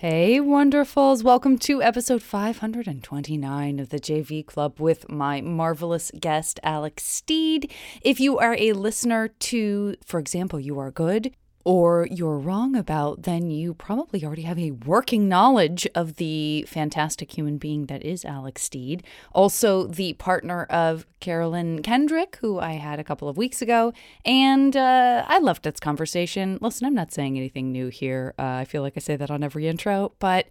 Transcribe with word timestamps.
Hey, 0.00 0.40
wonderfuls. 0.40 1.22
Welcome 1.22 1.58
to 1.58 1.82
episode 1.82 2.22
529 2.22 3.78
of 3.78 3.90
the 3.90 4.00
JV 4.00 4.46
Club 4.46 4.80
with 4.80 5.10
my 5.10 5.42
marvelous 5.42 6.10
guest, 6.18 6.58
Alex 6.62 7.04
Steed. 7.04 7.70
If 8.00 8.18
you 8.18 8.38
are 8.38 8.56
a 8.58 8.72
listener 8.72 9.28
to, 9.28 9.96
for 10.02 10.18
example, 10.18 10.58
You 10.58 10.78
Are 10.78 10.90
Good, 10.90 11.36
or 11.64 12.08
you're 12.10 12.38
wrong 12.38 12.74
about, 12.74 13.22
then 13.22 13.50
you 13.50 13.74
probably 13.74 14.24
already 14.24 14.42
have 14.42 14.58
a 14.58 14.70
working 14.70 15.28
knowledge 15.28 15.86
of 15.94 16.16
the 16.16 16.64
fantastic 16.66 17.36
human 17.36 17.58
being 17.58 17.86
that 17.86 18.02
is 18.02 18.24
Alex 18.24 18.62
Steed. 18.62 19.02
Also, 19.32 19.86
the 19.86 20.14
partner 20.14 20.64
of 20.64 21.06
Carolyn 21.20 21.82
Kendrick, 21.82 22.38
who 22.40 22.58
I 22.58 22.72
had 22.72 22.98
a 22.98 23.04
couple 23.04 23.28
of 23.28 23.36
weeks 23.36 23.60
ago. 23.60 23.92
And 24.24 24.76
uh, 24.76 25.24
I 25.28 25.38
loved 25.38 25.64
this 25.64 25.80
conversation. 25.80 26.58
Listen, 26.60 26.86
I'm 26.86 26.94
not 26.94 27.12
saying 27.12 27.36
anything 27.36 27.72
new 27.72 27.88
here. 27.88 28.34
Uh, 28.38 28.42
I 28.42 28.64
feel 28.64 28.82
like 28.82 28.94
I 28.96 29.00
say 29.00 29.16
that 29.16 29.30
on 29.30 29.42
every 29.42 29.68
intro, 29.68 30.12
but 30.18 30.46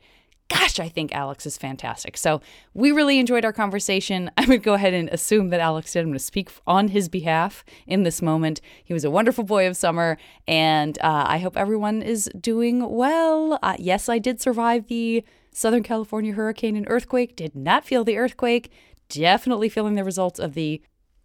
gosh, 0.50 0.80
I 0.80 0.90
think 0.90 1.14
Alex 1.14 1.46
is 1.46 1.58
fantastic. 1.58 2.18
So 2.18 2.42
we 2.74 2.92
really 2.92 3.20
enjoyed 3.20 3.46
our 3.46 3.54
conversation. 3.54 4.30
I 4.38 4.46
would 4.46 4.64
go 4.64 4.74
ahead 4.74 4.94
and 4.94 5.08
assume 5.10 5.50
that 5.50 5.60
Alex 5.60 5.94
did. 5.94 6.02
I'm 6.02 6.08
going 6.08 6.14
to 6.18 6.24
speak 6.24 6.50
on 6.68 6.90
his 6.90 7.08
behalf 7.08 7.64
in 7.88 8.04
this 8.04 8.22
moment. 8.22 8.60
He 8.84 8.94
was 8.94 9.06
a 9.06 9.12
wonderful 9.12 9.44
boy 9.44 9.68
of 9.68 9.78
summer, 9.78 10.18
and 10.48 10.98
uh, 11.00 11.26
I 11.28 11.38
hope 11.38 11.56
everyone 11.56 12.02
is 12.02 12.30
doing 12.40 12.90
well. 12.90 13.60
Uh, 13.62 13.76
yes, 13.80 14.10
I 14.10 14.20
did 14.20 14.42
survive 14.42 14.88
the 14.88 15.24
Southern 15.52 15.84
California 15.84 16.34
hurricane 16.34 16.76
and 16.76 16.86
earthquake, 16.90 17.36
did 17.36 17.56
not 17.56 17.86
feel 17.86 18.04
the 18.04 18.18
earthquake. 18.18 18.72
Definitely 19.10 19.70
feeling 19.70 19.96
the 19.96 20.04
results 20.04 20.40
of 20.40 20.54
the 20.54 20.82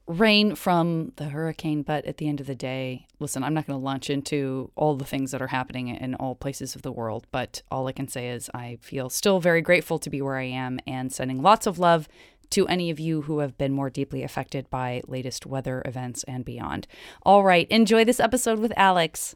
rain 0.07 0.55
from 0.55 1.13
the 1.17 1.27
hurricane, 1.27 1.83
but 1.83 2.05
at 2.05 2.19
the 2.19 2.29
end 2.29 2.41
of 2.41 2.47
the 2.47 2.55
day, 2.55 3.07
listen, 3.19 3.43
I'm 3.43 3.55
not 3.55 3.67
going 3.67 3.79
to 3.79 3.85
launch 3.85 4.11
into 4.11 4.71
all 4.77 4.97
the 4.97 5.05
things 5.05 5.31
that 5.31 5.41
are 5.41 5.49
happening 5.49 5.89
in 5.89 6.15
all 6.17 6.35
places 6.35 6.75
of 6.75 6.83
the 6.83 6.93
world, 6.93 7.27
but 7.31 7.63
all 7.71 7.87
I 7.87 7.93
can 7.93 8.09
say 8.09 8.29
is 8.29 8.51
I 8.53 8.79
feel 8.81 9.09
still 9.09 9.41
very 9.41 9.63
grateful 9.63 9.99
to 9.99 10.11
be 10.11 10.21
where 10.21 10.37
I 10.37 10.45
am 10.45 10.79
and 10.87 11.13
sending 11.13 11.41
lots 11.41 11.67
of 11.67 11.79
love 11.79 12.09
to 12.51 12.69
any 12.69 12.91
of 12.91 13.01
you 13.01 13.23
who 13.23 13.39
have 13.39 13.57
been 13.57 13.73
more 13.73 13.91
deeply 13.91 14.23
affected 14.23 14.69
by 14.71 15.03
latest 15.07 15.47
weather 15.47 15.83
events 15.85 16.23
and 16.25 16.45
beyond. 16.45 16.87
All 17.23 17.43
right, 17.43 17.67
enjoy 17.71 18.05
this 18.05 18.21
episode 18.21 18.59
with 18.59 18.73
Alex. 18.77 19.35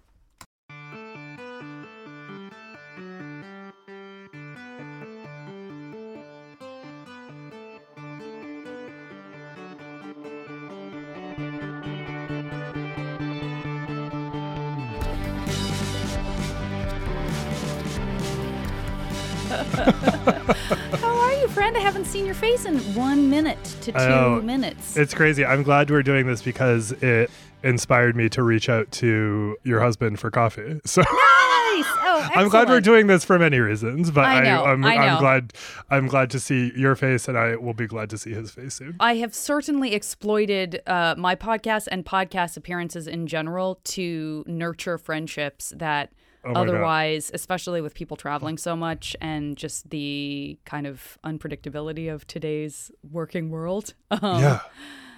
How 20.98 21.16
are 21.16 21.32
you, 21.34 21.48
friend? 21.48 21.76
I 21.76 21.80
haven't 21.80 22.06
seen 22.06 22.26
your 22.26 22.34
face 22.34 22.64
in 22.64 22.78
one 22.94 23.30
minute 23.30 23.62
to 23.82 23.92
two 23.92 24.42
minutes. 24.42 24.96
It's 24.96 25.14
crazy. 25.14 25.44
I'm 25.44 25.62
glad 25.62 25.90
we're 25.90 26.02
doing 26.02 26.26
this 26.26 26.42
because 26.42 26.92
it 26.92 27.30
inspired 27.62 28.16
me 28.16 28.28
to 28.30 28.42
reach 28.42 28.68
out 28.68 28.90
to 28.92 29.56
your 29.64 29.80
husband 29.80 30.18
for 30.20 30.30
coffee. 30.30 30.80
So 30.88 31.02
nice. 31.02 31.84
Oh, 31.86 32.28
I'm 32.34 32.48
glad 32.48 32.68
we're 32.68 32.80
doing 32.80 33.06
this 33.06 33.24
for 33.24 33.38
many 33.38 33.60
reasons, 33.60 34.10
but 34.10 34.24
I 34.24 34.44
am 34.46 34.84
I 34.84 34.96
know. 34.96 35.02
I'm 35.02 35.18
glad 35.20 35.52
I'm 35.90 36.06
glad 36.08 36.30
to 36.30 36.40
see 36.40 36.72
your 36.74 36.96
face, 36.96 37.28
and 37.28 37.38
I 37.38 37.54
will 37.56 37.74
be 37.74 37.86
glad 37.86 38.10
to 38.10 38.18
see 38.18 38.32
his 38.32 38.50
face 38.50 38.74
soon. 38.74 38.96
I 38.98 39.16
have 39.16 39.34
certainly 39.34 39.94
exploited 39.94 40.82
uh, 40.86 41.14
my 41.16 41.36
podcast 41.36 41.86
and 41.92 42.04
podcast 42.04 42.56
appearances 42.56 43.06
in 43.06 43.26
general 43.28 43.80
to 43.84 44.44
nurture 44.46 44.98
friendships 44.98 45.72
that 45.76 46.10
Oh 46.48 46.52
my 46.54 46.64
God. 46.64 46.68
otherwise, 46.68 47.30
especially 47.34 47.80
with 47.80 47.94
people 47.94 48.16
traveling 48.16 48.56
so 48.56 48.74
much 48.74 49.14
and 49.20 49.56
just 49.56 49.90
the 49.90 50.58
kind 50.64 50.86
of 50.86 51.18
unpredictability 51.24 52.12
of 52.12 52.26
today's 52.26 52.90
working 53.10 53.50
world. 53.50 53.94
Um, 54.10 54.40
yeah, 54.40 54.60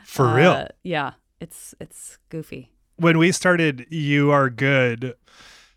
for 0.04 0.26
uh, 0.26 0.34
real. 0.34 0.68
Yeah, 0.82 1.12
it's 1.40 1.74
it's 1.80 2.18
goofy. 2.28 2.72
When 2.96 3.16
we 3.18 3.32
started, 3.32 3.86
you 3.88 4.30
are 4.30 4.50
good. 4.50 5.14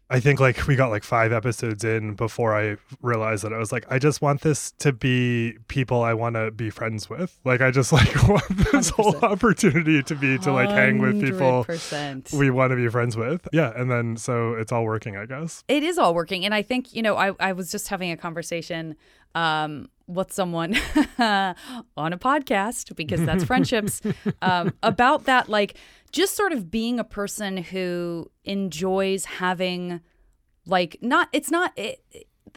I 0.09 0.19
think 0.19 0.39
like 0.39 0.67
we 0.67 0.75
got 0.75 0.89
like 0.91 1.03
five 1.03 1.31
episodes 1.31 1.83
in 1.83 2.13
before 2.13 2.55
I 2.55 2.77
realized 3.01 3.43
that 3.43 3.53
I 3.53 3.57
was 3.57 3.71
like, 3.71 3.85
I 3.89 3.99
just 3.99 4.21
want 4.21 4.41
this 4.41 4.71
to 4.79 4.93
be 4.93 5.57
people 5.67 6.03
I 6.03 6.13
want 6.13 6.35
to 6.35 6.51
be 6.51 6.69
friends 6.69 7.09
with. 7.09 7.39
Like, 7.43 7.61
I 7.61 7.71
just 7.71 7.91
like 7.93 8.27
want 8.27 8.47
this 8.71 8.89
whole 8.89 9.13
100%. 9.13 9.23
opportunity 9.23 10.03
to 10.03 10.15
be 10.15 10.37
to 10.39 10.51
like 10.51 10.69
hang 10.69 10.99
with 10.99 11.21
people 11.21 11.65
100%. 11.65 12.33
we 12.33 12.49
want 12.51 12.71
to 12.71 12.75
be 12.75 12.87
friends 12.89 13.17
with. 13.17 13.47
Yeah. 13.51 13.71
And 13.75 13.89
then 13.89 14.17
so 14.17 14.53
it's 14.53 14.71
all 14.71 14.83
working, 14.83 15.17
I 15.17 15.25
guess. 15.25 15.63
It 15.67 15.83
is 15.83 15.97
all 15.97 16.13
working. 16.13 16.45
And 16.45 16.53
I 16.53 16.61
think, 16.61 16.93
you 16.93 17.01
know, 17.01 17.15
I, 17.15 17.31
I 17.39 17.53
was 17.53 17.71
just 17.71 17.87
having 17.87 18.11
a 18.11 18.17
conversation 18.17 18.95
um, 19.35 19.89
with 20.07 20.31
someone 20.31 20.75
on 21.17 22.13
a 22.13 22.17
podcast 22.17 22.95
because 22.95 23.23
that's 23.25 23.43
friendships 23.51 24.01
um, 24.41 24.73
about 24.83 25.25
that, 25.25 25.49
like 25.49 25.75
just 26.11 26.35
sort 26.35 26.51
of 26.51 26.69
being 26.69 26.99
a 26.99 27.03
person 27.03 27.57
who 27.57 28.29
enjoys 28.43 29.25
having, 29.25 30.01
like, 30.65 30.97
not, 31.01 31.29
it's 31.31 31.49
not, 31.49 31.71
it, 31.77 32.03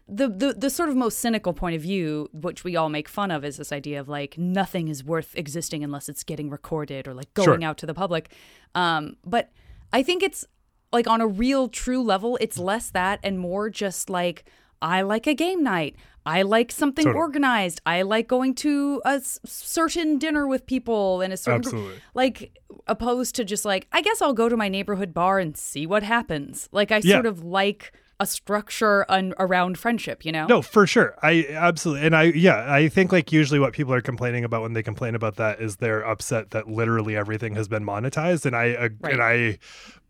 the, 0.09 0.29
the 0.29 0.53
the 0.53 0.71
sort 0.71 0.89
of 0.89 0.95
most 0.95 1.19
cynical 1.19 1.53
point 1.53 1.75
of 1.75 1.83
view, 1.83 2.29
which 2.33 2.63
we 2.63 2.77
all 2.77 2.89
make 2.89 3.09
fun 3.09 3.31
of, 3.33 3.45
is 3.45 3.57
this 3.57 3.73
idea 3.73 3.99
of 3.99 4.09
like 4.09 4.39
nothing 4.39 4.87
is 4.87 5.03
worth 5.03 5.35
existing 5.37 5.83
unless 5.83 6.09
it's 6.09 6.23
getting 6.23 6.49
recorded 6.49 7.09
or 7.09 7.15
like 7.15 7.33
going 7.35 7.61
Sure. 7.61 7.65
out 7.65 7.79
to 7.79 7.87
the 7.87 7.95
public. 7.95 8.31
Um, 8.77 9.17
but 9.25 9.51
I 9.93 10.05
think 10.05 10.23
it's 10.23 10.45
like 10.93 11.09
on 11.09 11.21
a 11.21 11.27
real 11.27 11.69
true 11.69 12.03
level, 12.03 12.39
it's 12.41 12.57
less 12.57 12.91
that 12.91 13.19
and 13.25 13.39
more 13.41 13.69
just 13.69 14.09
like 14.09 14.45
I 14.81 15.03
like 15.03 15.27
a 15.27 15.35
game 15.35 15.65
night. 15.65 15.97
I 16.27 16.43
like 16.43 16.73
something 16.73 17.05
Totally. 17.05 17.21
organized. 17.21 17.81
I 17.87 18.03
like 18.03 18.27
going 18.29 18.55
to 18.57 19.01
a 19.05 19.11
s- 19.15 19.39
certain 19.47 20.19
dinner 20.19 20.47
with 20.47 20.67
people 20.67 21.23
in 21.23 21.31
a 21.33 21.37
certain 21.37 21.61
group. 21.63 21.75
Absolutely. 21.75 22.01
like 22.15 22.59
opposed 22.89 23.35
to 23.37 23.45
just 23.45 23.65
like 23.65 23.87
I 23.93 24.03
guess 24.03 24.21
I'll 24.21 24.35
go 24.35 24.49
to 24.49 24.57
my 24.57 24.69
neighborhood 24.69 25.15
bar 25.15 25.39
and 25.39 25.57
see 25.57 25.87
what 25.87 26.03
happens. 26.03 26.69
Like 26.73 26.91
I 26.93 27.01
Yeah. 27.03 27.15
sort 27.17 27.27
of 27.27 27.43
like 27.45 27.93
a 28.19 28.27
structure 28.27 29.05
un- 29.11 29.35
around 29.39 29.77
friendship, 29.79 30.25
you 30.25 30.33
know? 30.33 30.47
No, 30.47 30.63
for 30.63 30.87
sure. 30.87 31.17
I 31.23 31.47
absolutely. 31.51 32.07
And 32.07 32.17
I, 32.17 32.23
yeah, 32.25 32.65
I 32.73 32.89
think 32.89 33.13
like 33.13 33.31
usually 33.31 33.61
what 33.61 33.73
people 33.75 33.93
are 33.93 34.01
complaining 34.01 34.43
about 34.43 34.63
when 34.63 34.73
they 34.73 34.83
complain 34.83 35.15
about 35.15 35.37
that 35.37 35.61
is 35.61 35.77
they're 35.77 36.01
upset 36.01 36.51
that 36.53 36.67
literally 36.67 37.15
everything 37.15 37.55
has 37.57 37.69
been 37.69 37.85
monetized. 37.85 38.47
And 38.47 38.57
I, 38.57 38.73
uh, 38.75 38.89
Right. 39.01 39.13
and 39.13 39.23
I 39.23 39.59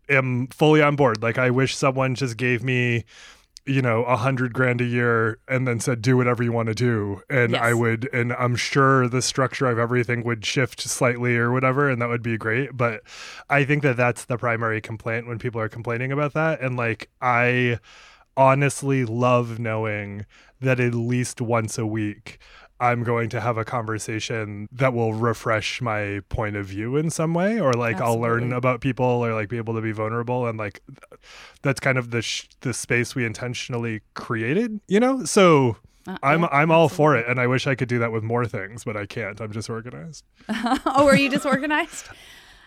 am 0.09 0.47
fully 0.47 0.81
on 0.81 0.95
board. 0.95 1.21
Like, 1.21 1.37
I 1.37 1.49
wish 1.49 1.75
someone 1.75 2.15
just 2.15 2.37
gave 2.37 2.63
me, 2.63 3.03
you 3.67 3.81
know, 3.81 4.03
a 4.05 4.15
hundred 4.15 4.53
grand 4.53 4.81
a 4.81 4.85
year 4.85 5.39
and 5.47 5.67
then 5.67 5.79
said, 5.79 6.01
do 6.01 6.15
whatever 6.17 6.41
you 6.41 6.51
want 6.51 6.67
to 6.67 6.73
do. 6.73 7.21
And 7.29 7.51
Yes. 7.51 7.61
I 7.61 7.73
would, 7.73 8.09
and 8.13 8.33
I'm 8.33 8.55
sure 8.55 9.07
the 9.07 9.21
structure 9.21 9.65
of 9.67 9.77
everything 9.77 10.23
would 10.23 10.45
shift 10.45 10.81
slightly 10.81 11.35
or 11.35 11.51
whatever. 11.51 11.89
And 11.89 12.01
that 12.01 12.09
would 12.09 12.23
be 12.23 12.37
great. 12.37 12.75
But 12.75 13.01
I 13.49 13.65
think 13.65 13.83
that 13.83 13.97
that's 13.97 14.25
the 14.25 14.37
primary 14.37 14.81
complaint 14.81 15.27
when 15.27 15.37
people 15.39 15.59
are 15.59 15.69
complaining 15.69 16.11
about 16.11 16.33
that. 16.33 16.61
And 16.61 16.77
like, 16.77 17.09
I 17.21 17.79
honestly 18.35 19.03
love 19.03 19.59
knowing 19.59 20.25
that 20.61 20.79
at 20.79 20.93
least 20.93 21.41
once 21.41 21.77
a 21.77 21.85
week, 21.85 22.39
I'm 22.79 23.03
going 23.03 23.29
to 23.29 23.41
have 23.41 23.57
a 23.57 23.65
conversation 23.65 24.67
that 24.71 24.93
will 24.93 25.13
refresh 25.13 25.81
my 25.81 26.21
point 26.29 26.55
of 26.55 26.65
view 26.67 26.95
in 26.95 27.09
some 27.09 27.33
way, 27.33 27.59
or 27.59 27.73
like 27.73 27.99
I'll 27.99 28.19
learn 28.19 28.53
about 28.53 28.81
people, 28.81 29.05
or 29.05 29.33
like 29.33 29.49
be 29.49 29.57
able 29.57 29.73
to 29.75 29.81
be 29.81 29.91
vulnerable, 29.91 30.45
and 30.47 30.57
like 30.59 30.81
th- 30.87 31.21
that's 31.63 31.79
kind 31.79 31.97
of 31.97 32.11
the 32.11 32.21
sh- 32.21 32.47
the 32.61 32.73
space 32.73 33.15
we 33.15 33.25
intentionally 33.25 34.01
created, 34.13 34.79
you 34.87 34.99
know. 34.99 35.25
So 35.25 35.77
Uh, 36.07 36.17
I'm 36.23 36.41
yeah, 36.43 36.49
I'm 36.51 36.71
all 36.71 36.87
for 36.87 37.15
it, 37.17 37.27
and 37.27 37.39
I 37.39 37.47
wish 37.47 37.67
I 37.67 37.75
could 37.75 37.89
do 37.89 37.99
that 37.99 38.11
with 38.11 38.23
more 38.23 38.45
things, 38.45 38.83
but 38.83 38.95
I 38.95 39.05
can't. 39.05 39.41
I'm 39.41 39.51
just 39.51 39.69
organized. 39.69 40.23
oh, 40.49 41.07
are 41.07 41.15
you 41.17 41.29
disorganized? 41.29 42.07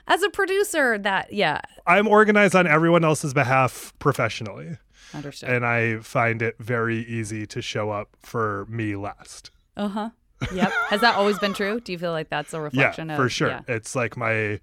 As 0.08 0.22
a 0.24 0.30
producer, 0.30 0.98
that 0.98 1.32
yeah, 1.32 1.60
I'm 1.86 2.08
organized 2.08 2.56
on 2.56 2.66
everyone 2.66 3.04
else's 3.04 3.32
behalf 3.32 3.94
professionally, 4.00 4.78
understood. 5.14 5.48
and 5.50 5.64
I 5.64 5.98
find 6.00 6.42
it 6.42 6.56
very 6.58 6.98
easy 6.98 7.46
to 7.46 7.62
show 7.62 7.90
up 7.90 8.08
for 8.20 8.66
me 8.68 8.96
last. 8.96 9.52
Uh 9.76 9.88
huh. 9.88 10.10
Yep. 10.52 10.72
Has 10.88 11.00
that 11.02 11.16
always 11.16 11.38
been 11.38 11.52
true? 11.52 11.80
Do 11.80 11.92
you 11.92 11.98
feel 11.98 12.12
like 12.12 12.30
that's 12.30 12.54
a 12.54 12.60
reflection 12.60 13.08
yeah, 13.08 13.14
of 13.14 13.20
for 13.20 13.28
sure. 13.28 13.48
Yeah. 13.48 13.60
It's 13.68 13.94
like 13.94 14.16
my, 14.16 14.60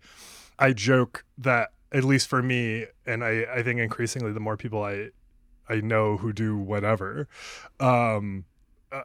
I 0.58 0.74
joke 0.74 1.24
that 1.38 1.70
at 1.92 2.04
least 2.04 2.28
for 2.28 2.42
me, 2.42 2.86
and 3.06 3.24
I, 3.24 3.46
I 3.54 3.64
think 3.64 3.80
increasingly 3.80 4.32
the 4.32 4.40
more 4.40 4.58
people 4.58 4.84
I, 4.84 5.10
I 5.70 5.82
know 5.82 6.18
who 6.18 6.34
do 6.34 6.58
whatever, 6.58 7.28
um, 7.80 8.46
uh, 8.92 9.02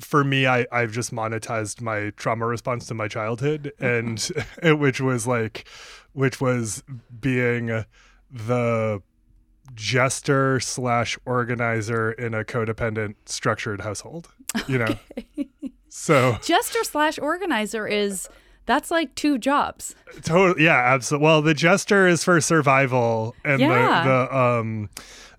for 0.00 0.24
me, 0.24 0.46
I, 0.46 0.66
I've 0.70 0.92
just 0.92 1.12
monetized 1.12 1.80
my 1.80 2.10
trauma 2.16 2.46
response 2.46 2.86
to 2.86 2.94
my 2.94 3.08
childhood, 3.08 3.72
and 3.78 4.20
which 4.62 5.00
was 5.00 5.26
like, 5.26 5.66
which 6.12 6.40
was 6.40 6.82
being 7.20 7.84
the 8.30 9.02
jester 9.74 10.60
slash 10.60 11.18
organizer 11.24 12.12
in 12.12 12.34
a 12.34 12.44
codependent 12.44 13.14
structured 13.26 13.80
household. 13.80 14.28
You 14.66 14.78
know, 14.78 14.98
so 15.98 16.38
Jester 16.42 16.84
slash 16.84 17.18
organizer 17.18 17.86
is 17.86 18.28
that's 18.66 18.90
like 18.90 19.14
two 19.14 19.38
jobs. 19.38 19.94
Totally, 20.22 20.64
yeah, 20.64 20.76
absolutely. 20.94 21.24
Well, 21.24 21.40
the 21.42 21.54
jester 21.54 22.06
is 22.08 22.22
for 22.24 22.40
survival, 22.40 23.34
and 23.44 23.60
Yeah. 23.60 24.02
the 24.04 24.08
the 24.28 24.36
um 24.36 24.90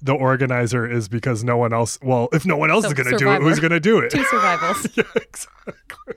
the 0.01 0.13
organizer 0.13 0.89
is 0.89 1.07
because 1.09 1.43
no 1.43 1.57
one 1.57 1.73
else. 1.73 1.99
Well, 2.01 2.29
if 2.31 2.45
no 2.45 2.55
one 2.57 2.71
else 2.71 2.83
So 2.85 2.89
is 2.89 2.93
going 2.93 3.09
to 3.11 3.17
do 3.17 3.31
it, 3.31 3.41
who's 3.41 3.59
going 3.59 3.71
to 3.71 3.79
do 3.79 3.99
it? 3.99 4.11
Two 4.11 4.23
survivals. 4.25 4.87
yeah, 4.95 5.03
exactly. 5.15 6.15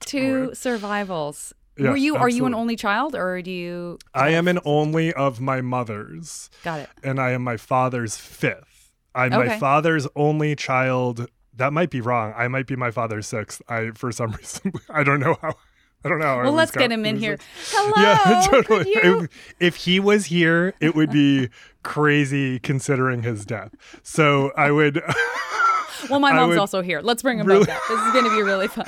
Two 0.00 0.54
survivals. 0.54 1.52
Yeah, 1.76 1.90
Were 1.90 1.96
you? 1.96 2.16
Are 2.16 2.28
you 2.28 2.46
an 2.46 2.54
only 2.54 2.76
child, 2.76 3.14
or 3.16 3.42
do 3.42 3.50
you? 3.50 3.98
I 4.14 4.28
am 4.30 4.46
an 4.46 4.60
only 4.64 5.12
of 5.12 5.40
my 5.40 5.60
mothers, 5.60 6.50
Got 6.62 6.80
it. 6.80 6.88
and 7.02 7.20
I 7.20 7.30
am 7.32 7.42
my 7.42 7.56
father's 7.56 8.16
fifth. 8.16 8.92
I'm 9.14 9.32
Okay. 9.32 9.48
my 9.48 9.58
father's 9.58 10.06
only 10.14 10.54
child. 10.54 11.28
That 11.56 11.72
might 11.72 11.90
be 11.90 12.00
wrong. 12.00 12.34
I 12.36 12.48
might 12.48 12.66
be 12.66 12.76
my 12.76 12.90
father's 12.90 13.26
sixth. 13.26 13.62
I 13.68 13.90
for 13.94 14.10
some 14.12 14.32
reason 14.38 14.72
I 14.88 15.02
don't 15.04 15.20
know 15.20 15.36
how. 15.40 15.54
I 16.06 16.10
don't 16.10 16.18
know. 16.18 16.26
How 16.26 16.42
Well, 16.42 16.52
let's 16.52 16.70
get 16.72 16.92
him 16.92 17.06
in 17.06 17.16
here. 17.16 17.32
like- 17.32 17.40
Hello. 17.70 18.02
Yeah, 18.02 18.46
totally. 18.50 18.90
If, 18.90 19.30
if 19.58 19.76
he 19.76 19.98
was 20.00 20.26
here, 20.26 20.74
it 20.78 20.94
would 20.94 21.10
be 21.10 21.48
crazy 21.82 22.58
considering 22.58 23.22
his 23.22 23.46
death. 23.46 23.72
So 24.02 24.52
I 24.54 24.70
would. 24.70 25.02
Well, 26.10 26.20
my 26.20 26.32
mom's 26.32 26.50
would 26.50 26.58
also 26.58 26.82
here. 26.82 27.00
Let's 27.00 27.22
bring 27.22 27.38
him 27.38 27.46
really- 27.46 27.60
both 27.64 27.70
up. 27.74 27.80
This 27.88 28.00
is 28.00 28.12
going 28.12 28.24
to 28.26 28.30
be 28.36 28.42
really 28.42 28.68
fun. 28.68 28.84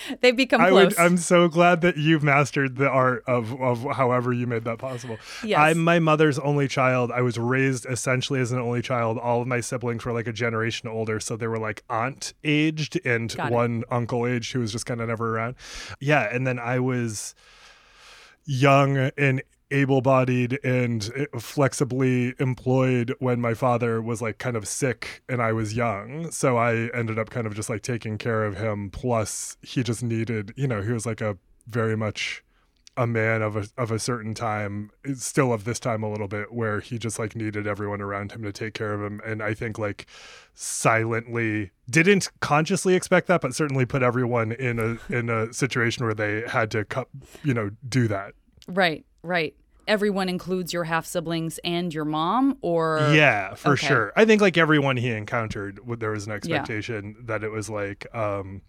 They've 0.20 0.36
become 0.36 0.60
I 0.60 0.70
close. 0.70 0.96
would. 0.96 0.98
I'm 0.98 1.16
so 1.16 1.48
glad 1.48 1.80
that 1.82 1.96
you've 1.96 2.22
mastered 2.22 2.76
the 2.76 2.88
art 2.88 3.24
of 3.26 3.60
of 3.60 3.84
however 3.96 4.32
you 4.32 4.46
made 4.46 4.64
that 4.64 4.78
possible. 4.78 5.18
Yes. 5.44 5.58
I'm 5.58 5.82
my 5.82 5.98
mother's 5.98 6.38
only 6.38 6.68
child. 6.68 7.10
I 7.10 7.20
was 7.22 7.38
raised 7.38 7.86
essentially 7.86 8.40
as 8.40 8.52
an 8.52 8.58
only 8.58 8.82
child. 8.82 9.18
All 9.18 9.42
of 9.42 9.48
my 9.48 9.60
siblings 9.60 10.04
were 10.04 10.12
like 10.12 10.26
a 10.26 10.32
generation 10.32 10.88
older, 10.88 11.20
so 11.20 11.36
they 11.36 11.46
were 11.46 11.58
like 11.58 11.82
aunt 11.90 12.34
aged 12.44 13.00
and 13.04 13.32
one 13.32 13.84
uncle 13.90 14.26
aged 14.26 14.52
who 14.52 14.60
was 14.60 14.72
just 14.72 14.86
kind 14.86 15.00
of 15.00 15.08
never 15.08 15.36
around. 15.36 15.56
Yeah, 16.00 16.22
and 16.22 16.46
then 16.46 16.58
I 16.58 16.78
was 16.78 17.34
young 18.44 18.96
and 19.16 19.42
able-bodied 19.72 20.58
and 20.64 21.10
uh, 21.16 21.38
flexibly 21.38 22.34
employed 22.38 23.14
when 23.18 23.40
my 23.40 23.54
father 23.54 24.00
was 24.00 24.22
like 24.22 24.38
kind 24.38 24.56
of 24.56 24.68
sick 24.68 25.22
and 25.28 25.42
I 25.42 25.52
was 25.52 25.74
young. 25.74 26.30
So 26.30 26.56
I 26.56 26.90
ended 26.94 27.18
up 27.18 27.30
kind 27.30 27.46
of 27.46 27.54
just 27.54 27.70
like 27.70 27.82
taking 27.82 28.18
care 28.18 28.44
of 28.44 28.56
him 28.56 28.90
plus 28.90 29.56
he 29.62 29.82
just 29.82 30.02
needed, 30.02 30.52
you 30.56 30.68
know, 30.68 30.82
he 30.82 30.92
was 30.92 31.06
like 31.06 31.20
a 31.20 31.36
very 31.66 31.96
much 31.96 32.42
a 32.96 33.06
man 33.06 33.40
of 33.40 33.56
a 33.56 33.66
of 33.78 33.90
a 33.90 33.98
certain 33.98 34.34
time, 34.34 34.90
still 35.14 35.52
of 35.52 35.64
this 35.64 35.80
time 35.80 36.02
a 36.02 36.10
little 36.10 36.28
bit 36.28 36.52
where 36.52 36.80
he 36.80 36.98
just 36.98 37.18
like 37.18 37.34
needed 37.34 37.66
everyone 37.66 38.02
around 38.02 38.32
him 38.32 38.42
to 38.42 38.52
take 38.52 38.74
care 38.74 38.92
of 38.92 39.02
him 39.02 39.20
and 39.24 39.42
I 39.42 39.54
think 39.54 39.78
like 39.78 40.06
silently 40.54 41.70
didn't 41.88 42.28
consciously 42.40 42.94
expect 42.94 43.28
that 43.28 43.40
but 43.40 43.54
certainly 43.54 43.86
put 43.86 44.02
everyone 44.02 44.52
in 44.52 44.78
a 44.78 44.98
in 45.10 45.30
a 45.30 45.52
situation 45.54 46.04
where 46.04 46.14
they 46.14 46.42
had 46.46 46.70
to 46.72 46.84
you 47.42 47.54
know, 47.54 47.70
do 47.88 48.08
that. 48.08 48.34
right. 48.68 49.04
Right. 49.22 49.54
Everyone 49.86 50.28
includes 50.28 50.72
your 50.72 50.84
half 50.84 51.06
siblings 51.06 51.58
and 51.64 51.92
your 51.92 52.04
mom, 52.04 52.56
or 52.62 53.10
yeah 53.14 53.54
for 53.54 53.72
okay. 53.72 53.86
sure 53.86 54.12
i 54.16 54.24
think 54.24 54.40
like 54.40 54.56
everyone 54.56 54.96
he 54.96 55.10
encountered 55.10 55.80
there 55.98 56.10
was 56.10 56.26
an 56.26 56.30
Yeah. 56.30 56.36
expectation 56.36 57.16
that 57.24 57.42
it 57.44 57.50
was 57.50 57.68
like 57.70 58.06
um 58.14 58.62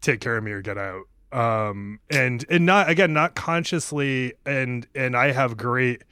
take 0.00 0.20
care 0.20 0.36
of 0.36 0.44
me 0.44 0.50
or 0.52 0.62
get 0.62 0.76
out 0.78 1.02
um 1.32 2.00
and 2.10 2.44
and 2.48 2.64
not 2.66 2.88
again 2.88 3.12
not 3.12 3.34
consciously 3.34 4.32
and 4.46 4.86
and 4.94 5.16
i 5.16 5.32
have 5.32 5.56
great 5.56 6.02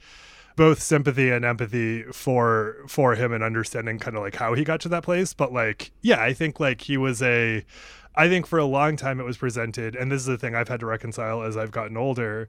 both 0.55 0.81
sympathy 0.81 1.29
and 1.31 1.43
empathy 1.45 2.03
for 2.11 2.77
for 2.87 3.15
him 3.15 3.31
and 3.33 3.43
understanding 3.43 3.97
kind 3.99 4.15
of 4.15 4.23
like 4.23 4.35
how 4.35 4.53
he 4.53 4.63
got 4.63 4.79
to 4.81 4.89
that 4.89 5.03
place 5.03 5.33
but 5.33 5.51
like 5.51 5.91
yeah 6.01 6.21
i 6.21 6.33
think 6.33 6.59
like 6.59 6.81
he 6.81 6.97
was 6.97 7.21
a 7.21 7.63
i 8.15 8.27
think 8.27 8.45
for 8.45 8.59
a 8.59 8.65
long 8.65 8.95
time 8.95 9.19
it 9.19 9.23
was 9.23 9.37
presented 9.37 9.95
and 9.95 10.11
this 10.11 10.19
is 10.21 10.27
the 10.27 10.37
thing 10.37 10.53
i've 10.55 10.67
had 10.67 10.79
to 10.79 10.85
reconcile 10.85 11.41
as 11.43 11.57
i've 11.57 11.71
gotten 11.71 11.97
older 11.97 12.47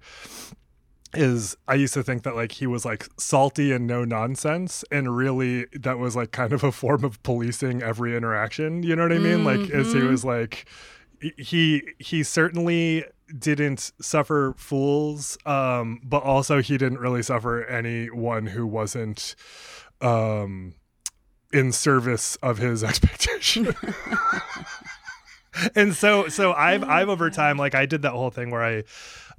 is 1.15 1.57
I 1.67 1.75
used 1.75 1.95
to 1.95 2.03
think 2.03 2.23
that 2.25 2.37
like 2.37 2.53
he 2.53 2.67
was 2.67 2.85
like 2.85 3.09
salty 3.19 3.73
and 3.73 3.87
no 3.87 4.05
nonsense 4.05 4.85
and 4.91 5.17
really 5.17 5.67
that 5.73 5.99
was 5.99 6.15
like 6.15 6.33
kind 6.33 6.53
of 6.53 6.63
a 6.63 6.71
form 6.73 7.03
of 7.05 7.23
policing 7.23 7.83
every 7.83 8.17
interaction, 8.17 8.83
you 8.83 8.95
know 8.95 9.03
what 9.05 9.13
I 9.13 9.19
mean? 9.19 9.43
Like 9.45 9.71
as 9.71 9.93
he 9.93 10.01
Mhm. 10.01 10.11
was 10.11 10.25
like 10.25 10.67
he 11.37 11.83
he 11.99 12.23
certainly 12.23 13.05
didn't 13.39 13.91
suffer 14.01 14.55
fools 14.57 15.37
um 15.45 16.01
but 16.05 16.23
also 16.23 16.63
he 16.63 16.79
didn't 16.79 16.99
really 16.99 17.23
suffer 17.23 17.65
anyone 17.65 18.47
who 18.47 18.67
wasn't 18.67 19.35
um 20.01 20.75
in 21.53 21.73
service 21.73 22.37
of 22.37 22.59
his 22.59 22.85
expectation. 22.91 23.75
and 25.75 25.95
so 25.95 26.29
so 26.29 26.53
I've 26.53 26.85
I've 26.85 27.09
over 27.09 27.31
time 27.31 27.57
like 27.59 27.75
I 27.75 27.87
did 27.87 28.03
that 28.03 28.13
whole 28.13 28.31
thing 28.31 28.51
where 28.51 28.63
I 28.63 28.85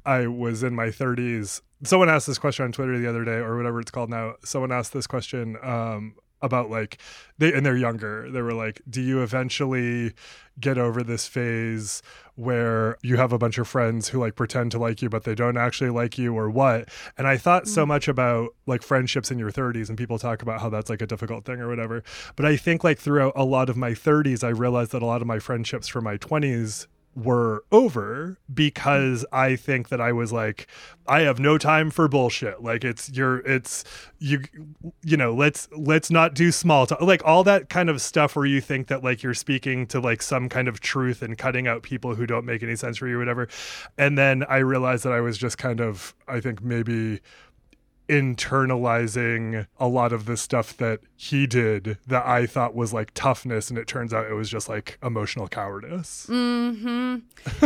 I 0.05 0.27
was 0.27 0.63
in 0.63 0.73
my 0.75 0.87
30s. 0.87 1.61
Someone 1.83 2.09
asked 2.09 2.27
this 2.27 2.37
question 2.37 2.65
on 2.65 2.71
Twitter 2.71 2.97
the 2.99 3.07
other 3.07 3.23
day 3.23 3.37
or 3.37 3.55
whatever 3.57 3.79
it's 3.79 3.91
called 3.91 4.09
now. 4.09 4.35
Someone 4.43 4.71
asked 4.71 4.93
this 4.93 5.07
question 5.07 5.57
um 5.61 6.15
about 6.41 6.69
like 6.69 6.97
they 7.37 7.53
and 7.53 7.65
they're 7.65 7.77
younger. 7.77 8.29
They 8.31 8.41
were 8.41 8.53
like, 8.53 8.81
"Do 8.89 9.01
you 9.01 9.21
eventually 9.21 10.13
get 10.59 10.77
over 10.77 11.03
this 11.03 11.27
phase 11.27 12.01
where 12.35 12.97
you 13.01 13.17
have 13.17 13.33
a 13.33 13.37
bunch 13.37 13.57
of 13.57 13.67
friends 13.67 14.09
who 14.09 14.19
like 14.19 14.35
pretend 14.35 14.71
to 14.71 14.79
like 14.79 15.01
you 15.01 15.09
but 15.09 15.23
they 15.23 15.35
don't 15.35 15.57
actually 15.57 15.89
like 15.89 16.17
you 16.17 16.33
or 16.37 16.49
what?" 16.49 16.89
And 17.17 17.27
I 17.27 17.37
thought 17.37 17.67
so 17.67 17.85
much 17.85 18.07
about 18.07 18.55
like 18.65 18.81
friendships 18.81 19.31
in 19.31 19.39
your 19.39 19.51
30s 19.51 19.89
and 19.89 19.97
people 19.97 20.17
talk 20.19 20.41
about 20.41 20.61
how 20.61 20.69
that's 20.69 20.89
like 20.89 21.01
a 21.01 21.07
difficult 21.07 21.45
thing 21.45 21.59
or 21.59 21.67
whatever. 21.67 22.03
But 22.35 22.45
I 22.45 22.55
think 22.55 22.83
like 22.83 22.99
throughout 22.99 23.33
a 23.35 23.43
lot 23.45 23.69
of 23.69 23.77
my 23.77 23.91
30s 23.91 24.43
I 24.43 24.49
realized 24.49 24.91
that 24.91 25.01
a 25.01 25.05
lot 25.05 25.21
of 25.21 25.27
my 25.27 25.39
friendships 25.39 25.87
from 25.87 26.05
my 26.05 26.17
20s 26.17 26.87
were 27.23 27.63
over 27.71 28.37
because 28.53 29.25
I 29.31 29.55
think 29.55 29.89
that 29.89 30.01
I 30.01 30.11
was 30.11 30.31
like, 30.31 30.67
I 31.07 31.21
have 31.21 31.39
no 31.39 31.57
time 31.57 31.89
for 31.89 32.07
bullshit. 32.07 32.61
Like 32.61 32.83
it's 32.83 33.09
you're 33.09 33.39
it's 33.39 33.83
you 34.19 34.43
you 35.03 35.17
know, 35.17 35.33
let's 35.33 35.67
let's 35.75 36.11
not 36.11 36.33
do 36.35 36.51
small 36.51 36.85
talk. 36.85 37.01
Like 37.01 37.21
all 37.25 37.43
that 37.43 37.69
kind 37.69 37.89
of 37.89 38.01
stuff 38.01 38.35
where 38.35 38.45
you 38.45 38.61
think 38.61 38.87
that 38.87 39.03
like 39.03 39.23
you're 39.23 39.33
speaking 39.33 39.87
to 39.87 39.99
like 39.99 40.21
some 40.21 40.49
kind 40.49 40.67
of 40.67 40.79
truth 40.79 41.21
and 41.21 41.37
cutting 41.37 41.67
out 41.67 41.83
people 41.83 42.15
who 42.15 42.25
don't 42.25 42.45
make 42.45 42.63
any 42.63 42.75
sense 42.75 42.97
for 42.97 43.07
you 43.07 43.17
whatever. 43.17 43.47
And 43.97 44.17
then 44.17 44.43
I 44.47 44.57
realized 44.57 45.03
that 45.05 45.13
I 45.13 45.21
was 45.21 45.37
just 45.37 45.57
kind 45.57 45.81
of 45.81 46.13
I 46.27 46.39
think 46.39 46.63
maybe 46.63 47.21
internalizing 48.09 49.67
a 49.79 49.87
lot 49.87 50.11
of 50.11 50.25
the 50.25 50.35
stuff 50.35 50.75
that 50.77 50.99
he 51.15 51.45
did 51.47 51.97
that 52.07 52.25
I 52.25 52.45
thought 52.45 52.75
was 52.75 52.91
like 52.91 53.11
toughness 53.13 53.69
and 53.69 53.77
it 53.77 53.87
turns 53.87 54.13
out 54.13 54.25
it 54.29 54.33
was 54.33 54.49
just 54.49 54.67
like 54.67 54.97
emotional 55.03 55.47
cowardice. 55.47 56.25
hmm 56.27 57.17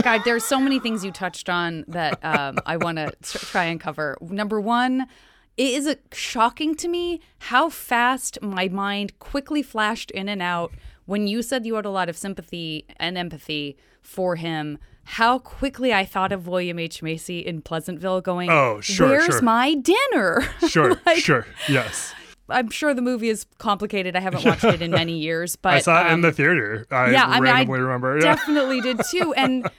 God, 0.02 0.22
there's 0.26 0.44
so 0.44 0.60
many 0.60 0.80
things 0.80 1.04
you 1.04 1.12
touched 1.12 1.50
on 1.50 1.86
that 1.88 2.24
um, 2.24 2.58
I 2.66 2.78
want 2.78 2.98
to 2.98 3.14
try 3.22 3.66
and 3.66 3.80
cover. 3.80 4.18
Number 4.22 4.60
one, 4.60 5.08
it 5.56 5.74
is 5.74 5.96
shocking 6.12 6.76
to 6.76 6.88
me 6.88 7.22
how 7.40 7.70
fast 7.70 8.42
my 8.42 8.68
mind 8.68 9.18
quickly 9.20 9.64
flashed 9.64 10.12
in 10.12 10.28
and 10.28 10.42
out 10.42 10.74
when 11.06 11.28
you 11.28 11.42
said 11.42 11.66
you 11.66 11.76
had 11.76 11.86
a 11.86 11.90
lot 11.90 12.10
of 12.10 12.18
sympathy 12.18 12.86
and 12.98 13.18
empathy 13.18 13.78
for 14.02 14.36
him. 14.36 14.78
How 15.06 15.40
quickly 15.40 15.94
I 15.94 16.06
thought 16.06 16.32
of 16.32 16.48
William 16.48 16.80
H. 16.80 17.04
Macy 17.04 17.40
in 17.40 17.62
Pleasantville 17.62 18.22
going, 18.22 18.50
Oh, 18.50 18.80
sure, 18.82 19.10
Where's 19.10 19.26
sure. 19.26 19.42
my 19.42 19.76
dinner? 19.76 20.44
Sure, 20.68 21.00
Like, 21.06 21.20
sure. 21.20 21.46
Yes. 21.68 22.14
I'm 22.50 22.70
sure 22.70 22.94
the 22.94 23.02
movie 23.02 23.30
is 23.30 23.46
complicated. 23.58 24.16
I 24.16 24.20
haven't 24.20 24.44
watched 24.44 24.64
it 24.66 24.82
in 24.82 24.92
many 25.02 25.18
years, 25.18 25.56
but 25.56 25.74
I 25.76 25.80
saw 25.80 26.04
it 26.04 26.08
in 26.08 26.14
um, 26.16 26.22
the 26.22 26.32
theater. 26.32 26.86
I 26.92 27.12
yeah, 27.12 27.26
I 27.26 27.40
mean, 27.40 27.54
I 27.54 27.64
remember. 27.64 28.18
Yeah. 28.18 28.36
definitely 28.36 28.82
did 28.82 29.00
too. 29.10 29.34
And 29.36 29.70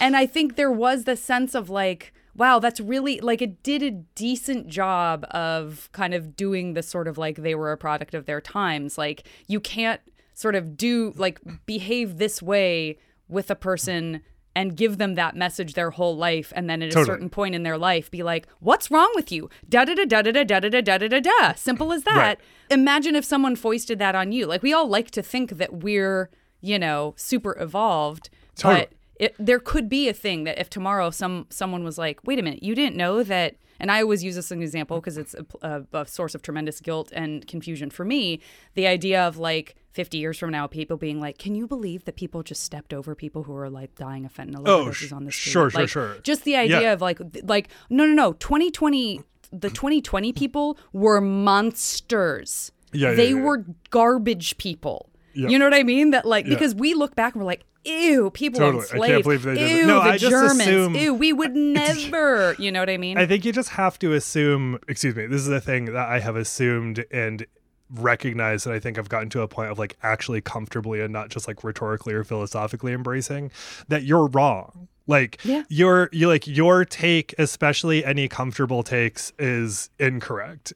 and 0.00 0.16
I 0.16 0.26
think 0.26 0.56
there 0.56 0.70
was 0.70 1.04
the 1.04 1.16
sense 1.16 1.54
of 1.54 1.70
like, 1.70 2.12
wow, 2.34 2.58
that's 2.58 2.80
really 2.80 3.20
like 3.20 3.40
it 3.40 3.62
did 3.62 3.82
a 3.84 3.90
decent 3.92 4.66
job 4.66 5.26
of 5.30 5.88
kind 5.92 6.12
of 6.12 6.34
doing 6.34 6.74
the 6.74 6.82
sort 6.82 7.06
of 7.06 7.18
like 7.18 7.36
they 7.36 7.54
were 7.54 7.70
a 7.72 7.76
product 7.78 8.14
of 8.14 8.26
their 8.26 8.40
times. 8.40 8.98
Like 8.98 9.22
you 9.46 9.60
can't 9.60 10.00
sort 10.34 10.56
of 10.56 10.76
do 10.76 11.12
like 11.16 11.40
behave 11.66 12.18
this 12.18 12.42
way 12.42 12.98
with 13.28 13.48
a 13.50 13.56
person 13.56 14.22
and 14.56 14.76
give 14.76 14.98
them 14.98 15.14
that 15.14 15.36
message 15.36 15.74
their 15.74 15.90
whole 15.90 16.16
life 16.16 16.52
and 16.56 16.68
then 16.68 16.82
at 16.82 16.88
a 16.88 17.04
certain 17.04 17.28
point 17.30 17.54
in 17.54 17.62
their 17.62 17.78
life 17.78 18.10
be 18.10 18.22
like 18.22 18.46
what's 18.60 18.90
wrong 18.90 19.10
with 19.14 19.30
you 19.30 19.48
da 19.68 19.84
da 19.84 19.94
da 19.94 20.04
da 20.04 20.22
da 20.22 20.32
da 20.32 20.44
da 20.44 20.58
da 20.68 20.80
da 20.80 20.98
da 20.98 21.08
da 21.08 21.20
da 21.20 21.52
simple 21.54 21.92
as 21.92 22.02
that 22.04 22.16
Right. 22.16 22.38
imagine 22.70 23.14
if 23.14 23.24
someone 23.24 23.54
foisted 23.56 23.98
that 24.00 24.14
on 24.14 24.32
you 24.32 24.46
like 24.46 24.62
we 24.62 24.72
all 24.72 24.88
like 24.88 25.10
to 25.12 25.22
think 25.22 25.58
that 25.58 25.74
we're 25.74 26.28
you 26.60 26.78
know 26.78 27.14
super 27.16 27.56
evolved 27.60 28.30
Totally. 28.56 28.80
but 28.80 28.90
it, 29.20 29.34
there 29.38 29.58
could 29.60 29.88
be 29.88 30.08
a 30.08 30.12
thing 30.12 30.44
that 30.44 30.58
if 30.58 30.68
tomorrow 30.70 31.10
some 31.10 31.46
someone 31.50 31.84
was 31.84 31.98
like 31.98 32.18
wait 32.26 32.38
a 32.38 32.42
minute 32.42 32.62
you 32.62 32.74
didn't 32.74 32.96
know 32.96 33.22
that 33.22 33.54
and 33.78 33.92
i 33.92 34.00
always 34.02 34.24
use 34.24 34.34
this 34.34 34.46
as 34.46 34.52
an 34.52 34.62
example 34.62 34.98
because 35.00 35.16
it's 35.18 35.34
a, 35.34 35.44
a, 35.92 36.00
a 36.00 36.06
source 36.06 36.34
of 36.34 36.42
tremendous 36.42 36.80
guilt 36.80 37.12
and 37.14 37.46
confusion 37.46 37.90
for 37.90 38.04
me 38.04 38.40
the 38.74 38.86
idea 38.88 39.22
of 39.22 39.36
like 39.38 39.76
50 39.98 40.16
years 40.18 40.38
from 40.38 40.50
now 40.52 40.68
people 40.68 40.96
being 40.96 41.18
like 41.20 41.38
can 41.38 41.56
you 41.56 41.66
believe 41.66 42.04
that 42.04 42.14
people 42.14 42.44
just 42.44 42.62
stepped 42.62 42.94
over 42.94 43.16
people 43.16 43.42
who 43.42 43.54
are 43.56 43.68
like 43.68 43.92
dying 43.96 44.24
of 44.24 44.32
fentanyl 44.32 44.62
Oh, 44.64 44.84
overdoses 44.86 45.12
on 45.12 45.24
the 45.24 45.32
street? 45.32 45.50
sure, 45.50 45.70
sure, 45.70 45.80
Like, 45.80 45.88
sure. 45.88 46.16
just 46.22 46.44
the 46.44 46.54
idea 46.54 46.82
Yeah. 46.82 46.92
of 46.92 47.00
like 47.00 47.18
like 47.42 47.68
no 47.90 48.04
no 48.06 48.14
no. 48.14 48.32
2020 48.34 49.22
the 49.50 49.70
2020 49.70 50.32
people 50.34 50.78
were 50.92 51.20
monsters. 51.20 52.70
Yeah, 52.92 53.14
they 53.14 53.30
yeah, 53.30 53.36
yeah. 53.36 53.42
were 53.42 53.64
garbage 53.90 54.56
people. 54.58 55.10
Yeah. 55.34 55.48
you 55.48 55.58
know 55.58 55.66
what 55.66 55.74
i 55.74 55.82
mean? 55.82 56.10
That 56.12 56.24
like 56.26 56.46
because 56.46 56.74
we 56.74 56.94
look 56.94 57.14
back 57.16 57.34
and 57.34 57.42
we're 57.42 57.46
like 57.46 57.64
ew 57.84 58.30
people 58.30 58.60
Totally. 58.60 58.84
I 58.84 58.86
can't 58.86 58.92
enslaved. 59.02 59.24
believe 59.24 59.42
they 59.42 59.54
did 59.54 59.76
ew 59.78 59.86
No, 59.86 59.94
the 60.02 60.10
I 60.10 60.18
just 60.18 60.30
germans. 60.30 60.60
assume- 60.60 60.94
ew 60.94 61.14
we 61.14 61.32
would 61.32 61.54
never. 61.82 62.54
You 62.58 62.70
know 62.72 62.80
what 62.80 62.90
i 62.90 62.96
mean? 62.96 63.18
I 63.18 63.26
think 63.26 63.44
you 63.44 63.52
just 63.52 63.70
have 63.70 63.98
to 64.00 64.12
assume, 64.12 64.78
excuse 64.88 65.14
me, 65.16 65.26
this 65.26 65.40
is 65.40 65.46
the 65.48 65.60
thing 65.60 65.86
that 65.86 66.08
I 66.08 66.20
have 66.20 66.36
assumed 66.36 67.04
and 67.10 67.46
recognize 67.94 68.64
that 68.64 68.74
I 68.74 68.80
think 68.80 68.98
I've 68.98 69.08
gotten 69.08 69.30
to 69.30 69.42
a 69.42 69.48
point 69.48 69.70
of 69.70 69.78
like 69.78 69.96
actually 70.02 70.40
comfortably 70.40 71.00
and 71.00 71.12
not 71.12 71.30
just 71.30 71.48
like 71.48 71.64
rhetorically 71.64 72.14
or 72.14 72.24
philosophically 72.24 72.92
embracing 72.92 73.50
that 73.88 74.04
you're 74.04 74.26
wrong. 74.26 74.88
Like 75.08 75.40
Yeah. 75.44 75.64
your 75.68 76.08
you 76.12 76.28
like 76.28 76.46
your 76.46 76.84
take, 76.84 77.34
especially 77.38 78.04
any 78.04 78.28
comfortable 78.28 78.82
takes, 78.84 79.32
is 79.38 79.90
incorrect. 79.98 80.72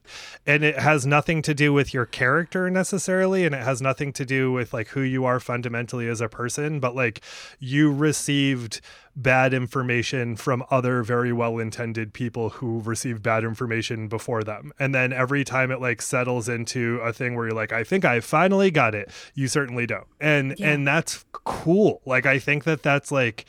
And 0.47 0.65
it 0.65 0.79
has 0.79 1.07
nothing 1.07 1.43
to 1.43 1.55
do 1.55 1.73
with 1.73 1.95
your 1.95 2.07
character 2.07 2.69
necessarily, 2.71 3.45
and 3.47 3.55
it 3.55 3.63
has 3.63 3.81
nothing 3.81 4.13
to 4.15 4.25
do 4.25 4.51
with 4.51 4.73
like 4.73 4.89
who 4.89 5.03
you 5.03 5.25
are 5.25 5.39
fundamentally 5.39 6.09
as 6.09 6.21
a 6.21 6.29
person, 6.29 6.81
but 6.81 6.97
like 6.97 7.21
you 7.61 7.93
received 7.93 8.81
bad 9.15 9.53
information 9.53 10.35
from 10.35 10.65
other 10.71 11.03
very 11.03 11.35
well 11.35 11.59
intended 11.59 12.15
people 12.15 12.49
who 12.49 12.81
received 12.81 13.23
bad 13.23 13.45
information 13.45 14.09
before 14.09 14.43
them. 14.43 14.73
And 14.79 14.95
then 14.95 15.13
every 15.13 15.45
time 15.45 15.71
it 15.71 15.83
like 15.83 16.01
settles 16.01 16.49
into 16.49 16.99
a 17.05 17.13
thing 17.13 17.35
where 17.37 17.49
you're 17.49 17.55
like, 17.55 17.75
I 17.75 17.85
think 17.85 18.07
I 18.07 18.21
finally 18.21 18.71
got 18.71 18.95
it, 18.95 19.11
you 19.35 19.49
certainly 19.49 19.87
don't. 19.87 20.07
And 20.19 20.55
Yeah. 20.59 20.71
and 20.71 20.87
that's 20.87 21.27
cool. 21.33 22.01
Like 22.07 22.25
I 22.25 22.39
think 22.39 22.65
that 22.65 22.83
that's 22.83 23.13
like 23.13 23.45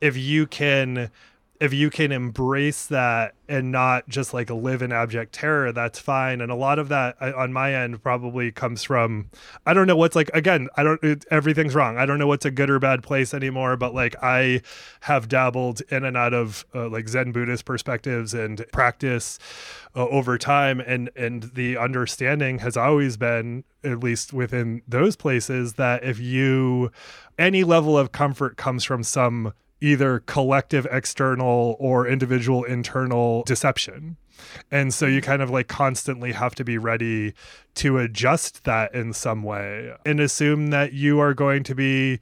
if 0.00 0.16
you 0.16 0.46
can 0.46 1.10
if 1.60 1.74
you 1.74 1.90
can 1.90 2.12
embrace 2.12 2.86
that 2.86 3.34
and 3.48 3.72
not 3.72 4.08
just 4.08 4.32
like 4.32 4.48
live 4.48 4.80
in 4.80 4.92
abject 4.92 5.32
terror 5.32 5.72
that's 5.72 5.98
fine. 5.98 6.40
And 6.40 6.52
a 6.52 6.54
lot 6.54 6.78
of 6.78 6.88
that 6.90 7.16
uh, 7.20 7.32
on 7.36 7.52
my 7.52 7.74
end 7.74 8.00
probably 8.02 8.52
comes 8.52 8.84
from 8.84 9.30
i 9.66 9.74
don't 9.74 9.86
know 9.86 9.96
what's 9.96 10.14
like 10.14 10.30
again 10.34 10.68
i 10.76 10.82
don't 10.82 11.02
it, 11.02 11.24
everything's 11.30 11.74
wrong. 11.74 11.98
I 11.98 12.06
don't 12.06 12.18
know 12.18 12.26
what's 12.26 12.44
a 12.44 12.50
good 12.50 12.70
or 12.70 12.78
bad 12.78 13.02
place 13.02 13.34
anymore 13.34 13.76
but 13.76 13.94
like 13.94 14.14
i 14.22 14.62
have 15.00 15.28
dabbled 15.28 15.82
in 15.90 16.04
and 16.04 16.16
out 16.16 16.34
of 16.34 16.64
uh, 16.74 16.88
like 16.88 17.08
zen 17.08 17.32
buddhist 17.32 17.64
perspectives 17.64 18.34
and 18.34 18.64
practice 18.72 19.38
uh, 19.96 20.06
over 20.08 20.38
time. 20.38 20.80
And 20.80 21.10
and 21.16 21.44
the 21.54 21.76
understanding 21.76 22.60
has 22.60 22.76
always 22.76 23.16
been 23.16 23.64
at 23.84 24.00
least 24.00 24.32
within 24.32 24.82
those 24.86 25.16
places 25.16 25.74
that 25.74 26.04
if 26.04 26.18
you 26.18 26.90
any 27.38 27.64
level 27.64 27.96
of 27.98 28.12
comfort 28.12 28.56
comes 28.56 28.84
from 28.84 29.02
some 29.02 29.52
either 29.80 30.20
collective 30.20 30.86
external 30.90 31.76
or 31.78 32.06
individual 32.06 32.64
internal 32.64 33.42
deception. 33.44 34.16
And 34.70 34.94
so 34.94 35.06
you 35.06 35.20
mm. 35.20 35.24
kind 35.24 35.42
of 35.42 35.50
like 35.50 35.68
constantly 35.68 36.32
have 36.32 36.54
to 36.56 36.64
be 36.64 36.78
ready 36.78 37.34
to 37.76 37.98
adjust 37.98 38.64
that 38.64 38.94
in 38.94 39.12
some 39.12 39.42
way 39.42 39.92
and 40.06 40.20
assume 40.20 40.68
that 40.68 40.92
you 40.92 41.18
are 41.20 41.34
going 41.34 41.62
to 41.64 41.74
be 41.74 42.20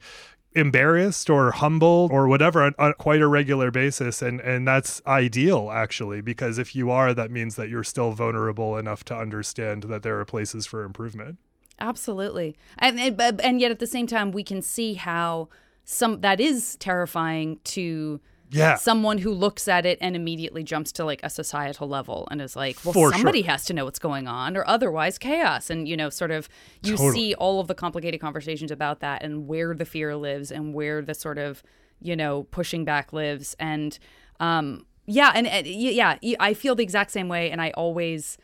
embarrassed 0.53 1.29
or 1.29 1.51
humbled 1.51 2.11
or 2.11 2.27
whatever 2.27 2.63
on, 2.63 2.73
on 2.79 2.93
quite 2.93 3.21
a 3.21 3.27
regular 3.27 3.69
basis 3.69 4.23
and 4.23 4.39
and 4.41 4.67
that's 4.67 5.03
ideal 5.05 5.69
actually 5.71 6.19
because 6.19 6.57
if 6.57 6.75
you 6.75 6.89
are 6.89 7.13
that 7.13 7.29
means 7.29 7.57
that 7.57 7.69
you're 7.69 7.83
still 7.83 8.11
vulnerable 8.11 8.75
enough 8.75 9.03
to 9.03 9.15
understand 9.15 9.83
that 9.83 10.01
there 10.01 10.19
are 10.19 10.25
places 10.25 10.65
for 10.65 10.83
improvement 10.83 11.37
Absolutely. 11.79 12.57
And, 12.79 12.99
and 12.99 13.41
and 13.41 13.61
yet 13.61 13.71
at 13.71 13.79
the 13.79 13.87
same 13.87 14.07
time 14.07 14.31
we 14.31 14.43
can 14.43 14.61
see 14.61 14.95
how 14.95 15.49
some 15.89 16.19
that 16.19 16.41
is 16.41 16.75
terrifying 16.75 17.59
to 17.63 18.19
yeah 18.49 18.75
someone 18.75 19.17
who 19.19 19.31
looks 19.31 19.69
at 19.69 19.85
it 19.85 19.97
and 20.01 20.17
immediately 20.17 20.61
jumps 20.61 20.91
to 20.91 21.05
like 21.05 21.21
a 21.23 21.29
societal 21.29 21.87
level 21.87 22.27
and 22.29 22.41
is 22.41 22.57
like, 22.57 22.77
well, 22.83 22.93
For 22.93 23.13
somebody 23.13 23.41
sure. 23.41 23.51
has 23.51 23.63
to 23.65 23.73
know 23.73 23.85
what's 23.85 23.97
going 23.97 24.27
on 24.27 24.57
or 24.57 24.67
otherwise 24.67 25.17
chaos. 25.17 25.69
And, 25.69 25.87
you 25.87 25.95
know, 25.95 26.09
sort 26.09 26.31
of 26.31 26.49
you 26.83 26.97
Totally. 26.97 27.13
see 27.13 27.33
all 27.35 27.61
of 27.61 27.67
the 27.67 27.73
complicated 27.73 28.19
conversations 28.19 28.69
about 28.69 28.99
that 28.99 29.23
and 29.23 29.47
where 29.47 29.73
the 29.73 29.85
fear 29.85 30.15
lives 30.17 30.51
and 30.51 30.73
where 30.73 31.01
the 31.01 31.13
sort 31.13 31.37
of, 31.37 31.63
you 32.01 32.15
know, 32.17 32.43
pushing 32.51 32.83
back 32.83 33.13
lives. 33.13 33.55
And, 33.57 33.97
um, 34.41 34.85
yeah, 35.05 35.31
and, 35.33 35.47
and 35.47 35.65
yeah, 35.65 36.17
I 36.37 36.53
feel 36.53 36.75
the 36.75 36.83
exact 36.83 37.11
same 37.11 37.29
way. 37.29 37.49
And 37.49 37.61
I 37.61 37.71
always, 37.71 38.37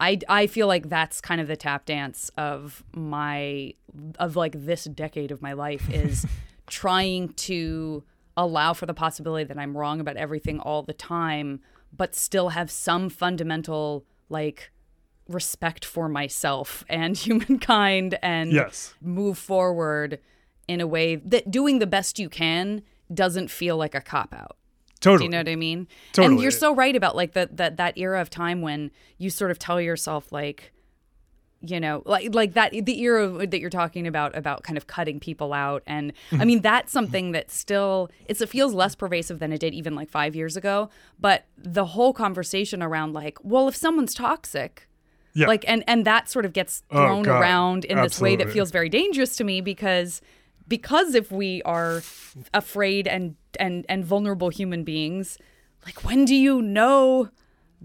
I, 0.00 0.18
I 0.28 0.46
feel 0.48 0.66
like 0.66 0.88
that's 0.88 1.20
kind 1.20 1.40
of 1.40 1.46
the 1.46 1.56
tap 1.56 1.84
dance 1.84 2.30
of 2.36 2.82
my 2.92 3.74
of 4.18 4.36
like 4.36 4.52
this 4.66 4.84
decade 4.84 5.30
of 5.30 5.40
my 5.40 5.52
life 5.52 5.88
is 5.90 6.26
trying 6.66 7.28
to 7.34 8.04
allow 8.36 8.72
for 8.72 8.86
the 8.86 8.94
possibility 8.94 9.44
that 9.44 9.58
I'm 9.58 9.76
wrong 9.76 10.00
about 10.00 10.16
everything 10.16 10.60
all 10.60 10.82
the 10.82 10.92
time, 10.92 11.60
but 11.92 12.14
still 12.14 12.50
have 12.50 12.70
some 12.70 13.08
fundamental 13.08 14.04
like 14.28 14.70
respect 15.28 15.84
for 15.84 16.08
myself 16.08 16.84
and 16.88 17.16
humankind 17.16 18.18
and 18.22 18.52
yes 18.52 18.94
move 19.00 19.36
forward 19.36 20.20
in 20.68 20.80
a 20.80 20.86
way 20.86 21.16
that 21.16 21.50
doing 21.50 21.78
the 21.78 21.86
best 21.86 22.18
you 22.18 22.28
can 22.28 22.82
doesn't 23.12 23.50
feel 23.50 23.76
like 23.76 23.94
a 23.94 24.00
cop 24.00 24.34
out. 24.34 24.56
totally 25.00 25.18
Do 25.18 25.24
you 25.24 25.30
know 25.30 25.38
what 25.38 25.48
I 25.48 25.56
mean? 25.56 25.88
Totally. 26.12 26.34
And 26.34 26.42
you're 26.42 26.50
so 26.50 26.74
right 26.74 26.94
about 26.94 27.14
like 27.16 27.32
that 27.32 27.56
that 27.56 27.76
that 27.76 27.96
era 27.96 28.20
of 28.20 28.30
time 28.30 28.62
when 28.62 28.90
you 29.18 29.30
sort 29.30 29.50
of 29.50 29.58
tell 29.58 29.80
yourself 29.80 30.32
like 30.32 30.72
you 31.62 31.80
know 31.80 32.02
like 32.04 32.34
like 32.34 32.52
that 32.52 32.70
the 32.84 33.00
era 33.00 33.46
that 33.46 33.60
you're 33.60 33.70
talking 33.70 34.06
about 34.06 34.36
about 34.36 34.62
kind 34.62 34.76
of 34.76 34.86
cutting 34.86 35.18
people 35.18 35.52
out 35.54 35.82
and 35.86 36.12
i 36.32 36.44
mean 36.44 36.60
that's 36.60 36.92
something 36.92 37.32
that 37.32 37.50
still 37.50 38.10
it's 38.26 38.40
it 38.42 38.48
feels 38.48 38.74
less 38.74 38.94
pervasive 38.94 39.38
than 39.38 39.52
it 39.52 39.58
did 39.58 39.72
even 39.72 39.94
like 39.94 40.10
5 40.10 40.36
years 40.36 40.56
ago 40.56 40.90
but 41.18 41.46
the 41.56 41.86
whole 41.86 42.12
conversation 42.12 42.82
around 42.82 43.14
like 43.14 43.38
well 43.42 43.68
if 43.68 43.74
someone's 43.76 44.12
toxic 44.14 44.86
Yeah. 45.32 45.46
like 45.46 45.64
and 45.66 45.82
and 45.86 46.04
that 46.04 46.28
sort 46.28 46.44
of 46.44 46.52
gets 46.52 46.82
Oh, 46.90 46.96
thrown 46.96 47.22
God. 47.22 47.40
around 47.40 47.84
in 47.86 47.96
this 48.02 48.20
way 48.20 48.36
that 48.36 48.50
feels 48.50 48.70
very 48.70 48.90
dangerous 48.90 49.34
to 49.36 49.44
me 49.44 49.60
because 49.62 50.20
because 50.68 51.14
if 51.14 51.32
we 51.32 51.62
are 51.62 52.02
afraid 52.52 53.06
and 53.08 53.34
and 53.58 53.86
and 53.88 54.04
vulnerable 54.04 54.50
human 54.50 54.84
beings 54.84 55.38
like 55.86 56.04
when 56.04 56.24
do 56.26 56.34
you 56.34 56.60
know 56.60 57.30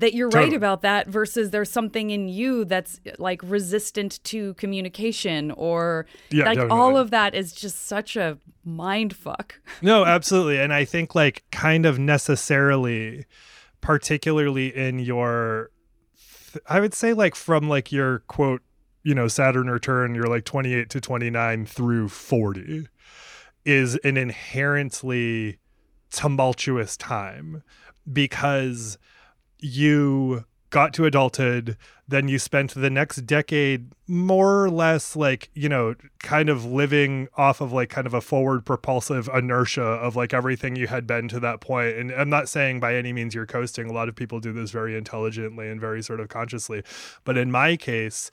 that 0.02 0.14
you're 0.14 0.30
right 0.30 0.54
about 0.54 0.82
that 0.82 1.08
versus 1.08 1.50
there's 1.52 1.72
something 1.72 2.10
in 2.12 2.28
you 2.28 2.66
that's 2.66 3.00
like 3.18 3.40
resistant 3.44 4.24
to 4.26 4.54
communication 4.56 5.50
or 5.52 6.06
Yeah, 6.30 6.46
like 6.46 6.56
definitely. 6.56 6.78
all 6.80 6.98
of 6.98 7.10
that 7.12 7.34
is 7.34 7.54
just 7.54 7.88
such 7.88 8.16
a 8.16 8.38
mind 8.64 9.16
fuck 9.16 9.60
No, 9.82 10.06
absolutely. 10.06 10.60
And 10.60 10.74
I 10.74 10.86
think 10.86 11.16
like 11.16 11.44
kind 11.52 11.86
of 11.86 11.98
necessarily 11.98 13.26
particularly 13.80 14.76
in 14.76 15.00
your 15.00 15.72
I 16.68 16.80
would 16.82 16.94
say 16.94 17.14
like 17.14 17.34
from 17.36 17.70
like 17.70 17.92
your 17.92 18.20
quote, 18.28 18.62
you 19.04 19.16
know, 19.16 19.28
Saturn 19.28 19.68
return, 19.70 20.14
you're 20.14 20.28
like 20.28 20.44
28 20.46 20.90
to 20.90 21.00
29 21.02 21.66
through 21.66 22.10
40 22.10 22.88
is 23.64 23.96
an 24.04 24.18
inherently 24.18 25.58
tumultuous 26.12 26.98
time 26.98 27.64
because 28.12 28.98
you 29.62 30.46
got 30.70 30.94
to 30.94 31.06
adulthood 31.06 31.78
then 32.12 32.28
you 32.28 32.38
spent 32.38 32.74
the 32.76 32.90
next 32.90 33.26
decade 33.26 33.94
more 34.08 34.64
or 34.64 34.70
less 34.70 35.16
like 35.16 35.50
you 35.54 35.70
know 35.70 35.96
kind 36.20 36.50
of 36.50 36.66
living 36.66 37.28
off 37.36 37.62
of 37.62 37.72
like 37.72 37.90
kind 37.90 38.06
of 38.06 38.14
a 38.14 38.22
forward 38.22 38.66
propulsive 38.66 39.30
inertia 39.34 39.82
of 39.82 40.16
like 40.16 40.34
everything 40.34 40.76
you 40.76 40.88
had 40.88 41.08
been 41.08 41.28
to 41.30 41.40
that 41.40 41.62
point. 41.62 41.96
And 41.96 42.12
i'm 42.12 42.30
not 42.30 42.50
saying 42.50 42.82
by 42.82 42.96
any 42.96 43.14
means 43.14 43.34
you're 43.34 43.46
coasting. 43.46 43.90
A 43.90 43.94
lot 43.94 44.10
of 44.10 44.16
people 44.16 44.40
do 44.40 44.52
this 44.52 44.72
very 44.72 44.96
intelligently 44.96 45.70
and 45.70 45.80
very 45.80 46.04
sort 46.04 46.20
of 46.20 46.28
consciously. 46.28 46.84
But 47.24 47.38
in 47.38 47.50
my 47.50 47.78
case 47.78 48.30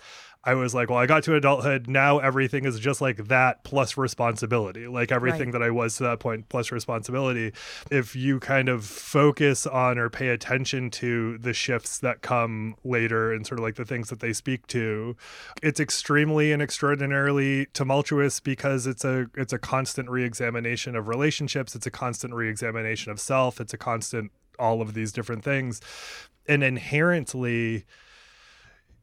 I 0.48 0.54
was 0.54 0.74
like, 0.74 0.88
well, 0.88 0.98
I 0.98 1.04
got 1.04 1.24
to 1.24 1.34
adulthood. 1.34 1.88
Now 1.88 2.20
everything 2.20 2.64
is 2.64 2.78
just 2.80 3.02
like 3.02 3.26
that 3.28 3.64
plus 3.64 3.98
responsibility, 3.98 4.86
like 4.88 5.12
everything 5.12 5.48
Right. 5.48 5.52
that 5.52 5.62
I 5.62 5.68
was 5.70 5.96
to 5.98 6.04
that 6.04 6.20
point 6.20 6.48
plus 6.48 6.72
responsibility. 6.72 7.52
If 7.90 8.16
you 8.16 8.40
kind 8.40 8.70
of 8.70 8.84
focus 8.86 9.66
on 9.66 9.98
or 9.98 10.08
pay 10.08 10.28
attention 10.28 10.90
to 10.92 11.36
the 11.36 11.52
shifts 11.52 11.98
that 11.98 12.22
come 12.22 12.76
later 12.82 13.30
and 13.30 13.46
sort 13.46 13.60
of 13.60 13.64
like 13.64 13.74
the 13.74 13.84
things 13.84 14.08
that 14.08 14.20
they 14.20 14.32
speak 14.32 14.66
to, 14.68 15.16
it's 15.62 15.80
extremely 15.80 16.50
and 16.50 16.62
extraordinarily 16.62 17.66
tumultuous 17.74 18.40
because 18.40 18.86
it's 18.86 19.04
a 19.04 19.26
it's 19.36 19.52
a 19.52 19.58
constant 19.58 20.08
reexamination 20.08 20.96
of 20.96 21.08
relationships. 21.08 21.74
It's 21.74 21.86
a 21.86 21.90
constant 21.90 22.32
reexamination 22.32 23.12
of 23.12 23.20
self. 23.20 23.60
It's 23.60 23.74
a 23.74 23.78
constant 23.78 24.32
all 24.58 24.80
of 24.80 24.94
these 24.94 25.12
different 25.12 25.44
things, 25.44 25.80
and 26.46 26.64
inherently 26.64 27.84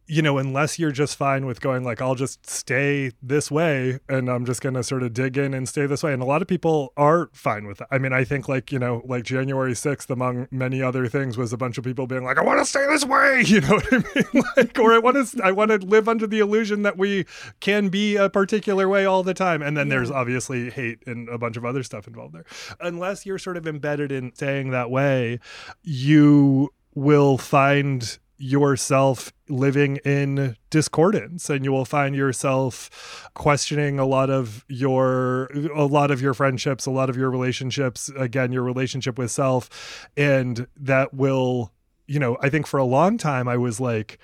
you 0.07 0.21
know, 0.21 0.37
unless 0.37 0.77
you're 0.77 0.91
just 0.91 1.17
fine 1.17 1.45
with 1.45 1.61
going 1.61 1.83
like, 1.83 2.01
I'll 2.01 2.15
just 2.15 2.47
stay 2.47 3.11
this 3.23 3.49
way 3.49 3.99
and 4.07 4.29
I'm 4.29 4.45
just 4.45 4.61
going 4.61 4.75
to 4.75 4.83
sort 4.83 5.01
of 5.01 5.13
dig 5.13 5.37
in 5.37 5.53
and 5.53 5.67
stay 5.67 5.87
this 5.87 6.03
way. 6.03 6.13
And 6.13 6.21
a 6.21 6.25
lot 6.25 6.41
of 6.41 6.47
people 6.47 6.93
are 6.95 7.29
fine 7.33 7.65
with 7.65 7.79
that. 7.79 7.87
I 7.89 7.97
mean, 7.97 8.13
I 8.13 8.23
think 8.23 8.47
like, 8.47 8.71
you 8.71 8.77
know, 8.77 9.01
like 9.05 9.23
January 9.23 9.73
6th, 9.73 10.09
among 10.09 10.47
many 10.51 10.81
other 10.81 11.07
things, 11.07 11.37
was 11.37 11.53
a 11.53 11.57
bunch 11.57 11.77
of 11.77 11.83
people 11.83 12.05
being 12.05 12.23
like, 12.23 12.37
I 12.37 12.43
want 12.43 12.59
to 12.59 12.65
stay 12.65 12.85
this 12.87 13.05
way. 13.05 13.43
You 13.55 13.61
know 13.61 13.75
what 13.75 13.93
I 13.93 13.97
mean? 13.97 14.43
like, 14.57 14.79
or 14.79 14.91
I 14.91 14.97
want 14.97 15.15
to, 15.15 15.43
I 15.43 15.51
want 15.51 15.71
to 15.71 15.77
live 15.77 16.09
under 16.09 16.27
the 16.27 16.39
illusion 16.39 16.81
that 16.81 16.97
we 16.97 17.25
can 17.61 17.87
be 17.87 18.17
a 18.17 18.29
particular 18.29 18.89
way 18.89 19.05
all 19.05 19.23
the 19.23 19.33
time. 19.33 19.61
And 19.61 19.77
then 19.77 19.87
there's 19.87 20.11
obviously 20.11 20.69
hate 20.69 20.99
and 21.07 21.29
a 21.29 21.37
bunch 21.37 21.55
of 21.55 21.63
other 21.63 21.83
stuff 21.83 22.07
involved 22.07 22.33
there. 22.33 22.43
Unless 22.81 23.25
you're 23.25 23.37
sort 23.37 23.55
of 23.55 23.65
embedded 23.65 24.11
in 24.11 24.33
staying 24.35 24.71
that 24.71 24.89
way, 24.89 25.39
you 25.83 26.73
will 26.95 27.37
find 27.37 28.17
yourself 28.37 29.31
living 29.47 29.97
in 29.97 30.55
discordance 30.69 31.49
and 31.49 31.63
you 31.63 31.71
will 31.71 31.85
find 31.85 32.15
yourself 32.15 33.29
questioning 33.33 33.99
a 33.99 34.05
lot 34.05 34.29
of 34.29 34.65
your 34.67 35.45
a 35.75 35.85
lot 35.85 36.11
of 36.11 36.21
your 36.21 36.33
friendships 36.33 36.85
a 36.85 36.91
lot 36.91 37.09
of 37.09 37.15
your 37.15 37.29
relationships 37.29 38.09
again 38.17 38.51
your 38.51 38.63
relationship 38.63 39.17
with 39.17 39.31
self. 39.31 40.07
And 40.17 40.67
that 40.77 41.13
will 41.13 41.71
you 42.07 42.19
know 42.19 42.37
i 42.41 42.49
think 42.49 42.67
for 42.67 42.77
a 42.77 42.85
long 42.85 43.17
time 43.17 43.47
i 43.47 43.57
was 43.57 43.79
like 43.79 44.19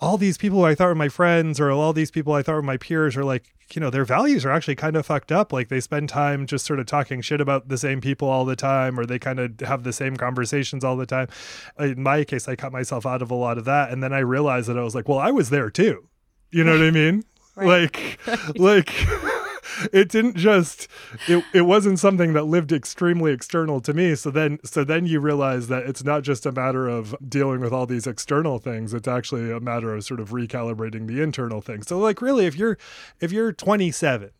all 0.00 0.16
these 0.16 0.38
people 0.38 0.58
who 0.58 0.64
I 0.64 0.74
thought 0.74 0.88
were 0.88 0.94
my 0.94 1.10
friends 1.10 1.60
or 1.60 1.70
all 1.70 1.92
these 1.92 2.10
people 2.10 2.32
I 2.32 2.42
thought 2.42 2.54
were 2.54 2.62
my 2.62 2.78
peers 2.78 3.16
are 3.16 3.24
like, 3.24 3.44
you 3.74 3.80
know, 3.80 3.90
their 3.90 4.06
values 4.06 4.46
are 4.46 4.50
actually 4.50 4.74
kind 4.74 4.96
of 4.96 5.04
fucked 5.04 5.30
up. 5.30 5.52
Like 5.52 5.68
they 5.68 5.78
spend 5.78 6.08
time 6.08 6.46
just 6.46 6.64
sort 6.64 6.80
of 6.80 6.86
talking 6.86 7.20
shit 7.20 7.40
about 7.40 7.68
the 7.68 7.76
same 7.76 8.00
people 8.00 8.26
all 8.26 8.46
the 8.46 8.56
time 8.56 8.98
or 8.98 9.04
they 9.04 9.18
kind 9.18 9.38
of 9.38 9.60
have 9.60 9.84
the 9.84 9.92
same 9.92 10.16
conversations 10.16 10.82
all 10.84 10.96
the 10.96 11.06
time. 11.06 11.28
In 11.78 12.02
my 12.02 12.24
case, 12.24 12.48
I 12.48 12.56
cut 12.56 12.72
myself 12.72 13.04
out 13.04 13.20
of 13.20 13.30
a 13.30 13.34
lot 13.34 13.58
of 13.58 13.66
that. 13.66 13.90
And 13.90 14.02
then 14.02 14.14
I 14.14 14.20
realized 14.20 14.68
that 14.70 14.78
I 14.78 14.82
was 14.82 14.94
like, 14.94 15.06
well, 15.06 15.18
I 15.18 15.30
was 15.30 15.50
there 15.50 15.70
too. 15.70 16.08
You 16.50 16.64
know 16.64 16.72
what 16.72 16.86
I 16.86 16.90
mean? 16.90 17.24
Right. 17.56 17.66
Like, 17.66 18.56
like 18.58 18.94
it 19.92 20.08
didn't 20.08 20.36
just 20.36 20.88
it, 21.28 21.44
it 21.52 21.62
wasn't 21.62 21.98
something 21.98 22.32
that 22.32 22.44
lived 22.44 22.72
extremely 22.72 23.32
external 23.32 23.80
to 23.82 23.92
me. 23.92 24.14
So 24.14 24.30
then 24.30 24.58
so 24.64 24.84
then 24.84 25.06
you 25.06 25.20
realize 25.20 25.68
that 25.68 25.84
it's 25.84 26.04
not 26.04 26.22
just 26.22 26.46
a 26.46 26.52
matter 26.52 26.88
of 26.88 27.14
dealing 27.28 27.60
with 27.60 27.72
all 27.72 27.86
these 27.86 28.06
external 28.06 28.58
things. 28.58 28.94
It's 28.94 29.08
actually 29.08 29.50
a 29.50 29.60
matter 29.60 29.94
of 29.94 30.04
sort 30.04 30.20
of 30.20 30.30
recalibrating 30.30 31.06
the 31.06 31.20
internal 31.20 31.60
things 31.60 31.88
so 31.90 31.98
like 31.98 32.22
really 32.22 32.46
if 32.46 32.56
you're 32.56 32.78
if 33.20 33.32
you're 33.32 33.52
27 33.52 34.30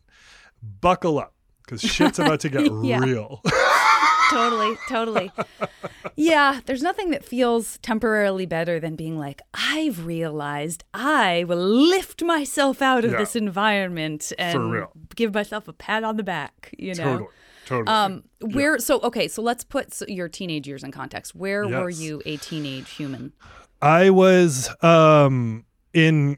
buckle 0.79 1.19
up 1.19 1.33
because 1.63 1.81
shit's 1.81 2.17
about 2.17 2.39
to 2.39 2.49
get 2.49 2.71
real 2.71 3.41
totally, 4.31 4.77
totally. 4.89 5.31
Yeah, 6.15 6.61
there's 6.65 6.81
nothing 6.81 7.11
that 7.11 7.23
feels 7.23 7.77
temporarily 7.79 8.45
better 8.45 8.79
than 8.79 8.95
being 8.95 9.19
like, 9.19 9.41
I've 9.53 10.05
realized 10.05 10.83
I 10.93 11.45
will 11.47 11.57
lift 11.57 12.23
myself 12.23 12.81
out 12.81 13.05
of 13.05 13.11
yeah. 13.11 13.17
this 13.17 13.35
environment 13.35 14.31
and 14.39 14.85
give 15.15 15.33
myself 15.33 15.67
a 15.67 15.73
pat 15.73 16.03
on 16.03 16.17
the 16.17 16.23
back, 16.23 16.73
you 16.77 16.95
know? 16.95 17.03
Totally. 17.03 17.29
Totally. 17.67 17.87
Um, 17.95 18.23
where, 18.41 18.73
yeah. 18.73 18.79
so, 18.79 18.99
okay, 19.01 19.27
so 19.27 19.41
let's 19.41 19.63
put 19.63 20.01
your 20.09 20.27
teenage 20.27 20.67
years 20.67 20.83
in 20.83 20.91
context. 20.91 21.35
Where 21.35 21.63
yes. 21.63 21.71
were 21.71 21.89
you 21.89 22.21
a 22.25 22.37
teenage 22.37 22.89
human? 22.89 23.33
I 23.81 24.09
was 24.09 24.69
um, 24.83 25.65
in 25.93 26.37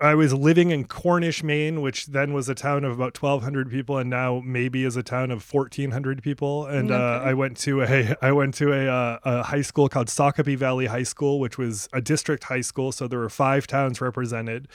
I 0.00 0.14
was 0.14 0.34
living 0.34 0.70
in 0.70 0.84
Cornish, 0.84 1.42
Maine, 1.42 1.80
which 1.80 2.06
then 2.06 2.32
was 2.32 2.48
a 2.48 2.54
town 2.54 2.84
of 2.84 2.92
about 2.92 3.20
1,200 3.20 3.70
people, 3.70 3.98
and 3.98 4.10
now 4.10 4.42
maybe 4.44 4.84
is 4.84 4.96
a 4.96 5.02
town 5.02 5.30
of 5.30 5.52
1,400 5.52 6.22
people. 6.22 6.66
And 6.66 6.90
uh, 6.90 6.94
okay. 6.94 7.24
uh, 7.24 7.30
I 7.30 7.34
went 7.34 7.56
to 7.58 7.82
a 7.82 8.16
I 8.22 8.32
went 8.32 8.54
to 8.54 8.72
a, 8.72 8.88
uh, 8.88 9.18
a 9.24 9.42
high 9.42 9.62
school 9.62 9.88
called 9.88 10.08
Sacopee 10.08 10.56
Valley 10.56 10.86
High 10.86 11.02
School, 11.02 11.40
which 11.40 11.58
was 11.58 11.88
a 11.92 12.00
district 12.00 12.44
high 12.44 12.60
school. 12.60 12.92
So 12.92 13.08
there 13.08 13.18
were 13.18 13.28
five 13.28 13.66
towns 13.66 14.00
represented. 14.00 14.68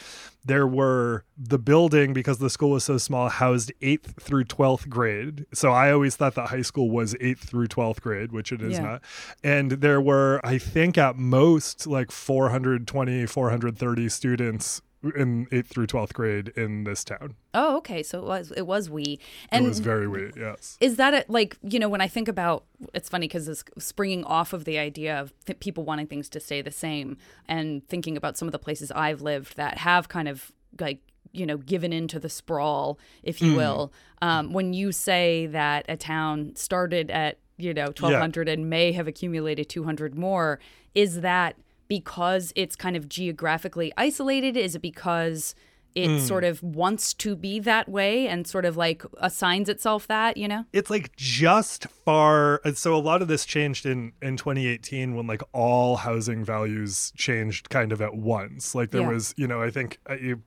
There 0.46 0.68
were 0.68 1.25
the 1.38 1.60
building 1.60 2.13
because 2.13 2.38
the 2.38 2.50
school 2.50 2.72
was 2.72 2.86
so 2.86 2.98
small 2.98 3.27
housed 3.27 3.74
eighth 3.82 4.22
through 4.22 4.46
12th 4.46 4.88
grade. 4.88 5.46
So 5.54 5.72
I 5.72 5.92
always 5.92 6.16
thought 6.16 6.36
that 6.36 6.48
high 6.48 6.62
school 6.62 6.89
was 6.89 7.16
eighth 7.20 7.50
through 7.50 7.68
12th 7.68 8.00
grade, 8.00 8.32
which 8.32 8.54
it 8.54 8.62
is 8.62 8.74
yeah. 8.74 8.82
not. 8.82 9.01
And 9.44 9.72
there 9.72 10.00
were, 10.00 10.39
I 10.46 10.58
think, 10.58 10.98
at 10.98 11.18
most 11.18 11.86
like 11.86 12.12
420, 12.12 13.25
430 13.25 14.10
students 14.10 14.82
in 15.04 15.46
8th 15.48 15.68
through 15.68 15.88
12th 15.88 16.13
grade 16.13 16.50
in 16.56 16.84
this 16.84 17.04
town. 17.04 17.36
Oh, 17.54 17.77
okay. 17.77 18.04
So 18.04 18.20
it 18.20 18.25
was 18.25 18.51
it 18.51 18.68
was 18.68 18.89
we. 18.89 19.20
And 19.50 19.66
it 19.66 19.70
was 19.70 19.80
very 19.80 20.08
we, 20.08 20.32
yes. 20.36 20.77
Is 20.80 20.98
that 20.98 21.13
it 21.13 21.30
like, 21.30 21.58
you 21.62 21.80
know, 21.80 21.89
when 21.89 22.01
I 22.01 22.08
think 22.08 22.27
about 22.27 22.66
it's 22.94 23.10
funny 23.10 23.27
cuz 23.27 23.48
it's 23.48 23.63
springing 23.77 24.24
off 24.24 24.54
of 24.54 24.66
the 24.66 24.77
idea 24.77 25.20
of 25.20 25.34
th- 25.46 25.60
people 25.60 25.84
wanting 25.84 26.08
things 26.08 26.30
to 26.30 26.39
stay 26.39 26.62
the 26.62 26.72
same 26.72 27.18
and 27.48 27.88
thinking 27.88 28.18
about 28.18 28.38
some 28.38 28.48
of 28.48 28.51
the 28.51 28.60
places 28.60 28.92
I've 28.92 29.22
lived 29.22 29.56
that 29.58 29.77
have 29.80 30.10
kind 30.10 30.27
of 30.27 30.51
like 30.80 31.00
you 31.32 31.46
know 31.46 31.58
given 31.58 31.94
into 31.94 32.20
the 32.20 32.30
sprawl 32.30 33.00
if 33.24 33.42
you 33.42 33.54
mm. 33.54 33.58
will 33.58 33.94
um, 34.22 34.54
when 34.54 34.74
you 34.74 34.92
say 34.92 35.46
that 35.48 35.86
a 35.88 35.98
town 35.98 36.56
started 36.56 37.12
at 37.12 37.39
you 37.58 37.74
know 37.74 37.86
1200 37.86 38.48
yeah. 38.48 38.54
and 38.54 38.70
may 38.70 38.92
have 38.92 39.08
accumulated 39.08 39.70
200 39.70 40.16
more 40.16 40.60
is 40.96 41.22
that 41.22 41.56
because 41.88 42.53
it's 42.56 42.75
kind 42.75 42.96
of 42.96 43.10
geographically 43.10 43.91
isolated? 43.98 44.58
Is 44.58 44.75
it 44.75 44.82
because 44.82 45.56
it 45.96 46.10
mm. 46.10 46.20
sort 46.20 46.44
of 46.44 46.62
wants 46.62 47.12
to 47.15 47.36
be 47.36 47.60
that 47.60 47.89
way 47.89 48.27
and 48.27 48.46
sort 48.46 48.65
of 48.65 48.77
like 48.77 49.03
assigns 49.17 49.67
itself 49.67 50.06
that, 50.08 50.38
you 50.38 50.48
know? 50.48 50.63
It's 50.72 50.91
like 50.91 51.15
just 51.15 51.88
far. 52.06 52.62
So 52.76 52.95
a 52.95 52.97
lot 52.97 53.23
of 53.23 53.28
this 53.28 53.45
changed 53.45 53.86
in 53.88 54.12
in 54.21 54.38
2018 54.38 55.15
when 55.15 55.26
like 55.26 55.41
all 55.54 55.95
housing 55.95 56.45
values 56.45 57.12
changed 57.17 57.69
kind 57.69 57.91
of 57.91 58.00
at 58.00 58.15
once. 58.15 58.76
Like 58.76 58.91
there 58.91 59.02
yeah. 59.02 59.10
was, 59.10 59.34
you 59.38 59.47
know, 59.47 59.62
I 59.62 59.71
think 59.71 60.00
uh, 60.08 60.15
you 60.15 60.43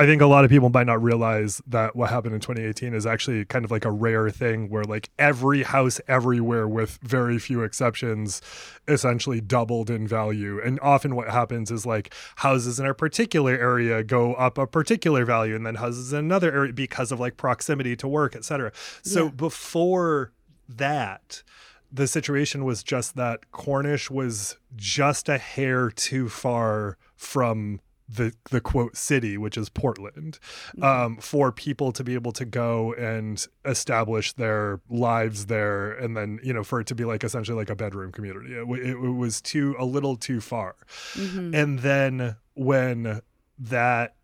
I 0.00 0.06
think 0.06 0.22
a 0.22 0.26
lot 0.26 0.44
of 0.44 0.50
people 0.50 0.70
might 0.70 0.86
not 0.86 1.02
realize 1.02 1.60
that 1.66 1.96
what 1.96 2.08
happened 2.10 2.32
in 2.32 2.40
2018 2.40 2.94
is 2.94 3.04
actually 3.04 3.44
kind 3.44 3.64
of 3.64 3.72
like 3.72 3.84
a 3.84 3.90
rare 3.90 4.30
thing 4.30 4.70
where 4.70 4.84
like 4.84 5.10
every 5.18 5.64
house 5.64 6.00
everywhere 6.06 6.68
with 6.68 7.00
very 7.02 7.36
few 7.40 7.64
exceptions 7.64 8.40
essentially 8.86 9.40
doubled 9.40 9.90
in 9.90 10.06
value. 10.06 10.60
And 10.64 10.78
often 10.82 11.16
what 11.16 11.28
happens 11.28 11.72
is 11.72 11.84
like 11.84 12.14
houses 12.36 12.78
in 12.78 12.86
a 12.86 12.94
particular 12.94 13.54
area 13.54 14.04
go 14.04 14.34
up 14.34 14.56
a 14.56 14.68
particular 14.68 15.24
value 15.24 15.56
and 15.56 15.66
then 15.66 15.74
houses 15.74 16.12
in 16.12 16.20
another 16.20 16.52
area 16.52 16.72
because 16.72 17.10
of 17.10 17.18
like 17.18 17.36
proximity 17.36 17.96
to 17.96 18.06
work, 18.06 18.36
et 18.36 18.44
cetera. 18.44 18.70
So 19.02 19.24
yeah. 19.24 19.30
before 19.30 20.32
that, 20.68 21.42
the 21.90 22.06
situation 22.06 22.64
was 22.64 22.84
just 22.84 23.16
that 23.16 23.50
Cornish 23.50 24.10
was 24.10 24.58
just 24.76 25.28
a 25.28 25.38
hair 25.38 25.90
too 25.90 26.28
far 26.28 26.98
from 27.16 27.80
the 28.08 28.32
the 28.50 28.60
quote 28.60 28.96
city, 28.96 29.36
which 29.36 29.56
is 29.56 29.68
Portland, 29.68 30.38
mm-hmm. 30.76 30.82
um, 30.82 31.16
for 31.18 31.52
people 31.52 31.92
to 31.92 32.02
be 32.02 32.14
able 32.14 32.32
to 32.32 32.44
go 32.44 32.94
and 32.94 33.46
establish 33.64 34.32
their 34.32 34.80
lives 34.88 35.46
there, 35.46 35.92
and 35.92 36.16
then 36.16 36.40
you 36.42 36.52
know 36.52 36.64
for 36.64 36.80
it 36.80 36.86
to 36.88 36.94
be 36.94 37.04
like 37.04 37.22
essentially 37.24 37.56
like 37.56 37.70
a 37.70 37.76
bedroom 37.76 38.12
community. 38.12 38.54
It, 38.54 38.68
it, 38.68 38.90
it 38.90 39.14
was 39.14 39.40
too 39.40 39.76
a 39.78 39.84
little 39.84 40.16
too 40.16 40.40
far, 40.40 40.76
mm-hmm. 41.14 41.54
and 41.54 41.80
then 41.80 42.36
when 42.54 43.20
that 43.58 44.14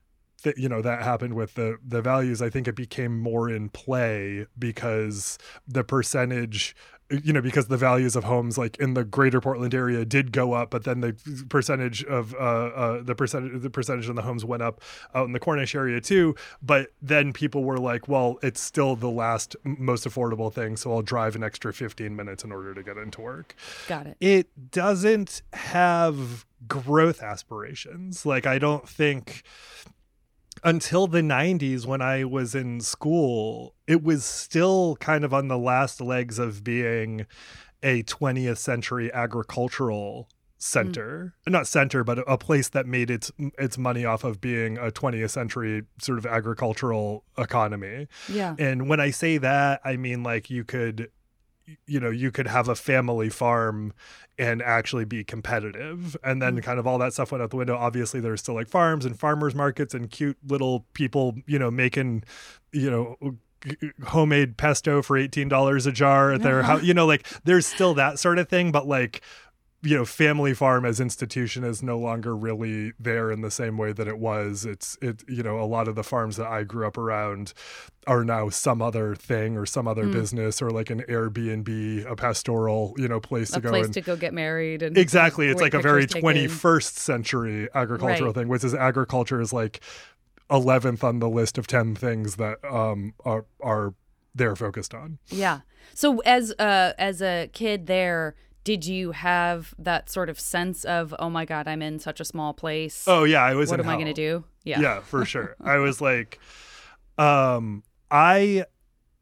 that 0.45 0.57
you 0.59 0.69
know 0.69 0.81
that 0.81 1.03
happened 1.03 1.35
with 1.35 1.55
the 1.55 1.79
the 1.85 2.01
values 2.01 2.41
i 2.41 2.49
think 2.49 2.69
it 2.69 2.77
became 2.77 3.19
more 3.19 3.51
in 3.51 3.69
play 3.71 4.47
because 4.59 5.39
the 5.67 5.83
percentage 5.83 6.77
you 7.11 7.33
know 7.33 7.43
because 7.43 7.69
the 7.69 7.77
values 7.77 8.17
of 8.17 8.25
homes 8.25 8.57
like 8.57 8.77
in 8.79 8.95
the 8.95 9.05
greater 9.05 9.41
portland 9.41 9.75
area 9.75 10.05
did 10.05 10.33
go 10.33 10.55
up 10.55 10.71
but 10.71 10.85
then 10.85 11.01
the 11.01 11.45
percentage 11.49 12.03
of 12.05 12.35
uh, 12.35 12.37
uh, 12.37 13.03
the 13.03 13.15
percentage 13.15 13.61
the 13.63 13.71
percentage 13.71 14.09
of 14.09 14.17
the 14.17 14.23
homes 14.23 14.45
went 14.45 14.63
up 14.63 14.81
out 15.15 15.27
in 15.27 15.33
the 15.33 15.41
cornish 15.41 15.75
area 15.75 16.01
too. 16.01 16.35
But 16.63 16.93
then 17.03 17.33
people 17.33 17.65
were 17.65 17.79
like 17.79 18.09
well 18.09 18.39
it's 18.43 18.61
still 18.61 18.97
the 18.97 19.11
last 19.11 19.57
most 19.65 20.07
affordable 20.07 20.53
thing 20.53 20.77
so 20.77 20.93
i'll 20.93 21.03
drive 21.03 21.37
an 21.37 21.43
extra 21.43 21.73
15 21.73 22.15
minutes 22.15 22.45
in 22.45 22.53
order 22.53 22.75
to 22.75 22.83
get 22.83 22.97
into 22.97 23.21
work. 23.21 23.55
Got 23.89 24.07
it. 24.07 24.17
It 24.21 24.71
doesn't 24.71 25.43
have 25.53 26.47
growth 26.67 27.23
aspirations. 27.23 28.25
Like 28.25 28.47
i 28.47 28.59
don't 28.59 28.89
think 28.89 29.43
until 30.65 31.07
the 31.07 31.21
90s 31.21 31.87
when 31.87 32.01
I 32.01 32.25
was 32.25 32.55
in 32.55 32.81
school, 32.81 33.75
it 33.87 34.03
was 34.03 34.25
still 34.25 34.97
kind 34.97 35.25
of 35.25 35.35
on 35.35 35.49
the 35.49 35.59
last 35.59 36.01
legs 36.01 36.39
of 36.39 36.65
being 36.65 37.27
a 37.83 38.03
20th 38.05 38.57
century 38.57 39.13
agricultural 39.13 40.29
center. 40.57 41.35
Mm. 41.47 41.53
not 41.53 41.67
center 41.67 42.03
but 42.03 42.21
a 42.27 42.39
place 42.39 42.71
that 42.71 42.87
made 42.87 43.11
its 43.11 43.31
its 43.59 43.77
money 43.77 44.07
off 44.07 44.25
of 44.25 44.41
being 44.41 44.79
a 44.79 44.91
20th 44.91 45.29
century 45.29 45.83
sort 46.01 46.17
of 46.17 46.25
agricultural 46.25 47.23
economy. 47.37 48.09
Yeah. 48.31 48.55
And 48.59 48.89
when 48.89 48.99
i 48.99 49.11
say 49.11 49.37
that 49.37 49.83
i 49.85 49.97
mean 49.97 50.23
like 50.23 50.49
you 50.49 50.65
could 50.65 51.11
you 51.87 52.01
know 52.01 52.11
you 52.11 52.31
could 52.31 52.47
have 52.47 52.69
a 52.69 52.75
family 52.75 53.29
farm 53.29 53.93
and 54.39 54.63
actually 54.63 55.05
be 55.05 55.25
competitive. 55.25 56.17
And 56.23 56.43
then 56.43 56.57
mm. 56.57 56.63
kind 56.63 56.79
of 56.79 56.87
all 56.87 56.99
that 56.99 57.13
stuff 57.13 57.33
went 57.33 57.43
out 57.43 57.51
the 57.51 57.57
window. 57.57 57.77
Obviously 57.77 58.21
there's 58.21 58.41
still 58.41 58.55
like 58.55 58.69
farms 58.69 59.05
and 59.05 59.19
farmers 59.19 59.55
markets 59.55 59.95
and 59.95 60.11
cute 60.11 60.37
little 60.47 60.87
people 60.95 61.37
you 61.47 61.59
know 61.59 61.71
making 61.71 62.25
you 62.73 62.91
know 62.91 63.17
homemade 64.09 64.59
pesto 64.59 65.01
for 65.01 65.17
$18 65.19 65.87
a 65.87 65.93
jar 65.93 66.33
at 66.33 66.43
their 66.43 66.63
house 66.65 66.83
you 66.83 66.93
know 66.93 67.07
like 67.07 67.27
there's 67.45 67.67
still 67.67 67.95
that 67.95 68.19
sort 68.19 68.39
of 68.39 68.49
thing. 68.49 68.73
But 68.73 68.87
like 68.87 69.23
you 69.85 69.97
know 69.97 70.05
family 70.05 70.55
farm 70.55 70.85
as 70.85 70.99
institution 70.99 71.63
is 71.63 71.83
no 71.83 71.99
longer 71.99 72.35
really 72.35 72.93
there 72.99 73.31
in 73.31 73.43
the 73.43 73.51
same 73.51 73.77
way 73.77 73.93
that 73.93 74.09
it 74.09 74.19
was. 74.19 74.65
It's 74.65 74.97
it 75.03 75.23
you 75.29 75.43
know 75.43 75.61
a 75.61 75.67
lot 75.67 75.89
of 75.89 75.95
the 75.95 76.03
farms 76.03 76.37
that 76.37 76.47
i 76.47 76.63
grew 76.63 76.87
up 76.87 76.97
around 76.97 77.53
are 78.07 78.25
now 78.25 78.49
some 78.49 78.83
other 78.83 79.15
thing 79.15 79.57
or 79.57 79.67
some 79.67 79.87
other 79.87 80.05
mm. 80.05 80.13
business 80.13 80.61
or 80.61 80.71
like 80.71 80.91
an 80.91 81.03
airbnb 81.09 82.11
a 82.11 82.17
pastoral 82.17 82.95
you 82.99 83.09
know 83.09 83.21
place 83.21 83.51
a 83.51 83.55
to 83.55 83.61
go 83.61 83.71
place 83.71 83.87
and, 83.87 83.95
to 83.95 84.01
go 84.01 84.17
get 84.17 84.35
married 84.35 84.83
and 84.83 84.97
exactly. 84.97 85.49
It's 85.49 85.61
like 85.61 85.75
a 85.75 85.81
very 85.81 86.07
21st 86.07 86.97
century 86.97 87.69
agricultural 87.75 88.31
right. 88.31 88.35
thing 88.35 88.49
which 88.49 88.65
is 88.65 88.75
agriculture 88.75 89.41
is 89.41 89.53
like 89.53 89.81
11th 90.51 91.05
on 91.05 91.19
the 91.19 91.29
list 91.29 91.59
of 91.59 91.67
10 91.67 91.95
things 91.95 92.37
that 92.37 92.65
um 92.65 93.15
are 93.25 93.45
are 93.63 93.95
they're 94.35 94.57
focused 94.57 94.95
on. 94.95 95.19
Yeah. 95.29 95.61
So 95.95 96.19
as 96.21 96.53
uh 96.59 96.93
as 96.99 97.23
a 97.23 97.49
kid 97.53 97.87
there 97.87 98.35
did 98.65 98.85
you 98.85 99.13
have 99.13 99.75
that 99.79 100.11
sort 100.11 100.29
of 100.29 100.41
sense 100.41 100.85
of 100.85 101.15
oh 101.19 101.31
my 101.31 101.45
god 101.45 101.69
i'm 101.69 101.83
in 101.83 101.99
such 101.99 102.21
a 102.21 102.25
small 102.25 102.53
place 102.53 103.05
oh 103.07 103.25
yeah 103.25 103.43
i 103.43 103.55
was 103.55 103.71
what 103.71 103.79
am 103.79 103.87
hell. 103.87 103.95
i 103.95 103.97
going 103.97 104.07
to 104.07 104.13
do 104.13 104.45
yeah 104.65 104.81
yeah 104.81 105.01
for 105.01 105.25
sure 105.27 105.55
i 105.63 105.77
was 105.77 106.01
like 106.01 106.39
um 107.19 107.83
i 108.11 108.65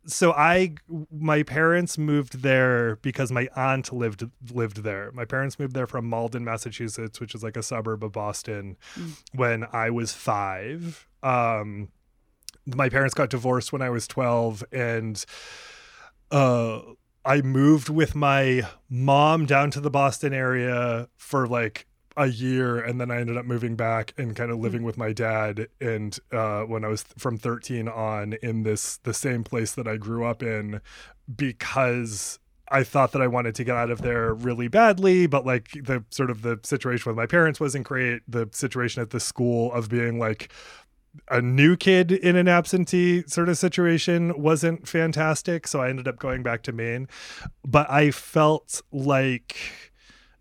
so 0.07 0.33
I 0.33 0.75
my 1.11 1.43
parents 1.43 1.97
moved 1.97 2.43
there 2.43 2.97
because 2.97 3.31
my 3.31 3.49
aunt 3.55 3.93
lived 3.93 4.25
lived 4.53 4.79
there. 4.79 5.13
My 5.13 5.25
parents 5.25 5.59
moved 5.59 5.75
there 5.75 5.87
from 5.87 6.09
Malden, 6.09 6.45
Massachusetts, 6.45 7.21
which 7.21 7.35
is 7.35 7.43
like 7.43 7.57
a 7.57 7.63
suburb 7.63 8.03
of 8.03 8.13
Boston, 8.13 8.77
mm. 8.95 9.21
when 9.33 9.65
I 9.73 9.91
was 9.91 10.13
5. 10.13 11.07
Um 11.23 11.89
my 12.67 12.89
parents 12.89 13.15
got 13.15 13.31
divorced 13.31 13.73
when 13.73 13.83
I 13.83 13.91
was 13.91 14.07
12 14.07 14.65
and 14.73 15.25
uh 16.31 16.81
I 17.25 17.41
moved 17.43 17.89
with 17.89 18.15
my 18.15 18.63
mom 18.89 19.47
down 19.47 19.71
to 19.73 19.81
the 19.81 19.91
Boston 19.91 20.33
area 20.33 21.09
for 21.17 21.47
like 21.47 21.87
a 22.17 22.27
year 22.27 22.79
and 22.79 23.01
then 23.01 23.11
I 23.11 23.21
ended 23.21 23.37
up 23.37 23.47
moving 23.47 23.75
back 23.75 24.13
and 24.19 24.37
kind 24.37 24.51
of 24.51 24.59
hmm. 24.59 24.63
living 24.65 24.83
with 24.83 24.99
my 24.99 25.13
dad 25.13 25.69
and 25.81 26.19
uh, 26.31 26.63
when 26.63 26.85
I 26.85 26.89
was 26.89 27.05
from 27.17 27.39
13 27.39 27.89
on 27.89 28.35
in 28.43 28.65
this 28.65 28.99
the 28.99 29.15
same 29.15 29.45
place 29.45 29.73
that 29.73 29.89
I 29.89 29.97
grew 29.97 30.25
up 30.25 30.43
in 30.43 30.81
because 31.35 32.39
I 32.73 32.85
thought 32.85 33.13
that 33.13 33.21
I 33.21 33.27
wanted 33.27 33.55
to 33.57 33.65
get 33.65 33.77
out 33.77 33.91
of 33.91 34.01
there 34.01 34.33
really 34.33 34.67
badly, 34.67 35.27
but 35.27 35.45
like 35.45 35.73
the 35.73 36.05
sort 36.09 36.31
of 36.31 36.41
the 36.41 36.59
situation 36.63 37.11
with 37.11 37.17
my 37.17 37.27
parents 37.27 37.61
wasn't 37.61 37.85
great. 37.85 38.23
The 38.27 38.49
situation 38.51 39.03
at 39.03 39.11
the 39.11 39.21
school 39.21 39.71
of 39.75 39.91
being 39.91 40.19
like 40.19 40.51
a 41.29 41.43
new 41.43 41.77
kid 41.77 42.11
in 42.11 42.37
an 42.37 42.49
absentee 42.49 43.23
sort 43.27 43.49
of 43.49 43.59
situation 43.59 44.41
wasn't 44.41 44.89
fantastic. 44.89 45.67
So 45.67 45.81
I 45.81 45.89
ended 45.91 46.09
up 46.09 46.19
going 46.19 46.43
back 46.43 46.63
to 46.65 46.73
Maine. 46.73 47.09
But 47.65 47.91
I 47.91 48.11
felt 48.11 48.83
like 48.91 49.57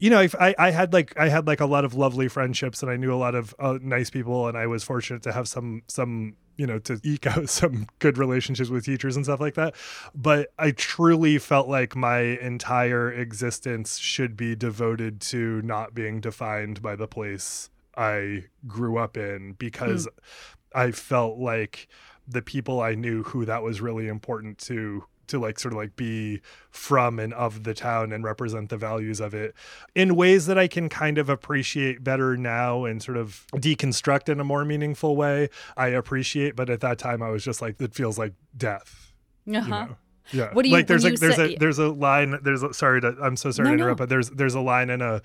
you 0.01 0.09
know, 0.09 0.27
I, 0.39 0.55
I 0.57 0.71
had 0.71 0.93
like 0.93 1.13
I 1.15 1.29
had 1.29 1.45
like 1.45 1.59
a 1.59 1.67
lot 1.67 1.85
of 1.85 1.93
lovely 1.93 2.27
friendships, 2.27 2.81
and 2.81 2.91
I 2.91 2.97
knew 2.97 3.13
a 3.13 3.15
lot 3.15 3.35
of 3.35 3.53
uh, 3.59 3.77
nice 3.83 4.09
people, 4.09 4.47
and 4.47 4.57
I 4.57 4.65
was 4.65 4.83
fortunate 4.83 5.21
to 5.23 5.31
have 5.31 5.47
some 5.47 5.83
some 5.87 6.35
you 6.57 6.65
know 6.65 6.79
to 6.79 6.99
eke 7.03 7.27
out 7.27 7.49
some 7.61 7.87
good 7.99 8.17
relationships 8.17 8.71
with 8.71 8.83
teachers 8.83 9.15
and 9.15 9.23
stuff 9.23 9.39
like 9.39 9.53
that. 9.53 9.75
But 10.15 10.49
I 10.57 10.71
truly 10.71 11.37
felt 11.37 11.67
like 11.67 11.95
my 11.95 12.19
entire 12.19 13.11
existence 13.11 13.99
should 13.99 14.35
be 14.35 14.55
devoted 14.55 15.21
to 15.21 15.61
not 15.61 15.93
being 15.93 16.19
defined 16.19 16.81
by 16.81 16.95
the 16.95 17.07
place 17.07 17.69
I 17.95 18.45
grew 18.65 18.97
up 18.97 19.17
in 19.17 19.53
because 19.53 20.07
mm. 20.07 20.55
I 20.73 20.91
felt 20.91 21.37
like 21.37 21.87
the 22.27 22.41
people 22.41 22.79
I 22.79 22.95
knew 22.95 23.23
who 23.23 23.45
that 23.45 23.63
was 23.63 23.81
really 23.81 24.07
important 24.07 24.57
to 24.59 25.05
to 25.27 25.39
like 25.39 25.59
sort 25.59 25.73
of 25.73 25.77
like 25.77 25.95
be 25.95 26.41
from 26.69 27.17
and 27.17 27.33
of 27.33 27.63
the 27.63 27.73
town 27.73 28.11
and 28.11 28.23
represent 28.23 28.69
the 28.69 28.77
values 28.77 29.19
of 29.19 29.33
it 29.33 29.55
in 29.95 30.15
ways 30.15 30.45
that 30.45 30.57
I 30.57 30.67
can 30.67 30.89
kind 30.89 31.17
of 31.17 31.29
appreciate 31.29 32.03
better 32.03 32.35
now 32.35 32.83
and 32.83 33.01
sort 33.01 33.17
of 33.17 33.45
deconstruct 33.55 34.29
in 34.29 34.39
a 34.39 34.43
more 34.43 34.65
meaningful 34.65 35.15
way. 35.15 35.49
I 35.77 35.87
appreciate, 35.87 36.55
but 36.55 36.69
at 36.69 36.81
that 36.81 36.97
time 36.99 37.23
I 37.23 37.29
was 37.29 37.43
just 37.43 37.61
like, 37.61 37.81
it 37.81 37.93
feels 37.93 38.17
like 38.17 38.33
death. 38.55 39.13
Uh-huh. 39.47 39.59
You 39.63 39.69
know? 39.69 39.95
Yeah. 40.33 40.53
What 40.53 40.63
do 40.63 40.69
you 40.69 40.75
like? 40.75 40.87
There's 40.87 41.03
a 41.03 41.11
there's 41.11 41.35
say, 41.35 41.55
a 41.55 41.57
there's 41.57 41.79
a 41.79 41.89
line. 41.89 42.39
There's 42.41 42.63
a, 42.63 42.73
sorry 42.73 43.01
to 43.01 43.15
I'm 43.21 43.35
so 43.35 43.51
sorry 43.51 43.69
no, 43.69 43.75
to 43.75 43.81
interrupt, 43.81 43.99
no. 43.99 44.03
but 44.03 44.09
there's 44.09 44.29
there's 44.29 44.53
a 44.53 44.61
line 44.61 44.89
in 44.89 45.01
a 45.01 45.21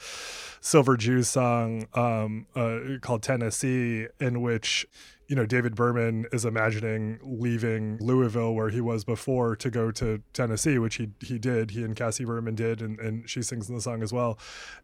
Silver 0.61 0.97
Jews 0.97 1.29
song 1.29 1.87
um, 1.95 2.47
uh, 2.57 2.99
called 3.03 3.23
Tennessee 3.23 4.07
in 4.19 4.41
which 4.41 4.87
you 5.29 5.35
know, 5.35 5.47
David 5.47 5.75
Berman 5.75 6.27
is 6.33 6.45
imagining 6.45 7.19
leaving 7.23 7.99
Louisville 8.01 8.55
where 8.55 8.69
he 8.69 8.81
was 8.81 9.05
before 9.05 9.57
to 9.57 9.71
go 9.71 9.91
to 9.91 10.23
Tennessee, 10.33 10.79
which 10.79 10.97
he 10.97 11.11
he 11.21 11.39
did. 11.39 11.73
He 11.73 11.83
and 11.83 11.97
Cassie 11.97 12.25
Berman 12.25 12.55
did, 12.55 12.81
and, 12.81 12.99
and 13.01 13.29
she 13.29 13.43
sings 13.43 13.69
in 13.69 13.75
the 13.75 13.81
song 13.81 14.03
as 14.03 14.13
well. 14.13 14.39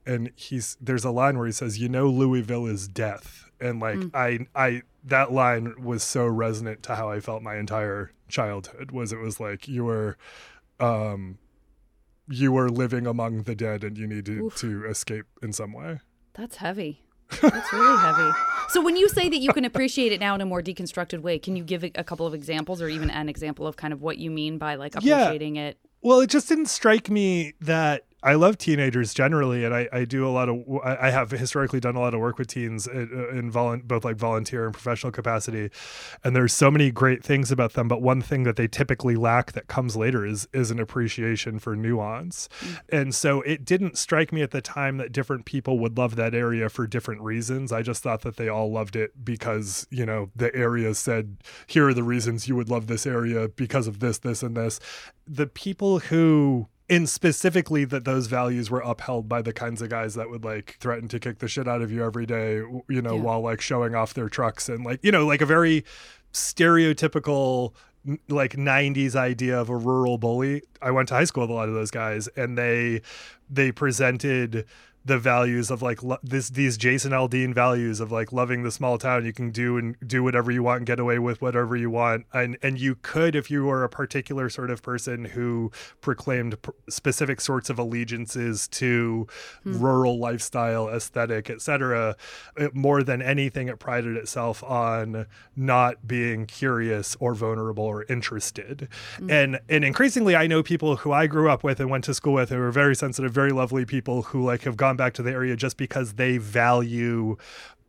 And 0.05 0.33
he's 0.35 0.77
there's 0.81 1.05
a 1.05 1.11
line 1.11 1.39
where 1.39 1.47
he 1.47 1.53
says, 1.53 1.79
"You 1.79 1.89
know, 1.89 2.09
Louisville 2.09 2.67
is 2.67 2.89
death," 2.89 3.51
and 3.61 3.81
like 3.81 3.99
mm. 3.99 4.11
I 4.15 4.47
I 4.55 4.83
that 5.05 5.33
line 5.33 5.75
was 5.83 6.03
so 6.03 6.27
resonant 6.27 6.83
to 6.85 6.97
how 6.97 7.09
I 7.09 7.21
felt 7.21 7.43
my 7.43 7.57
entire 7.57 8.13
childhood. 8.29 8.91
Was 8.91 9.13
it 9.13 9.19
was 9.19 9.39
like 9.39 9.69
you 9.69 9.85
were, 9.85 10.17
um, 10.81 11.39
you 12.29 12.51
were 12.51 12.69
living 12.69 13.07
among 13.07 13.45
the 13.45 13.55
dead, 13.55 13.85
and 13.85 13.97
you 13.97 14.09
needed 14.09 14.41
Oof. 14.41 14.57
to 14.57 14.87
escape 14.87 15.27
in 15.41 15.53
some 15.53 15.73
way. 15.73 16.01
That's 16.35 16.57
heavy. 16.57 17.03
That's 17.41 17.73
really 17.73 17.99
heavy. 17.99 18.31
So 18.69 18.83
when 18.83 18.97
you 18.97 19.09
say 19.09 19.29
that 19.29 19.39
you 19.39 19.53
can 19.53 19.65
appreciate 19.65 20.13
it 20.13 20.21
now 20.21 20.35
in 20.35 20.41
a 20.41 20.47
more 20.47 20.63
deconstructed 20.63 21.21
way, 21.21 21.39
can 21.39 21.57
you 21.57 21.65
give 21.65 21.85
a, 21.85 21.91
a 21.95 22.05
couple 22.05 22.27
of 22.27 22.35
examples 22.35 22.81
or 22.81 22.89
even 22.89 23.11
an 23.11 23.29
example 23.29 23.67
of 23.67 23.77
kind 23.77 23.93
of 23.93 24.01
what 24.01 24.19
you 24.19 24.31
mean 24.31 24.59
by 24.59 24.77
like 24.77 24.95
appreciating 24.95 25.57
yeah. 25.57 25.69
it? 25.69 25.79
Well, 26.03 26.21
it 26.21 26.31
just 26.31 26.49
didn't 26.49 26.67
strike 26.67 27.11
me 27.11 27.55
that 27.61 28.05
I 28.23 28.35
love 28.35 28.57
teenagers 28.57 29.15
generally, 29.15 29.65
and 29.65 29.75
I, 29.75 29.89
I 29.93 30.05
do 30.05 30.27
a 30.27 30.31
lot 30.31 30.49
of 30.49 30.63
I 30.85 31.11
have 31.11 31.31
historically 31.31 31.81
done 31.81 31.97
a 31.97 32.01
lot 32.01 32.15
of 32.15 32.21
work 32.21 32.39
with 32.39 32.49
teens 32.49 32.87
in, 32.87 33.11
in 33.33 33.51
both 33.51 34.05
like 34.05 34.17
volunteer 34.17 34.65
and 34.65 34.73
professional 34.73 35.11
capacity, 35.11 35.71
and 36.23 36.37
there's 36.37 36.53
so 36.53 36.71
many 36.71 36.91
great 36.91 37.25
things 37.25 37.51
about 37.51 37.73
them. 37.73 37.89
But 37.89 38.01
one 38.01 38.23
thing 38.23 38.45
that 38.45 38.57
they 38.57 38.69
typically 38.69 39.17
lack 39.17 39.53
that 39.53 39.67
comes 39.67 39.97
later 39.97 40.25
is 40.25 40.49
is 40.53 40.71
an 40.71 40.79
appreciation 40.79 41.59
for 41.59 41.75
nuance, 41.75 42.49
mm. 42.61 42.79
and 42.91 43.15
so 43.15 43.41
it 43.43 43.65
didn't 43.65 43.99
strike 43.99 44.33
me 44.33 44.43
at 44.43 44.53
the 44.53 44.63
time 44.63 44.99
that 44.99 45.13
different 45.13 45.45
people 45.45 45.79
would 45.81 45.99
love 45.99 46.17
that 46.17 46.35
area 46.35 46.69
for 46.69 46.87
different 46.87 47.23
reasons. 47.23 47.73
I 47.73 47.83
just 47.83 48.03
thought 48.03 48.23
that 48.23 48.37
they 48.37 48.49
all 48.49 48.71
loved 48.71 48.95
it 48.95 49.25
because 49.25 49.87
you 49.91 50.07
know 50.07 50.31
the 50.37 50.55
area 50.55 50.95
said 50.95 51.39
here 51.67 51.89
are 51.89 51.95
the 51.95 52.05
reasons 52.05 52.47
you 52.47 52.55
would 52.55 52.71
love 52.71 52.87
this 52.87 53.07
area 53.07 53.49
because 53.49 53.87
of 53.87 53.99
this, 53.99 54.19
this, 54.19 54.43
and 54.43 54.57
this. 54.57 54.79
The 55.27 55.47
people 55.47 56.01
who 56.01 56.69
and 56.89 57.09
specifically 57.09 57.85
that 57.85 58.05
those 58.05 58.27
values 58.27 58.71
were 58.71 58.81
upheld 58.81 59.29
by 59.29 59.43
the 59.43 59.53
kinds 59.53 59.83
of 59.83 59.89
guys 59.89 60.15
that 60.15 60.29
would 60.31 60.45
like 60.45 60.77
threaten 60.81 61.09
to 61.09 61.19
kick 61.19 61.39
the 61.39 61.49
shit 61.49 61.69
out 61.69 61.83
of 61.83 61.91
you 61.91 62.05
every 62.05 62.27
day 62.27 62.57
you 62.89 63.03
know 63.03 63.17
yeah. 63.17 63.23
while 63.23 63.41
like 63.41 63.61
showing 63.61 63.95
off 63.95 64.15
their 64.15 64.29
trucks 64.29 64.69
and 64.69 64.85
like 64.85 65.01
you 65.03 65.13
know 65.13 65.27
like 65.27 65.41
a 65.41 65.47
very 65.47 65.85
stereotypical 66.33 67.73
like 68.29 68.55
90s 68.55 69.15
idea 69.15 69.59
of 69.59 69.69
a 69.69 69.77
rural 69.77 70.19
bully 70.19 70.63
i 70.81 70.91
went 70.91 71.09
to 71.09 71.15
high 71.15 71.25
school 71.25 71.43
with 71.43 71.51
a 71.51 71.55
lot 71.55 71.69
of 71.69 71.75
those 71.75 71.91
guys 71.91 72.29
and 72.37 72.59
they 72.59 73.01
they 73.49 73.71
presented 73.71 74.67
the 75.05 75.19
values 75.19 75.71
of 75.71 75.83
like 75.83 76.03
lo- 76.03 76.19
this 76.23 76.51
these 76.51 76.77
Jason 76.77 77.13
Aldean 77.13 77.53
values 77.53 78.01
of 78.01 78.13
like 78.13 78.33
loving 78.33 78.63
the 78.63 78.71
small 78.71 78.99
town. 78.99 79.25
You 79.25 79.33
can 79.33 79.51
do 79.51 79.77
and 79.77 79.97
do 80.07 80.23
whatever 80.23 80.51
you 80.51 80.63
want 80.63 80.79
and 80.79 80.87
get 80.87 81.01
away 81.01 81.19
with 81.19 81.43
whatever 81.43 81.77
you 81.77 81.91
want. 81.91 82.27
And 82.33 82.57
and 82.63 82.79
you 82.79 82.95
could 82.95 83.35
if 83.35 83.51
you 83.51 83.65
were 83.65 83.83
a 83.83 83.89
particular 83.89 84.49
sort 84.49 84.71
of 84.71 84.83
person 84.83 85.25
who 85.25 85.73
proclaimed 86.01 86.61
pr- 86.63 86.71
specific 86.89 87.41
sorts 87.41 87.69
of 87.71 87.79
allegiances 87.79 88.69
to 88.69 89.27
hmm. 89.65 89.79
rural 89.79 90.19
lifestyle, 90.19 90.89
aesthetic, 90.89 91.51
etc. 91.51 92.17
More 92.73 93.03
than 93.03 93.21
anything, 93.21 93.69
it 93.69 93.79
prided 93.79 94.17
itself 94.17 94.63
on 94.63 95.27
not 95.57 96.07
being 96.07 96.47
curious 96.47 97.17
or 97.19 97.35
vulnerable 97.35 97.85
or 97.85 98.05
interested. 98.05 98.89
Hmm. 99.19 99.31
And 99.31 99.61
and 99.69 99.85
increasingly, 99.85 100.37
I 100.37 100.47
know 100.47 100.63
people 100.63 100.97
who 100.97 101.11
I 101.11 101.27
grew 101.27 101.51
up 101.51 101.65
with 101.65 101.81
and 101.81 101.91
went 101.91 102.05
to 102.05 102.15
school 102.15 102.35
with 102.35 102.51
who 102.51 102.61
are 102.61 102.71
very 102.71 102.95
sensitive, 102.95 103.33
very 103.33 103.51
lovely 103.51 103.85
people 103.85 104.23
who 104.23 104.45
like 104.45 104.63
have 104.63 104.77
gone 104.77 104.92
gone 104.93 104.97
back 105.07 105.15
to 105.15 105.23
the 105.23 105.31
area 105.31 105.57
just 105.57 105.77
because 105.77 106.15
they 106.15 106.37
value 106.37 107.37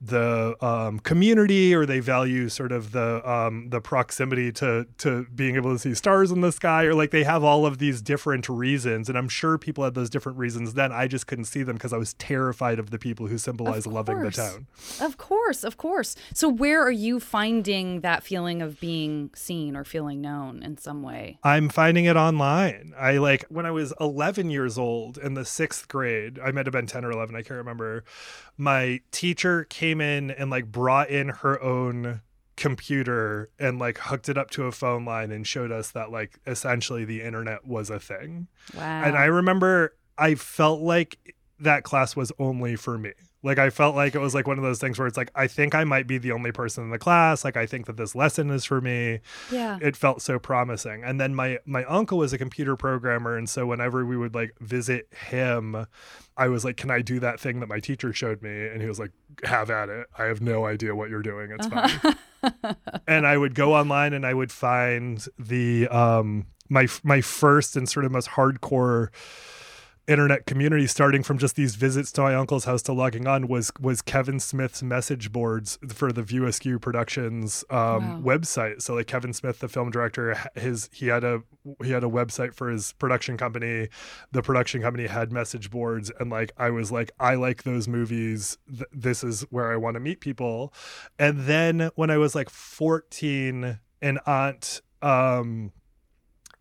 the 0.05 0.55
um, 0.63 0.99
community 0.99 1.73
or 1.73 1.85
they 1.85 1.99
value 1.99 2.49
sort 2.49 2.73
of 2.73 2.91
the 2.91 3.27
um, 3.29 3.69
the 3.69 3.79
proximity 3.79 4.51
to 4.51 4.85
to 4.97 5.25
being 5.33 5.55
able 5.55 5.71
to 5.71 5.79
see 5.79 5.93
stars 5.93 6.29
in 6.29 6.41
the 6.41 6.51
sky 6.51 6.83
or 6.83 6.93
like 6.93 7.11
they 7.11 7.23
have 7.23 7.43
all 7.43 7.65
of 7.65 7.77
these 7.77 8.01
different 8.01 8.49
reasons 8.49 9.07
and 9.07 9.17
I'm 9.17 9.29
sure 9.29 9.57
people 9.57 9.83
had 9.83 9.93
those 9.93 10.09
different 10.09 10.37
reasons 10.37 10.73
then 10.73 10.91
I 10.91 11.07
just 11.07 11.25
couldn't 11.27 11.45
see 11.45 11.63
them 11.63 11.75
because 11.77 11.93
I 11.93 11.97
was 11.97 12.15
terrified 12.15 12.79
of 12.79 12.89
the 12.89 12.99
people 12.99 13.27
who 13.27 13.37
symbolize 13.37 13.87
loving 13.87 14.19
the 14.19 14.31
town. 14.31 14.67
Of 14.99 15.17
course, 15.17 15.63
of 15.63 15.77
course. 15.77 16.15
So 16.33 16.49
where 16.49 16.81
are 16.83 16.91
you 16.91 17.19
finding 17.21 18.01
that 18.01 18.23
feeling 18.23 18.61
of 18.61 18.79
being 18.81 19.29
seen 19.35 19.75
or 19.77 19.85
feeling 19.85 20.19
known 20.19 20.63
in 20.63 20.77
some 20.77 21.01
way? 21.01 21.37
I'm 21.43 21.69
finding 21.69 22.05
it 22.05 22.17
online. 22.17 22.93
I 22.97 23.17
like 23.17 23.45
when 23.49 23.65
I 23.65 23.71
was 23.71 23.93
11 24.01 24.49
years 24.49 24.77
old 24.77 25.17
in 25.17 25.33
the 25.33 25.41
6th 25.41 25.87
grade, 25.87 26.39
I 26.43 26.51
might 26.51 26.65
have 26.65 26.73
been 26.73 26.87
10 26.87 27.05
or 27.05 27.11
11, 27.11 27.35
I 27.35 27.41
can't 27.41 27.57
remember. 27.57 28.03
My 28.57 29.01
teacher 29.11 29.63
came 29.65 29.99
in 30.01 30.31
and 30.31 30.49
like 30.49 30.71
brought 30.71 31.09
in 31.09 31.29
her 31.29 31.61
own 31.61 32.21
computer 32.55 33.49
and 33.57 33.79
like 33.79 33.97
hooked 33.97 34.29
it 34.29 34.37
up 34.37 34.51
to 34.51 34.65
a 34.65 34.71
phone 34.71 35.05
line 35.05 35.31
and 35.31 35.45
showed 35.45 35.71
us 35.71 35.91
that 35.91 36.11
like 36.11 36.39
essentially 36.45 37.03
the 37.03 37.21
internet 37.21 37.65
was 37.65 37.89
a 37.89 37.99
thing. 37.99 38.47
Wow. 38.75 39.03
And 39.03 39.17
I 39.17 39.25
remember 39.25 39.95
I 40.17 40.35
felt 40.35 40.81
like 40.81 41.35
that 41.59 41.83
class 41.83 42.15
was 42.15 42.31
only 42.37 42.75
for 42.75 42.97
me. 42.97 43.13
Like 43.43 43.60
I 43.60 43.69
felt 43.69 43.95
like 43.95 44.15
it 44.15 44.19
was 44.19 44.34
like 44.34 44.47
one 44.47 44.58
of 44.58 44.63
those 44.63 44.79
things 44.79 44.97
where 44.97 45.08
it's 45.08 45.17
like 45.17 45.29
I 45.36 45.47
think 45.47 45.75
I 45.75 45.84
might 45.84 46.08
be 46.08 46.17
the 46.17 46.32
only 46.32 46.53
person 46.53 46.86
in 46.86 46.89
the 46.89 46.97
class. 46.97 47.43
Like 47.43 47.58
I 47.58 47.65
think 47.65 47.86
that 47.88 47.97
this 47.97 48.15
lesson 48.15 48.49
is 48.49 48.63
for 48.63 48.79
me. 48.79 49.19
Yeah. 49.51 49.77
It 49.82 49.97
felt 49.97 50.21
so 50.21 50.39
promising. 50.39 51.03
And 51.03 51.19
then 51.19 51.36
my 51.36 51.60
my 51.65 51.84
uncle 51.84 52.19
was 52.19 52.32
a 52.32 52.38
computer 52.38 52.77
programmer 52.77 53.38
and 53.38 53.49
so 53.49 53.65
whenever 53.65 54.06
we 54.06 54.15
would 54.15 54.34
like 54.34 54.56
visit 54.60 55.08
him, 55.13 55.86
I 56.38 56.47
was 56.47 56.63
like, 56.63 56.77
"Can 56.77 56.89
I 56.89 57.01
do 57.01 57.19
that 57.19 57.39
thing 57.39 57.60
that 57.60 57.67
my 57.67 57.79
teacher 57.79 58.13
showed 58.13 58.41
me?" 58.41 58.67
And 58.67 58.82
he 58.82 58.88
was 58.88 58.97
like, 58.97 59.12
"Have 59.43 59.69
at 59.69 59.89
it. 59.89 60.08
I 60.17 60.23
have 60.23 60.41
no 60.41 60.65
idea 60.65 60.95
what 60.95 61.10
you're 61.10 61.21
doing. 61.21 61.51
It's 61.51 61.67
uh-huh. 61.67 62.15
fine." 62.41 62.75
and 63.08 63.27
I 63.27 63.38
would 63.38 63.56
go 63.56 63.73
online 63.73 64.13
and 64.13 64.25
I 64.25 64.34
would 64.34 64.51
find 64.51 65.23
the 65.38 65.88
um 65.89 66.47
my 66.69 66.88
my 67.03 67.21
first 67.21 67.75
and 67.75 67.88
sort 67.88 68.06
of 68.06 68.12
most 68.12 68.29
hardcore 68.29 69.10
internet 70.07 70.45
community 70.45 70.85
starting 70.85 71.23
from 71.23 71.37
just 71.37 71.55
these 71.55 71.75
visits 71.75 72.11
to 72.11 72.21
my 72.21 72.35
uncle's 72.35 72.65
house 72.65 72.81
to 72.81 72.93
logging 72.93 73.25
on 73.25 73.47
was 73.47 73.71
was 73.79 74.01
Kevin 74.01 74.39
Smith's 74.39 74.83
message 74.83 75.31
boards 75.31 75.79
for 75.87 76.11
the 76.11 76.21
View 76.21 76.45
Askew 76.45 76.77
Productions 76.77 77.63
um, 77.69 78.23
wow. 78.23 78.35
website. 78.35 78.81
So 78.81 78.95
like 78.95 79.07
Kevin 79.07 79.33
Smith, 79.33 79.59
the 79.59 79.69
film 79.69 79.91
director, 79.91 80.37
his 80.55 80.89
he 80.91 81.07
had 81.07 81.23
a 81.23 81.41
he 81.83 81.91
had 81.91 82.03
a 82.03 82.09
website 82.09 82.53
for 82.53 82.69
his 82.69 82.93
production 82.93 83.37
company. 83.37 83.87
The 84.31 84.41
production 84.41 84.81
company 84.81 85.07
had 85.07 85.31
message 85.31 85.69
boards, 85.69 86.11
and 86.19 86.29
like 86.29 86.51
I 86.57 86.69
was 86.69 86.91
like 86.91 87.11
I 87.19 87.35
like 87.35 87.63
those 87.63 87.87
movies. 87.87 88.57
Th- 88.67 88.89
this 88.91 89.23
is 89.23 89.43
where 89.49 89.71
I 89.71 89.77
want 89.77 89.95
to 89.95 89.99
meet 90.01 90.19
people. 90.19 90.73
And 91.17 91.45
then 91.45 91.91
when 91.95 92.09
I 92.09 92.17
was 92.17 92.35
like 92.35 92.49
fourteen, 92.49 93.79
an 94.01 94.19
aunt 94.25 94.81
um 95.01 95.71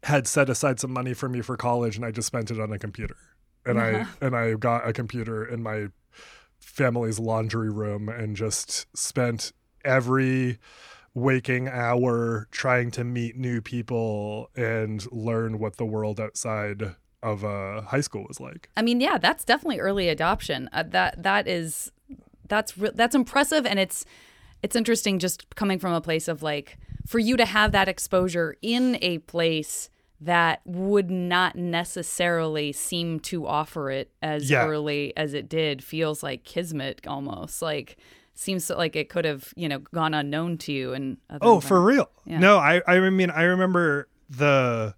had 0.05 0.27
set 0.27 0.51
aside 0.51 0.81
some 0.81 0.93
money 0.93 1.15
for 1.15 1.29
me 1.29 1.41
for 1.41 1.57
college 1.57 1.95
and 1.95 2.05
I 2.05 2.11
just 2.11 2.27
spent 2.27 2.51
it 2.51 2.59
on 2.59 2.73
a 2.73 2.79
computer 2.79 3.17
and 3.65 3.79
uh-huh. 3.79 4.05
I 4.21 4.25
and 4.27 4.37
I 4.37 4.55
got 4.55 4.87
a 4.87 4.93
computer 4.93 5.45
in 5.45 5.63
my 5.63 5.89
family's 6.59 7.19
laundry 7.19 7.71
room 7.71 8.09
and 8.09 8.37
just 8.37 8.87
spent 8.97 9.53
every 9.85 10.59
waking 11.15 11.69
hour 11.69 12.49
trying 12.51 12.91
to 12.91 13.05
meet 13.05 13.37
new 13.37 13.61
people 13.61 14.49
and 14.57 15.11
learn 15.13 15.59
what 15.59 15.77
the 15.77 15.85
world 15.85 16.19
outside 16.19 16.95
of 17.23 17.45
uh, 17.45 17.83
high 17.83 18.01
school 18.01 18.25
was 18.27 18.41
like. 18.41 18.71
I 18.77 18.83
mean, 18.83 19.01
yeah, 19.01 19.19
that's 19.19 19.45
definitely 19.45 19.79
early 19.81 20.09
adoption. 20.09 20.69
Uh, 20.73 20.85
that 20.89 21.23
that 21.23 21.47
is 21.47 21.93
that's 22.49 22.77
re- 22.77 22.91
that's 22.95 23.15
impressive 23.15 23.65
and 23.65 23.79
it's 23.79 24.05
it's 24.63 24.77
interesting 24.77 25.19
just 25.19 25.55
coming 25.55 25.79
from 25.79 25.93
a 25.93 26.01
place 26.01 26.29
of 26.29 26.43
like 26.43 26.79
for 27.07 27.19
you 27.19 27.37
to 27.37 27.45
have 27.45 27.73
that 27.73 27.89
exposure 27.89 28.57
in 28.63 28.99
a 29.01 29.19
place 29.19 29.89
that 30.25 30.61
would 30.65 31.11
not 31.11 31.57
necessarily 31.57 32.73
seem 32.73 33.19
to 33.19 33.47
offer 33.47 33.91
it 33.91 34.11
as 34.23 34.49
yeah. 34.49 34.65
early 34.65 35.13
as 35.17 35.35
it 35.35 35.49
did 35.49 35.83
feels 35.83 36.23
like 36.23 36.45
kismet 36.45 37.01
almost 37.07 37.61
like 37.61 37.97
seems 38.35 38.71
like 38.71 38.95
it 38.95 39.09
could 39.09 39.25
have 39.25 39.53
you 39.57 39.69
know 39.69 39.79
gone 39.79 40.15
unknown 40.15 40.57
to 40.57 40.73
you 40.73 40.93
and 40.93 41.17
oh 41.41 41.61
for 41.61 41.81
real 41.81 42.09
yeah. 42.25 42.39
no 42.39 42.59
i 42.59 42.81
i 42.87 42.99
mean 43.11 43.31
i 43.31 43.43
remember 43.43 44.09
the 44.31 44.95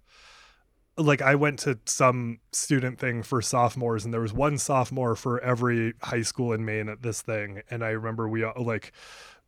like 0.97 1.21
i 1.21 1.33
went 1.33 1.59
to 1.59 1.77
some 1.85 2.39
student 2.51 2.99
thing 2.99 3.23
for 3.23 3.41
sophomores 3.41 4.05
and 4.05 4.13
there 4.13 4.21
was 4.21 4.31
one 4.33 4.57
sophomore 4.57 5.15
for 5.15 5.41
every 5.41 5.93
high 6.03 6.21
school 6.21 6.53
in 6.53 6.63
maine 6.63 6.87
at 6.87 7.01
this 7.01 7.21
thing 7.21 7.61
and 7.69 7.83
i 7.83 7.89
remember 7.89 8.29
we 8.29 8.43
all 8.43 8.63
like 8.63 8.93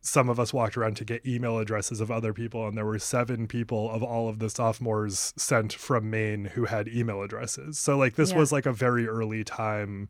some 0.00 0.28
of 0.28 0.38
us 0.38 0.52
walked 0.52 0.76
around 0.76 0.96
to 0.96 1.04
get 1.04 1.26
email 1.26 1.58
addresses 1.58 2.00
of 2.00 2.10
other 2.10 2.32
people, 2.32 2.66
and 2.66 2.76
there 2.76 2.86
were 2.86 2.98
seven 2.98 3.46
people 3.46 3.90
of 3.90 4.02
all 4.02 4.28
of 4.28 4.38
the 4.38 4.48
sophomores 4.48 5.34
sent 5.36 5.72
from 5.72 6.10
Maine 6.10 6.46
who 6.54 6.66
had 6.66 6.88
email 6.88 7.22
addresses. 7.22 7.78
So, 7.78 7.96
like, 7.96 8.14
this 8.14 8.30
yeah. 8.30 8.38
was 8.38 8.52
like 8.52 8.66
a 8.66 8.72
very 8.72 9.06
early 9.06 9.44
time 9.44 10.08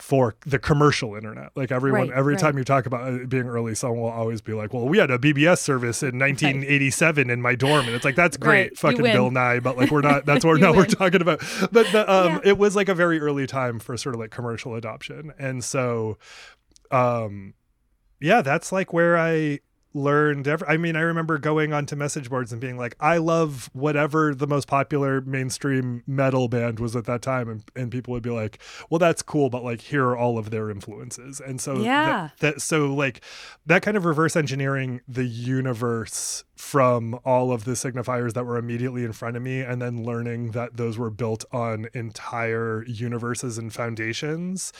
for 0.00 0.34
the 0.46 0.58
commercial 0.58 1.14
internet. 1.14 1.50
Like 1.54 1.70
everyone, 1.70 2.08
right, 2.08 2.18
every 2.18 2.34
right. 2.34 2.40
time 2.40 2.56
you 2.56 2.64
talk 2.64 2.86
about 2.86 3.28
being 3.28 3.46
early, 3.46 3.74
someone 3.74 4.00
will 4.00 4.08
always 4.08 4.40
be 4.40 4.52
like, 4.52 4.72
"Well, 4.72 4.88
we 4.88 4.98
had 4.98 5.10
a 5.10 5.18
BBS 5.18 5.58
service 5.58 6.02
in 6.02 6.18
1987 6.18 7.28
right. 7.28 7.32
in 7.32 7.42
my 7.42 7.54
dorm," 7.54 7.86
and 7.86 7.94
it's 7.94 8.04
like 8.04 8.16
that's 8.16 8.36
great, 8.36 8.78
fucking 8.78 9.02
Bill 9.02 9.30
Nye, 9.30 9.60
but 9.60 9.76
like 9.76 9.90
we're 9.90 10.00
not. 10.00 10.26
That's 10.26 10.44
what 10.46 10.60
now 10.60 10.72
we're 10.72 10.86
talking 10.86 11.20
about. 11.20 11.40
But 11.70 11.86
the, 11.92 12.10
um, 12.10 12.32
yeah. 12.32 12.50
it 12.50 12.58
was 12.58 12.74
like 12.74 12.88
a 12.88 12.94
very 12.94 13.20
early 13.20 13.46
time 13.46 13.78
for 13.78 13.96
sort 13.96 14.14
of 14.14 14.20
like 14.20 14.30
commercial 14.30 14.74
adoption, 14.74 15.32
and 15.38 15.62
so, 15.62 16.18
um, 16.90 17.54
yeah, 18.20 18.42
that's 18.42 18.72
like 18.72 18.92
where 18.92 19.18
I 19.18 19.60
learned 19.92 20.46
every, 20.46 20.68
I 20.68 20.76
mean, 20.76 20.94
I 20.94 21.00
remember 21.00 21.38
going 21.38 21.72
onto 21.72 21.96
message 21.96 22.30
boards 22.30 22.52
and 22.52 22.60
being 22.60 22.76
like, 22.76 22.94
I 23.00 23.16
love 23.16 23.70
whatever 23.72 24.34
the 24.34 24.46
most 24.46 24.68
popular 24.68 25.20
mainstream 25.20 26.02
metal 26.06 26.48
band 26.48 26.78
was 26.78 26.94
at 26.94 27.06
that 27.06 27.22
time. 27.22 27.48
And, 27.48 27.64
and 27.74 27.90
people 27.90 28.12
would 28.12 28.22
be 28.22 28.30
like, 28.30 28.60
well, 28.88 28.98
that's 28.98 29.22
cool, 29.22 29.50
but 29.50 29.64
like, 29.64 29.80
here 29.80 30.06
are 30.06 30.16
all 30.16 30.38
of 30.38 30.50
their 30.50 30.70
influences. 30.70 31.40
And 31.40 31.60
so, 31.60 31.78
yeah. 31.78 32.30
that, 32.38 32.54
that 32.54 32.62
so 32.62 32.94
like 32.94 33.20
that 33.66 33.82
kind 33.82 33.96
of 33.96 34.04
reverse 34.04 34.36
engineering 34.36 35.00
the 35.08 35.24
universe 35.24 36.44
from 36.56 37.18
all 37.24 37.52
of 37.52 37.64
the 37.64 37.72
signifiers 37.72 38.34
that 38.34 38.44
were 38.44 38.58
immediately 38.58 39.02
in 39.02 39.12
front 39.12 39.36
of 39.36 39.42
me 39.42 39.60
and 39.60 39.80
then 39.80 40.04
learning 40.04 40.52
that 40.52 40.76
those 40.76 40.98
were 40.98 41.10
built 41.10 41.44
on 41.52 41.88
entire 41.94 42.84
universes 42.86 43.56
and 43.56 43.72
foundations 43.72 44.72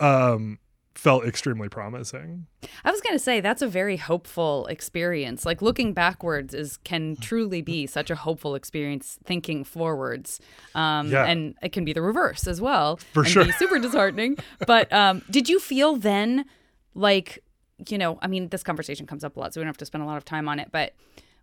um 0.00 0.58
felt 0.98 1.24
extremely 1.24 1.68
promising. 1.68 2.44
I 2.84 2.90
was 2.90 3.00
going 3.00 3.14
to 3.14 3.20
say 3.20 3.40
that's 3.40 3.62
a 3.62 3.68
very 3.68 3.96
hopeful 3.96 4.66
experience. 4.66 5.46
Like 5.46 5.62
looking 5.62 5.92
backwards 5.92 6.54
is 6.54 6.76
can 6.78 7.14
truly 7.14 7.62
be 7.62 7.86
such 7.86 8.10
a 8.10 8.16
hopeful 8.16 8.56
experience 8.56 9.16
thinking 9.22 9.62
forwards. 9.62 10.40
Um, 10.74 11.08
yeah. 11.08 11.24
and 11.24 11.54
it 11.62 11.70
can 11.70 11.84
be 11.84 11.92
the 11.92 12.02
reverse 12.02 12.48
as 12.48 12.60
well. 12.60 12.96
For 13.12 13.20
and 13.20 13.28
sure. 13.28 13.44
Be 13.44 13.52
super 13.52 13.78
disheartening. 13.78 14.38
but 14.66 14.92
um, 14.92 15.22
did 15.30 15.48
you 15.48 15.60
feel 15.60 15.94
then 15.94 16.46
like, 16.94 17.44
you 17.88 17.96
know, 17.96 18.18
I 18.20 18.26
mean, 18.26 18.48
this 18.48 18.64
conversation 18.64 19.06
comes 19.06 19.22
up 19.22 19.36
a 19.36 19.40
lot, 19.40 19.54
so 19.54 19.60
we 19.60 19.62
don't 19.62 19.68
have 19.68 19.76
to 19.76 19.86
spend 19.86 20.02
a 20.02 20.06
lot 20.06 20.16
of 20.16 20.24
time 20.24 20.48
on 20.48 20.58
it, 20.58 20.70
but 20.72 20.94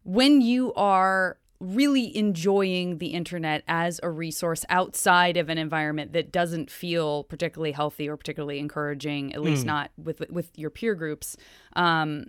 when 0.04 0.42
you 0.42 0.74
are 0.74 1.38
really 1.60 2.16
enjoying 2.16 2.98
the 2.98 3.08
internet 3.08 3.64
as 3.68 4.00
a 4.04 4.10
resource 4.10 4.66
outside 4.70 5.38
of 5.38 5.50
an 5.50 5.58
environment 5.58 6.14
that 6.14 6.32
doesn't 6.32 6.70
feel 6.70 7.24
particularly 7.24 7.72
healthy 7.72 8.10
or 8.10 8.18
particularly 8.18 8.60
encouraging, 8.60 9.34
at 9.34 9.42
least 9.42 9.64
mm. 9.64 9.68
not 9.68 9.92
with 9.98 10.22
with 10.30 10.58
your 10.58 10.70
peer 10.70 10.96
groups. 10.96 11.38
Um, 11.76 12.28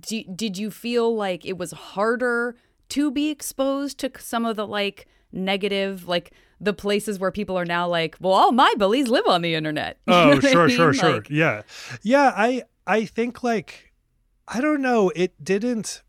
do, 0.00 0.22
did 0.24 0.58
you 0.58 0.70
feel 0.70 1.14
like 1.14 1.46
it 1.46 1.56
was 1.56 1.72
harder 1.72 2.56
to 2.90 3.10
be 3.10 3.30
exposed 3.30 3.98
to 3.98 4.10
some 4.18 4.44
of 4.44 4.56
the 4.56 4.66
like 4.66 5.06
negative, 5.32 6.08
like 6.08 6.32
the 6.60 6.72
places 6.72 7.18
where 7.18 7.30
people 7.30 7.58
are 7.58 7.64
now 7.64 7.86
like, 7.86 8.16
well, 8.20 8.32
all 8.32 8.52
my 8.52 8.72
bullies 8.76 9.08
live 9.08 9.26
on 9.26 9.42
the 9.42 9.54
internet. 9.54 9.98
You 10.08 10.14
oh, 10.14 10.40
sure, 10.40 10.64
I 10.64 10.66
mean? 10.66 10.76
sure, 10.76 10.92
sure. 10.92 11.12
Like, 11.14 11.30
yeah, 11.30 11.62
yeah. 12.02 12.32
I 12.36 12.64
I 12.86 13.04
think 13.04 13.42
like 13.42 13.92
I 14.46 14.60
don't 14.60 14.82
know. 14.82 15.10
It 15.14 15.42
didn't 15.42 16.02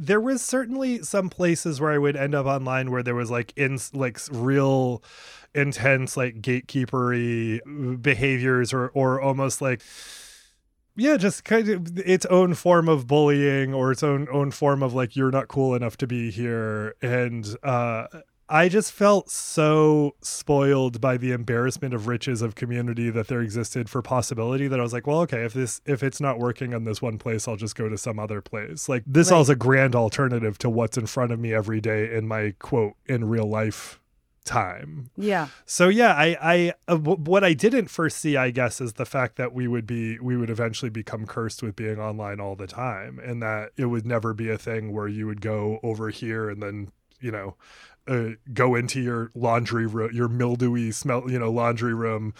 there 0.00 0.20
was 0.20 0.40
certainly 0.40 1.02
some 1.02 1.28
places 1.28 1.78
where 1.78 1.92
I 1.92 1.98
would 1.98 2.16
end 2.16 2.34
up 2.34 2.46
online 2.46 2.90
where 2.90 3.02
there 3.02 3.14
was 3.14 3.30
like 3.30 3.52
in 3.54 3.78
like 3.92 4.18
real 4.32 5.02
intense 5.54 6.16
like 6.16 6.40
gatekeepery 6.40 7.60
behaviors 8.00 8.72
or 8.72 8.88
or 8.94 9.20
almost 9.20 9.60
like 9.60 9.82
yeah 10.96 11.18
just 11.18 11.44
kind 11.44 11.68
of 11.68 11.98
its 11.98 12.24
own 12.26 12.54
form 12.54 12.88
of 12.88 13.06
bullying 13.06 13.74
or 13.74 13.92
its 13.92 14.02
own 14.02 14.26
own 14.32 14.50
form 14.50 14.82
of 14.82 14.94
like 14.94 15.16
you're 15.16 15.30
not 15.30 15.48
cool 15.48 15.74
enough 15.74 15.98
to 15.98 16.06
be 16.06 16.30
here. 16.30 16.94
And 17.02 17.54
uh 17.62 18.06
I 18.50 18.68
just 18.68 18.92
felt 18.92 19.30
so 19.30 20.16
spoiled 20.22 21.00
by 21.00 21.16
the 21.16 21.30
embarrassment 21.30 21.94
of 21.94 22.08
riches 22.08 22.42
of 22.42 22.56
community 22.56 23.08
that 23.08 23.28
there 23.28 23.40
existed 23.40 23.88
for 23.88 24.02
possibility 24.02 24.66
that 24.66 24.80
I 24.80 24.82
was 24.82 24.92
like, 24.92 25.06
well, 25.06 25.20
okay, 25.20 25.44
if 25.44 25.52
this 25.54 25.80
if 25.86 26.02
it's 26.02 26.20
not 26.20 26.40
working 26.40 26.74
on 26.74 26.82
this 26.82 27.00
one 27.00 27.16
place, 27.16 27.46
I'll 27.46 27.56
just 27.56 27.76
go 27.76 27.88
to 27.88 27.96
some 27.96 28.18
other 28.18 28.40
place. 28.40 28.88
Like 28.88 29.04
this 29.06 29.30
right. 29.30 29.36
all 29.36 29.42
is 29.42 29.48
a 29.48 29.54
grand 29.54 29.94
alternative 29.94 30.58
to 30.58 30.68
what's 30.68 30.98
in 30.98 31.06
front 31.06 31.30
of 31.30 31.38
me 31.38 31.54
every 31.54 31.80
day 31.80 32.12
in 32.12 32.26
my 32.26 32.54
quote 32.58 32.94
in 33.06 33.28
real 33.28 33.46
life 33.46 34.00
time. 34.44 35.10
Yeah. 35.16 35.46
So 35.64 35.88
yeah, 35.88 36.14
I 36.14 36.36
I 36.40 36.74
uh, 36.88 36.96
w- 36.96 37.18
what 37.18 37.44
I 37.44 37.52
didn't 37.52 37.86
foresee, 37.86 38.36
I 38.36 38.50
guess, 38.50 38.80
is 38.80 38.94
the 38.94 39.06
fact 39.06 39.36
that 39.36 39.52
we 39.52 39.68
would 39.68 39.86
be 39.86 40.18
we 40.18 40.36
would 40.36 40.50
eventually 40.50 40.90
become 40.90 41.24
cursed 41.24 41.62
with 41.62 41.76
being 41.76 42.00
online 42.00 42.40
all 42.40 42.56
the 42.56 42.66
time, 42.66 43.20
and 43.20 43.40
that 43.42 43.70
it 43.76 43.86
would 43.86 44.06
never 44.06 44.34
be 44.34 44.50
a 44.50 44.58
thing 44.58 44.92
where 44.92 45.06
you 45.08 45.28
would 45.28 45.40
go 45.40 45.78
over 45.84 46.10
here 46.10 46.50
and 46.50 46.60
then 46.60 46.90
you 47.20 47.30
know 47.30 47.54
uh, 48.10 48.30
go 48.52 48.74
into 48.74 49.00
your 49.00 49.30
laundry 49.34 49.86
room, 49.86 50.10
your 50.12 50.28
mildewy 50.28 50.90
smell, 50.90 51.30
you 51.30 51.38
know, 51.38 51.50
laundry 51.50 51.94
room, 51.94 52.34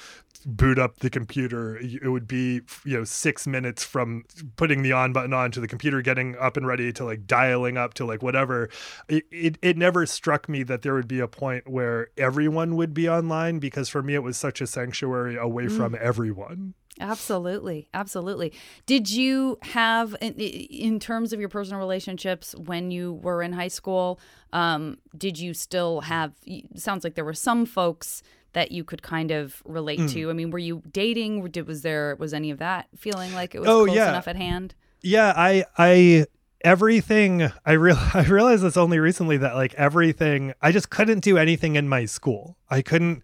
boot 0.44 0.78
up 0.78 0.98
the 0.98 1.09
computer. 1.09 1.78
It 1.78 2.09
would 2.09 2.26
be, 2.26 2.62
you 2.85 2.98
know, 2.98 3.04
six 3.04 3.46
minutes 3.46 3.85
from 3.85 4.24
putting 4.56 4.83
the 4.83 4.92
on 4.92 5.12
button 5.12 5.33
on 5.33 5.52
to 5.52 5.61
the 5.61 5.68
computer 5.68 6.02
getting 6.02 6.37
up 6.37 6.56
and 6.56 6.66
ready 6.66 6.92
to 6.94 7.04
like 7.04 7.26
dialing 7.26 7.76
up 7.76 7.94
to 7.94 8.04
like 8.04 8.20
whatever. 8.20 8.68
It, 9.09 9.26
it, 9.30 9.59
it 9.62 9.76
never 9.76 10.06
struck 10.06 10.48
me 10.48 10.64
that 10.64 10.83
there 10.83 10.94
would 10.94 11.09
be 11.09 11.20
a 11.20 11.28
point 11.28 11.68
where 11.68 12.09
everyone 12.16 12.74
would 12.74 12.92
be 12.92 13.09
online 13.09 13.61
because 13.61 13.88
for 13.88 14.02
me 14.02 14.14
it 14.14 14.22
was 14.24 14.37
such 14.37 14.61
a 14.61 14.66
sanctuary 14.66 15.37
away 15.37 15.66
mm. 15.66 15.76
from 15.76 15.96
everyone. 16.00 16.74
Absolutely. 16.98 17.88
Absolutely. 17.94 18.53
Did 18.87 19.11
you 19.11 19.59
have, 19.62 20.16
in, 20.20 20.35
in, 20.35 20.98
terms 20.98 21.33
of 21.33 21.40
your 21.40 21.48
personal 21.48 21.79
relationships 21.79 22.55
when 22.57 22.90
you 22.90 23.14
were 23.14 23.42
in 23.42 23.53
high 23.53 23.68
school, 23.68 24.20
um, 24.53 24.98
did 25.16 25.38
you 25.38 25.55
still 25.55 26.00
have, 26.03 26.33
sounds 26.76 27.05
like 27.05 27.14
there 27.14 27.24
were 27.24 27.33
some 27.33 27.64
folks 27.64 28.22
that 28.53 28.72
you 28.72 28.83
could 28.83 29.03
kind 29.03 29.31
of 29.31 29.62
relate 29.64 30.00
mm. 30.00 30.12
to. 30.12 30.31
I 30.31 30.33
mean, 30.33 30.50
were 30.50 30.59
you 30.59 30.83
dating? 30.90 31.48
Did, 31.50 31.66
was 31.66 31.83
there, 31.83 32.16
was 32.18 32.35
any 32.35 32.50
of 32.50 32.59
that 32.59 32.88
feeling 32.96 33.33
like 33.33 33.55
it 33.55 33.61
was 33.61 33.68
oh, 33.68 33.85
close 33.85 33.96
yeah. 33.96 34.09
enough 34.09 34.26
at 34.26 34.37
hand? 34.37 34.74
Yeah. 35.03 35.33
I, 35.37 35.64
I, 35.79 36.26
everything 36.62 37.50
I 37.64 37.72
real 37.72 37.96
I 38.14 38.24
realized 38.24 38.62
this 38.62 38.76
only 38.76 38.98
recently 38.98 39.37
that 39.38 39.55
like 39.55 39.74
everything 39.74 40.53
I 40.61 40.72
just 40.72 40.90
couldn't 40.90 41.20
do 41.20 41.38
anything 41.38 41.76
in 41.76 41.88
my 41.88 42.05
school. 42.05 42.57
I 42.68 42.83
couldn't 42.83 43.22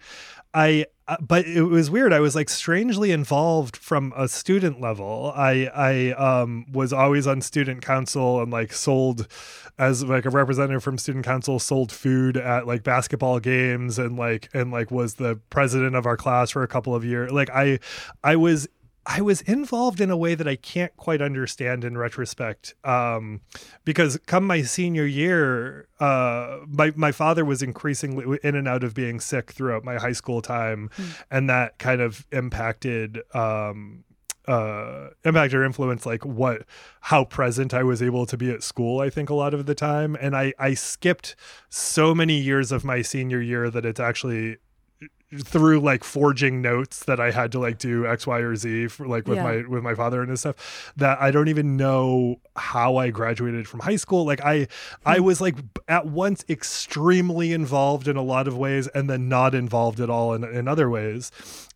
I 0.55 0.87
uh, 1.09 1.17
but 1.21 1.47
it 1.47 1.63
was 1.63 1.91
weird. 1.91 2.13
I 2.13 2.21
was 2.21 2.35
like 2.35 2.49
strangely 2.49 3.13
involved 3.13 3.77
from 3.77 4.13
a 4.17 4.27
student 4.27 4.81
level. 4.81 5.33
I 5.37 5.71
I 5.75 6.11
um 6.13 6.67
was 6.73 6.93
always 6.93 7.27
on 7.27 7.41
student 7.41 7.83
council 7.83 8.43
and 8.43 8.51
like 8.51 8.73
sold 8.73 9.29
as 9.79 10.03
like 10.03 10.25
a 10.25 10.31
representative 10.31 10.83
from 10.83 10.99
student 10.99 11.25
council 11.25 11.59
sold 11.59 11.93
food 11.93 12.37
at 12.37 12.67
like 12.67 12.83
basketball 12.83 13.39
games 13.39 13.99
and 13.99 14.17
like 14.17 14.49
and 14.55 14.73
like 14.73 14.91
was 14.91 15.15
the 15.15 15.39
president 15.51 15.95
of 15.95 16.07
our 16.07 16.17
class 16.17 16.51
for 16.51 16.63
a 16.63 16.69
couple 16.69 16.95
of 16.95 17.05
years. 17.05 17.31
Like 17.31 17.51
I 17.51 17.79
I 18.25 18.37
was 18.37 18.67
I 19.07 19.21
was 19.21 19.41
involved 19.43 20.01
in 20.01 20.11
a 20.11 20.17
way 20.17 20.35
that 20.35 20.49
I 20.49 20.57
can't 20.57 20.95
quite 20.97 21.23
understand 21.23 21.85
in 21.85 21.97
retrospect. 21.97 22.75
Um, 22.85 23.41
because 23.85 24.19
come 24.27 24.45
my 24.45 24.63
senior 24.63 25.07
year, 25.07 25.89
uh, 26.01 26.59
my 26.67 26.93
my 26.97 27.13
father 27.13 27.45
was 27.45 27.63
increasingly 27.63 28.39
in 28.43 28.57
and 28.57 28.67
out 28.67 28.83
of 28.83 28.95
being 28.95 29.21
sick 29.21 29.53
throughout 29.53 29.85
my 29.85 29.97
high 29.97 30.13
school 30.13 30.43
time, 30.43 30.91
mm. 30.97 31.23
and 31.31 31.49
that 31.49 31.79
kind 31.79 32.01
of 32.01 32.27
impacted 32.33 33.23
um, 33.33 34.05
uh, 34.49 35.11
impact 35.25 35.55
or 35.55 35.65
influence 35.65 36.07
like 36.07 36.25
what 36.25 36.63
how 37.01 37.25
present 37.25 37.75
I 37.75 37.83
was 37.83 38.03
able 38.03 38.27
to 38.27 38.37
be 38.37 38.51
at 38.51 38.63
school 38.63 39.01
I 39.01 39.11
think 39.11 39.29
a 39.29 39.35
lot 39.35 39.55
of 39.55 39.67
the 39.67 39.75
time 39.75 40.17
and 40.21 40.37
I 40.37 40.53
I 40.59 40.75
skipped 40.75 41.35
so 41.69 42.15
many 42.15 42.39
years 42.39 42.71
of 42.71 42.85
my 42.85 43.03
senior 43.03 43.41
year 43.41 43.71
that 43.71 43.85
it's 43.85 43.99
actually 43.99 44.59
through 45.35 45.81
like 45.81 46.05
forging 46.05 46.63
notes 46.63 47.05
that 47.05 47.19
I 47.19 47.33
had 47.33 47.51
to 47.53 47.59
like 47.59 47.79
do 47.79 48.07
X, 48.07 48.27
Y, 48.27 48.39
or 48.39 48.55
Z 48.55 48.89
for 48.89 49.07
like 49.07 49.27
with 49.27 49.37
yeah. 49.37 49.43
my 49.43 49.57
with 49.69 49.83
my 49.83 49.95
father 49.95 50.21
and 50.21 50.31
his 50.31 50.41
stuff 50.41 50.93
that 50.97 51.21
I 51.21 51.31
don't 51.31 51.49
even 51.49 51.77
know 51.77 52.41
how 52.55 52.97
I 52.97 53.11
graduated 53.11 53.67
from 53.67 53.81
high 53.81 53.97
school. 53.97 54.25
Like 54.25 54.45
I 54.45 54.69
I 55.05 55.19
hmm. 55.19 55.25
was 55.25 55.41
like 55.41 55.57
at 55.89 56.07
once 56.07 56.45
extremely 56.49 57.53
involved 57.53 58.07
in 58.09 58.17
a 58.17 58.23
lot 58.23 58.47
of 58.47 58.57
ways 58.57 58.87
and 58.89 59.11
then 59.11 59.29
not 59.29 59.55
involved 59.55 60.01
at 60.01 60.11
all 60.11 60.33
in, 60.33 60.45
in 60.45 60.69
other 60.69 60.89
ways. 60.89 61.33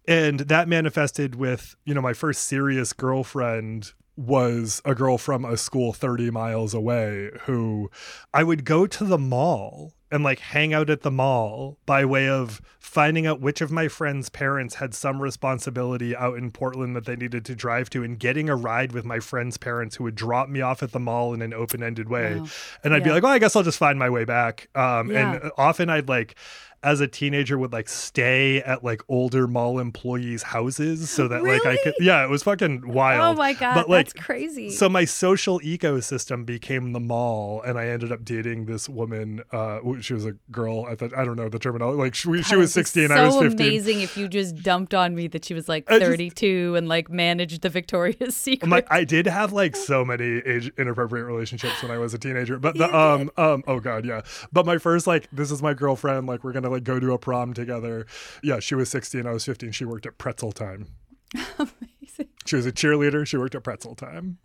And 0.06 0.40
that 0.40 0.66
manifested 0.66 1.34
with, 1.34 1.76
you 1.84 1.94
know, 1.94 2.00
my 2.00 2.14
first 2.14 2.44
serious 2.44 2.92
girlfriend 2.92 3.92
was 4.16 4.82
a 4.84 4.94
girl 4.94 5.18
from 5.18 5.44
a 5.44 5.56
school 5.56 5.92
30 5.92 6.30
miles 6.30 6.74
away 6.74 7.30
who 7.42 7.90
I 8.34 8.44
would 8.44 8.64
go 8.64 8.86
to 8.86 9.04
the 9.04 9.18
mall 9.18 9.94
and 10.10 10.24
like 10.24 10.40
hang 10.40 10.74
out 10.74 10.90
at 10.90 11.02
the 11.02 11.10
mall 11.10 11.78
by 11.86 12.04
way 12.04 12.28
of 12.28 12.60
finding 12.78 13.26
out 13.26 13.40
which 13.40 13.60
of 13.60 13.70
my 13.70 13.86
friends' 13.86 14.28
parents 14.28 14.76
had 14.76 14.94
some 14.94 15.22
responsibility 15.22 16.16
out 16.16 16.36
in 16.36 16.50
Portland 16.50 16.96
that 16.96 17.04
they 17.04 17.14
needed 17.14 17.44
to 17.44 17.54
drive 17.54 17.88
to 17.90 18.02
and 18.02 18.18
getting 18.18 18.48
a 18.48 18.56
ride 18.56 18.92
with 18.92 19.04
my 19.04 19.20
friends' 19.20 19.56
parents 19.56 19.96
who 19.96 20.04
would 20.04 20.16
drop 20.16 20.48
me 20.48 20.60
off 20.60 20.82
at 20.82 20.92
the 20.92 20.98
mall 20.98 21.32
in 21.32 21.42
an 21.42 21.54
open 21.54 21.82
ended 21.82 22.08
way. 22.08 22.40
Wow. 22.40 22.46
And 22.82 22.94
I'd 22.94 22.98
yeah. 22.98 23.04
be 23.04 23.10
like, 23.10 23.24
oh, 23.24 23.28
I 23.28 23.38
guess 23.38 23.54
I'll 23.54 23.62
just 23.62 23.78
find 23.78 23.98
my 23.98 24.10
way 24.10 24.24
back. 24.24 24.68
Um, 24.74 25.10
yeah. 25.10 25.34
And 25.34 25.52
often 25.56 25.88
I'd 25.88 26.08
like, 26.08 26.34
as 26.82 27.00
a 27.00 27.06
teenager 27.06 27.58
would 27.58 27.72
like 27.72 27.88
stay 27.88 28.62
at 28.62 28.82
like 28.82 29.02
older 29.08 29.46
mall 29.46 29.78
employees' 29.78 30.42
houses 30.42 31.10
so 31.10 31.28
that 31.28 31.42
really? 31.42 31.58
like 31.58 31.66
I 31.66 31.76
could 31.82 31.94
yeah, 32.00 32.24
it 32.24 32.30
was 32.30 32.42
fucking 32.42 32.88
wild. 32.88 33.36
Oh 33.36 33.38
my 33.38 33.52
god, 33.52 33.74
but, 33.74 33.90
like, 33.90 34.06
that's 34.06 34.24
crazy. 34.24 34.70
So 34.70 34.88
my 34.88 35.04
social 35.04 35.60
ecosystem 35.60 36.46
became 36.46 36.92
the 36.92 37.00
mall 37.00 37.60
and 37.62 37.78
I 37.78 37.88
ended 37.88 38.12
up 38.12 38.24
dating 38.24 38.64
this 38.64 38.88
woman 38.88 39.42
uh 39.52 39.80
she 40.00 40.14
was 40.14 40.24
a 40.24 40.32
girl 40.50 40.86
I 40.86 40.94
thought 40.94 41.16
I 41.16 41.24
don't 41.24 41.36
know 41.36 41.48
the 41.48 41.58
terminology 41.58 41.98
like 41.98 42.14
she, 42.14 42.42
she 42.42 42.56
was 42.56 42.72
16 42.72 43.08
so 43.08 43.14
I 43.14 43.26
was 43.26 43.36
15. 43.36 43.52
amazing 43.52 44.00
if 44.00 44.16
you 44.16 44.26
just 44.26 44.56
dumped 44.62 44.94
on 44.94 45.14
me 45.14 45.28
that 45.28 45.44
she 45.44 45.52
was 45.52 45.68
like 45.68 45.86
32 45.86 46.30
just, 46.30 46.78
and 46.78 46.88
like 46.88 47.10
managed 47.10 47.60
the 47.60 47.68
Victoria's 47.68 48.36
Secret. 48.40 48.64
I'm 48.64 48.70
like 48.70 48.86
I 48.90 49.04
did 49.04 49.26
have 49.26 49.52
like 49.52 49.76
so 49.76 50.04
many 50.04 50.38
age 50.46 50.72
inappropriate 50.78 51.26
relationships 51.26 51.82
when 51.82 51.90
I 51.90 51.98
was 51.98 52.14
a 52.14 52.18
teenager 52.18 52.58
but 52.58 52.78
the 52.78 52.96
um 52.96 53.30
um 53.36 53.62
oh 53.66 53.80
god 53.80 54.06
yeah. 54.06 54.22
But 54.50 54.64
my 54.64 54.78
first 54.78 55.06
like 55.06 55.28
this 55.30 55.50
is 55.50 55.62
my 55.62 55.74
girlfriend 55.74 56.26
like 56.26 56.42
we're 56.42 56.52
going 56.52 56.62
to 56.62 56.69
like 56.70 56.84
go 56.84 57.00
to 57.00 57.12
a 57.12 57.18
prom 57.18 57.54
together. 57.54 58.06
Yeah, 58.42 58.60
she 58.60 58.74
was 58.74 58.88
16, 58.88 59.26
I 59.26 59.32
was 59.32 59.44
15. 59.44 59.72
She 59.72 59.84
worked 59.84 60.06
at 60.06 60.18
Pretzel 60.18 60.52
Time. 60.52 60.88
Amazing. 61.58 62.28
She 62.46 62.56
was 62.56 62.66
a 62.66 62.72
cheerleader. 62.72 63.26
She 63.26 63.36
worked 63.36 63.54
at 63.54 63.62
Pretzel 63.62 63.94
Time. 63.94 64.38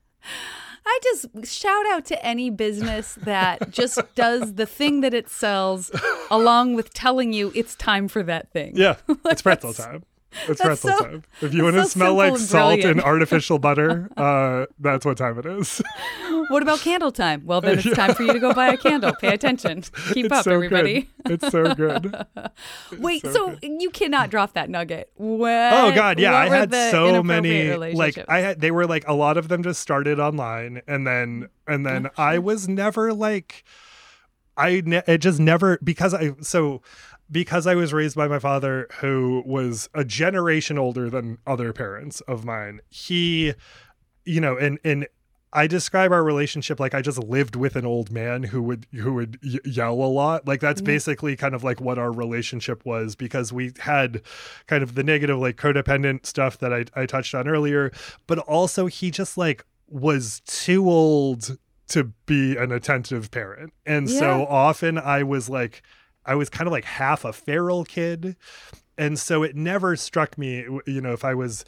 I 0.88 1.00
just 1.02 1.52
shout 1.52 1.86
out 1.88 2.06
to 2.06 2.26
any 2.26 2.50
business 2.50 3.16
that 3.22 3.72
just 3.72 4.00
does 4.16 4.54
the 4.54 4.66
thing 4.66 5.02
that 5.02 5.14
it 5.14 5.30
sells 5.30 5.92
along 6.30 6.76
with 6.76 6.94
telling 6.94 7.34
you 7.34 7.52
it's 7.56 7.76
time 7.76 8.08
for 8.08 8.22
that 8.24 8.52
thing. 8.52 8.74
Yeah, 8.76 8.98
it's 9.26 9.42
pretzel 9.42 9.74
time. 9.74 10.04
It's 10.48 10.62
pretzel 10.62 10.92
so, 10.92 11.00
time. 11.00 11.24
If 11.42 11.54
you 11.54 11.64
want 11.64 11.76
to 11.76 11.84
so 11.84 11.90
smell 11.90 12.16
like 12.16 12.34
and 12.34 12.42
salt 12.42 12.80
and 12.82 13.02
artificial 13.02 13.60
butter, 13.60 14.10
uh, 14.18 14.66
that's 14.80 15.06
what 15.06 15.18
time 15.18 15.40
it 15.40 15.46
is. 15.46 15.82
what 16.50 16.62
about 16.62 16.80
candle 16.80 17.12
time? 17.12 17.44
Well, 17.46 17.62
then 17.62 17.78
it's 17.78 17.86
yeah. 17.86 17.94
time 17.94 18.16
for 18.16 18.24
you 18.24 18.34
to 18.34 18.40
go 18.40 18.54
buy 18.54 18.68
a 18.68 18.78
candle. 18.78 19.14
Pay 19.16 19.34
attention. 19.34 19.82
Keep 20.14 20.26
it's 20.26 20.34
up, 20.34 20.44
so 20.44 20.54
everybody. 20.54 21.10
Good. 21.26 21.44
It's 21.44 21.52
so 21.52 21.74
good. 21.74 22.26
Wait, 23.00 23.22
so, 23.22 23.32
so 23.32 23.58
you 23.62 23.90
cannot 23.90 24.30
drop 24.30 24.54
that 24.54 24.70
nugget. 24.70 25.12
What, 25.16 25.74
oh 25.74 25.94
God, 25.94 26.20
yeah, 26.20 26.36
I 26.36 26.50
had 26.50 26.72
so 26.72 27.24
many. 27.24 27.74
Like 27.76 28.18
I 28.28 28.40
had, 28.40 28.62
they 28.62 28.72
were 28.72 28.86
like 28.86 29.08
a 29.08 29.14
lot 29.14 29.38
of 29.38 29.48
them 29.48 29.64
just 29.64 29.82
started 29.82 30.20
online, 30.20 30.82
and 30.88 31.08
then 31.08 31.50
and 31.68 31.86
then 31.86 32.10
I 32.18 32.40
was 32.40 32.68
never 32.68 33.14
like. 33.14 33.64
I 34.58 34.82
ne- 34.86 35.04
it 35.06 35.18
just 35.18 35.38
never 35.38 35.80
because 35.84 36.14
I 36.14 36.32
so 36.40 36.82
because 37.32 37.66
I 37.68 37.76
was 37.76 37.94
raised 37.94 38.16
by 38.16 38.28
my 38.28 38.40
father, 38.40 38.88
who 39.00 39.44
was 39.46 39.90
a 39.94 40.04
generation 40.04 40.78
older 40.78 41.10
than 41.10 41.38
other 41.46 41.74
parents 41.74 42.22
of 42.22 42.46
mine, 42.46 42.82
he, 42.90 43.54
you 44.26 44.42
know, 44.42 44.58
and 44.58 44.80
and 44.84 45.08
I 45.56 45.68
describe 45.68 46.12
our 46.12 46.24
relationship 46.24 46.82
like 46.82 46.94
I 46.94 47.02
just 47.02 47.18
lived 47.18 47.56
with 47.56 47.78
an 47.78 47.86
old 47.86 48.12
man 48.12 48.44
who 48.44 48.62
would 48.64 48.86
who 48.92 49.14
would 49.14 49.40
y- 49.42 49.60
yell 49.64 49.94
a 49.94 50.06
lot. 50.06 50.46
Like 50.46 50.60
that's 50.60 50.82
mm-hmm. 50.82 50.88
basically 50.88 51.36
kind 51.38 51.56
of 51.56 51.64
like 51.64 51.80
what 51.80 51.98
our 51.98 52.12
relationship 52.12 52.86
was 52.86 53.16
because 53.16 53.54
we 53.54 53.72
had 53.80 54.22
kind 54.68 54.84
of 54.84 54.96
the 54.96 55.04
negative 55.04 55.40
like 55.40 55.56
codependent 55.56 56.26
stuff 56.26 56.58
that 56.60 56.74
I 56.74 56.86
I 56.94 57.06
touched 57.06 57.34
on 57.34 57.48
earlier, 57.48 57.92
but 58.28 58.38
also 58.40 58.88
he 58.88 59.12
just 59.12 59.38
like 59.38 59.66
was 59.88 60.42
too 60.46 60.90
old 60.90 61.58
to 61.88 62.04
be 62.26 62.58
an 62.58 62.74
attentive 62.74 63.32
parent. 63.32 63.72
And 63.86 64.10
yeah. 64.10 64.20
so 64.20 64.46
often 64.48 64.98
I 64.98 65.24
was 65.24 65.50
like 65.50 65.82
I 66.26 66.36
was 66.36 66.50
kind 66.50 66.68
of 66.68 66.72
like 66.72 66.86
half 66.86 67.26
a 67.26 67.34
feral 67.34 67.86
kid. 67.86 68.36
And 68.98 69.20
so 69.20 69.44
it 69.44 69.56
never 69.56 69.96
struck 69.96 70.38
me, 70.38 70.66
you 70.86 71.02
know, 71.02 71.14
if 71.14 71.26
I 71.26 71.34
was 71.34 71.66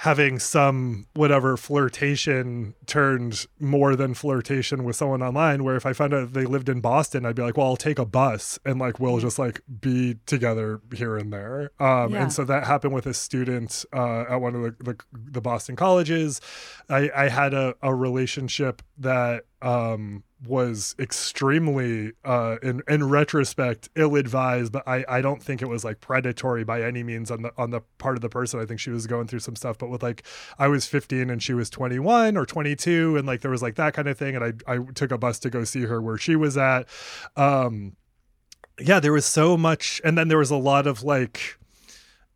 having 0.00 0.38
some 0.38 1.06
whatever 1.12 1.58
flirtation 1.58 2.74
turned 2.86 3.46
more 3.58 3.94
than 3.94 4.14
flirtation 4.14 4.82
with 4.82 4.96
someone 4.96 5.22
online 5.22 5.62
where 5.62 5.76
if 5.76 5.84
i 5.84 5.92
found 5.92 6.14
out 6.14 6.32
they 6.32 6.46
lived 6.46 6.70
in 6.70 6.80
boston 6.80 7.26
i'd 7.26 7.36
be 7.36 7.42
like 7.42 7.58
well 7.58 7.66
i'll 7.66 7.76
take 7.76 7.98
a 7.98 8.04
bus 8.06 8.58
and 8.64 8.80
like 8.80 8.98
we'll 8.98 9.18
just 9.18 9.38
like 9.38 9.60
be 9.82 10.16
together 10.24 10.80
here 10.94 11.18
and 11.18 11.30
there 11.30 11.70
um, 11.80 12.14
yeah. 12.14 12.22
and 12.22 12.32
so 12.32 12.44
that 12.44 12.64
happened 12.64 12.94
with 12.94 13.04
a 13.04 13.12
student 13.12 13.84
uh, 13.92 14.22
at 14.22 14.36
one 14.36 14.54
of 14.54 14.62
the, 14.62 14.74
the, 14.82 14.96
the 15.12 15.40
boston 15.42 15.76
colleges 15.76 16.40
i, 16.88 17.10
I 17.14 17.28
had 17.28 17.52
a, 17.52 17.74
a 17.82 17.94
relationship 17.94 18.80
that 18.96 19.44
um, 19.60 20.22
was 20.46 20.94
extremely 20.98 22.12
uh 22.24 22.56
in 22.62 22.82
in 22.88 23.06
retrospect 23.06 23.90
ill-advised 23.94 24.72
but 24.72 24.82
i 24.88 25.04
i 25.06 25.20
don't 25.20 25.42
think 25.42 25.60
it 25.60 25.68
was 25.68 25.84
like 25.84 26.00
predatory 26.00 26.64
by 26.64 26.82
any 26.82 27.02
means 27.02 27.30
on 27.30 27.42
the 27.42 27.52
on 27.58 27.70
the 27.70 27.80
part 27.98 28.16
of 28.16 28.22
the 28.22 28.28
person. 28.28 28.58
I 28.58 28.64
think 28.64 28.80
she 28.80 28.90
was 28.90 29.06
going 29.06 29.26
through 29.26 29.40
some 29.40 29.54
stuff 29.54 29.76
but 29.76 29.90
with 29.90 30.02
like 30.02 30.22
i 30.58 30.66
was 30.66 30.86
15 30.86 31.28
and 31.28 31.42
she 31.42 31.52
was 31.52 31.68
21 31.68 32.36
or 32.36 32.46
22 32.46 33.16
and 33.16 33.26
like 33.26 33.42
there 33.42 33.50
was 33.50 33.60
like 33.62 33.74
that 33.74 33.92
kind 33.92 34.08
of 34.08 34.16
thing 34.16 34.34
and 34.34 34.62
i 34.66 34.74
i 34.74 34.78
took 34.94 35.10
a 35.10 35.18
bus 35.18 35.38
to 35.40 35.50
go 35.50 35.64
see 35.64 35.82
her 35.82 36.00
where 36.00 36.16
she 36.16 36.36
was 36.36 36.56
at. 36.56 36.88
Um 37.36 37.96
yeah 38.78 39.00
there 39.00 39.12
was 39.12 39.26
so 39.26 39.58
much 39.58 40.00
and 40.04 40.16
then 40.16 40.28
there 40.28 40.38
was 40.38 40.50
a 40.50 40.56
lot 40.56 40.86
of 40.86 41.02
like 41.02 41.58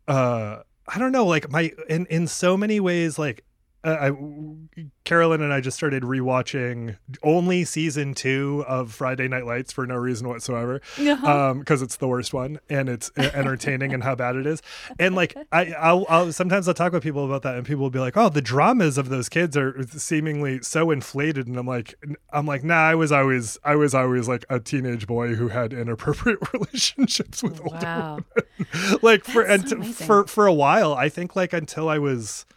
uh 0.07 0.57
I 0.87 0.99
don't 0.99 1.11
know, 1.11 1.25
like 1.25 1.49
my 1.49 1.71
in 1.89 2.05
in 2.07 2.27
so 2.27 2.55
many 2.55 2.79
ways, 2.79 3.17
like 3.17 3.43
uh, 3.85 4.09
I, 4.09 4.81
Carolyn 5.03 5.41
and 5.41 5.53
I 5.53 5.61
just 5.61 5.77
started 5.77 6.01
rewatching 6.01 6.97
only 7.21 7.63
season 7.63 8.15
two 8.15 8.65
of 8.67 8.91
Friday 8.91 9.27
Night 9.27 9.45
Lights 9.45 9.71
for 9.71 9.85
no 9.85 9.95
reason 9.95 10.27
whatsoever, 10.27 10.81
because 10.97 11.23
uh-huh. 11.23 11.51
um, 11.51 11.63
it's 11.67 11.97
the 11.97 12.07
worst 12.07 12.33
one 12.33 12.59
and 12.67 12.89
it's 12.89 13.11
entertaining 13.17 13.93
and 13.93 14.03
how 14.03 14.15
bad 14.15 14.35
it 14.35 14.47
is. 14.47 14.63
And 14.97 15.13
like 15.13 15.37
I, 15.51 15.73
I'll, 15.73 16.05
I'll, 16.09 16.31
sometimes 16.31 16.67
I'll 16.67 16.73
talk 16.73 16.93
with 16.93 17.03
people 17.03 17.25
about 17.25 17.43
that, 17.43 17.55
and 17.55 17.65
people 17.65 17.83
will 17.83 17.91
be 17.91 17.99
like, 17.99 18.17
"Oh, 18.17 18.29
the 18.29 18.41
dramas 18.41 18.97
of 18.97 19.09
those 19.09 19.29
kids 19.29 19.55
are 19.55 19.83
seemingly 19.83 20.63
so 20.63 20.89
inflated," 20.89 21.45
and 21.47 21.57
I'm 21.57 21.67
like, 21.67 21.93
I'm 22.33 22.47
like, 22.47 22.63
nah, 22.63 22.89
I 22.89 22.95
was 22.95 23.11
always, 23.11 23.59
I 23.63 23.75
was 23.75 23.93
always 23.93 24.27
like 24.27 24.45
a 24.49 24.59
teenage 24.59 25.05
boy 25.05 25.35
who 25.35 25.49
had 25.49 25.73
inappropriate 25.73 26.39
relationships 26.53 27.43
with 27.43 27.63
wow. 27.63 27.73
older 27.73 28.25
women. 28.57 28.99
like 29.03 29.23
for 29.23 29.43
and 29.43 29.69
so 29.69 29.83
for 29.83 30.25
for 30.25 30.47
a 30.47 30.53
while, 30.53 30.93
I 30.93 31.09
think 31.09 31.35
like 31.35 31.53
until 31.53 31.87
I 31.87 31.99
was 31.99 32.47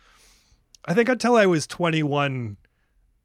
I 0.88 0.94
think 0.94 1.10
until 1.10 1.36
I 1.36 1.44
was 1.44 1.66
21, 1.66 2.56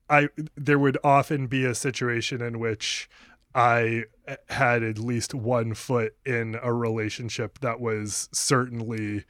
I 0.10 0.28
there 0.56 0.78
would 0.78 0.98
often 1.02 1.48
be 1.48 1.64
a 1.64 1.74
situation 1.74 2.42
in 2.42 2.60
which 2.60 3.10
I 3.56 4.04
had 4.50 4.84
at 4.84 5.00
least 5.00 5.34
one 5.34 5.74
foot 5.74 6.14
in 6.26 6.60
a 6.62 6.74
relationship 6.74 7.60
that 7.60 7.80
was 7.80 8.28
certainly 8.34 9.24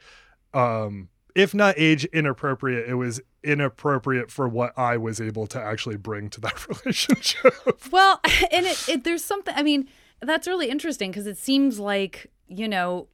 um 0.52 1.10
if 1.36 1.52
not 1.52 1.74
age 1.76 2.04
inappropriate, 2.06 2.88
it 2.88 2.94
was 2.94 3.20
inappropriate 3.42 4.30
for 4.30 4.48
what 4.48 4.76
I 4.76 4.96
was 4.96 5.20
able 5.20 5.46
to 5.48 5.60
actually 5.60 5.96
bring 5.96 6.28
to 6.30 6.40
that 6.42 6.68
relationship. 6.84 7.54
Well, 7.90 8.20
and 8.52 8.66
it, 8.66 8.88
it 8.88 9.04
there's 9.04 9.24
something 9.24 9.54
I 9.56 9.62
mean, 9.62 9.88
That's 10.20 10.48
really 10.48 10.70
interesting 10.70 11.10
because 11.12 11.28
it 11.28 11.38
seems 11.38 11.78
like, 11.78 12.32
you 12.48 12.66
know, 12.66 13.06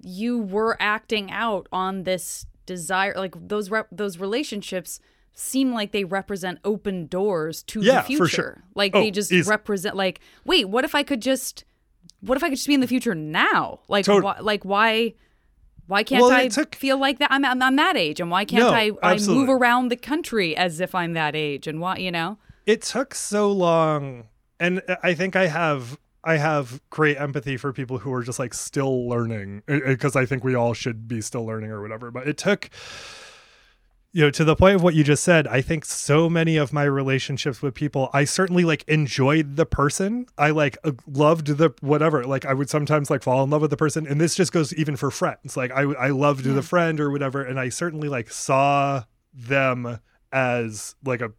you 0.00 0.38
were 0.38 0.76
acting 0.80 1.30
out 1.30 1.68
on 1.70 2.02
this 2.02 2.46
desire 2.66 3.14
like 3.16 3.34
those 3.48 3.70
those 3.90 4.18
relationships 4.18 5.00
seem 5.32 5.72
like 5.72 5.92
they 5.92 6.04
represent 6.04 6.58
open 6.64 7.06
doors 7.06 7.62
to 7.64 7.80
Yeah, 7.82 7.96
the 7.96 8.00
for 8.02 8.06
future. 8.06 8.26
sure. 8.28 8.64
Like 8.74 8.94
Oh, 8.94 9.00
they 9.00 9.10
just 9.10 9.30
easy. 9.32 9.48
represent 9.48 9.94
like, 9.96 10.20
wait, 10.44 10.68
what 10.68 10.84
if 10.84 10.94
I 10.94 11.02
could 11.02 11.20
just 11.22 11.64
what 12.20 12.36
if 12.36 12.42
I 12.42 12.48
could 12.48 12.56
just 12.56 12.66
be 12.66 12.74
in 12.74 12.80
the 12.80 12.86
future 12.86 13.14
now? 13.14 13.80
Like 13.88 14.04
Tot- 14.06 14.22
why, 14.22 14.38
like 14.40 14.64
why 14.64 15.14
why 15.88 16.02
can't 16.02 16.22
Well, 16.22 16.32
I 16.32 16.48
took- 16.48 16.74
feel 16.74 16.98
like 16.98 17.18
that? 17.20 17.30
I'm, 17.30 17.44
I'm 17.44 17.62
I'm 17.62 17.76
that 17.76 17.96
age, 17.96 18.18
and 18.18 18.30
why 18.30 18.44
can't 18.44 18.62
No, 18.64 18.70
I 18.70 18.90
I 19.02 19.18
move 19.18 19.48
around 19.48 19.88
the 19.88 19.96
country 19.96 20.56
as 20.56 20.80
if 20.80 20.94
I'm 20.94 21.12
that 21.12 21.36
age? 21.36 21.66
And 21.66 21.80
why 21.80 21.96
you 21.98 22.10
know? 22.10 22.38
it 22.66 22.82
took 22.82 23.14
so 23.14 23.52
long 23.52 24.24
and 24.58 24.82
i 25.04 25.14
think 25.14 25.36
i 25.36 25.46
have 25.46 25.96
i 26.26 26.36
have 26.36 26.80
great 26.90 27.16
empathy 27.16 27.56
for 27.56 27.72
people 27.72 27.98
who 27.98 28.12
are 28.12 28.22
just 28.22 28.38
like 28.38 28.52
still 28.52 29.08
learning 29.08 29.62
because 29.66 30.16
i 30.16 30.26
think 30.26 30.44
we 30.44 30.54
all 30.54 30.74
should 30.74 31.08
be 31.08 31.20
still 31.20 31.46
learning 31.46 31.70
or 31.70 31.80
whatever 31.80 32.10
but 32.10 32.28
it 32.28 32.36
took 32.36 32.68
you 34.12 34.22
know 34.22 34.30
to 34.30 34.44
the 34.44 34.56
point 34.56 34.74
of 34.74 34.82
what 34.82 34.94
you 34.94 35.04
just 35.04 35.22
said 35.22 35.46
i 35.46 35.60
think 35.60 35.84
so 35.84 36.30
many 36.30 36.56
of 36.56 36.72
my 36.72 36.84
relationships 36.84 37.60
with 37.60 37.74
people 37.74 38.08
i 38.14 38.24
certainly 38.24 38.64
like 38.64 38.82
enjoyed 38.88 39.56
the 39.56 39.66
person. 39.66 40.26
I 40.38 40.50
like 40.50 40.78
loved 41.06 41.46
the 41.58 41.74
whatever 41.80 42.24
like 42.24 42.46
i 42.46 42.54
would 42.54 42.70
sometimes 42.70 43.10
like 43.10 43.22
fall 43.22 43.44
in 43.44 43.50
love 43.50 43.60
with 43.60 43.70
the 43.70 43.76
person 43.76 44.06
and 44.06 44.18
this 44.18 44.34
just 44.34 44.52
goes 44.52 44.72
even 44.74 44.96
for 44.96 45.10
friends 45.10 45.54
like 45.54 45.70
i 45.70 45.82
i 45.82 46.08
loved 46.08 46.44
the 46.44 46.62
friend 46.62 46.98
or 46.98 47.10
whatever 47.10 47.42
and 47.42 47.60
i 47.60 47.68
certainly 47.68 48.08
like 48.08 48.30
saw 48.30 49.04
them 49.34 50.00
as 50.32 50.94
like 51.04 51.20
a 51.20 51.32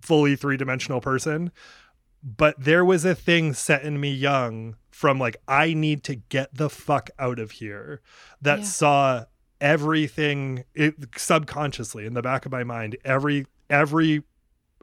fully 0.00 0.34
three-dimensional 0.34 1.02
person 1.02 1.52
but 2.24 2.58
there 2.58 2.84
was 2.84 3.04
a 3.04 3.14
thing 3.14 3.52
set 3.52 3.82
in 3.82 4.00
me 4.00 4.10
young 4.10 4.76
from 4.90 5.18
like 5.18 5.36
i 5.46 5.74
need 5.74 6.02
to 6.02 6.14
get 6.14 6.48
the 6.54 6.70
fuck 6.70 7.10
out 7.18 7.38
of 7.38 7.50
here 7.52 8.00
that 8.40 8.60
Yeah. 8.60 8.64
saw 8.64 9.24
everything 9.60 10.64
it, 10.74 10.94
subconsciously 11.16 12.06
in 12.06 12.14
the 12.14 12.22
back 12.22 12.46
of 12.46 12.52
my 12.52 12.64
mind 12.64 12.96
every 13.04 13.46
every 13.68 14.22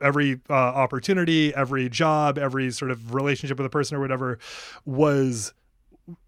every 0.02 0.40
uh, 0.50 0.54
opportunity 0.54 1.54
every 1.56 1.88
job 1.90 2.38
every 2.38 2.72
sort 2.72 2.92
of 2.92 3.14
relationship 3.14 3.58
with 3.58 3.66
a 3.66 3.70
person 3.70 3.96
or 3.98 4.00
whatever 4.02 4.38
was 4.86 5.54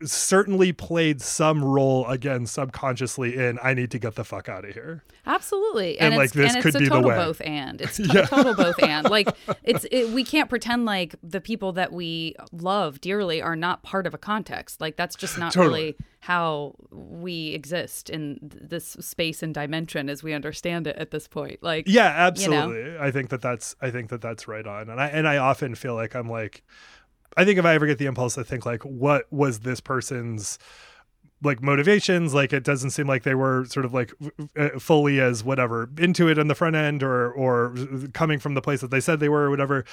certainly 0.04 0.72
played 0.72 1.22
some 1.22 1.64
role 1.64 2.06
again 2.08 2.46
subconsciously 2.46 3.36
in 3.38 3.58
i 3.64 3.74
need 3.74 3.92
to 3.92 4.00
get 4.00 4.16
the 4.16 4.24
fuck 4.24 4.50
out 4.50 4.66
of 4.66 4.74
here 4.74 5.04
Absolutely, 5.26 5.98
And, 6.00 6.14
and, 6.14 6.18
like, 6.22 6.32
this 6.34 6.54
and 6.54 6.62
could 6.62 6.76
it's 6.76 6.76
a 6.76 6.80
be 6.80 6.90
the 6.90 7.00
way. 7.00 7.16
both 7.16 7.40
and. 7.46 7.80
It's 7.80 7.96
t- 7.98 8.04
Yeah. 8.14 8.26
total 8.26 8.54
both 8.56 8.76
and. 8.84 9.10
Like 9.10 9.30
it's 9.64 9.86
it, 9.90 10.10
we 10.10 10.26
can't 10.26 10.50
pretend 10.50 10.84
like 10.84 11.16
the 11.24 11.40
people 11.40 11.72
that 11.74 11.94
we 11.94 12.36
love 12.52 13.00
dearly 13.00 13.42
are 13.42 13.56
not 13.56 13.84
part 13.84 14.06
of 14.06 14.14
a 14.14 14.18
context. 14.18 14.82
Like 14.82 14.98
that's 14.98 15.16
just 15.16 15.38
not 15.38 15.54
Totally. 15.54 15.82
really 15.82 15.98
how 16.20 16.76
we 16.92 17.50
exist 17.54 18.10
in 18.10 18.38
this 18.42 18.98
space 19.00 19.42
and 19.42 19.54
dimension 19.54 20.10
as 20.10 20.24
we 20.24 20.34
understand 20.34 20.88
it 20.88 20.98
at 20.98 21.12
this 21.12 21.26
point. 21.30 21.64
Like 21.64 21.86
yeah 21.88 22.10
you 22.10 22.50
know? 22.50 22.58
absolutely 22.58 22.98
i 23.00 23.10
think 23.10 23.30
that 23.30 23.42
that's 23.42 23.78
i 23.82 23.90
think 23.92 24.10
that 24.10 24.20
that's 24.22 24.46
right 24.48 24.68
on 24.68 24.90
and 24.90 25.00
i 25.00 25.08
and 25.08 25.26
i 25.28 25.38
often 25.38 25.74
feel 25.76 25.96
like 25.96 26.16
i'm 26.16 26.30
like 26.30 26.64
i 27.38 27.46
think 27.46 27.60
if 27.60 27.66
i 27.66 27.74
ever 27.74 27.86
get 27.86 27.98
the 27.98 28.06
impulse 28.06 28.36
to 28.36 28.44
think 28.44 28.66
like 28.66 28.84
what 28.84 29.32
was 29.32 29.60
this 29.60 29.80
person's 29.80 30.58
like 31.44 31.62
motivations? 31.62 32.34
Like 32.34 32.54
it 32.54 32.64
doesn't 32.64 32.92
seem 32.92 33.08
like 33.08 33.24
they 33.24 33.36
were 33.36 33.66
sort 33.66 33.86
of 33.86 33.94
like 33.94 34.14
uh, 34.58 34.80
fully 34.80 35.20
as 35.20 35.44
whatever 35.44 35.90
into 35.98 36.28
it 36.28 36.40
on 36.40 36.48
the 36.48 36.56
front 36.56 36.76
end 36.76 37.04
or 37.04 37.32
or 37.32 37.76
coming 38.14 38.40
from 38.40 38.54
the 38.54 38.62
place 38.62 38.82
that 38.82 38.92
they 38.92 39.00
said 39.00 39.20
they 39.20 39.30
were 39.30 39.44
or 39.44 39.50
whatever. 39.50 39.86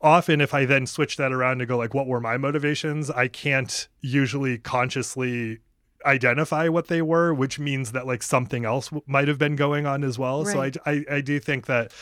Often 0.00 0.40
if 0.40 0.54
i 0.54 0.64
then 0.64 0.86
switch 0.86 1.16
that 1.16 1.32
around 1.32 1.58
to 1.58 1.66
go 1.66 1.76
like 1.76 1.94
what 1.94 2.06
were 2.06 2.20
my 2.20 2.36
motivations? 2.36 3.10
I 3.10 3.28
can't 3.28 3.88
usually 4.00 4.58
consciously 4.58 5.58
identify 6.06 6.68
what 6.68 6.86
they 6.86 7.02
were 7.02 7.34
which 7.34 7.58
means 7.58 7.90
that 7.90 8.06
like 8.06 8.22
something 8.22 8.64
else 8.64 8.88
w- 8.88 9.02
might 9.06 9.26
have 9.26 9.38
been 9.38 9.56
going 9.56 9.84
on 9.84 10.04
as 10.04 10.18
well. 10.18 10.44
So 10.44 10.62
I, 10.62 10.72
I 10.86 11.04
i 11.10 11.20
do 11.20 11.40
think 11.40 11.66
that 11.66 11.92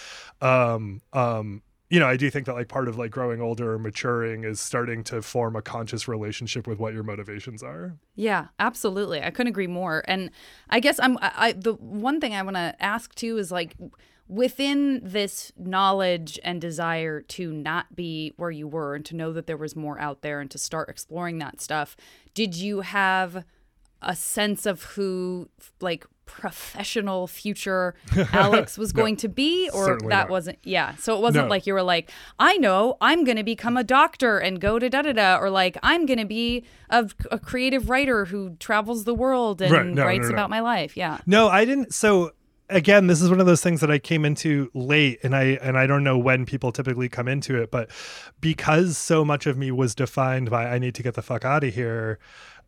um 0.40 1.00
um 1.12 1.62
you 1.90 2.00
know 2.00 2.06
i 2.06 2.16
do 2.16 2.30
think 2.30 2.46
that 2.46 2.54
like 2.54 2.68
part 2.68 2.88
of 2.88 2.98
like 2.98 3.10
growing 3.10 3.40
older 3.40 3.74
or 3.74 3.78
maturing 3.78 4.44
is 4.44 4.60
starting 4.60 5.04
to 5.04 5.22
form 5.22 5.56
a 5.56 5.62
conscious 5.62 6.08
relationship 6.08 6.66
with 6.66 6.78
what 6.78 6.92
your 6.92 7.02
motivations 7.02 7.62
are 7.62 7.96
Yeah, 8.16 8.46
absolutely. 8.58 9.22
I 9.22 9.30
couldn't 9.30 9.50
agree 9.50 9.66
more. 9.66 10.02
And 10.08 10.30
I 10.70 10.80
guess 10.80 10.98
I'm 10.98 11.18
I, 11.20 11.52
the 11.52 11.74
one 11.74 12.20
thing 12.20 12.34
I 12.34 12.42
want 12.42 12.56
to 12.56 12.74
ask 12.80 13.14
too 13.14 13.36
is 13.36 13.52
like 13.52 13.76
within 14.26 15.00
this 15.04 15.52
knowledge 15.56 16.38
and 16.42 16.60
desire 16.60 17.20
to 17.20 17.52
not 17.52 17.94
be 17.94 18.32
where 18.36 18.50
you 18.50 18.66
were 18.66 18.94
and 18.94 19.04
to 19.04 19.16
know 19.16 19.32
that 19.32 19.46
there 19.46 19.56
was 19.56 19.76
more 19.76 20.00
out 20.00 20.22
there 20.22 20.40
and 20.40 20.50
to 20.50 20.58
start 20.58 20.88
exploring 20.88 21.38
that 21.38 21.60
stuff, 21.60 21.96
did 22.34 22.56
you 22.56 22.80
have 22.80 23.44
a 24.02 24.16
sense 24.16 24.66
of 24.66 24.82
who 24.82 25.48
like 25.80 26.06
professional 26.26 27.26
future 27.26 27.94
Alex 28.32 28.76
was 28.76 28.92
going 28.92 29.16
to 29.16 29.28
be 29.28 29.70
or 29.72 29.98
that 30.00 30.08
not. 30.08 30.28
wasn't 30.30 30.58
yeah 30.64 30.94
so 30.96 31.16
it 31.16 31.20
wasn't 31.22 31.46
No. 31.46 31.50
like 31.50 31.66
you 31.66 31.72
were 31.74 31.82
like 31.82 32.10
I 32.38 32.56
know 32.58 32.96
I'm 33.00 33.24
going 33.24 33.36
to 33.36 33.44
become 33.44 33.76
a 33.76 33.84
doctor 33.84 34.38
and 34.38 34.60
go 34.60 34.78
to 34.78 34.88
da 34.90 35.02
da 35.02 35.12
da 35.12 35.38
or 35.38 35.50
like 35.50 35.76
I'm 35.82 36.04
going 36.06 36.18
to 36.18 36.24
be 36.26 36.64
a, 36.90 37.08
a 37.30 37.38
creative 37.38 37.88
writer 37.88 38.26
who 38.26 38.56
travels 38.60 39.04
the 39.04 39.14
world 39.14 39.62
and 39.62 39.72
Right. 39.72 39.86
No, 39.86 40.04
writes 40.04 40.22
no, 40.24 40.28
no. 40.28 40.34
about 40.34 40.50
my 40.50 40.60
life 40.60 40.96
yeah 40.96 41.18
No, 41.26 41.48
I 41.48 41.64
didn't. 41.64 41.94
So 41.94 42.32
again, 42.68 43.06
this 43.06 43.22
is 43.22 43.30
one 43.30 43.38
of 43.40 43.46
those 43.46 43.62
things 43.62 43.80
that 43.80 43.92
I 43.92 43.98
came 44.00 44.24
into 44.24 44.70
late, 44.74 45.20
and 45.22 45.36
I 45.36 45.56
and 45.62 45.78
I 45.78 45.86
don't 45.86 46.02
know 46.02 46.18
when 46.18 46.44
people 46.44 46.72
typically 46.72 47.08
come 47.08 47.28
into 47.28 47.60
it, 47.62 47.70
but 47.70 47.88
because 48.40 48.98
so 48.98 49.24
much 49.24 49.46
of 49.46 49.56
me 49.56 49.70
was 49.70 49.94
defined 49.94 50.50
by 50.50 50.66
I 50.66 50.78
need 50.80 50.94
to 50.96 51.02
get 51.04 51.14
the 51.14 51.22
fuck 51.22 51.44
out 51.44 51.62
of 51.62 51.72
here. 51.74 52.18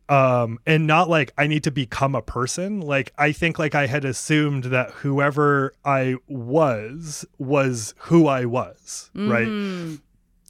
Um, 0.09 0.57
and 0.65 0.87
not 0.87 1.07
like 1.07 1.31
I 1.37 1.45
need 1.47 1.63
to 1.65 1.71
become 1.71 2.15
a 2.15 2.21
person. 2.21 2.81
Like 2.81 3.13
I 3.17 3.31
think 3.31 3.59
like 3.59 3.75
I 3.75 3.85
had 3.85 4.05
assumed 4.05 4.65
that 4.65 4.89
whoever 4.91 5.73
I 5.85 6.15
was 6.27 7.25
was 7.37 7.93
who 7.97 8.27
I 8.27 8.45
was, 8.45 9.11
right? 9.13 9.47
Mhm. 9.47 10.01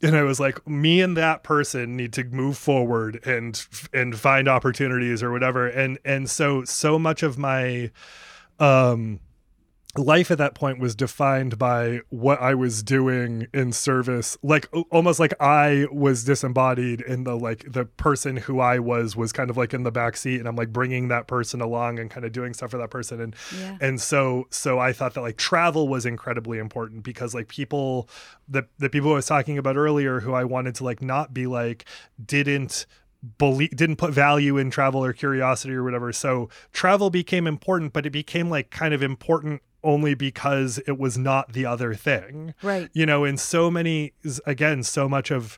and 0.02 0.16
I 0.16 0.24
was 0.24 0.40
like, 0.40 0.66
me 0.66 1.02
and 1.02 1.18
that 1.18 1.44
person 1.44 1.98
need 1.98 2.14
to 2.14 2.24
move 2.24 2.58
forward 2.58 3.20
and 3.26 3.62
and 3.94 4.18
find 4.18 4.48
opportunities 4.48 5.22
or 5.22 5.30
whatever. 5.32 5.68
And 5.68 6.00
and 6.06 6.30
so 6.30 6.64
so 6.64 6.98
much 6.98 7.22
of 7.22 7.38
my 7.38 7.92
um 8.60 9.20
life 9.98 10.30
at 10.30 10.38
that 10.38 10.54
point 10.54 10.80
was 10.80 10.96
defined 10.96 11.58
by 11.58 12.02
what 12.10 12.40
I 12.40 12.54
was 12.54 12.84
doing 12.84 13.48
in 13.54 13.72
service. 13.72 14.38
Like 14.44 14.70
almost 14.92 15.20
like 15.20 15.34
I 15.42 15.88
was 15.92 16.24
disembodied 16.24 17.02
in 17.02 17.24
the 17.24 17.36
like 17.36 17.72
the 17.72 17.86
person 17.86 18.38
who 18.38 18.60
I 18.60 18.78
was 18.78 19.16
was 19.16 19.32
kind 19.32 19.50
of 19.50 19.58
like 19.58 19.74
in 19.74 19.84
the 19.84 19.92
back 19.92 20.16
seat 20.16 20.40
and 20.40 20.48
I'm 20.48 20.56
like 20.56 20.72
bringing 20.72 21.08
that 21.08 21.28
person 21.28 21.60
along 21.60 21.98
and 21.98 22.10
kind 22.10 22.26
of 22.26 22.32
doing 22.32 22.54
stuff 22.54 22.72
for 22.72 22.78
that 22.78 22.92
person. 22.92 23.20
And 23.20 23.36
yeah. 23.60 23.78
and 23.82 24.00
so 24.00 24.48
so 24.50 24.80
i 24.80 24.94
thought 24.94 25.14
that 25.14 25.22
like 25.22 25.38
travel 25.38 25.88
was 25.88 26.06
incredibly 26.06 26.60
important 26.60 27.04
because 27.04 27.34
like 27.34 27.48
people 27.48 28.10
the 28.48 28.68
the 28.78 28.90
people 28.90 29.12
i 29.12 29.16
was 29.16 29.26
talking 29.26 29.58
about 29.58 29.78
earlier 29.78 30.20
who 30.20 30.34
i 30.34 30.44
wanted 30.44 30.76
to 30.76 30.84
like 30.84 31.02
not 31.02 31.34
be 31.34 31.48
like 31.48 31.86
didn't 32.24 32.86
believe 33.38 33.72
didn't 33.72 33.98
put 33.98 34.14
value 34.14 34.58
in 34.58 34.72
travel 34.72 35.04
or 35.04 35.12
curiosity 35.14 35.74
or 35.74 35.84
whatever. 35.84 36.14
So 36.14 36.50
travel 36.72 37.10
became 37.10 37.48
important 37.48 37.94
but 37.94 38.06
it 38.06 38.12
became 38.12 38.50
like 38.50 38.70
kind 38.70 38.94
of 38.94 39.04
important 39.04 39.62
only 39.84 40.14
because 40.14 40.80
it 40.88 40.98
was 40.98 41.18
not 41.18 41.54
the 41.54 41.66
other 41.66 41.94
thing. 41.94 42.54
Right. 42.62 42.90
You 42.94 43.06
know 43.06 43.24
in 43.24 43.38
so 43.38 43.70
many 43.72 44.14
again 44.46 44.84
so 44.84 45.08
much 45.08 45.32
of 45.32 45.58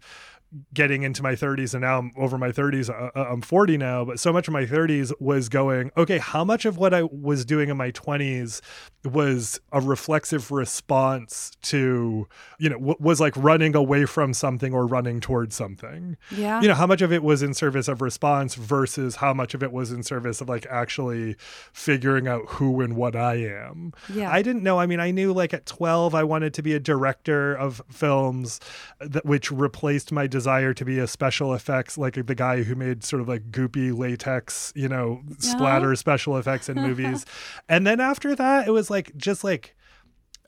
getting 0.73 1.03
into 1.03 1.23
my 1.23 1.33
30s 1.33 1.73
and 1.73 1.81
now 1.81 1.99
I'm 1.99 2.11
over 2.17 2.37
my 2.37 2.49
30s 2.49 2.89
uh, 2.89 3.11
uh, 3.17 3.25
I'm 3.29 3.41
40 3.41 3.77
now 3.77 4.03
but 4.03 4.19
so 4.19 4.33
much 4.33 4.47
of 4.47 4.53
my 4.53 4.65
30s 4.65 5.13
was 5.19 5.47
going 5.47 5.91
okay 5.95 6.17
how 6.17 6.43
much 6.43 6.65
of 6.65 6.77
what 6.77 6.93
I 6.93 7.03
was 7.03 7.45
doing 7.45 7.69
in 7.69 7.77
my 7.77 7.91
20s 7.91 8.61
was 9.03 9.59
a 9.71 9.81
reflexive 9.81 10.51
response 10.51 11.51
to 11.63 12.27
you 12.59 12.69
know 12.69 12.77
w- 12.77 12.97
was 12.99 13.19
like 13.19 13.33
running 13.35 13.75
away 13.75 14.05
from 14.05 14.33
something 14.33 14.73
or 14.73 14.85
running 14.85 15.19
towards 15.19 15.55
something? 15.55 16.17
Yeah. 16.29 16.61
You 16.61 16.67
know 16.67 16.75
how 16.75 16.85
much 16.85 17.01
of 17.01 17.11
it 17.11 17.23
was 17.23 17.41
in 17.41 17.53
service 17.53 17.87
of 17.87 18.01
response 18.01 18.55
versus 18.55 19.15
how 19.15 19.33
much 19.33 19.53
of 19.53 19.63
it 19.63 19.71
was 19.71 19.91
in 19.91 20.03
service 20.03 20.41
of 20.41 20.49
like 20.49 20.67
actually 20.69 21.35
figuring 21.73 22.27
out 22.27 22.43
who 22.47 22.81
and 22.81 22.95
what 22.95 23.15
I 23.15 23.35
am? 23.35 23.93
Yeah. 24.13 24.29
I 24.31 24.41
didn't 24.41 24.63
know. 24.63 24.79
I 24.79 24.85
mean, 24.85 24.99
I 24.99 25.11
knew 25.11 25.33
like 25.33 25.53
at 25.53 25.65
12 25.65 26.13
I 26.13 26.23
wanted 26.23 26.53
to 26.55 26.61
be 26.61 26.73
a 26.73 26.79
director 26.79 27.55
of 27.55 27.81
films 27.89 28.59
that 28.99 29.25
which 29.25 29.51
replaced 29.51 30.11
my 30.11 30.27
desire 30.41 30.73
to 30.73 30.83
be 30.83 30.97
a 30.97 31.05
special 31.05 31.53
effects 31.53 31.99
like 31.99 32.15
the 32.15 32.33
guy 32.35 32.63
who 32.63 32.73
made 32.73 33.03
sort 33.03 33.21
of 33.21 33.27
like 33.27 33.51
goopy 33.51 33.95
latex, 33.95 34.73
you 34.75 34.87
know, 34.87 35.21
splatter 35.37 35.95
special 35.95 36.35
effects 36.35 36.67
in 36.67 36.77
movies. 36.77 37.27
and 37.69 37.85
then 37.85 37.99
after 37.99 38.33
that 38.35 38.67
it 38.67 38.71
was 38.71 38.89
like 38.89 39.15
just 39.15 39.43
like 39.43 39.75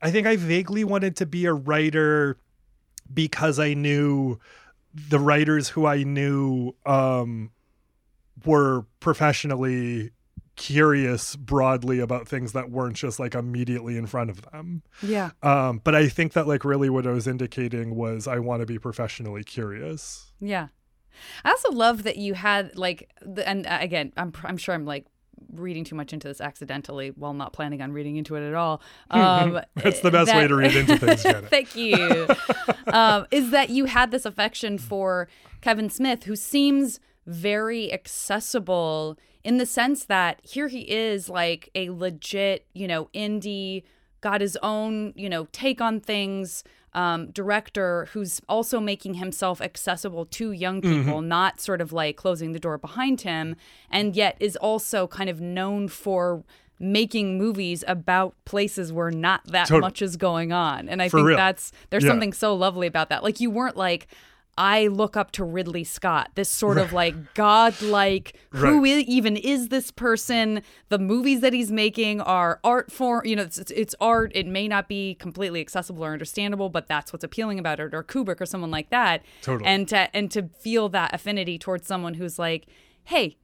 I 0.02 0.10
think 0.10 0.26
I 0.26 0.36
vaguely 0.36 0.84
wanted 0.84 1.16
to 1.18 1.28
be 1.28 1.46
a 1.46 1.54
writer 1.54 2.38
because 3.14 3.60
I 3.60 3.76
knew 3.76 4.40
the 4.94 5.20
writers 5.20 5.70
who 5.70 5.86
I 5.86 6.02
knew 6.04 6.74
um 6.88 7.52
were 8.46 8.86
professionally 9.00 10.10
curious 10.56 11.36
broadly 11.36 12.00
about 12.00 12.28
things 12.28 12.54
that 12.54 12.70
weren't 12.70 12.96
just 12.96 13.20
like 13.20 13.34
immediately 13.34 13.98
in 13.98 14.06
front 14.06 14.30
of 14.30 14.42
them. 14.52 14.84
yeah 15.02 15.32
Um, 15.42 15.82
but 15.84 15.96
I 15.96 16.08
think 16.08 16.34
that 16.34 16.48
like 16.48 16.64
really 16.64 16.90
what 16.90 17.08
I 17.08 17.12
was 17.12 17.28
indicating 17.28 17.96
was 17.96 18.28
I 18.28 18.40
want 18.40 18.62
to 18.62 18.66
be 18.66 18.78
professionally 18.78 19.44
curious. 19.44 20.32
Yeah. 20.40 20.68
I 21.44 21.52
also 21.52 21.72
love 21.72 22.04
that 22.04 22.18
you 22.18 22.34
had 22.34 22.78
like, 22.78 23.12
the, 23.22 23.48
and 23.48 23.68
uh, 23.68 23.78
again, 23.82 24.14
I'm 24.18 24.34
I'm 24.44 24.58
sure 24.58 24.74
I'm 24.74 24.86
like 24.86 25.06
reading 25.52 25.84
too 25.84 25.96
much 25.96 26.14
into 26.14 26.28
this 26.28 26.42
accidentally 26.42 27.10
while 27.10 27.34
not 27.34 27.54
planning 27.54 27.82
on 27.82 27.92
reading 27.92 28.16
into 28.16 28.36
it 28.36 28.48
at 28.48 28.54
all. 28.54 28.82
Um, 29.12 29.60
That's 29.76 30.00
the 30.00 30.12
best 30.12 30.28
that, 30.28 30.38
way 30.38 30.48
to 30.48 30.56
read 30.56 30.76
into 30.76 30.98
things, 30.98 31.22
thank 31.50 31.76
you. 31.76 32.28
um, 32.88 33.28
is 33.32 33.52
that 33.52 33.70
you 33.70 33.86
had 33.86 34.12
this 34.12 34.26
affection 34.26 34.78
for 34.78 35.28
Kevin 35.62 35.90
Smith, 35.90 36.24
who 36.24 36.36
seems 36.36 37.00
very 37.26 37.92
accessible 37.92 39.18
in 39.44 39.58
the 39.58 39.66
sense 39.66 40.06
that 40.06 40.40
here 40.44 40.68
he 40.68 40.82
is 40.82 41.30
like 41.30 41.70
a 41.76 41.90
legit, 41.90 42.66
you 42.74 42.88
know, 42.88 43.10
indie, 43.14 43.84
got 44.22 44.42
his 44.42 44.58
own, 44.64 45.14
you 45.16 45.30
know, 45.30 45.48
take 45.52 45.82
on 45.82 46.00
things 46.00 46.64
um, 46.94 47.32
director 47.32 48.08
who's 48.14 48.40
also 48.48 48.80
making 48.80 49.16
himself 49.16 49.62
accessible 49.62 50.26
to 50.28 50.52
young 50.52 50.82
mm-hmm. 50.82 51.02
people, 51.02 51.20
mm-hmm. 51.20 51.28
not 51.28 51.60
sort 51.60 51.82
of 51.82 51.92
like 51.92 52.16
closing 52.16 52.52
the 52.52 52.60
door 52.60 52.78
behind 52.78 53.22
him, 53.22 53.56
and 53.90 54.16
yet 54.16 54.38
is 54.40 54.56
also 54.56 55.08
kind 55.08 55.30
of 55.30 55.42
known 55.42 55.88
for 55.88 56.44
making 56.80 57.38
movies 57.38 57.84
about 57.88 58.36
places 58.46 58.92
where 58.92 59.12
not 59.12 59.46
that 59.46 59.70
much 59.72 60.02
is 60.02 60.18
going 60.18 60.52
on. 60.52 60.90
And 60.90 61.02
I 61.02 61.10
for 61.10 61.18
think 61.18 61.28
real. 61.30 61.38
that's 61.38 61.72
there's 61.90 62.04
yeah. 62.04 62.12
something 62.12 62.34
so 62.34 62.54
lovely 62.56 62.88
about 62.88 63.10
that. 63.10 63.24
Like 63.24 63.40
you 63.40 63.50
weren't 63.50 63.78
like 63.78 64.08
I 64.58 64.88
look 64.88 65.18
up 65.18 65.32
to 65.32 65.44
Ridley 65.44 65.84
Scott, 65.84 66.32
this 66.36 66.50
sort 66.50 66.78
of 66.78 66.94
like 66.94 67.16
godlike, 67.34 68.38
right. 68.52 68.70
who 68.70 68.86
is, 68.86 69.04
even 69.04 69.36
is 69.36 69.70
this 69.70 69.90
person? 69.90 70.62
The 70.90 71.00
movies 71.00 71.42
that 71.42 71.54
he's 71.54 71.72
making 71.72 72.22
are 72.22 72.60
art 72.64 72.92
form, 72.92 73.26
you 73.26 73.36
know, 73.36 73.44
it's, 73.44 73.58
it's, 73.58 73.96
art. 74.00 74.32
It 74.36 74.46
may 74.46 74.68
not 74.68 74.88
be 74.88 75.16
completely 75.16 75.62
accessible 75.62 76.06
or 76.06 76.14
understandable, 76.14 76.70
but 76.70 76.88
that's 76.88 77.12
what's 77.12 77.24
appealing 77.24 77.58
about 77.58 77.80
it, 77.80 77.94
or 77.94 78.04
Kubrick 78.04 78.42
or 78.42 78.46
someone 78.46 78.72
like 78.72 78.90
that. 78.90 79.24
Totally. 79.42 79.70
And 79.70 79.88
to, 79.90 80.16
and 80.16 80.30
to 80.32 80.50
feel 80.60 80.90
that 80.90 81.14
affinity 81.14 81.58
towards 81.58 81.88
someone 81.88 82.16
who's 82.16 82.38
like, 82.38 82.68
hey, 83.06 83.38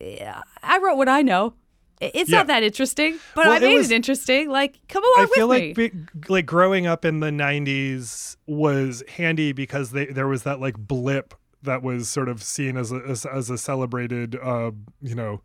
eh, 0.00 0.40
I 0.62 0.78
wrote 0.78 0.96
what 0.96 1.08
I 1.08 1.22
know. 1.22 1.54
It's 2.00 2.30
yeah. 2.30 2.38
not 2.38 2.48
that 2.48 2.62
interesting, 2.62 3.18
but 3.34 3.46
well, 3.46 3.54
I 3.54 3.58
made 3.60 3.74
it, 3.74 3.78
was, 3.78 3.90
it, 3.90 3.94
interesting. 3.94 4.50
Like, 4.50 4.78
come 4.88 5.04
along 5.04 5.14
I 5.18 5.26
feel 5.34 5.46
like 5.46 5.76
me. 5.76 5.92
like 6.28 6.46
growing 6.46 6.86
up 6.86 7.04
in 7.04 7.20
the 7.20 7.30
'90s 7.30 8.36
was 8.46 9.02
handy 9.08 9.52
because 9.52 9.92
they, 9.92 10.06
there 10.06 10.26
was 10.26 10.42
that 10.42 10.60
like 10.60 10.76
blip 10.76 11.34
that 11.62 11.82
was 11.82 12.08
sort 12.08 12.28
of 12.28 12.42
seen 12.42 12.76
as 12.76 12.92
a 12.92 12.96
as, 12.96 13.24
as 13.26 13.48
a 13.50 13.58
celebrated, 13.58 14.36
uh, 14.36 14.72
you 15.00 15.14
know. 15.14 15.40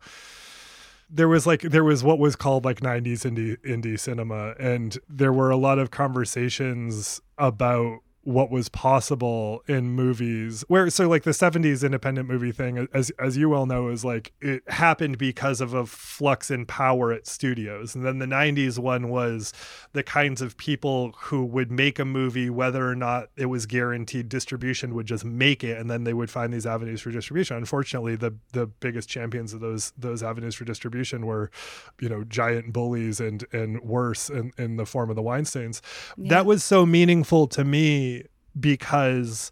There 1.12 1.28
was 1.28 1.46
like 1.46 1.62
there 1.62 1.84
was 1.84 2.04
what 2.04 2.18
was 2.18 2.36
called 2.36 2.64
like 2.64 2.80
'90s 2.80 3.24
indie 3.28 3.56
indie 3.64 3.98
cinema, 3.98 4.54
and 4.58 4.96
there 5.08 5.32
were 5.32 5.50
a 5.50 5.56
lot 5.56 5.78
of 5.78 5.90
conversations 5.90 7.20
about 7.38 8.00
what 8.22 8.50
was 8.50 8.68
possible 8.68 9.62
in 9.66 9.90
movies 9.90 10.62
where 10.68 10.90
so 10.90 11.08
like 11.08 11.22
the 11.22 11.30
70s 11.30 11.82
independent 11.82 12.28
movie 12.28 12.52
thing 12.52 12.86
as 12.92 13.10
as 13.18 13.38
you 13.38 13.48
well 13.48 13.64
know 13.64 13.88
is 13.88 14.04
like 14.04 14.32
it 14.42 14.62
happened 14.68 15.16
because 15.16 15.62
of 15.62 15.72
a 15.72 15.86
flux 15.86 16.50
in 16.50 16.66
power 16.66 17.12
at 17.12 17.26
studios. 17.26 17.94
And 17.94 18.04
then 18.04 18.18
the 18.18 18.26
90s 18.26 18.78
one 18.78 19.08
was 19.08 19.54
the 19.94 20.02
kinds 20.02 20.42
of 20.42 20.58
people 20.58 21.14
who 21.16 21.46
would 21.46 21.70
make 21.70 21.98
a 21.98 22.04
movie 22.04 22.50
whether 22.50 22.86
or 22.86 22.94
not 22.94 23.30
it 23.36 23.46
was 23.46 23.64
guaranteed 23.64 24.28
distribution 24.28 24.94
would 24.94 25.06
just 25.06 25.24
make 25.24 25.64
it 25.64 25.78
and 25.78 25.90
then 25.90 26.04
they 26.04 26.12
would 26.12 26.30
find 26.30 26.52
these 26.52 26.66
avenues 26.66 27.00
for 27.00 27.10
distribution. 27.10 27.56
Unfortunately 27.56 28.16
the 28.16 28.34
the 28.52 28.66
biggest 28.66 29.08
champions 29.08 29.54
of 29.54 29.60
those 29.60 29.94
those 29.96 30.22
avenues 30.22 30.54
for 30.54 30.66
distribution 30.66 31.24
were 31.24 31.50
you 31.98 32.08
know 32.10 32.22
giant 32.24 32.74
bullies 32.74 33.18
and 33.18 33.46
and 33.52 33.80
worse 33.80 34.28
in 34.28 34.52
in 34.58 34.76
the 34.76 34.84
form 34.84 35.08
of 35.08 35.16
the 35.16 35.22
Weinsteins. 35.22 35.80
Yeah. 36.18 36.28
that 36.34 36.46
was 36.46 36.62
so 36.62 36.84
meaningful 36.84 37.46
to 37.48 37.64
me 37.64 38.19
because 38.58 39.50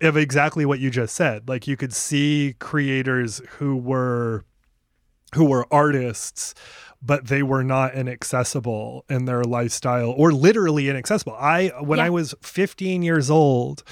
of 0.00 0.16
exactly 0.16 0.64
what 0.64 0.80
you 0.80 0.90
just 0.90 1.14
said. 1.14 1.48
Like 1.48 1.66
you 1.66 1.76
could 1.76 1.92
see 1.92 2.54
creators 2.58 3.40
who 3.58 3.76
were 3.76 4.44
who 5.34 5.44
were 5.44 5.66
artists 5.72 6.54
but 7.02 7.26
they 7.26 7.42
were 7.42 7.64
not 7.64 7.94
inaccessible 7.94 9.04
in 9.10 9.24
their 9.24 9.42
lifestyle 9.42 10.10
or 10.10 10.32
literally 10.32 10.88
inaccessible. 10.88 11.34
I 11.34 11.72
when 11.80 11.98
yeah. 11.98 12.06
I 12.06 12.10
was 12.10 12.34
15 12.42 13.02
years 13.02 13.28
old, 13.28 13.82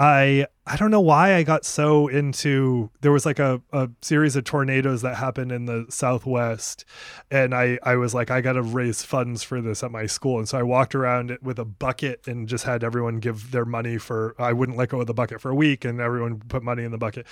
I 0.00 0.46
I 0.66 0.76
don't 0.76 0.90
know 0.90 1.00
why 1.00 1.34
I 1.34 1.42
got 1.42 1.66
so 1.66 2.08
into 2.08 2.90
there 3.02 3.12
was 3.12 3.26
like 3.26 3.38
a, 3.38 3.60
a 3.70 3.90
series 4.00 4.34
of 4.34 4.44
tornadoes 4.44 5.02
that 5.02 5.16
happened 5.16 5.52
in 5.52 5.66
the 5.66 5.84
southwest. 5.90 6.86
And 7.30 7.54
I 7.54 7.78
I 7.82 7.96
was 7.96 8.14
like 8.14 8.30
I 8.30 8.40
got 8.40 8.54
to 8.54 8.62
raise 8.62 9.02
funds 9.02 9.42
for 9.42 9.60
this 9.60 9.82
at 9.82 9.90
my 9.90 10.06
school. 10.06 10.38
And 10.38 10.48
so 10.48 10.58
I 10.58 10.62
walked 10.62 10.94
around 10.94 11.36
with 11.42 11.58
a 11.58 11.66
bucket 11.66 12.26
and 12.26 12.48
just 12.48 12.64
had 12.64 12.82
everyone 12.82 13.18
give 13.18 13.50
their 13.50 13.66
money 13.66 13.98
for 13.98 14.34
I 14.38 14.54
wouldn't 14.54 14.78
let 14.78 14.88
go 14.88 15.02
of 15.02 15.06
the 15.06 15.12
bucket 15.12 15.38
for 15.38 15.50
a 15.50 15.54
week 15.54 15.84
and 15.84 16.00
everyone 16.00 16.38
put 16.38 16.62
money 16.62 16.82
in 16.82 16.92
the 16.92 16.98
bucket. 16.98 17.26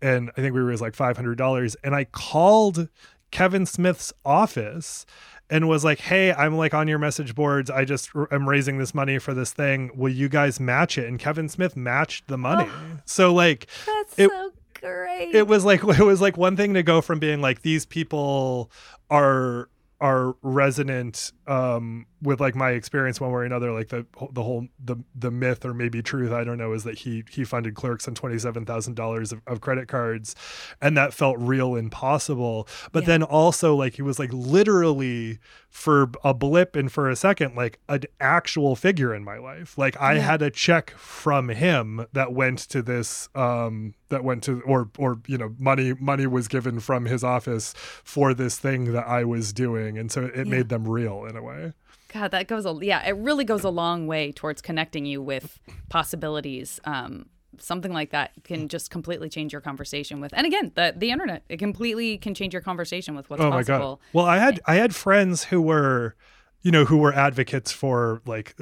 And 0.00 0.30
I 0.36 0.40
think 0.40 0.54
we 0.54 0.60
raised 0.60 0.80
like 0.80 0.94
$500 0.94 1.76
and 1.82 1.94
I 1.96 2.04
called 2.04 2.88
Kevin 3.32 3.66
Smith's 3.66 4.12
office 4.24 5.04
and 5.52 5.68
was 5.68 5.84
like, 5.84 6.00
"Hey, 6.00 6.32
I'm 6.32 6.56
like 6.56 6.72
on 6.72 6.88
your 6.88 6.98
message 6.98 7.34
boards. 7.34 7.70
I 7.70 7.84
just 7.84 8.10
am 8.32 8.48
raising 8.48 8.78
this 8.78 8.94
money 8.94 9.18
for 9.18 9.34
this 9.34 9.52
thing. 9.52 9.90
Will 9.94 10.10
you 10.10 10.28
guys 10.28 10.58
match 10.58 10.96
it?" 10.96 11.06
And 11.06 11.18
Kevin 11.18 11.48
Smith 11.48 11.76
matched 11.76 12.26
the 12.26 12.38
money. 12.38 12.68
Oh, 12.68 12.98
so 13.04 13.32
like, 13.34 13.66
that's 13.86 14.18
it, 14.18 14.30
so 14.30 14.52
great. 14.80 15.34
It 15.34 15.46
was 15.46 15.64
like 15.64 15.84
it 15.84 16.04
was 16.04 16.20
like 16.22 16.36
one 16.38 16.56
thing 16.56 16.74
to 16.74 16.82
go 16.82 17.02
from 17.02 17.18
being 17.18 17.42
like 17.42 17.60
these 17.60 17.84
people 17.84 18.70
are 19.10 19.68
are 20.00 20.34
resonant 20.42 21.32
um, 21.46 22.06
with 22.22 22.40
like 22.40 22.54
my 22.54 22.70
experience 22.70 23.20
one 23.20 23.30
way 23.30 23.40
or 23.40 23.44
another 23.44 23.72
like 23.72 23.88
the 23.88 24.06
the 24.30 24.42
whole 24.42 24.66
the 24.82 24.96
the 25.14 25.30
myth 25.30 25.64
or 25.64 25.74
maybe 25.74 26.00
truth 26.00 26.30
i 26.30 26.44
don't 26.44 26.56
know 26.56 26.72
is 26.72 26.84
that 26.84 26.98
he 26.98 27.24
he 27.30 27.44
funded 27.44 27.74
clerks 27.74 28.06
on 28.06 28.14
$27000 28.14 29.32
of, 29.32 29.42
of 29.46 29.60
credit 29.60 29.88
cards 29.88 30.36
and 30.80 30.96
that 30.96 31.12
felt 31.12 31.36
real 31.38 31.74
and 31.74 31.90
possible 31.90 32.66
but 32.92 33.02
yeah. 33.02 33.08
then 33.08 33.22
also 33.22 33.74
like 33.74 33.94
he 33.94 34.02
was 34.02 34.18
like 34.18 34.32
literally 34.32 35.38
for 35.68 36.10
a 36.22 36.32
blip 36.32 36.76
and 36.76 36.92
for 36.92 37.10
a 37.10 37.16
second 37.16 37.56
like 37.56 37.80
an 37.88 38.02
actual 38.20 38.76
figure 38.76 39.14
in 39.14 39.24
my 39.24 39.38
life 39.38 39.76
like 39.76 40.00
i 40.00 40.14
yeah. 40.14 40.20
had 40.20 40.42
a 40.42 40.50
check 40.50 40.90
from 40.92 41.48
him 41.48 42.06
that 42.12 42.32
went 42.32 42.58
to 42.58 42.82
this 42.82 43.28
um 43.34 43.94
that 44.10 44.22
went 44.22 44.44
to 44.44 44.60
or 44.62 44.88
or 44.98 45.18
you 45.26 45.36
know 45.38 45.54
money 45.58 45.94
money 45.98 46.26
was 46.26 46.46
given 46.46 46.78
from 46.78 47.06
his 47.06 47.24
office 47.24 47.72
for 48.04 48.32
this 48.32 48.58
thing 48.58 48.92
that 48.92 49.06
i 49.08 49.24
was 49.24 49.52
doing 49.52 49.98
and 49.98 50.12
so 50.12 50.24
it, 50.24 50.34
it 50.34 50.46
yeah. 50.46 50.50
made 50.50 50.68
them 50.68 50.86
real 50.86 51.24
in 51.24 51.36
a 51.36 51.42
way 51.42 51.72
God, 52.12 52.30
that 52.32 52.46
goes 52.46 52.66
a 52.66 52.76
yeah, 52.82 53.06
it 53.06 53.16
really 53.16 53.44
goes 53.44 53.64
a 53.64 53.70
long 53.70 54.06
way 54.06 54.32
towards 54.32 54.60
connecting 54.60 55.06
you 55.06 55.22
with 55.22 55.60
possibilities. 55.88 56.80
Um, 56.84 57.26
something 57.58 57.92
like 57.92 58.10
that 58.10 58.32
can 58.44 58.68
just 58.68 58.90
completely 58.90 59.28
change 59.28 59.52
your 59.52 59.60
conversation 59.60 60.20
with 60.20 60.32
and 60.34 60.46
again 60.46 60.72
the 60.74 60.94
the 60.96 61.10
internet 61.10 61.42
it 61.50 61.58
completely 61.58 62.16
can 62.16 62.34
change 62.34 62.54
your 62.54 62.62
conversation 62.62 63.14
with 63.14 63.28
what's 63.28 63.42
oh 63.42 63.50
possible. 63.50 63.96
god 63.96 63.98
well 64.14 64.24
i 64.24 64.38
had 64.38 64.58
i 64.66 64.76
had 64.76 64.94
friends 64.94 65.44
who 65.44 65.60
were 65.60 66.16
you 66.62 66.70
know 66.70 66.86
who 66.86 66.96
were 66.96 67.12
advocates 67.12 67.70
for 67.70 68.22
like 68.24 68.56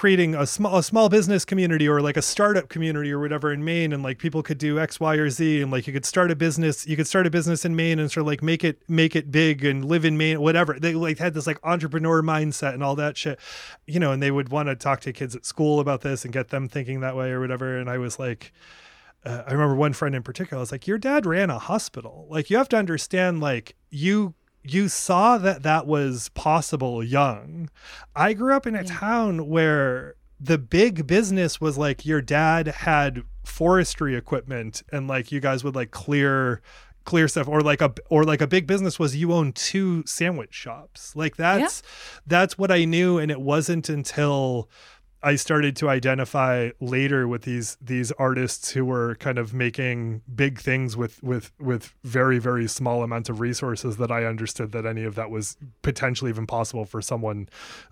creating 0.00 0.34
a 0.34 0.46
small 0.46 0.78
a 0.78 0.82
small 0.82 1.10
business 1.10 1.44
community 1.44 1.86
or 1.86 2.00
like 2.00 2.16
a 2.16 2.22
startup 2.22 2.70
community 2.70 3.12
or 3.12 3.18
whatever 3.18 3.52
in 3.52 3.62
Maine 3.62 3.92
and 3.92 4.02
like 4.02 4.16
people 4.16 4.42
could 4.42 4.56
do 4.56 4.80
X, 4.80 4.98
Y, 4.98 5.16
or 5.16 5.28
Z 5.28 5.60
and 5.60 5.70
like 5.70 5.86
you 5.86 5.92
could 5.92 6.06
start 6.06 6.30
a 6.30 6.34
business 6.34 6.86
you 6.86 6.96
could 6.96 7.06
start 7.06 7.26
a 7.26 7.30
business 7.30 7.66
in 7.66 7.76
Maine 7.76 7.98
and 7.98 8.10
sort 8.10 8.22
of 8.22 8.26
like 8.26 8.42
make 8.42 8.64
it 8.64 8.80
make 8.88 9.14
it 9.14 9.30
big 9.30 9.62
and 9.62 9.84
live 9.84 10.06
in 10.06 10.16
Maine 10.16 10.40
whatever. 10.40 10.78
They 10.80 10.94
like 10.94 11.18
had 11.18 11.34
this 11.34 11.46
like 11.46 11.58
entrepreneur 11.62 12.22
mindset 12.22 12.72
and 12.72 12.82
all 12.82 12.96
that 12.96 13.18
shit 13.18 13.38
you 13.86 14.00
know 14.00 14.10
and 14.10 14.22
they 14.22 14.30
would 14.30 14.48
want 14.48 14.70
to 14.70 14.74
talk 14.74 15.00
to 15.00 15.12
kids 15.12 15.36
at 15.36 15.44
school 15.44 15.80
about 15.80 16.00
this 16.00 16.24
and 16.24 16.32
get 16.32 16.48
them 16.48 16.66
thinking 16.66 17.00
that 17.00 17.14
way 17.14 17.30
or 17.30 17.38
whatever 17.38 17.76
and 17.76 17.90
I 17.90 17.98
was 17.98 18.18
like 18.18 18.54
uh, 19.26 19.42
I 19.46 19.52
remember 19.52 19.74
one 19.74 19.92
friend 19.92 20.14
in 20.14 20.22
particular 20.22 20.60
I 20.60 20.62
was 20.62 20.72
like 20.72 20.86
your 20.86 20.96
dad 20.96 21.26
ran 21.26 21.50
a 21.50 21.58
hospital. 21.58 22.26
Like 22.30 22.48
you 22.48 22.56
have 22.56 22.70
to 22.70 22.78
understand 22.78 23.40
like 23.40 23.76
you 23.90 24.32
you 24.62 24.88
saw 24.88 25.38
that 25.38 25.62
that 25.62 25.86
was 25.86 26.28
possible 26.30 27.02
young. 27.02 27.70
I 28.14 28.32
grew 28.32 28.54
up 28.54 28.66
in 28.66 28.74
a 28.74 28.82
yeah. 28.82 28.98
town 28.98 29.48
where 29.48 30.16
the 30.38 30.58
big 30.58 31.06
business 31.06 31.60
was 31.60 31.76
like 31.76 32.06
your 32.06 32.22
dad 32.22 32.66
had 32.66 33.22
forestry 33.44 34.16
equipment 34.16 34.82
and 34.90 35.06
like 35.06 35.30
you 35.30 35.40
guys 35.40 35.62
would 35.62 35.74
like 35.74 35.90
clear 35.90 36.62
clear 37.04 37.26
stuff 37.28 37.48
or 37.48 37.60
like 37.60 37.80
a 37.80 37.92
or 38.08 38.24
like 38.24 38.40
a 38.40 38.46
big 38.46 38.66
business 38.66 38.98
was 38.98 39.16
you 39.16 39.32
own 39.32 39.52
two 39.52 40.02
sandwich 40.06 40.54
shops 40.54 41.16
like 41.16 41.36
that's 41.36 41.82
yeah. 41.82 42.22
that's 42.26 42.58
what 42.58 42.70
i 42.70 42.84
knew 42.84 43.18
and 43.18 43.30
it 43.30 43.40
wasn't 43.40 43.88
until 43.88 44.68
I 45.22 45.36
started 45.36 45.76
to 45.76 45.88
identify 45.88 46.70
later 46.80 47.28
with 47.28 47.42
these 47.42 47.76
these 47.80 48.10
artists 48.12 48.70
who 48.70 48.84
were 48.84 49.16
kind 49.16 49.38
of 49.38 49.52
making 49.52 50.22
big 50.34 50.58
things 50.58 50.96
with 50.96 51.22
with 51.22 51.52
with 51.58 51.94
very 52.04 52.38
very 52.38 52.66
small 52.66 53.02
amounts 53.02 53.28
of 53.28 53.40
resources 53.40 53.98
that 53.98 54.10
I 54.10 54.24
understood 54.24 54.72
that 54.72 54.86
any 54.86 55.04
of 55.04 55.14
that 55.16 55.30
was 55.30 55.56
potentially 55.82 56.30
even 56.30 56.46
possible 56.46 56.84
for 56.84 57.02
someone 57.02 57.48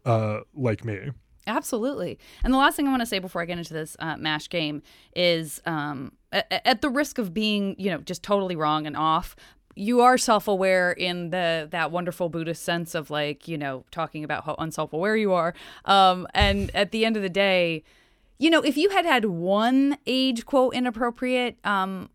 uh, 0.07 0.41
like 0.55 0.85
me. 0.85 1.11
Absolutely. 1.47 2.19
And 2.45 2.53
the 2.53 2.59
last 2.59 2.77
thing 2.77 2.87
I 2.87 2.91
want 2.91 3.01
to 3.01 3.07
say 3.07 3.19
before 3.19 3.41
I 3.41 3.47
get 3.47 3.57
into 3.57 3.73
this 3.73 3.97
uh, 4.01 4.19
mash 4.19 4.51
game 4.51 4.83
is 5.17 5.63
um, 5.65 6.13
at, 6.31 6.63
at, 6.67 6.83
the 6.83 6.91
risk 6.91 7.17
of 7.17 7.33
being, 7.33 7.75
you 7.79 7.91
know, 7.91 7.99
just 7.99 8.23
totally 8.23 8.55
wrong 8.55 8.87
and 8.87 8.95
off, 8.95 9.35
you 9.79 10.01
are 10.01 10.19
self-aware 10.19 10.93
in 10.93 11.31
the 11.31 11.69
that 11.71 11.91
wonderful 11.91 12.29
buddhist 12.29 12.63
sense 12.63 12.95
of 12.95 13.11
like 13.11 13.47
you 13.47 13.57
know 13.57 13.85
talking 13.91 14.25
about 14.25 14.45
how 14.45 14.55
unself-aware 14.59 15.17
you 15.17 15.33
are 15.33 15.55
um 15.85 16.27
and 16.35 16.71
at 16.75 16.91
the 16.91 17.05
end 17.05 17.17
of 17.17 17.23
the 17.23 17.29
day 17.29 17.83
you 18.39 18.51
know, 18.51 18.61
if 18.61 18.77
you 18.77 18.91
had 18.91 19.05
had 19.05 19.25
one 19.25 19.99
age 20.07 20.47
quote 20.47 20.75
inappropriate 20.75 21.59
um, 21.65 22.09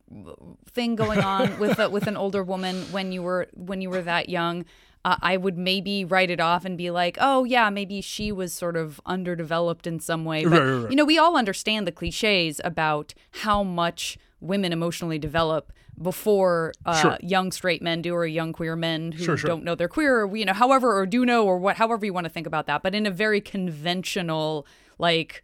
thing 0.72 0.96
going 0.96 1.20
on 1.20 1.60
with 1.60 1.80
a, 1.80 1.90
with 1.90 2.08
an 2.08 2.16
older 2.16 2.44
woman 2.44 2.84
when 2.92 3.12
you 3.12 3.22
were 3.22 3.48
when 3.54 3.82
you 3.82 3.90
were 3.90 4.02
that 4.02 4.30
young, 4.30 4.66
uh, 5.06 5.18
I 5.22 5.36
would 5.36 5.58
maybe 5.58 6.06
write 6.06 6.30
it 6.32 6.40
off 6.40 6.64
and 6.64 6.78
be 6.78 6.92
like, 6.92 7.18
oh 7.20 7.44
yeah, 7.44 7.70
maybe 7.70 8.00
she 8.00 8.32
was 8.32 8.54
sort 8.54 8.78
of 8.78 9.02
underdeveloped 9.06 9.86
in 9.86 10.00
some 10.00 10.24
way. 10.24 10.46
But 10.46 10.52
Right, 10.52 10.62
right, 10.62 10.82
right. 10.84 10.90
you 10.92 10.96
know, 10.96 11.06
we 11.06 11.18
all 11.18 11.36
understand 11.36 11.86
the 11.86 11.92
cliches 11.92 12.62
about 12.64 13.14
how 13.32 13.64
much 13.64 14.18
women 14.44 14.72
emotionally 14.74 15.18
develop 15.20 15.72
before 16.02 16.74
uh, 16.86 17.02
Sure. 17.02 17.18
young 17.22 17.52
straight 17.52 17.82
men 17.82 18.02
do 18.02 18.14
or 18.14 18.26
young 18.26 18.52
queer 18.54 18.76
men 18.76 19.12
who 19.12 19.24
Sure, 19.24 19.38
sure. 19.38 19.48
don't 19.48 19.64
know 19.64 19.76
they're 19.76 19.88
queer 19.88 20.24
or 20.26 20.36
you 20.36 20.44
know 20.46 20.54
however 20.54 20.98
or 20.98 21.06
do 21.06 21.26
know 21.26 21.46
or 21.46 21.58
what 21.58 21.78
however 21.78 22.06
you 22.06 22.14
want 22.14 22.26
to 22.26 22.30
think 22.30 22.48
about 22.48 22.66
that 22.68 22.84
but 22.84 22.94
in 22.96 23.06
a 23.06 23.12
very 23.12 23.40
conventional 23.84 24.66
like 24.98 25.44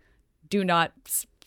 do 0.50 0.64
not 0.64 0.92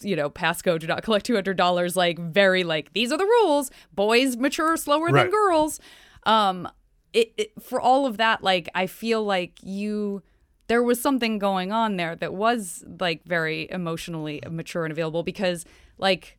you 0.01 0.17
know 0.17 0.29
pass 0.31 0.63
go 0.63 0.79
do 0.79 0.87
not 0.87 1.03
collect 1.03 1.27
$200 1.27 1.97
like 1.97 2.19
very 2.19 2.65
like 2.65 2.93
these 2.93 3.13
are 3.13 3.19
the 3.19 3.25
rules 3.25 3.71
boys 3.95 4.37
mature 4.37 4.77
slower 4.77 5.07
Right. 5.07 5.23
than 5.25 5.31
girls 5.31 5.81
um 6.25 6.69
it, 7.13 7.33
it 7.37 7.53
for 7.63 7.81
all 7.81 8.07
of 8.07 8.17
that 8.19 8.43
like 8.43 8.69
i 8.75 8.87
feel 8.87 9.23
like 9.25 9.59
you 9.63 10.23
there 10.69 10.83
was 10.83 11.01
something 11.01 11.39
going 11.39 11.71
on 11.73 11.97
there 11.97 12.17
that 12.17 12.33
was 12.35 12.85
like 13.01 13.25
very 13.25 13.69
emotionally 13.71 14.41
mature 14.51 14.85
and 14.85 14.93
available 14.93 15.23
because 15.23 15.65
like 15.99 16.39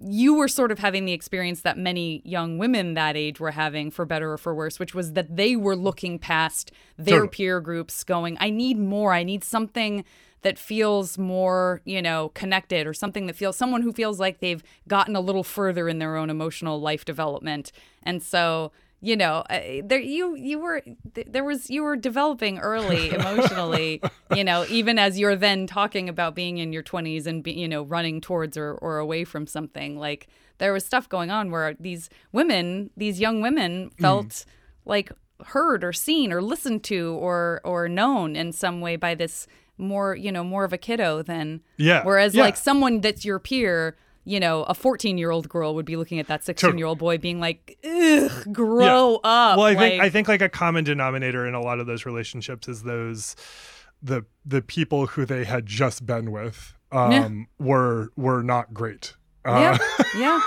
you 0.00 0.34
were 0.34 0.48
sort 0.48 0.72
of 0.72 0.78
having 0.78 1.04
the 1.04 1.12
experience 1.12 1.60
that 1.60 1.76
many 1.76 2.22
young 2.24 2.56
women 2.56 2.94
that 2.94 3.16
age 3.16 3.38
were 3.38 3.50
having 3.50 3.90
for 3.90 4.06
better 4.06 4.32
or 4.32 4.38
for 4.38 4.54
worse 4.54 4.78
which 4.78 4.94
was 4.94 5.12
that 5.12 5.36
they 5.36 5.56
were 5.56 5.76
looking 5.76 6.18
past 6.18 6.72
their 6.96 7.26
peer 7.26 7.60
groups 7.60 8.02
going 8.04 8.36
i 8.40 8.50
need 8.50 8.78
more. 8.78 9.12
I 9.12 9.22
need 9.22 9.44
something 9.44 10.04
that 10.42 10.58
feels 10.58 11.18
more 11.18 11.80
you 11.84 12.02
know 12.02 12.30
connected 12.30 12.86
or 12.86 12.94
something 12.94 13.26
that 13.26 13.36
feels 13.36 13.56
someone 13.56 13.82
who 13.82 13.92
feels 13.92 14.20
like 14.20 14.40
they've 14.40 14.62
gotten 14.86 15.16
a 15.16 15.20
little 15.20 15.44
further 15.44 15.88
in 15.88 15.98
their 15.98 16.16
own 16.16 16.30
emotional 16.30 16.80
life 16.80 17.04
development. 17.04 17.72
And 18.02 18.22
so 18.22 18.72
you 19.00 19.16
know 19.16 19.44
uh, 19.50 19.60
there 19.84 20.00
you 20.00 20.34
you 20.34 20.58
were 20.58 20.82
th- 21.14 21.26
there 21.30 21.44
was 21.44 21.70
you 21.70 21.82
were 21.82 21.96
developing 21.96 22.58
early 22.58 23.10
emotionally 23.14 24.02
you 24.34 24.42
know 24.42 24.64
even 24.68 24.98
as 24.98 25.18
you're 25.18 25.36
then 25.36 25.66
talking 25.66 26.08
about 26.08 26.34
being 26.34 26.58
in 26.58 26.72
your 26.72 26.82
20s 26.82 27.26
and 27.26 27.42
be, 27.42 27.52
you 27.52 27.68
know 27.68 27.82
running 27.82 28.20
towards 28.20 28.56
or, 28.56 28.72
or 28.74 28.98
away 28.98 29.24
from 29.24 29.46
something 29.46 29.98
like 29.98 30.28
there 30.58 30.72
was 30.72 30.84
stuff 30.84 31.08
going 31.08 31.30
on 31.30 31.50
where 31.50 31.74
these 31.78 32.10
women 32.32 32.90
these 32.96 33.20
young 33.20 33.40
women 33.40 33.90
felt 34.00 34.44
like 34.84 35.12
heard 35.46 35.84
or 35.84 35.92
seen 35.92 36.32
or 36.32 36.42
listened 36.42 36.82
to 36.82 37.16
or 37.20 37.60
or 37.62 37.88
known 37.88 38.34
in 38.34 38.52
some 38.52 38.80
way 38.80 38.96
by 38.96 39.14
this 39.14 39.46
more 39.76 40.16
you 40.16 40.32
know 40.32 40.42
more 40.42 40.64
of 40.64 40.72
a 40.72 40.78
kiddo 40.78 41.22
than 41.22 41.60
Yeah, 41.76 42.02
whereas 42.02 42.34
yeah. 42.34 42.42
like 42.42 42.56
someone 42.56 43.00
that's 43.00 43.24
your 43.24 43.38
peer 43.38 43.96
you 44.28 44.38
know 44.38 44.62
a 44.64 44.74
14 44.74 45.16
year 45.18 45.30
old 45.30 45.48
girl 45.48 45.74
would 45.74 45.86
be 45.86 45.96
looking 45.96 46.18
at 46.18 46.26
that 46.28 46.44
16 46.44 46.76
year 46.76 46.86
old 46.86 46.98
boy 46.98 47.18
being 47.18 47.40
like 47.40 47.78
ugh 47.84 48.52
grow 48.52 49.16
up 49.24 49.56
Well, 49.58 49.66
I 49.66 49.74
think 49.74 49.98
like, 49.98 50.00
I 50.00 50.10
think 50.10 50.28
like 50.28 50.42
a 50.42 50.48
common 50.48 50.84
denominator 50.84 51.46
in 51.46 51.54
a 51.54 51.60
lot 51.60 51.80
of 51.80 51.86
those 51.86 52.04
relationships 52.04 52.68
is 52.68 52.82
those 52.82 53.34
the 54.02 54.24
the 54.44 54.62
people 54.62 55.06
who 55.06 55.24
they 55.24 55.44
had 55.44 55.66
just 55.66 56.06
been 56.06 56.30
with 56.30 56.74
um 56.92 57.48
were 57.58 58.10
were 58.16 58.42
not 58.42 58.72
great. 58.72 59.16
Uh, 59.44 59.78
yeah 59.78 60.04
yeah 60.16 60.40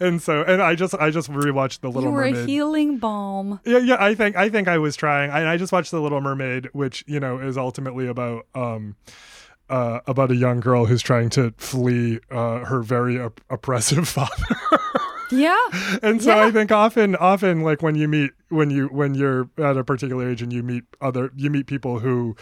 and 0.00 0.20
so 0.20 0.42
and 0.42 0.62
I 0.62 0.74
just 0.74 0.94
I 0.94 1.10
just 1.10 1.30
rewatched 1.30 1.80
The 1.80 1.90
Little 1.90 2.10
Mermaid. 2.10 2.34
you 2.34 2.40
were 2.40 2.44
a 2.44 2.46
healing 2.46 2.98
balm 2.98 3.60
yeah, 3.64 3.78
yeah, 3.78 3.96
I 4.00 4.14
think 4.14 4.36
I 4.36 4.48
think 4.48 4.66
I 4.66 4.78
was 4.78 4.96
trying. 4.96 5.30
I, 5.30 5.52
I 5.52 5.56
just 5.56 5.72
watched 5.72 5.90
The 5.90 6.00
Little 6.00 6.20
Mermaid, 6.20 6.68
which, 6.72 7.04
you 7.06 7.20
know, 7.20 7.38
is 7.38 7.56
ultimately 7.56 8.06
about 8.06 8.46
um 8.54 8.96
uh, 9.70 10.00
about 10.06 10.30
a 10.30 10.36
young 10.36 10.60
girl 10.60 10.84
who's 10.86 11.00
trying 11.02 11.30
to 11.30 11.54
flee 11.56 12.18
uh, 12.30 12.64
her 12.66 12.82
very 12.82 13.18
op- 13.20 13.40
oppressive 13.48 14.06
father. 14.16 14.44
yeah 15.30 15.56
and 16.02 16.20
so 16.22 16.34
Yeah. 16.34 16.44
I 16.46 16.50
think 16.50 16.72
often, 16.72 17.14
often 17.16 17.62
like 17.62 17.80
when 17.82 17.94
you 17.94 18.08
meet 18.08 18.32
when 18.48 18.68
you 18.70 18.88
when 18.88 19.14
you're 19.14 19.48
at 19.58 19.76
a 19.76 19.84
particular 19.84 20.28
age 20.28 20.42
and 20.42 20.52
you 20.52 20.62
meet 20.62 20.84
other 21.00 21.30
you 21.36 21.48
meet 21.50 21.66
people 21.68 22.00
who 22.00 22.34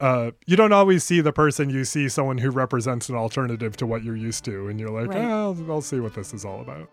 uh, 0.00 0.30
you 0.46 0.56
don't 0.56 0.72
always 0.72 1.04
see 1.04 1.20
the 1.20 1.32
person 1.34 1.68
you 1.68 1.84
see 1.84 2.08
someone 2.08 2.38
who 2.38 2.50
represents 2.50 3.10
an 3.10 3.14
alternative 3.14 3.76
to 3.76 3.86
what 3.86 4.02
you're 4.02 4.16
used 4.16 4.42
to 4.46 4.68
and 4.68 4.80
you're 4.80 4.88
like 4.88 5.08
Right. 5.08 5.18
oh 5.30 5.54
I'll 5.68 5.82
see 5.82 6.00
what 6.00 6.14
this 6.14 6.32
is 6.32 6.46
all 6.46 6.62
about 6.62 6.88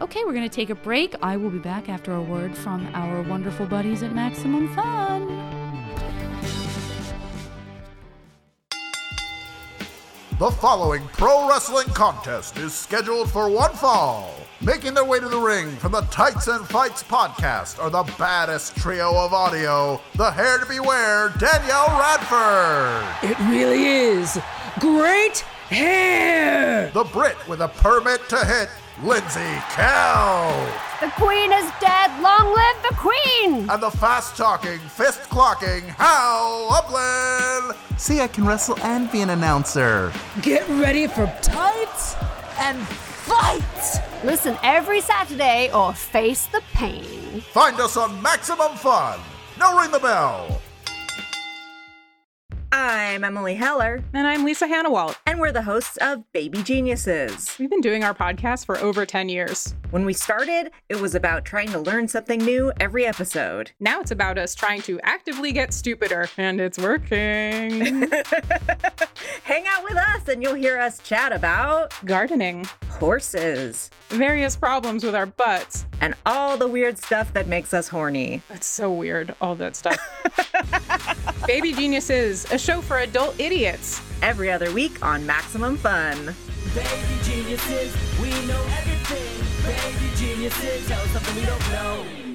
okay 0.00 0.24
we're 0.24 0.32
gonna 0.32 0.48
take 0.48 0.70
a 0.70 0.74
break 0.74 1.14
i 1.20 1.36
will 1.36 1.50
be 1.50 1.58
back 1.58 1.90
after 1.90 2.14
a 2.14 2.22
word 2.22 2.56
from 2.56 2.88
our 2.94 3.20
wonderful 3.24 3.66
buddies 3.66 4.02
at 4.02 4.14
maximum 4.14 4.74
fun 4.74 5.28
The 10.40 10.50
following 10.50 11.06
pro 11.08 11.46
wrestling 11.46 11.88
contest 11.88 12.56
is 12.56 12.72
scheduled 12.72 13.30
for 13.30 13.50
one 13.50 13.74
fall. 13.74 14.34
Making 14.62 14.94
their 14.94 15.04
way 15.04 15.20
to 15.20 15.28
the 15.28 15.38
ring 15.38 15.68
from 15.76 15.92
the 15.92 16.00
Tights 16.10 16.48
and 16.48 16.66
Fights 16.66 17.02
podcast 17.02 17.78
are 17.78 17.90
the 17.90 18.10
baddest 18.18 18.74
trio 18.74 19.14
of 19.14 19.34
audio, 19.34 20.00
the 20.14 20.30
hair 20.30 20.56
to 20.56 20.64
beware, 20.64 21.28
Danielle 21.38 21.88
Radford, 21.88 23.30
It 23.30 23.38
really 23.50 23.84
is. 23.84 24.40
Great 24.78 25.40
hair! 25.68 26.90
the 26.94 27.04
Brit 27.04 27.36
with 27.46 27.60
a 27.60 27.68
permit 27.68 28.26
to 28.30 28.42
hit, 28.42 28.70
Lindsay 29.02 29.54
Kelk, 29.72 31.00
The 31.00 31.10
queen 31.16 31.52
is 31.52 31.70
dead. 31.80 32.10
Long 32.20 32.52
live 32.54 32.76
the 32.82 32.94
queen! 32.96 33.70
and 33.70 33.82
the 33.82 33.90
fast 33.90 34.36
talking, 34.36 34.78
fist 34.80 35.20
clocking 35.30 35.82
Hal 35.96 36.68
Lublin. 36.70 37.76
See, 37.96 38.20
I 38.20 38.28
can 38.28 38.44
wrestle 38.46 38.78
and 38.82 39.10
be 39.10 39.22
an 39.22 39.30
announcer. 39.30 40.12
Get 40.42 40.68
ready 40.68 41.06
for 41.06 41.26
tights 41.40 42.14
and 42.58 42.76
fights! 42.86 43.98
Listen 44.22 44.58
every 44.62 45.00
Saturday 45.00 45.70
or 45.72 45.94
face 45.94 46.46
the 46.46 46.60
pain. 46.74 47.40
Find 47.40 47.80
us 47.80 47.96
on 47.96 48.20
Maximum 48.20 48.76
Fun. 48.76 49.18
Now 49.58 49.78
ring 49.80 49.90
the 49.92 49.98
bell. 49.98 50.60
I'm 52.82 53.24
Emily 53.24 53.56
Heller, 53.56 54.02
And 54.14 54.26
I'm 54.26 54.42
Lisa 54.42 54.66
Hanawalt. 54.66 55.16
and 55.26 55.38
we're 55.38 55.52
the 55.52 55.60
hosts 55.60 55.98
of 55.98 56.24
Baby 56.32 56.62
Geniuses. 56.62 57.54
We've 57.58 57.68
been 57.68 57.82
doing 57.82 58.04
our 58.04 58.14
podcast 58.14 58.64
for 58.64 58.78
over 58.78 59.04
10 59.04 59.28
years. 59.28 59.74
When 59.90 60.06
we 60.06 60.14
started, 60.14 60.70
it 60.88 60.98
was 60.98 61.14
about 61.14 61.44
trying 61.44 61.68
to 61.72 61.78
learn 61.78 62.08
something 62.08 62.38
new 62.40 62.72
every 62.80 63.04
episode. 63.04 63.72
Now 63.80 64.00
it's 64.00 64.12
about 64.12 64.38
us 64.38 64.54
trying 64.54 64.80
to 64.82 64.98
actively 65.02 65.52
get 65.52 65.74
stupider, 65.74 66.30
and 66.38 66.58
it's 66.58 66.78
working. 66.78 67.80
Hang 69.42 69.66
out 69.66 69.84
with 69.84 69.96
us, 69.96 70.26
and 70.28 70.42
you'll 70.42 70.54
hear 70.54 70.78
us 70.78 71.00
chat 71.00 71.32
about 71.32 71.92
Gardening, 72.06 72.66
horses 72.88 73.90
various 74.10 74.56
problems 74.56 75.04
with 75.04 75.14
our 75.14 75.26
butts. 75.26 75.86
and 76.00 76.14
all 76.26 76.56
the 76.56 76.66
weird 76.66 76.98
stuff 76.98 77.32
that 77.34 77.46
makes 77.46 77.72
us 77.72 77.86
horny. 77.88 78.42
That's 78.48 78.66
so 78.66 78.90
weird, 78.92 79.34
all 79.40 79.54
that 79.56 79.76
stuff. 79.76 79.98
Baby 81.46 81.72
Geniuses, 81.72 82.50
a 82.50 82.58
show 82.58 82.69
for 82.78 82.98
adult 82.98 83.34
idiots. 83.40 84.00
Every 84.22 84.48
other 84.48 84.72
week 84.72 85.04
on 85.04 85.26
Maximum 85.26 85.76
Fun. 85.76 86.36
Baby 86.72 87.18
geniuses, 87.24 87.92
we 88.22 88.30
know 88.46 88.62
everything. 88.78 89.66
Baby 89.66 90.14
geniuses, 90.14 90.86
tell 90.86 91.00
us 91.00 91.10
something 91.10 91.34
we 91.34 91.46
don't 91.46 91.70
know. 91.72 92.29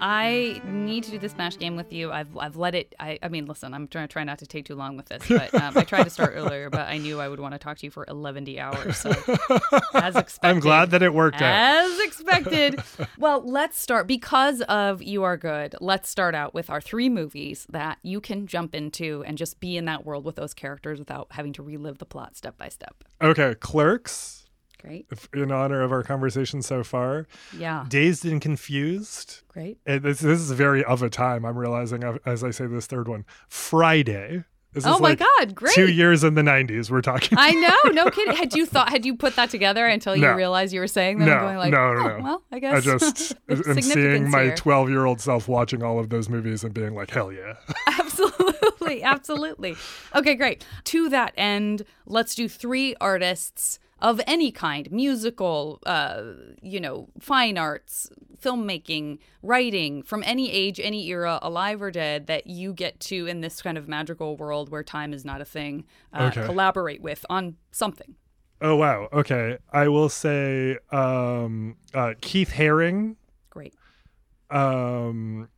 I 0.00 0.60
need 0.64 1.04
to 1.04 1.10
do 1.10 1.18
the 1.18 1.28
Smash 1.28 1.58
game 1.58 1.76
with 1.76 1.92
you. 1.92 2.12
I've 2.12 2.36
I've 2.36 2.56
let 2.56 2.74
it. 2.74 2.94
I, 2.98 3.18
I 3.22 3.28
mean, 3.28 3.46
listen, 3.46 3.74
I'm 3.74 3.88
trying 3.88 4.06
to 4.06 4.12
try 4.12 4.24
not 4.24 4.38
to 4.38 4.46
take 4.46 4.64
too 4.64 4.74
long 4.74 4.96
with 4.96 5.06
this, 5.06 5.22
but 5.28 5.54
um, 5.54 5.76
I 5.76 5.84
tried 5.84 6.04
to 6.04 6.10
start 6.10 6.32
earlier, 6.36 6.70
but 6.70 6.88
I 6.88 6.98
knew 6.98 7.20
I 7.20 7.28
would 7.28 7.40
want 7.40 7.54
to 7.54 7.58
talk 7.58 7.78
to 7.78 7.86
you 7.86 7.90
for 7.90 8.04
11 8.08 8.58
hours. 8.58 8.96
So 8.96 9.10
as 9.94 10.16
expected. 10.16 10.48
I'm 10.48 10.60
glad 10.60 10.90
that 10.90 11.02
it 11.02 11.12
worked 11.12 11.42
out 11.42 11.42
As 11.42 12.00
expected. 12.00 12.80
well, 13.18 13.42
let's 13.44 13.78
start 13.78 14.06
because 14.06 14.60
of 14.62 15.02
You 15.02 15.24
Are 15.24 15.36
Good. 15.36 15.74
Let's 15.80 16.08
start 16.08 16.34
out 16.34 16.54
with 16.54 16.70
our 16.70 16.80
three 16.80 17.08
movies 17.08 17.66
that 17.70 17.98
you 18.02 18.20
can 18.20 18.46
jump 18.46 18.74
into 18.74 19.24
and 19.26 19.36
just 19.36 19.60
be 19.60 19.76
in 19.76 19.84
that 19.86 20.04
world 20.06 20.24
with 20.24 20.36
those 20.36 20.54
characters 20.54 20.98
without 20.98 21.28
having 21.30 21.52
to 21.54 21.62
relive 21.62 21.98
the 21.98 22.06
plot 22.06 22.36
step 22.36 22.56
by 22.56 22.68
step. 22.68 23.04
okay 23.20 23.54
Clerks 23.54 24.46
Great. 24.80 25.06
in 25.34 25.50
honor 25.50 25.82
of 25.82 25.90
our 25.92 26.02
conversation 26.02 26.62
so 26.62 26.84
far 26.84 27.26
Yeah. 27.56 27.84
Dazed 27.88 28.24
and 28.24 28.40
Confused 28.40 29.42
Great. 29.48 29.78
And 29.86 30.02
this, 30.02 30.20
this 30.20 30.38
is 30.40 30.52
very 30.52 30.84
of 30.84 31.02
a 31.02 31.10
time. 31.10 31.44
I'm 31.44 31.58
realizing 31.58 32.02
as 32.24 32.44
I 32.44 32.50
say 32.50 32.66
this 32.66 32.86
third 32.86 33.08
one. 33.08 33.24
Friday. 33.48 34.44
This 34.74 34.84
Oh 34.86 34.96
is 34.96 35.00
my 35.00 35.08
like 35.10 35.18
God, 35.20 35.54
great. 35.54 35.74
Two 35.74 35.90
years 35.90 36.22
in 36.22 36.34
the 36.34 36.42
90s. 36.42 36.90
We're 36.90 37.00
talking. 37.00 37.38
I 37.40 37.52
know, 37.52 37.90
no 37.92 38.10
kidding. 38.10 38.36
Had 38.36 38.54
you 38.54 38.66
thought, 38.66 38.90
had 38.90 39.06
you 39.06 39.16
put 39.16 39.34
that 39.36 39.48
together 39.48 39.86
until 39.86 40.14
you 40.14 40.22
No. 40.22 40.34
realized 40.34 40.74
you 40.74 40.80
were 40.80 40.86
saying 40.86 41.20
that? 41.20 41.24
no, 41.26 41.40
going 41.40 41.56
like, 41.56 41.72
no, 41.72 41.94
no, 41.94 42.00
oh, 42.00 42.16
no. 42.18 42.22
well, 42.22 42.42
I 42.52 42.58
guess 42.58 42.74
I 42.76 42.80
just 42.98 43.34
am 43.48 43.80
seeing 43.80 44.30
my 44.30 44.50
12 44.50 44.90
year 44.90 45.06
old 45.06 45.20
self 45.22 45.48
watching 45.48 45.82
all 45.82 45.98
of 45.98 46.10
those 46.10 46.28
movies 46.28 46.64
and 46.64 46.74
being 46.74 46.94
like, 46.94 47.10
hell 47.10 47.32
yeah. 47.32 47.54
absolutely, 47.98 49.02
absolutely. 49.02 49.74
Okay, 50.14 50.34
great. 50.34 50.64
To 50.84 51.08
that 51.08 51.32
end, 51.36 51.82
let's 52.06 52.34
do 52.34 52.46
three 52.48 52.94
artists 53.00 53.78
of 54.00 54.20
any 54.26 54.50
kind 54.52 54.90
musical, 54.92 55.80
uh, 55.86 56.22
you 56.62 56.80
know, 56.80 57.08
fine 57.18 57.58
arts, 57.58 58.08
filmmaking, 58.40 59.18
writing 59.42 60.02
from 60.02 60.22
any 60.24 60.50
age, 60.52 60.78
any 60.78 61.06
era, 61.08 61.38
alive 61.42 61.82
or 61.82 61.90
dead, 61.90 62.26
that 62.28 62.46
you 62.46 62.72
get 62.72 63.00
to, 63.00 63.26
in 63.26 63.40
this 63.40 63.60
kind 63.60 63.76
of 63.76 63.88
magical 63.88 64.36
world 64.36 64.68
where 64.70 64.84
time 64.84 65.12
is 65.12 65.24
not 65.24 65.40
a 65.40 65.44
thing, 65.44 65.84
uh, 66.12 66.30
Okay. 66.32 66.44
collaborate 66.44 67.00
with 67.02 67.26
on 67.28 67.56
something. 67.72 68.14
Oh 68.60 68.74
wow. 68.76 69.08
Okay. 69.12 69.58
I 69.72 69.86
will 69.88 70.08
say 70.08 70.78
um 70.90 71.76
uh 71.94 72.14
Keith 72.20 72.50
Haring. 72.54 73.14
Great. 73.50 73.74
Um 74.50 75.48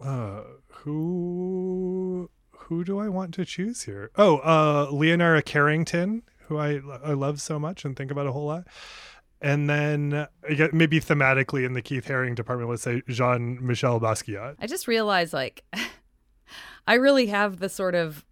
uh 0.00 0.42
who 0.68 2.30
who 2.50 2.84
do 2.84 2.98
I 2.98 3.08
want 3.08 3.32
to 3.34 3.44
choose 3.44 3.82
here? 3.82 4.10
Oh, 4.16 4.38
uh 4.38 4.88
Leonora 4.92 5.42
Carrington, 5.42 6.22
who 6.50 6.58
I 6.58 6.80
I 7.02 7.14
love 7.14 7.40
so 7.40 7.58
much 7.58 7.86
and 7.86 7.96
think 7.96 8.10
about 8.10 8.26
a 8.26 8.32
whole 8.32 8.46
lot. 8.46 8.66
And 9.40 9.70
then 9.70 10.26
maybe 10.72 11.00
thematically 11.00 11.64
in 11.64 11.72
the 11.72 11.80
Keith 11.80 12.06
Haring 12.06 12.34
department, 12.34 12.68
let's 12.68 12.82
say 12.82 13.00
Jean 13.08 13.58
Michel 13.66 13.98
Basquiat. 13.98 14.56
I 14.60 14.66
just 14.66 14.86
realized, 14.86 15.32
like, 15.32 15.64
I 16.86 16.94
really 16.94 17.26
have 17.28 17.58
the 17.58 17.70
sort 17.70 17.94
of 17.94 18.26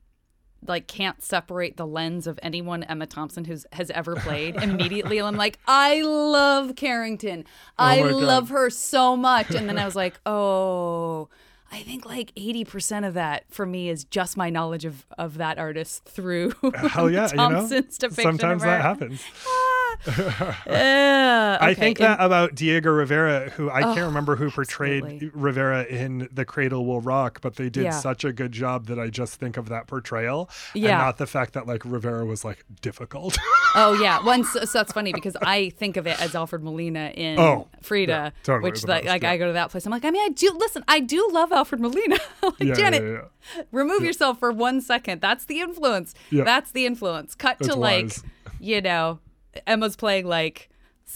like 0.67 0.89
can't 0.89 1.23
separate 1.23 1.77
the 1.77 1.87
lens 1.87 2.27
of 2.27 2.39
anyone 2.43 2.83
Emma 2.83 3.07
Thompson 3.07 3.45
who's 3.45 3.65
has 3.73 3.91
ever 3.91 4.17
played 4.17 4.57
immediately. 4.63 5.19
And 5.19 5.27
I'm 5.27 5.37
like, 5.37 5.59
I 5.67 6.03
love 6.03 6.75
Carrington. 6.75 7.45
Oh 7.79 7.85
I 7.85 8.01
Oh 8.01 8.17
love 8.17 8.49
her 8.51 8.69
so 8.69 9.17
much. 9.17 9.55
And 9.55 9.69
then 9.69 9.79
I 9.79 9.85
was 9.85 9.97
like, 9.97 10.21
oh, 10.27 11.29
I 11.71 11.83
think 11.83 12.07
like 12.07 12.35
80% 12.35 13.07
of 13.07 13.15
that 13.15 13.45
for 13.51 13.67
me 13.67 13.89
is 13.91 14.05
just 14.05 14.37
my 14.37 14.49
knowledge 14.51 14.85
of, 14.85 15.05
of 15.19 15.37
that 15.39 15.59
artist 15.59 16.05
through 16.05 16.55
Hell 16.75 17.11
yeah, 17.11 17.29
you 17.31 17.37
know. 17.37 17.51
Thompson's 17.51 17.99
depiction 17.99 18.23
Sometimes 18.23 18.63
that 18.63 18.81
happens. 18.81 19.23
Ah, 19.47 19.88
Yeah, 20.67 21.59
I 21.61 21.75
think 21.75 21.99
that 21.99 22.21
about 22.21 22.55
Diego 22.55 22.91
Rivera, 22.91 23.51
who 23.51 23.71
I 23.71 23.83
can't 23.83 23.99
oh, 23.99 24.07
remember 24.07 24.37
who 24.37 24.51
portrayed 24.51 25.05
absolutely. 25.05 25.31
Rivera 25.35 25.85
in 25.85 26.29
The 26.33 26.45
Cradle 26.45 26.85
Will 26.87 27.01
Rock, 27.01 27.41
but 27.41 27.57
they 27.57 27.69
did 27.69 27.85
Yeah. 27.85 27.91
such 27.91 28.25
a 28.25 28.33
good 28.33 28.53
job 28.53 28.87
that 28.87 28.99
I 28.99 29.09
just 29.09 29.35
think 29.41 29.57
of 29.57 29.69
that 29.69 29.87
portrayal 29.87 30.51
Yeah. 30.75 30.91
and 30.91 30.99
not 30.99 31.19
the 31.19 31.27
fact 31.27 31.55
that 31.55 31.67
like 31.67 31.83
Rivera 31.85 32.25
was 32.25 32.45
like 32.45 32.65
difficult. 32.81 33.39
Oh 33.75 33.93
yeah, 34.03 34.25
once 34.25 34.51
so 34.51 34.65
that's 34.67 34.93
funny 34.93 35.13
because 35.13 35.37
I 35.43 35.71
think 35.71 35.97
of 35.97 36.07
it 36.07 36.21
as 36.21 36.35
Alfred 36.35 36.63
Molina 36.63 37.13
in 37.15 37.39
Oh, 37.39 37.69
Frida, 37.83 38.13
yeah, 38.13 38.31
totally 38.43 38.71
which 38.71 38.83
the 38.83 38.89
like. 38.89 39.25
I 39.25 39.37
go 39.37 39.47
to 39.47 39.53
that 39.55 39.71
place. 39.71 39.85
I'm 39.87 39.93
like, 39.93 40.05
I 40.05 40.11
mean, 40.11 40.25
I 40.25 40.31
do 40.31 40.53
listen. 40.59 40.85
I 40.89 41.01
do 41.01 41.29
love 41.33 41.53
Alfred 41.53 41.81
Molina. 41.81 42.19
like 42.43 42.75
Janet, 42.75 43.29
remove 43.73 44.03
yourself 44.03 44.39
for 44.39 44.53
one 44.53 44.81
second. 44.81 45.21
That's 45.21 45.45
the 45.45 45.61
influence. 45.61 46.15
That's 46.33 46.73
the 46.73 46.87
influence. 46.87 47.35
Cut 47.35 47.59
That's 47.59 47.73
to 47.73 47.79
like, 47.79 48.13
you 48.61 48.81
know, 48.81 49.19
Emma's 49.67 49.97
playing 49.97 50.27
like 50.27 50.69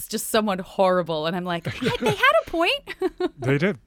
just 0.09 0.27
someone 0.29 0.59
horrible, 0.59 1.25
and 1.27 1.35
I'm 1.35 1.45
like, 1.45 1.63
they 1.65 2.09
had 2.09 2.35
a 2.45 2.49
point. 2.49 2.95
They 3.39 3.57
did. 3.57 3.77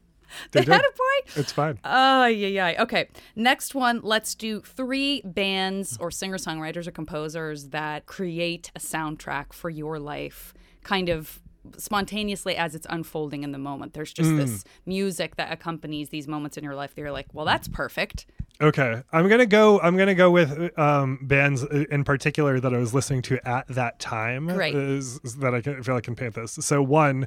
They, 0.50 0.60
they 0.60 0.64
did. 0.66 0.72
had 0.72 0.80
a 0.82 0.96
point. 0.96 1.36
It's 1.38 1.52
fine. 1.52 1.78
Oh, 1.84 2.26
yeah, 2.26 2.48
yeah. 2.70 2.82
Okay. 2.82 3.08
Next 3.36 3.74
one, 3.74 4.00
let's 4.02 4.34
do 4.34 4.60
three 4.60 5.22
bands 5.24 5.96
or 5.98 6.10
singer 6.10 6.36
songwriters 6.36 6.86
or 6.86 6.90
composers 6.90 7.68
that 7.68 8.06
create 8.06 8.70
a 8.74 8.80
soundtrack 8.80 9.52
for 9.52 9.70
your 9.70 9.98
life, 9.98 10.52
kind 10.82 11.08
of 11.08 11.40
spontaneously 11.78 12.56
as 12.56 12.74
it's 12.74 12.86
unfolding 12.90 13.42
in 13.44 13.52
the 13.52 13.58
moment. 13.58 13.92
There's 13.94 14.12
just 14.12 14.30
Mm. 14.30 14.36
this 14.36 14.64
music 14.84 15.36
that 15.36 15.52
accompanies 15.52 16.08
these 16.10 16.28
moments 16.28 16.56
in 16.56 16.64
your 16.64 16.74
life 16.74 16.94
that 16.94 17.00
you're 17.00 17.12
like, 17.12 17.26
well, 17.32 17.44
that's 17.46 17.68
perfect. 17.68 18.26
Okay, 18.60 19.02
I'm 19.12 19.28
gonna 19.28 19.44
go. 19.44 19.80
I'm 19.80 19.96
gonna 19.98 20.14
go 20.14 20.30
with 20.30 20.78
um, 20.78 21.18
bands 21.22 21.62
in 21.62 22.04
particular 22.04 22.58
that 22.58 22.72
I 22.72 22.78
was 22.78 22.94
listening 22.94 23.20
to 23.22 23.46
at 23.46 23.68
that 23.68 23.98
time. 23.98 24.46
Great. 24.46 24.74
is, 24.74 25.20
is 25.24 25.36
that 25.36 25.54
I 25.54 25.60
can, 25.60 25.82
feel 25.82 25.94
like 25.94 26.04
I 26.04 26.06
can 26.06 26.16
paint 26.16 26.34
this. 26.34 26.52
So 26.52 26.82
one, 26.82 27.26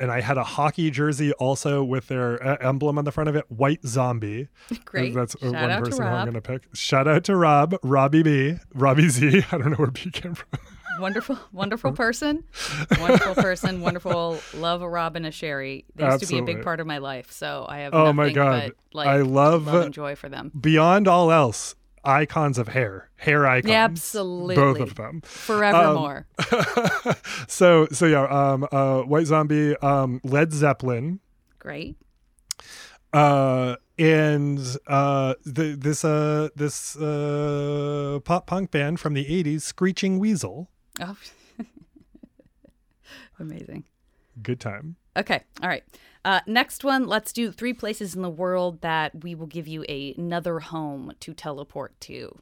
and 0.00 0.10
I 0.10 0.22
had 0.22 0.38
a 0.38 0.44
hockey 0.44 0.90
jersey 0.90 1.32
also 1.34 1.84
with 1.84 2.08
their 2.08 2.42
uh, 2.42 2.56
emblem 2.60 2.96
on 2.96 3.04
the 3.04 3.12
front 3.12 3.28
of 3.28 3.36
it, 3.36 3.44
White 3.50 3.84
Zombie. 3.84 4.48
Great. 4.86 5.14
That's 5.14 5.34
uh, 5.36 5.50
Shout 5.50 5.70
one 5.70 5.84
person 5.84 6.04
I'm 6.04 6.26
gonna 6.26 6.40
pick. 6.40 6.62
Shout 6.74 7.06
out 7.06 7.24
to 7.24 7.36
Rob, 7.36 7.76
Robbie 7.82 8.22
B, 8.22 8.56
Robbie 8.72 9.10
Z. 9.10 9.44
I 9.52 9.58
don't 9.58 9.70
know 9.70 9.76
where 9.76 9.90
B 9.90 10.10
came 10.10 10.34
from. 10.34 10.58
Wonderful, 11.00 11.38
wonderful 11.52 11.92
person. 11.92 12.44
Wonderful 13.00 13.34
person. 13.34 13.80
Wonderful. 13.80 14.38
Love 14.54 14.82
a 14.82 14.88
Robin, 14.88 15.24
a 15.24 15.30
Sherry. 15.30 15.84
They 15.94 16.04
used 16.04 16.20
to 16.20 16.26
be 16.26 16.38
a 16.38 16.42
big 16.42 16.62
part 16.62 16.80
of 16.80 16.86
my 16.86 16.98
life. 16.98 17.30
So 17.32 17.66
I 17.68 17.78
have 17.80 17.94
Oh 17.94 18.12
my 18.12 18.30
God. 18.30 18.72
but 18.92 18.96
like 18.96 19.08
I 19.08 19.18
love- 19.22 19.66
love 19.66 19.84
and 19.86 19.94
joy 19.94 20.14
for 20.16 20.28
them. 20.28 20.52
Beyond 20.58 21.08
all 21.08 21.30
else, 21.32 21.74
icons 22.04 22.58
of 22.58 22.68
hair, 22.68 23.10
hair 23.16 23.46
icons. 23.46 23.72
Absolutely. 23.72 24.54
Both 24.56 24.80
of 24.80 24.94
them. 24.96 25.22
Forevermore. 25.24 26.26
so 27.48 27.86
so 27.92 28.06
yeah, 28.06 28.24
um, 28.24 28.66
uh, 28.72 29.02
White 29.02 29.26
Zombie, 29.26 29.76
um, 29.78 30.20
Led 30.24 30.52
Zeppelin. 30.52 31.20
Great. 31.58 31.96
uh 33.12 33.76
and 33.98 34.58
uh 34.86 35.34
the, 35.44 35.76
this 35.78 36.04
uh 36.04 36.48
this 36.56 36.96
uh 36.96 38.18
pop 38.24 38.46
punk 38.46 38.70
band 38.70 38.98
from 38.98 39.12
the 39.14 39.24
80s 39.26 39.60
screeching 39.62 40.18
weasel 40.18 40.70
Oh. 41.00 41.16
Amazing. 43.38 43.84
good 44.42 44.60
time 44.60 44.96
Okay. 45.14 45.42
All 45.62 45.68
right. 45.68 45.84
Uh, 46.24 46.40
next 46.46 46.84
one. 46.84 47.06
Let's 47.06 47.34
do 47.34 47.52
three 47.52 47.74
places 47.74 48.14
in 48.14 48.22
the 48.22 48.30
world 48.30 48.80
that 48.80 49.22
we 49.22 49.34
will 49.34 49.46
give 49.46 49.68
you 49.68 49.84
a, 49.86 50.14
another 50.16 50.58
home 50.60 51.12
to 51.20 51.34
teleport 51.34 52.00
to. 52.02 52.38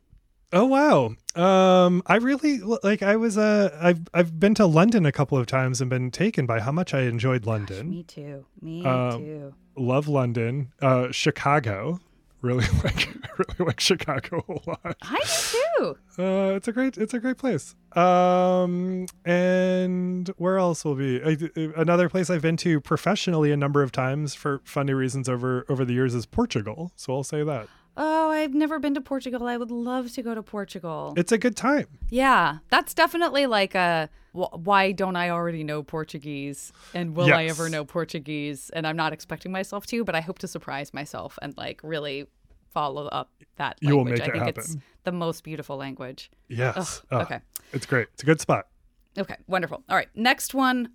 oh 0.53 0.67
wow 0.67 1.15
um 1.37 2.03
i 2.07 2.17
really 2.17 2.59
like 2.85 3.03
i 3.03 3.15
was 3.17 3.37
uh 3.39 3.77
i've 3.81 4.01
i've 4.15 4.39
been 4.41 4.53
to 4.55 4.67
london 4.67 5.07
a 5.07 5.13
couple 5.13 5.39
of 5.39 5.47
times 5.47 5.81
and 5.81 5.89
been 5.91 6.11
taken 6.11 6.45
by 6.47 6.59
how 6.61 6.73
much 6.73 6.93
i 6.95 7.03
enjoyed 7.03 7.47
london 7.47 7.91
Me 7.91 8.03
too. 8.03 8.45
Me 8.61 8.85
Um, 8.85 9.11
too. 9.25 9.55
love 9.77 10.07
london 10.09 10.73
uh 10.83 11.11
chicago 11.13 12.01
really 12.43 12.67
like 12.85 13.09
really 13.39 13.67
like 13.69 13.81
chicago 13.81 14.45
a 14.49 14.71
lot 14.71 14.97
I 15.03 15.19
do 15.53 15.61
too. 15.81 15.99
Uh, 16.19 16.55
it's 16.55 16.69
a 16.69 16.73
great, 16.73 16.99
it's 16.99 17.15
a 17.15 17.19
great 17.19 17.39
place. 17.39 17.75
Um, 17.97 19.07
and 19.25 20.29
where 20.37 20.59
else 20.59 20.85
will 20.85 20.95
be 20.95 21.23
I, 21.23 21.37
another 21.81 22.09
place 22.09 22.31
I've 22.31 22.43
been 22.43 22.57
to 22.59 22.81
professionally 22.81 23.51
a 23.53 23.57
number 23.57 23.83
of 23.83 23.93
times 23.93 24.35
for 24.35 24.61
funny 24.65 24.93
reasons 24.93 25.29
over 25.29 25.65
over 25.69 25.85
the 25.85 25.93
years 25.93 26.15
is 26.15 26.27
Portugal. 26.27 26.93
So 26.97 27.15
I'll 27.15 27.25
say 27.25 27.43
that 27.43 27.69
Oh, 28.03 28.31
I've 28.31 28.55
never 28.55 28.79
been 28.79 28.95
to 28.95 29.01
Portugal. 29.03 29.47
I 29.47 29.59
would 29.59 29.71
love 29.71 30.11
to 30.15 30.23
go 30.23 30.35
to 30.35 30.43
Portugal. 30.43 31.13
it's 31.19 31.33
a 31.33 31.39
good 31.39 31.55
time. 31.55 31.87
yeah, 32.09 32.59
that's 32.71 32.95
definitely 32.95 33.45
like 33.47 33.75
a 33.75 34.09
why 34.33 34.93
don't 34.93 35.17
I 35.17 35.29
already 35.31 35.65
know 35.65 35.83
Portuguese 35.83 36.73
and 36.95 37.15
will 37.17 37.35
I 37.35 37.45
ever 37.47 37.69
know 37.69 37.85
Portuguese? 37.85 38.71
And 38.73 38.87
I'm 38.87 38.97
not 38.97 39.13
expecting 39.13 39.53
myself 39.53 39.87
to, 39.89 40.05
but 40.05 40.15
I 40.15 40.21
hope 40.21 40.39
to 40.39 40.49
surprise 40.49 40.95
myself 40.95 41.39
and 41.43 41.55
like 41.59 41.81
really 41.83 42.27
follow 42.73 43.07
up 43.09 43.29
that 43.57 43.77
You 43.81 43.97
will 43.97 44.05
language. 44.05 44.21
make 44.21 44.29
I 44.31 44.37
it 44.49 44.55
think 44.55 44.59
it's 44.59 44.77
the 45.05 45.13
most 45.13 45.43
beautiful 45.45 45.77
language. 45.77 46.31
Yes. 46.49 47.03
Ugh, 47.11 47.21
Uh, 47.21 47.23
okay. 47.25 47.41
It's 47.73 47.85
great. 47.87 48.07
It's 48.15 48.23
a 48.23 48.27
good 48.27 48.41
spot. 48.41 48.69
Okay, 49.19 49.37
wonderful. 49.49 49.83
All 49.89 49.97
right, 49.97 50.09
next 50.15 50.55
one. 50.55 50.91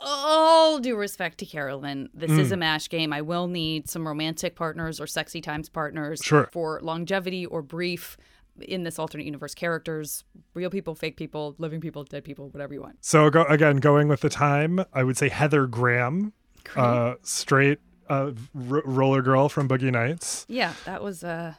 All 0.00 0.78
due 0.78 0.96
respect 0.96 1.38
to 1.38 1.46
Carolyn, 1.46 2.08
this 2.14 2.30
Mm. 2.30 2.38
is 2.38 2.52
a 2.52 2.56
mash 2.56 2.88
game. 2.88 3.12
I 3.12 3.20
will 3.22 3.46
need 3.48 3.88
some 3.88 4.06
romantic 4.08 4.54
partners 4.56 5.00
or 5.00 5.06
sexy 5.06 5.40
times 5.40 5.68
partners 5.68 6.20
Sure. 6.22 6.48
for 6.52 6.80
longevity 6.82 7.44
or 7.44 7.60
brief 7.62 8.16
in 8.62 8.82
this 8.82 8.98
alternate 8.98 9.24
universe 9.24 9.54
characters, 9.54 10.24
real 10.54 10.70
people, 10.70 10.94
fake 10.94 11.16
people, 11.16 11.54
living 11.58 11.80
people, 11.80 12.04
dead 12.04 12.24
people, 12.24 12.48
whatever 12.50 12.74
you 12.74 12.80
want. 12.82 12.96
So 13.00 13.30
go 13.30 13.44
again, 13.44 13.76
going 13.76 14.08
with 14.08 14.20
the 14.20 14.28
time, 14.28 14.84
I 14.92 15.02
would 15.04 15.16
say 15.16 15.28
Heather 15.28 15.66
Graham, 15.66 16.32
uh, 16.76 17.14
straight 17.22 17.78
uh, 18.08 18.32
r- 18.68 18.82
roller 18.84 19.22
girl 19.22 19.48
from 19.48 19.68
Boogie 19.68 19.92
Nights. 19.92 20.44
Yeah, 20.48 20.72
that 20.84 21.02
was 21.02 21.22
uh 21.22 21.54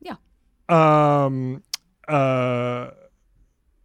yeah. 0.00 0.16
Um, 0.68 1.62
uh, 2.08 2.90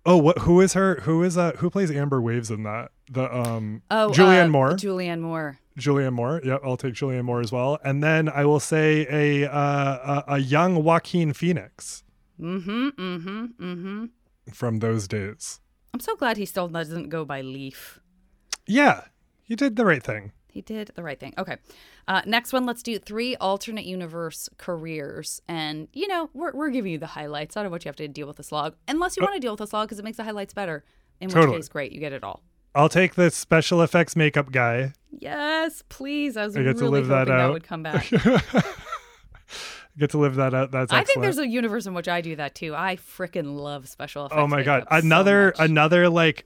oh, 0.07 0.17
what? 0.17 0.39
Who 0.39 0.59
is 0.61 0.73
her? 0.73 1.01
Who 1.01 1.21
is 1.21 1.35
that? 1.35 1.57
Who 1.57 1.69
plays 1.69 1.91
Amber 1.91 2.19
Waves 2.21 2.49
in 2.49 2.63
that? 2.63 2.89
The 3.11 3.31
um, 3.35 3.83
Oh, 3.91 4.09
Julianne 4.11 4.45
uh, 4.45 4.49
Moore. 4.49 4.71
Julianne 4.73 5.21
Moore. 5.21 5.59
Julianne 5.77 6.13
Moore. 6.13 6.41
Yep, 6.43 6.61
I'll 6.65 6.77
take 6.77 6.95
Julianne 6.95 7.25
Moore 7.25 7.39
as 7.41 7.51
well. 7.51 7.77
And 7.83 8.03
then 8.03 8.27
I 8.29 8.45
will 8.45 8.59
say 8.59 9.05
a 9.43 9.47
uh, 9.51 10.23
a, 10.27 10.33
a 10.33 10.37
young 10.39 10.83
Joaquin 10.83 11.33
Phoenix 11.33 12.03
Mm-hmm. 12.39 12.87
Mm-hmm. 12.89 13.45
Mm-hmm. 13.59 14.05
from 14.53 14.79
those 14.79 15.07
days. 15.07 15.59
I'm 15.93 15.99
so 15.99 16.15
glad 16.15 16.37
he 16.37 16.45
still 16.45 16.67
doesn't 16.67 17.09
go 17.09 17.25
by 17.25 17.41
Leaf. 17.41 17.99
Yeah, 18.67 19.01
you 19.45 19.55
did 19.55 19.75
the 19.75 19.85
right 19.85 20.03
thing. 20.03 20.33
He 20.57 20.63
did 20.63 20.89
the 20.95 21.03
right 21.03 21.19
thing. 21.19 21.35
Okay. 21.37 21.57
Uh, 22.07 22.23
next 22.25 22.51
one, 22.51 22.65
let's 22.65 22.81
do 22.81 22.97
three 22.97 23.35
alternate 23.35 23.85
universe 23.85 24.49
careers. 24.57 25.39
And, 25.47 25.87
you 25.93 26.07
know, 26.07 26.31
we're, 26.33 26.51
we're 26.51 26.71
giving 26.71 26.91
you 26.93 26.97
the 26.97 27.05
highlights. 27.05 27.55
I 27.55 27.61
don't 27.61 27.69
want 27.69 27.85
you 27.85 27.89
have 27.89 27.95
to 27.97 28.07
deal 28.07 28.25
with 28.25 28.37
the 28.37 28.43
slog. 28.43 28.75
Unless 28.87 29.17
you 29.17 29.21
want 29.21 29.35
to 29.35 29.39
deal 29.39 29.51
with 29.51 29.59
the 29.59 29.67
slog 29.67 29.87
because 29.87 29.99
it 29.99 30.03
makes 30.03 30.17
the 30.17 30.23
highlights 30.23 30.55
better. 30.55 30.83
In 31.21 31.29
which 31.29 31.45
case, 31.47 31.69
great. 31.69 31.91
You 31.91 31.99
get 31.99 32.11
it 32.11 32.23
all. 32.23 32.41
I'll 32.73 32.89
take 32.89 33.13
the 33.13 33.29
special 33.29 33.83
effects 33.83 34.15
makeup 34.15 34.51
guy. 34.51 34.93
Yes, 35.11 35.83
please. 35.89 36.35
I 36.37 36.45
was 36.45 36.57
I 36.57 36.63
get 36.63 36.77
to 36.77 36.85
really 36.85 37.01
live 37.01 37.07
that 37.09 37.27
hoping 37.27 37.33
that 37.35 37.39
out. 37.39 37.53
would 37.53 37.63
come 37.63 37.83
back. 37.83 38.09
get 39.99 40.09
to 40.11 40.17
live 40.17 40.35
that 40.37 40.55
out. 40.55 40.71
That's 40.71 40.91
I 40.91 41.03
think 41.03 41.21
there's 41.21 41.37
a 41.37 41.47
universe 41.47 41.85
in 41.85 41.93
which 41.93 42.07
I 42.07 42.21
do 42.21 42.35
that 42.37 42.55
too. 42.55 42.73
I 42.75 42.95
freaking 42.95 43.55
love 43.59 43.87
special 43.87 44.25
effects. 44.25 44.39
Oh 44.41 44.47
my 44.47 44.63
god! 44.63 44.85
makeup 44.89 45.01
so 45.01 45.05
Another 45.05 45.53
another 45.59 46.09
like 46.09 46.45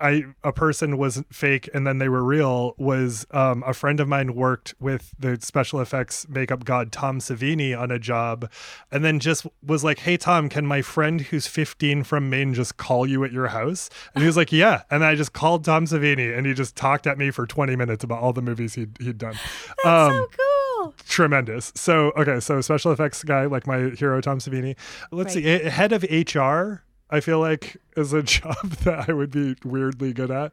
I 0.00 0.24
a 0.42 0.52
person 0.52 0.96
was 0.98 1.22
fake 1.30 1.68
and 1.74 1.86
then 1.86 1.98
they 1.98 2.08
were 2.08 2.22
real 2.22 2.74
was 2.78 3.26
um, 3.32 3.62
a 3.66 3.74
friend 3.74 4.00
of 4.00 4.08
mine 4.08 4.34
worked 4.34 4.74
with 4.80 5.14
the 5.18 5.38
special 5.40 5.80
effects 5.80 6.28
makeup 6.28 6.64
god 6.64 6.90
Tom 6.92 7.18
Savini 7.18 7.78
on 7.78 7.90
a 7.90 7.98
job, 7.98 8.50
and 8.90 9.04
then 9.04 9.20
just 9.20 9.46
was 9.64 9.84
like, 9.84 10.00
"Hey 10.00 10.16
Tom, 10.16 10.48
can 10.48 10.66
my 10.66 10.82
friend 10.82 11.20
who's 11.20 11.46
15 11.46 12.04
from 12.04 12.30
Maine 12.30 12.54
just 12.54 12.76
call 12.76 13.06
you 13.06 13.24
at 13.24 13.32
your 13.32 13.48
house?" 13.48 13.90
And 14.14 14.22
he 14.22 14.26
was 14.26 14.36
like, 14.36 14.52
"Yeah." 14.52 14.82
And 14.90 15.04
I 15.04 15.14
just 15.14 15.32
called 15.32 15.64
Tom 15.64 15.84
Savini 15.86 16.36
and 16.36 16.46
he 16.46 16.54
just 16.54 16.76
talked 16.76 17.06
at 17.06 17.18
me 17.18 17.30
for 17.30 17.46
20 17.46 17.76
minutes 17.76 18.02
about 18.04 18.20
all 18.20 18.32
the 18.32 18.42
movies 18.42 18.74
he'd 18.74 18.96
he'd 19.00 19.18
done. 19.18 19.34
Um, 19.84 20.12
so 20.12 20.28
cool. 20.38 20.94
tremendous. 21.08 21.72
So 21.74 22.12
okay, 22.16 22.40
so 22.40 22.60
special 22.60 22.92
effects 22.92 23.24
guy 23.24 23.46
like 23.46 23.66
my 23.66 23.90
hero 23.90 24.20
Tom 24.20 24.38
Savini. 24.38 24.76
Let's 25.10 25.34
see, 25.34 25.42
head 25.42 25.92
of 25.92 26.02
HR. 26.02 26.82
I 27.10 27.20
feel 27.20 27.40
like 27.40 27.76
is 27.96 28.12
a 28.12 28.22
job 28.36 28.70
that 28.84 29.08
I 29.08 29.12
would 29.12 29.30
be 29.30 29.56
weirdly 29.64 30.12
good 30.12 30.30
at, 30.30 30.52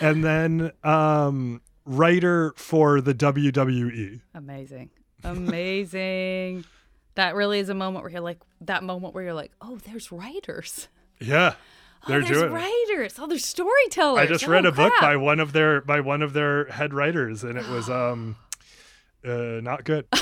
and 0.00 0.24
then 0.24 0.72
um, 0.82 1.60
writer 1.84 2.52
for 2.56 3.00
the. 3.00 3.14
WWE. 3.14 4.20
Amazing. 4.34 4.90
Amazing. 5.24 6.64
that 7.16 7.34
really 7.34 7.58
is 7.58 7.68
a 7.68 7.74
moment 7.74 8.02
where 8.04 8.10
you're 8.12 8.20
like 8.22 8.38
that 8.62 8.82
moment 8.82 9.14
where 9.14 9.24
you're 9.24 9.34
like, 9.34 9.52
oh, 9.60 9.78
there's 9.84 10.10
writers. 10.10 10.88
Yeah, 11.20 11.54
Oh, 12.02 12.08
they're 12.08 12.20
there's 12.22 12.38
doing. 12.38 12.50
it. 12.50 12.54
writers. 12.54 13.14
Oh, 13.18 13.26
there's 13.26 13.44
storytellers. 13.44 14.18
I 14.20 14.26
just 14.26 14.48
Oh, 14.48 14.50
read 14.52 14.64
a 14.64 14.72
book 14.72 14.94
by 15.02 15.16
one 15.16 15.38
of 15.38 15.52
their 15.52 15.82
by 15.82 16.00
one 16.00 16.22
of 16.22 16.32
their 16.32 16.64
head 16.66 16.94
writers, 16.94 17.44
and 17.44 17.58
it 17.58 17.68
was 17.68 17.90
um, 17.90 18.36
uh, 19.22 19.60
not 19.62 19.84
good. 19.84 20.06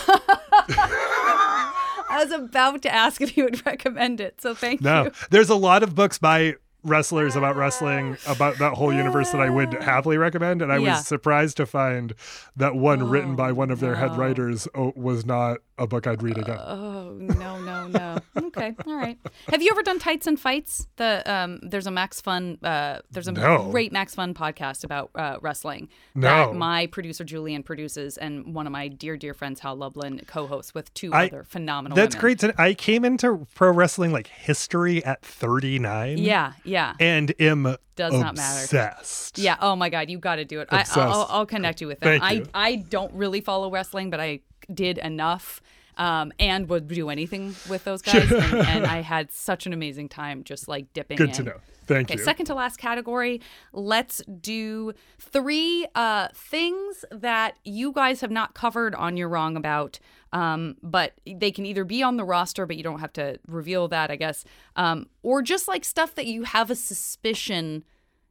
I 2.11 2.25
was 2.25 2.33
about 2.33 2.83
to 2.83 2.93
ask 2.95 3.21
if 3.21 3.37
you 3.37 3.45
would 3.45 3.65
recommend 3.67 4.21
it, 4.21 4.41
so 4.41 4.55
thank 4.55 4.81
No, 4.81 5.05
you. 5.05 5.11
there's 5.31 5.51
a 5.51 5.55
lot 5.55 5.83
of 5.83 5.95
books 5.95 6.19
by 6.19 6.55
wrestlers 6.85 7.37
about 7.37 7.57
wrestling 7.57 8.17
ah. 8.27 8.33
about 8.33 8.59
that 8.59 8.75
whole 8.75 8.93
universe 8.93 9.31
that 9.33 9.41
I 9.41 9.51
would 9.51 9.83
happily 9.83 10.17
recommend, 10.17 10.63
and 10.63 10.73
I 10.73 10.79
Yeah. 10.79 10.97
was 10.97 11.07
surprised 11.07 11.57
to 11.59 11.67
find 11.67 12.15
that 12.57 12.75
one 12.75 13.09
written 13.09 13.37
by 13.37 13.53
one 13.53 13.71
of 13.71 13.81
their 13.81 13.97
head 13.97 14.17
writers 14.17 14.69
oh, 14.75 14.93
was 14.97 15.27
not 15.27 15.59
a 15.79 15.87
book 15.87 16.07
I'd 16.07 16.23
read 16.23 16.39
again. 16.39 16.59
Oh 16.61 17.13
no 17.19 17.61
no 17.61 17.87
no. 17.89 18.19
okay, 18.37 18.75
all 18.87 18.97
right. 18.97 19.19
Have 19.51 19.63
you 19.63 19.71
ever 19.71 19.83
done 19.83 19.99
Tights 19.99 20.27
and 20.27 20.39
Fights? 20.39 20.89
The 20.97 21.23
um, 21.33 21.61
there's 21.63 21.87
a 21.87 21.91
Max 21.91 22.21
Fun. 22.21 22.59
Uh, 22.63 22.99
there's 23.11 23.29
a 23.29 23.33
No. 23.33 23.69
great 23.71 23.93
Max 23.93 24.15
Fun 24.15 24.35
podcast 24.35 24.85
about 24.85 25.11
uh, 25.15 25.39
wrestling 25.41 25.89
No. 26.15 26.29
that 26.29 26.55
my 26.55 26.87
producer 26.87 27.25
Julian 27.25 27.63
produces, 27.63 28.17
and 28.19 28.55
one 28.55 28.67
of 28.67 28.73
my 28.73 28.89
dear 28.89 29.17
dear 29.17 29.35
friends 29.35 29.61
Hal 29.61 29.77
Lublin 29.77 30.21
co-hosts 30.27 30.75
with 30.75 30.93
two 30.95 31.13
I- 31.13 31.27
other 31.27 31.45
phenomenal. 31.45 31.97
That's 31.97 32.15
women. 32.17 32.21
great. 32.21 32.39
To, 32.41 32.61
I 32.61 32.75
came 32.75 33.05
into 33.05 33.47
pro 33.55 33.71
wrestling 33.73 34.13
like 34.13 34.27
history 34.27 35.05
at 35.05 35.23
39. 35.23 36.19
Yeah 36.19 36.53
yeah. 36.65 36.95
and 37.01 37.33
am 37.41 37.77
Does 37.97 38.13
not 38.13 38.37
matter. 38.37 38.63
obsessed. 38.65 39.39
Yeah. 39.39 39.57
Oh 39.61 39.77
my 39.77 39.89
God, 39.91 40.11
you 40.11 40.19
got 40.19 40.37
to 40.37 40.45
do 40.45 40.61
it. 40.61 40.69
I, 40.71 40.81
Obsessed. 40.81 40.99
I'll, 40.99 41.27
I'll 41.31 41.47
connect 41.47 41.81
you 41.81 41.87
with 41.87 42.01
them. 42.01 42.19
I. 42.23 42.45
I 42.55 42.77
don't 42.77 43.13
really 43.13 43.41
follow 43.41 43.71
wrestling, 43.71 44.11
but 44.11 44.21
I 44.21 44.41
did 44.73 44.99
enough. 44.99 45.61
Um, 45.97 46.33
and 46.39 46.69
would 46.69 46.87
do 46.87 47.11
anything 47.11 47.57
with 47.69 47.83
those 47.83 48.03
guys, 48.03 48.31
and, 48.31 48.55
and 48.69 48.87
I 48.87 49.01
had 49.15 49.33
such 49.33 49.67
an 49.67 49.73
amazing 49.73 50.09
time 50.09 50.45
just 50.45 50.69
like 50.69 50.93
dipping. 50.93 51.17
Good 51.17 51.31
in. 51.31 51.35
to 51.35 51.43
know. 51.43 51.57
Thank 51.89 52.09
Okay, 52.13 52.21
you. 52.21 52.25
second 52.25 52.47
to 52.47 52.55
last 52.55 52.77
category. 52.77 53.41
Let's 53.73 54.23
do 54.41 54.93
three 55.19 55.89
uh, 55.97 56.29
things 56.33 57.05
that 57.11 57.57
you 57.65 57.91
guys 57.91 58.21
have 58.21 58.31
not 58.31 58.55
covered 58.55 58.95
on 58.95 59.17
You're 59.17 59.29
Wrong 59.29 59.57
About, 59.57 59.99
um, 60.33 60.77
but 60.85 61.15
they 61.27 61.51
can 61.51 61.67
either 61.67 61.83
be 61.85 62.01
on 62.01 62.17
the 62.17 62.25
roster, 62.25 62.65
but 62.65 62.77
you 62.77 62.85
don't 62.85 63.01
have 63.01 63.13
to 63.15 63.41
reveal 63.49 63.89
that, 63.89 64.09
I 64.09 64.15
guess, 64.15 64.45
um, 64.77 65.07
or 65.25 65.43
just 65.43 65.67
like 65.67 65.85
stuff 65.85 66.15
that 66.15 66.27
you 66.27 66.45
have 66.45 66.71
a 66.71 66.77
suspicion 66.77 67.83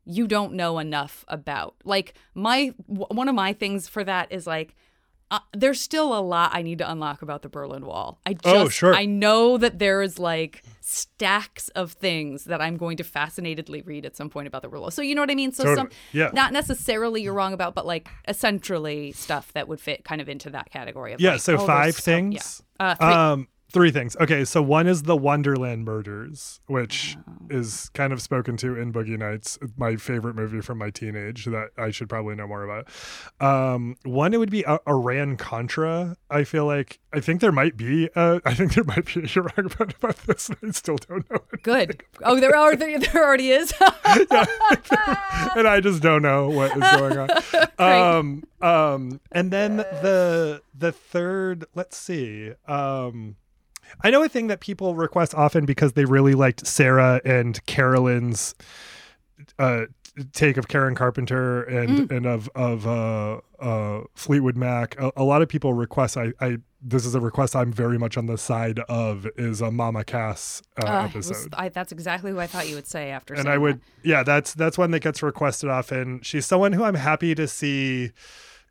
you 0.06 0.26
don't 0.26 0.54
know 0.54 0.80
enough 0.80 1.26
about. 1.28 1.76
Like 1.84 2.14
my 2.34 2.72
w- 2.88 3.08
one 3.12 3.28
of 3.28 3.36
my 3.36 3.52
things 3.52 3.90
for 3.90 4.06
that 4.06 4.32
is 4.32 4.48
like. 4.48 4.74
Uh, 5.30 5.40
there's 5.54 5.82
still 5.82 6.18
a 6.18 6.22
lot 6.22 6.52
I 6.54 6.62
need 6.62 6.78
to 6.78 6.90
unlock 6.90 7.22
about 7.22 7.42
the 7.42 7.50
Berlin 7.50 7.86
Wall. 7.86 8.20
I 8.26 8.34
just, 8.34 8.46
Oh, 8.56 8.70
sure. 8.70 8.94
I 8.96 9.06
know 9.06 9.58
that 9.58 9.78
there 9.78 10.02
is 10.02 10.18
like 10.20 10.64
stacks 10.80 11.68
of 11.70 11.92
things 11.92 12.46
that 12.46 12.62
I'm 12.62 12.78
going 12.78 12.96
to 12.98 13.04
fascinatedly 13.04 13.82
read 13.82 14.06
at 14.06 14.16
some 14.16 14.30
point 14.30 14.48
about 14.48 14.62
the 14.62 14.70
Berlin 14.70 14.84
Wall. 14.84 14.92
So 14.92 15.02
you 15.02 15.16
know 15.16 15.22
what 15.22 15.30
I 15.30 15.36
mean? 15.36 15.52
So 15.52 15.76
some, 15.76 15.90
Yeah. 16.14 16.30
not 16.34 16.54
necessarily 16.54 17.22
you're 17.24 17.34
wrong 17.34 17.52
about, 17.52 17.76
but 17.76 17.86
like 17.86 18.08
essentially 18.28 19.12
stuff 19.12 19.52
that 19.54 19.68
would 19.68 19.82
fit 19.82 20.06
kind 20.06 20.22
of 20.22 20.30
into 20.30 20.50
that 20.52 20.70
category 20.72 21.12
of 21.12 21.20
Yeah, 21.20 21.34
like, 21.34 21.42
so 21.42 21.56
oh, 21.58 21.66
five 21.66 21.96
so- 21.96 22.02
things. 22.04 22.64
Yeah. 22.80 22.96
Uh. 23.00 23.06
Um, 23.34 23.48
three 23.72 23.92
things. 23.92 24.16
Okay, 24.20 24.46
so 24.46 24.62
one 24.62 24.88
is 24.88 25.04
the 25.04 25.16
Wonderland 25.18 25.86
Murders, 25.86 26.60
which 26.68 27.18
Oh. 27.28 27.48
is 27.50 27.90
kind 27.94 28.14
of 28.14 28.22
spoken 28.22 28.56
to 28.58 28.80
in 28.80 28.94
Boogie 28.94 29.18
Nights, 29.18 29.60
my 29.78 29.96
favorite 29.98 30.36
movie 30.36 30.62
from 30.62 30.78
my 30.78 30.90
teenage 30.90 31.46
that 31.46 31.70
I 31.78 31.92
should 31.92 32.08
probably 32.10 32.36
know 32.36 32.48
more 32.48 32.64
about. 32.64 32.88
Um, 33.40 33.98
one 34.04 34.34
it 34.34 34.38
would 34.38 34.52
be 34.52 34.66
uh, 34.66 34.78
Iran 34.88 35.38
Contra. 35.38 36.16
I 36.30 36.44
feel 36.44 36.66
like 36.66 37.00
I 37.14 37.20
think 37.20 37.42
there 37.42 37.52
might 37.52 37.76
be. 37.78 38.10
Uh, 38.16 38.40
I 38.46 38.54
think 38.54 38.74
there 38.74 38.84
might 38.84 39.06
be. 39.06 39.28
You're 39.34 39.46
wrong 39.46 39.66
about, 39.72 39.94
about 39.96 40.18
this. 40.28 40.50
I 40.64 40.72
still 40.72 40.98
don't 40.98 41.30
know. 41.30 41.40
Good. 41.64 42.04
Oh, 42.24 42.40
there 42.40 42.56
are 42.56 42.76
there, 42.76 43.00
there 43.00 43.26
already 43.26 43.52
is. 43.52 43.74
and 44.06 45.68
I 45.68 45.80
just 45.82 46.02
don't 46.02 46.22
know 46.22 46.50
what 46.50 46.72
is 46.72 47.00
going 47.00 47.18
on. 47.18 47.30
um, 47.80 48.44
um, 48.62 49.20
and 49.32 49.52
then 49.52 49.78
the 49.78 50.62
the 50.78 50.92
third, 50.92 51.66
let's 51.76 51.98
see. 51.98 52.52
Um, 52.68 53.36
I 54.02 54.10
know 54.12 54.24
a 54.24 54.30
thing 54.30 54.48
that 54.48 54.60
people 54.60 54.96
request 54.96 55.34
often 55.36 55.66
because 55.66 55.94
they 55.94 56.06
really 56.06 56.34
liked 56.34 56.66
Sarah 56.68 57.22
and 57.26 57.64
Carolyn's 57.66 58.56
uh, 59.60 59.86
take 60.34 60.58
of 60.58 60.68
Karen 60.68 60.96
Carpenter 60.96 61.64
and 61.64 62.12
and 62.12 62.26
of 62.26 62.50
of 62.56 62.88
uh, 62.88 63.40
uh, 63.60 64.02
Fleetwood 64.16 64.56
Mac. 64.58 65.00
A, 65.00 65.12
a 65.16 65.24
lot 65.24 65.42
of 65.42 65.50
people 65.50 65.74
request. 65.74 66.18
I, 66.18 66.34
I 66.42 66.58
this 66.82 67.06
is 67.06 67.16
a 67.16 67.20
request 67.20 67.56
I'm 67.56 67.72
very 67.74 67.98
much 67.98 68.18
on 68.18 68.28
the 68.28 68.38
side 68.38 68.80
of. 68.88 69.28
Is 69.38 69.62
a 69.62 69.72
Mama 69.72 70.04
Cass 70.04 70.62
uh, 70.84 70.88
Uh, 70.88 71.06
it 71.08 71.16
was- 71.16 71.32
episode 71.32 71.54
I, 71.58 71.70
that's 71.70 71.92
exactly 71.92 72.32
who 72.32 72.40
I 72.40 72.48
thought 72.48 72.68
you 72.68 72.76
would 72.76 72.88
say 72.88 73.10
after. 73.10 73.34
and 73.34 73.48
I 73.50 73.58
would, 73.58 73.76
that. 73.82 74.08
yeah, 74.08 74.24
that's 74.24 74.54
that's 74.54 74.78
one 74.78 74.92
that 74.92 75.00
gets 75.02 75.22
requested 75.24 75.70
often. 75.70 76.22
She's 76.22 76.46
someone 76.46 76.74
who 76.74 76.84
I'm 76.84 76.96
happy 76.96 77.34
to 77.36 77.48
see. 77.48 78.12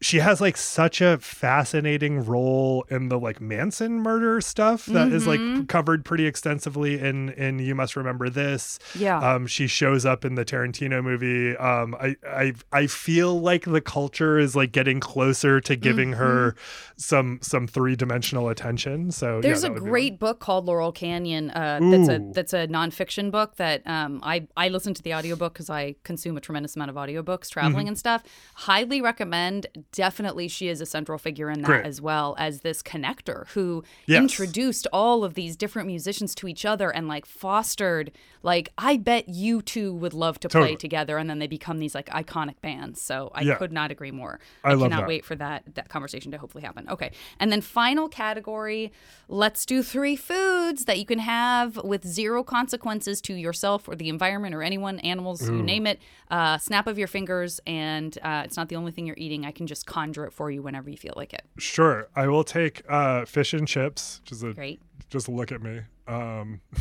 She 0.02 0.18
has 0.18 0.40
like 0.42 0.56
such 0.56 1.00
a 1.00 1.18
fascinating 1.18 2.24
role 2.24 2.84
in 2.90 3.08
the 3.08 3.18
like 3.18 3.40
Manson 3.40 4.00
murder 4.00 4.40
stuff 4.40 4.86
that 4.86 5.08
is 5.12 5.26
Mm-hmm. 5.26 5.56
like 5.58 5.68
covered 5.68 6.04
pretty 6.04 6.26
extensively 6.26 7.00
in 7.00 7.30
in 7.30 7.58
You 7.58 7.74
Must 7.74 7.96
Remember 7.96 8.28
This. 8.28 8.78
Yeah. 8.94 9.18
Um, 9.18 9.46
she 9.46 9.66
shows 9.66 10.04
up 10.04 10.24
in 10.24 10.34
the 10.34 10.44
Tarantino 10.44 11.02
movie. 11.02 11.56
Um, 11.56 11.94
I 11.98 12.16
I 12.28 12.52
I 12.72 12.86
feel 12.88 13.40
like 13.40 13.64
the 13.64 13.80
culture 13.80 14.38
is 14.38 14.54
like 14.54 14.72
getting 14.72 15.00
closer 15.00 15.60
to 15.62 15.76
giving 15.76 16.12
her 16.12 16.54
some 16.96 17.38
some 17.42 17.66
three 17.66 17.96
dimensional 17.96 18.48
attention. 18.50 19.12
So 19.12 19.26
yeah, 19.26 19.32
Mm-hmm. 19.36 19.40
There's 19.42 19.62
that 19.62 19.68
a 19.68 19.72
would 19.72 19.78
be 19.78 19.82
one. 19.82 19.90
great 19.90 20.18
book 20.20 20.40
called 20.40 20.66
Laurel 20.66 20.92
Canyon. 20.92 21.50
Uh, 21.50 21.80
that's 21.82 22.08
a 22.08 22.18
that's 22.32 22.52
a 22.52 22.66
nonfiction 22.68 23.30
book 23.30 23.56
that 23.56 23.86
um, 23.86 24.20
I 24.22 24.46
I 24.56 24.68
listen 24.68 24.92
to 24.94 25.02
the 25.02 25.14
audiobook 25.14 25.54
because 25.54 25.70
I 25.70 25.94
consume 26.04 26.36
a 26.36 26.40
tremendous 26.40 26.76
amount 26.76 26.90
of 26.90 26.96
audiobooks 26.96 27.48
traveling 27.48 27.76
Mm-hmm. 27.86 27.88
and 27.88 27.98
stuff. 27.98 28.22
Highly 28.54 29.00
recommend. 29.00 29.66
Definitely, 29.92 30.48
she 30.48 30.68
is 30.68 30.80
a 30.80 30.86
central 30.86 31.18
figure 31.18 31.50
in 31.50 31.62
that 31.62 31.66
Great. 31.68 31.86
as 31.86 32.00
well 32.00 32.34
as 32.38 32.60
this 32.60 32.82
connector 32.82 33.48
who 33.48 33.82
Yes. 34.06 34.20
introduced 34.22 34.86
all 34.92 35.24
of 35.24 35.34
these 35.34 35.56
different 35.56 35.86
musicians 35.86 36.34
to 36.36 36.48
each 36.48 36.64
other 36.64 36.90
and 36.90 37.08
like 37.08 37.24
fostered 37.26 38.12
like 38.42 38.68
I 38.78 38.96
bet 38.96 39.28
you 39.28 39.60
two 39.62 39.92
would 39.94 40.14
love 40.14 40.38
to 40.40 40.48
play 40.48 40.76
together 40.76 41.18
and 41.18 41.28
then 41.28 41.38
they 41.40 41.46
become 41.48 41.78
these 41.78 41.94
like 41.94 42.06
iconic 42.10 42.60
bands. 42.60 43.00
So 43.02 43.30
I 43.34 43.40
Yeah. 43.42 43.54
could 43.56 43.72
not 43.72 43.90
agree 43.90 44.10
more. 44.12 44.38
I 44.62 44.74
love 44.74 44.82
cannot 44.90 45.00
that. 45.00 45.08
wait 45.08 45.24
for 45.24 45.34
that 45.36 45.64
that 45.74 45.88
conversation 45.88 46.30
to 46.32 46.38
hopefully 46.38 46.62
happen. 46.62 46.88
Okay. 46.88 47.10
And 47.40 47.50
then 47.50 47.60
final 47.60 48.08
category, 48.08 48.92
let's 49.28 49.66
do 49.66 49.82
three 49.82 50.14
foods 50.16 50.84
that 50.84 50.98
you 50.98 51.06
can 51.06 51.18
have 51.20 51.76
with 51.82 52.06
zero 52.06 52.44
consequences 52.44 53.20
to 53.22 53.34
yourself 53.34 53.88
or 53.88 53.96
the 53.96 54.08
environment 54.08 54.54
or 54.54 54.62
anyone, 54.62 54.98
animals, 55.00 55.48
you 55.48 55.62
name 55.62 55.86
it. 55.86 56.00
Uh, 56.30 56.58
snap 56.58 56.86
of 56.88 56.98
your 56.98 57.06
fingers, 57.08 57.60
and 57.68 58.18
uh, 58.22 58.42
it's 58.44 58.56
not 58.56 58.68
the 58.68 58.74
only 58.76 58.90
thing 58.90 59.06
you're 59.06 59.14
eating. 59.18 59.46
I 59.46 59.52
can 59.52 59.66
just 59.68 59.75
conjure 59.84 60.24
it 60.24 60.32
for 60.32 60.50
you 60.50 60.62
whenever 60.62 60.88
you 60.88 60.96
feel 60.96 61.14
like 61.16 61.34
it. 61.34 61.42
Sure, 61.58 62.08
I 62.14 62.28
will 62.28 62.44
take 62.44 62.82
uh, 62.88 63.24
fish 63.24 63.52
and 63.52 63.66
chips, 63.68 64.20
which 64.22 64.32
is 64.32 64.42
a 64.42 64.52
Great. 64.54 64.80
just 65.10 65.28
look 65.28 65.52
at 65.52 65.60
me. 65.62 65.80
Um, 66.06 66.60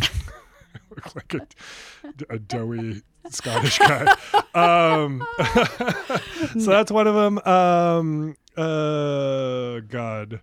look 0.90 1.16
like 1.16 1.34
a, 1.34 1.48
a 2.30 2.40
doughy 2.40 3.02
Scottish 3.30 3.80
guy. 3.80 4.06
Um, 4.54 5.26
so 6.60 6.70
that's 6.70 6.92
one 6.92 7.08
of 7.08 7.16
them. 7.16 7.40
Um, 7.40 8.36
uh, 8.56 9.80
God, 9.82 10.42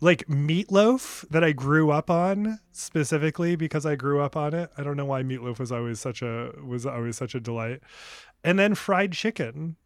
like 0.00 0.26
meatloaf 0.26 1.28
that 1.28 1.44
I 1.44 1.52
grew 1.52 1.90
up 1.90 2.10
on 2.10 2.58
specifically 2.72 3.54
because 3.54 3.84
I 3.86 3.96
grew 3.96 4.20
up 4.20 4.36
on 4.36 4.54
it. 4.54 4.70
I 4.78 4.82
don't 4.82 4.96
know 4.96 5.04
why 5.04 5.22
meatloaf 5.22 5.58
was 5.58 5.70
always 5.70 6.00
such 6.00 6.22
a 6.22 6.52
was 6.64 6.86
always 6.86 7.16
such 7.16 7.34
a 7.34 7.40
delight. 7.40 7.80
And 8.42 8.58
then 8.58 8.74
fried 8.74 9.12
chicken. 9.12 9.76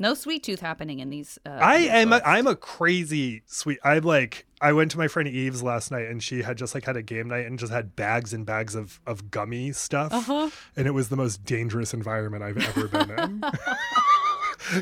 No 0.00 0.14
sweet 0.14 0.42
tooth 0.42 0.60
happening 0.60 0.98
in 0.98 1.10
these. 1.10 1.38
Uh, 1.46 1.50
I 1.50 1.78
these 1.78 1.88
am. 1.90 2.12
A. 2.14 2.20
I'm 2.24 2.46
a 2.46 2.56
crazy 2.56 3.42
sweet. 3.46 3.78
I 3.84 3.98
like. 3.98 4.46
I 4.62 4.72
went 4.72 4.90
to 4.92 4.98
my 4.98 5.08
friend 5.08 5.28
Eve's 5.28 5.62
last 5.62 5.90
night, 5.90 6.06
and 6.06 6.22
she 6.22 6.42
had 6.42 6.56
just 6.58 6.74
like 6.74 6.84
had 6.86 6.96
a 6.96 7.02
game 7.02 7.28
night 7.28 7.46
and 7.46 7.58
just 7.58 7.70
had 7.72 7.94
bags 7.96 8.32
and 8.32 8.44
bags 8.46 8.74
of 8.74 8.98
of 9.06 9.30
gummy 9.30 9.72
stuff, 9.72 10.12
Uh-huh. 10.12 10.50
and 10.74 10.86
it 10.86 10.92
was 10.92 11.10
the 11.10 11.16
most 11.16 11.44
dangerous 11.44 11.92
environment 11.94 12.42
I've 12.42 12.56
ever 12.56 12.88
been 12.88 13.10
in. 13.10 13.44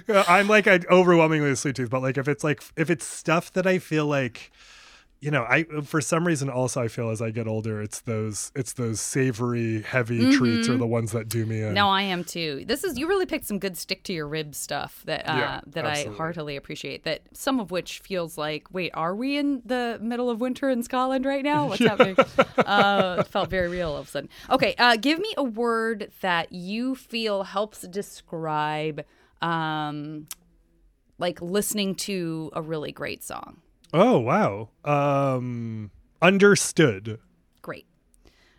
I'm 0.29 0.49
like 0.49 0.67
I 0.67 0.81
overwhelmingly 0.91 1.51
a 1.51 1.57
sweet 1.57 1.77
tooth, 1.77 1.91
but 1.91 2.03
like 2.03 2.17
if 2.19 2.29
it's 2.29 2.45
like 2.45 2.63
if 2.77 2.89
it's 2.91 3.05
stuff 3.05 3.53
that 3.55 3.67
I 3.67 3.79
feel 3.79 4.07
like, 4.07 4.51
you 5.21 5.33
know, 5.33 5.43
I 5.43 5.65
for 5.83 6.01
some 6.01 6.25
reason 6.25 6.49
also 6.49 6.81
I 6.81 6.87
feel 6.89 7.11
as 7.11 7.21
I 7.21 7.31
get 7.31 7.49
older, 7.49 7.83
it's 7.83 8.01
those 8.03 8.53
it's 8.55 8.73
those 8.75 9.01
savory 9.01 9.83
heavy 9.83 10.31
treats 10.37 10.69
are 10.69 10.73
Mm-hmm. 10.73 10.79
the 10.81 10.87
ones 10.87 11.11
that 11.13 11.29
do 11.29 11.45
me 11.45 11.61
in. 11.63 11.75
No, 11.75 11.89
I 11.89 12.03
am 12.03 12.23
too. 12.23 12.63
This 12.67 12.85
is 12.85 12.97
you 12.97 13.09
really 13.09 13.27
picked 13.27 13.47
some 13.47 13.59
good 13.59 13.77
stick 13.77 14.05
to 14.05 14.13
your 14.13 14.29
ribs 14.29 14.59
stuff 14.59 15.03
that 15.07 15.29
uh, 15.29 15.35
Yeah, 15.37 15.61
that 15.67 15.85
absolutely. 15.85 16.15
I 16.15 16.17
heartily 16.19 16.57
appreciate. 16.57 17.03
That 17.03 17.23
some 17.33 17.59
of 17.59 17.73
which 17.73 17.99
feels 17.99 18.39
like, 18.39 18.67
wait, 18.73 18.93
are 18.95 19.15
we 19.17 19.37
in 19.37 19.61
the 19.65 19.99
middle 20.01 20.31
of 20.31 20.41
winter 20.41 20.71
in 20.71 20.85
Scotland 20.85 21.25
right 21.25 21.43
now? 21.43 21.67
What's 21.69 21.81
happening? 21.81 22.17
uh, 22.59 23.17
it 23.19 23.27
felt 23.27 23.51
very 23.51 23.69
real 23.69 23.91
all 23.91 23.97
of 23.97 24.07
a 24.07 24.11
sudden. 24.11 24.29
Okay, 24.51 24.77
uh, 24.79 24.95
give 24.97 25.19
me 25.19 25.35
a 25.37 25.43
word 25.43 26.13
that 26.21 26.53
you 26.53 26.95
feel 26.95 27.43
helps 27.43 27.83
describe, 27.83 29.05
um, 29.43 30.29
like 31.19 31.43
listening 31.43 31.97
to 31.97 32.51
a 32.53 32.63
really 32.63 32.93
great 32.93 33.25
song. 33.25 33.63
Oh 33.93 34.19
wow. 34.19 34.69
Um, 34.85 35.91
understood. 36.21 37.19
Great. 37.63 37.87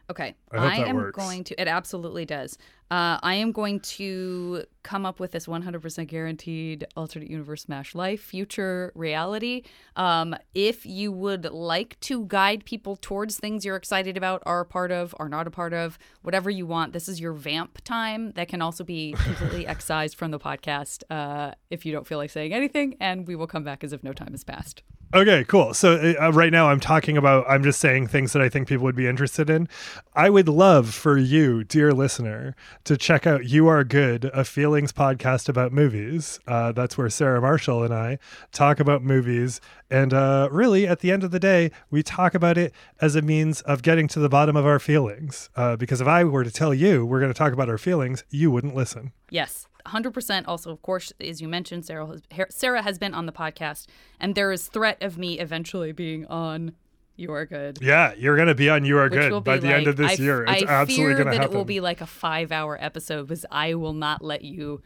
Okay. 0.10 0.36
I 0.52 0.80
that 0.80 0.88
am 0.88 0.96
works. 0.96 1.16
going 1.16 1.44
to, 1.46 1.62
it 1.62 1.68
absolutely 1.68 2.26
does. 2.26 2.58
Uh, 2.90 3.20
I 3.22 3.36
am 3.36 3.52
going 3.52 3.80
to 3.82 4.64
come 4.90 5.06
up 5.06 5.20
with 5.20 5.34
this 5.34 5.46
100% 5.46 6.08
guaranteed 6.08 6.84
alternate 6.98 7.30
universe 7.30 7.62
smash 7.62 7.94
life 7.94 8.20
future 8.20 8.92
reality. 8.96 9.62
Um, 9.96 10.36
if 10.56 10.84
you 10.84 11.12
would 11.12 11.46
like 11.46 12.00
to 12.00 12.26
guide 12.26 12.66
people 12.66 12.96
towards 12.96 13.38
things 13.38 13.64
you're 13.64 13.76
excited 13.76 14.18
about, 14.18 14.42
are 14.48 14.62
a 14.62 14.66
part 14.66 14.92
of, 14.92 15.14
are 15.20 15.30
not 15.30 15.46
a 15.46 15.52
part 15.52 15.74
of, 15.74 16.00
whatever 16.24 16.50
you 16.50 16.66
want, 16.66 16.94
this 16.94 17.08
is 17.08 17.22
your 17.22 17.34
vamp 17.34 17.82
time. 17.84 18.32
That 18.32 18.48
can 18.48 18.64
also 18.64 18.84
be 18.84 19.12
completely 19.20 19.68
excised 19.68 20.16
from 20.16 20.32
the 20.32 20.40
podcast 20.40 21.04
uh, 21.12 21.52
if 21.70 21.86
you 21.86 21.92
don't 21.92 22.08
feel 22.08 22.18
like 22.18 22.32
saying 22.32 22.52
anything, 22.52 22.98
and 23.00 23.28
we 23.28 23.36
will 23.36 23.46
come 23.46 23.64
back 23.64 23.84
as 23.84 23.94
if 23.94 24.04
no 24.04 24.12
time 24.12 24.32
has 24.32 24.44
passed. 24.44 24.82
Okay, 25.12 25.44
cool. 25.46 25.74
So 25.74 26.16
uh, 26.22 26.32
right 26.34 26.52
now 26.52 26.70
I'm 26.70 26.80
talking 26.80 27.18
about, 27.18 27.44
I'm 27.50 27.64
just 27.64 27.80
saying 27.80 28.08
things 28.08 28.32
that 28.34 28.44
I 28.44 28.50
think 28.50 28.68
people 28.68 28.84
would 28.84 28.96
be 28.96 29.08
interested 29.08 29.50
in. 29.50 29.68
I 30.14 30.30
would 30.30 30.48
love 30.48 30.94
for 30.94 31.18
you, 31.18 31.64
dear 31.64 31.94
listener, 31.94 32.56
to 32.84 32.96
check 32.96 33.26
out 33.26 33.46
You 33.46 33.68
Are 33.68 33.84
Good, 33.84 34.26
a 34.26 34.46
podcast 34.88 35.50
about 35.50 35.72
movies. 35.72 36.40
Uh, 36.48 36.72
that's 36.72 36.98
where 36.98 37.10
Sarah 37.10 37.42
Marshall 37.42 37.84
and 37.84 37.94
I 37.94 38.18
talk 38.52 38.80
about 38.80 39.04
movies. 39.04 39.62
And 39.90 40.14
uh, 40.14 40.50
really, 40.52 40.88
at 40.88 41.00
the 41.00 41.12
end 41.12 41.24
of 41.24 41.32
the 41.32 41.40
day, 41.40 41.72
we 41.92 42.02
talk 42.02 42.34
about 42.34 42.58
it 42.58 42.74
as 43.02 43.16
a 43.16 43.22
means 43.22 43.62
of 43.62 43.82
getting 43.82 44.08
to 44.10 44.20
the 44.20 44.30
bottom 44.30 44.56
of 44.56 44.66
our 44.66 44.80
feelings. 44.80 45.50
Uh, 45.56 45.76
because 45.76 46.02
if 46.02 46.08
I 46.08 46.24
were 46.24 46.44
to 46.44 46.52
tell 46.52 46.74
you 46.74 47.06
we're 47.06 47.20
going 47.20 47.34
to 47.34 47.38
talk 47.38 47.54
about 47.54 47.70
our 47.70 47.78
feelings, 47.78 48.24
you 48.30 48.52
wouldn't 48.52 48.76
listen. 48.76 49.12
Yes, 49.30 49.68
100%. 49.86 50.44
Also, 50.48 50.72
of 50.72 50.82
course, 50.82 51.12
as 51.20 51.42
you 51.42 51.48
mentioned, 51.48 51.86
Sarah 51.86 52.08
has, 52.08 52.22
Sarah 52.50 52.82
has 52.82 52.98
been 52.98 53.14
on 53.14 53.26
the 53.26 53.32
podcast, 53.32 53.88
and 54.20 54.36
there 54.36 54.52
is 54.52 54.68
threat 54.68 55.02
of 55.02 55.18
me 55.18 55.40
eventually 55.40 55.92
being 55.92 56.26
on 56.28 56.74
You 57.20 57.34
Are 57.34 57.45
Good. 57.45 57.80
Yeah, 57.82 58.13
you're 58.17 58.36
going 58.36 58.47
to 58.47 58.55
be 58.55 58.70
on 58.70 58.86
You 58.86 58.97
Are 58.97 59.09
Which 59.09 59.13
Good 59.20 59.43
by 59.43 59.57
the 59.57 59.67
end 59.74 59.88
of 59.88 59.97
this 59.97 60.20
I 60.20 60.24
year. 60.24 60.43
It's 60.47 60.63
I 60.63 60.65
absolutely 60.82 61.13
going 61.15 61.17
to 61.17 61.32
that 61.32 61.34
happen. 61.41 61.53
it 61.53 61.57
will 61.57 61.65
be 61.65 61.80
like 61.80 62.01
a 62.01 62.05
five-hour 62.07 62.78
episode 62.82 63.28
because 63.28 63.45
I 63.51 63.74
will 63.76 63.93
not 63.93 64.24
let 64.24 64.43
you. 64.43 64.82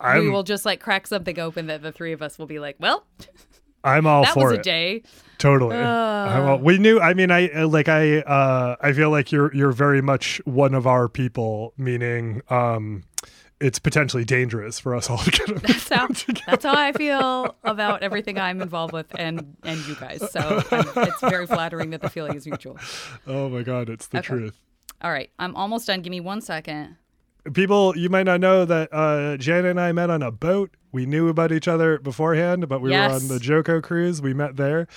we 0.00 0.06
I'm- 0.06 0.32
will 0.32 0.42
just 0.42 0.64
like 0.64 0.80
crack 0.80 1.06
something 1.06 1.38
open 1.38 1.66
that 1.68 1.82
the 1.82 1.92
three 1.92 2.12
of 2.12 2.22
us 2.22 2.38
will 2.38 2.46
be 2.46 2.58
like, 2.58 2.76
well, 2.80 3.06
I'm 3.84 4.06
all 4.06 4.24
that 4.24 4.34
for 4.34 4.44
was 4.48 4.52
a 4.52 4.56
it. 4.56 4.62
day. 4.64 5.02
Totally. 5.38 5.76
I- 5.76 6.40
well, 6.40 6.58
we 6.58 6.78
knew. 6.78 6.98
I 6.98 7.14
mean, 7.14 7.30
I 7.30 7.48
uh, 7.50 7.68
like. 7.68 7.88
I. 7.88 8.18
Uh, 8.20 8.74
I 8.80 8.92
feel 8.92 9.10
like 9.10 9.30
you're. 9.30 9.54
You're 9.54 9.70
very 9.72 10.02
much 10.02 10.40
one 10.44 10.74
of 10.74 10.86
our 10.88 11.08
people. 11.08 11.72
Meaning, 11.76 12.42
um, 12.48 13.04
it's 13.60 13.78
potentially 13.78 14.24
dangerous 14.24 14.78
for 14.78 14.94
us 14.94 15.08
all 15.08 15.18
to 15.18 15.30
get. 15.30 15.62
That's 15.62 15.88
how, 15.92 16.08
that's 16.46 16.64
how 16.64 16.74
I 16.76 16.92
feel 16.92 17.56
about 17.64 18.02
everything 18.02 18.38
I'm 18.38 18.60
involved 18.60 18.92
with 18.92 19.06
and 19.18 19.56
and 19.62 19.78
you 19.86 19.94
guys. 19.94 20.22
So 20.30 20.62
um, 20.70 20.86
it's 20.96 21.20
very 21.20 21.46
flattering 21.46 21.90
that 21.90 22.02
the 22.02 22.10
feeling 22.10 22.34
is 22.36 22.46
mutual. 22.46 22.78
oh 23.26 23.48
my 23.48 23.62
god, 23.62 23.88
it's 23.88 24.06
the 24.08 24.18
Okay. 24.18 24.26
truth. 24.26 24.60
All 25.02 25.10
right, 25.10 25.30
I'm 25.38 25.54
almost 25.56 25.86
done. 25.86 26.00
Give 26.02 26.10
me 26.10 26.20
one 26.20 26.40
second. 26.40 26.96
People, 27.52 27.96
you 27.96 28.08
might 28.10 28.24
not 28.24 28.40
know 28.40 28.64
that 28.64 28.88
uh, 28.92 29.36
Janet 29.36 29.66
and 29.72 29.80
I 29.80 29.92
met 29.92 30.10
on 30.10 30.20
a 30.22 30.32
boat. 30.32 30.76
We 30.90 31.06
knew 31.06 31.28
about 31.28 31.52
each 31.52 31.68
other 31.68 31.98
beforehand, 31.98 32.68
but 32.68 32.80
we 32.80 32.90
were 32.90 32.96
on 32.96 33.28
the 33.28 33.38
JoCo 33.38 33.82
cruise. 33.82 34.20
We 34.20 34.34
met 34.34 34.56
there, 34.56 34.88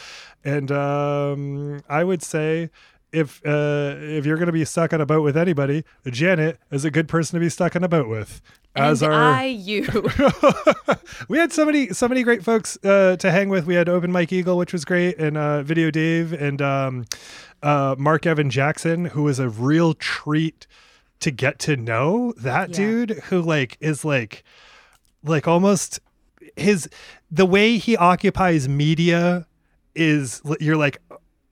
and 0.44 0.72
um, 0.72 1.82
I 1.88 2.04
would 2.04 2.24
say. 2.24 2.70
If 3.12 3.42
uh, 3.46 3.96
if 3.98 4.26
you're 4.26 4.38
going 4.38 4.48
to 4.48 4.52
be 4.54 4.66
stuck 4.66 4.94
on 4.94 5.02
a 5.02 5.06
boat 5.06 5.22
with 5.24 5.36
anybody, 5.36 5.84
Janet 6.08 6.60
is 6.72 6.86
a 6.86 6.92
good 6.92 7.08
person 7.08 7.40
to 7.40 7.44
be 7.44 7.50
stuck 7.50 7.76
on 7.76 7.84
a 7.84 7.88
boat 7.88 8.08
with. 8.08 8.42
As 8.76 9.02
and 9.02 9.12
our 9.12 9.34
I 9.34 9.46
you. 9.46 9.88
we 11.28 11.38
had 11.40 11.52
so 11.52 11.66
many 11.66 11.90
so 11.90 12.08
many 12.08 12.24
great 12.24 12.44
folks 12.44 12.78
uh, 12.84 13.16
to 13.18 13.32
hang 13.32 13.50
with. 13.50 13.66
We 13.66 13.76
had 13.76 13.90
Open 13.90 14.12
Mike 14.12 14.32
Eagle, 14.32 14.58
which 14.58 14.74
was 14.74 14.86
great, 14.86 15.18
and 15.18 15.38
uh, 15.38 15.64
Video 15.64 15.90
Dave 15.90 16.34
and 16.34 16.62
um, 16.62 17.06
uh, 17.64 17.96
Mark 17.98 18.26
Evan 18.28 18.50
Jackson, 18.50 19.06
who 19.06 19.24
was 19.24 19.40
a 19.40 19.50
real 19.50 19.94
treat 19.96 20.68
to 21.22 21.32
get 21.32 21.58
to 21.60 21.76
know. 21.76 22.34
That 22.38 22.70
Yeah. 22.70 22.76
dude 22.76 23.10
who 23.30 23.42
like 23.42 23.78
is 23.82 24.06
like 24.06 24.44
like 25.24 25.48
almost 25.48 26.00
his 26.56 26.88
the 27.32 27.46
way 27.46 27.78
he 27.78 27.98
occupies 27.98 28.70
media 28.70 29.48
is 29.96 30.42
you're 30.60 30.78
like 30.78 31.02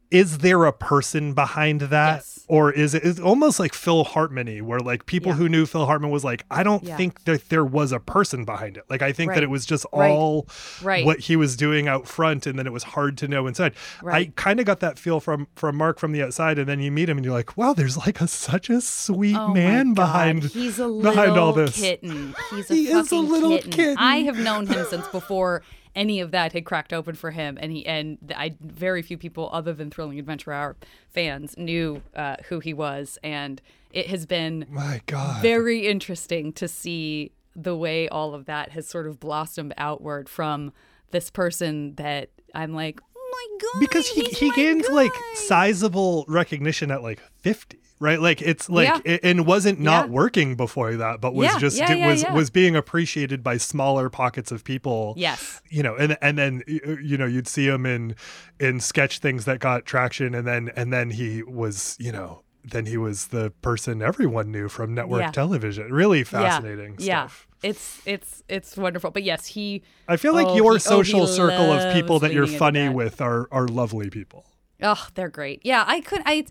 is 0.09 0.37
there 0.37 0.63
a 0.65 0.71
person 0.71 1.33
behind 1.33 1.81
that 1.81 2.15
Yes. 2.17 2.45
or 2.47 2.71
is 2.71 2.93
it 2.93 3.03
it's 3.03 3.19
almost 3.19 3.59
like 3.59 3.73
phil 3.73 4.05
hartman 4.05 4.47
where 4.65 4.79
like 4.79 5.05
people 5.05 5.31
Yeah. 5.33 5.37
who 5.37 5.49
knew 5.49 5.65
phil 5.65 5.85
hartman 5.85 6.11
was 6.11 6.23
like 6.23 6.45
i 6.49 6.63
don't 6.63 6.83
Yeah. 6.83 6.95
think 6.95 7.25
that 7.25 7.49
there 7.49 7.65
was 7.65 7.91
a 7.91 7.99
person 7.99 8.45
behind 8.45 8.77
it 8.77 8.85
like 8.89 9.01
i 9.01 9.11
think 9.11 9.33
that 9.33 9.43
it 9.43 9.49
was 9.49 9.65
just 9.65 9.85
Right. 9.91 10.09
all 10.09 10.47
Right. 10.81 11.05
what 11.05 11.19
he 11.19 11.35
was 11.35 11.57
doing 11.57 11.89
out 11.89 12.07
front 12.07 12.47
and 12.47 12.57
then 12.57 12.65
it 12.65 12.71
was 12.71 12.83
hard 12.83 13.17
to 13.17 13.27
know 13.27 13.47
inside 13.47 13.73
Right. 14.01 14.27
i 14.29 14.31
kind 14.37 14.61
of 14.61 14.65
got 14.65 14.79
that 14.79 14.97
feel 14.97 15.19
from 15.19 15.47
from 15.55 15.75
mark 15.75 15.99
from 15.99 16.13
the 16.13 16.23
outside 16.23 16.57
and 16.57 16.69
then 16.69 16.79
you 16.79 16.89
meet 16.91 17.09
him 17.09 17.17
and 17.17 17.25
you're 17.25 17.33
like 17.33 17.57
wow 17.57 17.73
there's 17.73 17.97
like 17.97 18.21
a 18.21 18.27
such 18.27 18.69
a 18.69 18.79
sweet 18.79 19.35
Oh 19.35 19.53
man 19.53 19.93
behind 19.93 20.43
he's 20.45 20.79
a 20.79 20.87
behind 20.87 21.33
little 21.33 21.39
all 21.47 21.53
this 21.53 21.75
kitten. 21.81 22.33
He's 22.51 22.71
a 22.71 22.73
He 22.75 22.87
is 22.89 23.11
a 23.11 23.17
little 23.17 23.51
kitten. 23.57 23.71
kitten. 23.71 23.97
I 23.97 24.17
have 24.21 24.39
known 24.39 24.67
him 24.67 24.85
since 24.89 25.05
before 25.09 25.63
any 25.95 26.19
of 26.19 26.31
that 26.31 26.53
had 26.53 26.65
cracked 26.65 26.93
open 26.93 27.15
for 27.15 27.31
him, 27.31 27.57
and 27.59 27.71
he 27.71 27.85
and 27.85 28.17
I 28.35 28.55
very 28.61 29.01
few 29.01 29.17
people 29.17 29.49
other 29.51 29.73
than 29.73 29.89
Thrilling 29.89 30.19
Adventure 30.19 30.53
Hour 30.53 30.75
fans 31.09 31.55
knew 31.57 32.01
uh, 32.15 32.37
who 32.49 32.59
he 32.59 32.73
was, 32.73 33.17
and 33.23 33.61
it 33.91 34.07
has 34.07 34.25
been 34.25 34.65
my 34.69 35.01
god 35.05 35.41
very 35.41 35.87
interesting 35.87 36.53
to 36.53 36.67
see 36.67 37.31
the 37.55 37.75
way 37.75 38.07
all 38.09 38.33
of 38.33 38.45
that 38.45 38.71
has 38.71 38.87
sort 38.87 39.07
of 39.07 39.19
blossomed 39.19 39.73
outward 39.77 40.29
from 40.29 40.71
this 41.11 41.29
person 41.31 41.95
that 41.95 42.29
I'm 42.53 42.73
like, 42.73 42.99
oh 43.15 43.29
my 43.31 43.57
god, 43.61 43.79
because 43.79 44.07
he 44.07 44.23
he 44.25 44.51
gained 44.51 44.83
guy." 44.83 44.93
like 44.93 45.11
sizable 45.35 46.25
recognition 46.27 46.91
at 46.91 47.01
like 47.01 47.21
50 47.39 47.79
right 47.99 48.19
like 48.21 48.41
it's 48.41 48.69
like 48.69 48.87
Yeah. 48.87 48.99
it, 49.13 49.19
and 49.23 49.45
wasn't 49.45 49.79
not 49.79 50.05
Yeah. 50.07 50.11
working 50.13 50.55
before 50.55 50.95
that 50.95 51.19
but 51.21 51.33
was 51.33 51.45
Yeah, 51.45 51.57
just 51.59 51.79
it 51.79 52.05
was 52.05 52.23
was 52.33 52.49
being 52.49 52.75
appreciated 52.75 53.43
by 53.43 53.57
smaller 53.57 54.09
pockets 54.09 54.51
of 54.51 54.63
people 54.63 55.13
Yes. 55.17 55.61
you 55.69 55.81
know 55.83 55.95
and 55.95 56.17
and 56.21 56.37
then 56.37 56.63
uh, 56.67 56.97
you 57.01 57.17
know 57.17 57.25
you'd 57.25 57.47
see 57.47 57.67
him 57.67 57.85
in 57.85 58.15
in 58.59 58.79
sketch 58.79 59.19
things 59.19 59.45
that 59.45 59.59
got 59.59 59.85
traction 59.85 60.35
and 60.35 60.45
then 60.45 60.71
and 60.75 60.93
then 60.93 61.09
he 61.11 61.41
was 61.43 61.95
you 61.99 62.11
know 62.11 62.43
then 62.63 62.85
he 62.85 62.97
was 62.97 63.27
the 63.27 63.49
person 63.61 64.01
everyone 64.01 64.51
knew 64.51 64.67
from 64.69 64.93
network 64.93 65.31
television 65.31 65.91
really 65.93 66.23
fascinating 66.23 66.95
yeah, 66.99 67.27
stuff 67.27 67.47
Yeah. 67.63 67.69
It's 67.71 68.01
it's 68.05 68.43
it's 68.47 68.77
wonderful. 68.77 69.09
But 69.09 69.23
yes, 69.23 69.47
he 69.47 69.81
I 70.07 70.15
feel 70.15 70.35
like 70.35 70.45
Oh, 70.45 70.55
your 70.55 70.73
he- 70.73 70.75
oh, 70.75 70.77
social 70.77 71.25
he 71.25 71.33
circle 71.33 71.71
of 71.73 71.91
people 71.91 72.19
that 72.19 72.31
you're 72.31 72.45
funny 72.45 72.81
that. 72.85 72.93
with 72.93 73.19
are 73.19 73.47
are 73.51 73.67
lovely 73.67 74.11
people. 74.11 74.45
Oh, 74.83 75.07
they're 75.15 75.27
great. 75.27 75.61
Yeah, 75.63 75.83
I 75.87 76.01
could. 76.01 76.21
I. 76.23 76.45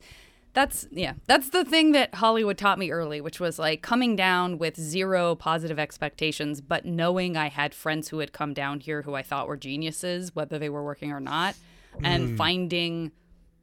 That's 0.56 0.88
yeah. 0.90 1.12
That's 1.26 1.50
the 1.50 1.66
thing 1.66 1.92
that 1.92 2.14
Hollywood 2.14 2.56
taught 2.56 2.78
me 2.78 2.90
early, 2.90 3.20
which 3.20 3.38
was 3.38 3.58
like 3.58 3.82
coming 3.82 4.16
down 4.16 4.56
with 4.56 4.80
zero 4.80 5.34
positive 5.34 5.78
expectations, 5.78 6.62
but 6.62 6.86
knowing 6.86 7.36
I 7.36 7.50
had 7.50 7.74
friends 7.74 8.08
who 8.08 8.20
had 8.20 8.32
come 8.32 8.54
down 8.54 8.80
here 8.80 9.02
who 9.02 9.12
I 9.12 9.20
thought 9.20 9.48
were 9.48 9.58
geniuses, 9.58 10.34
whether 10.34 10.58
they 10.58 10.70
were 10.70 10.82
working 10.82 11.12
or 11.12 11.20
not, 11.20 11.56
and 12.02 12.30
hmm. 12.30 12.36
finding 12.36 13.12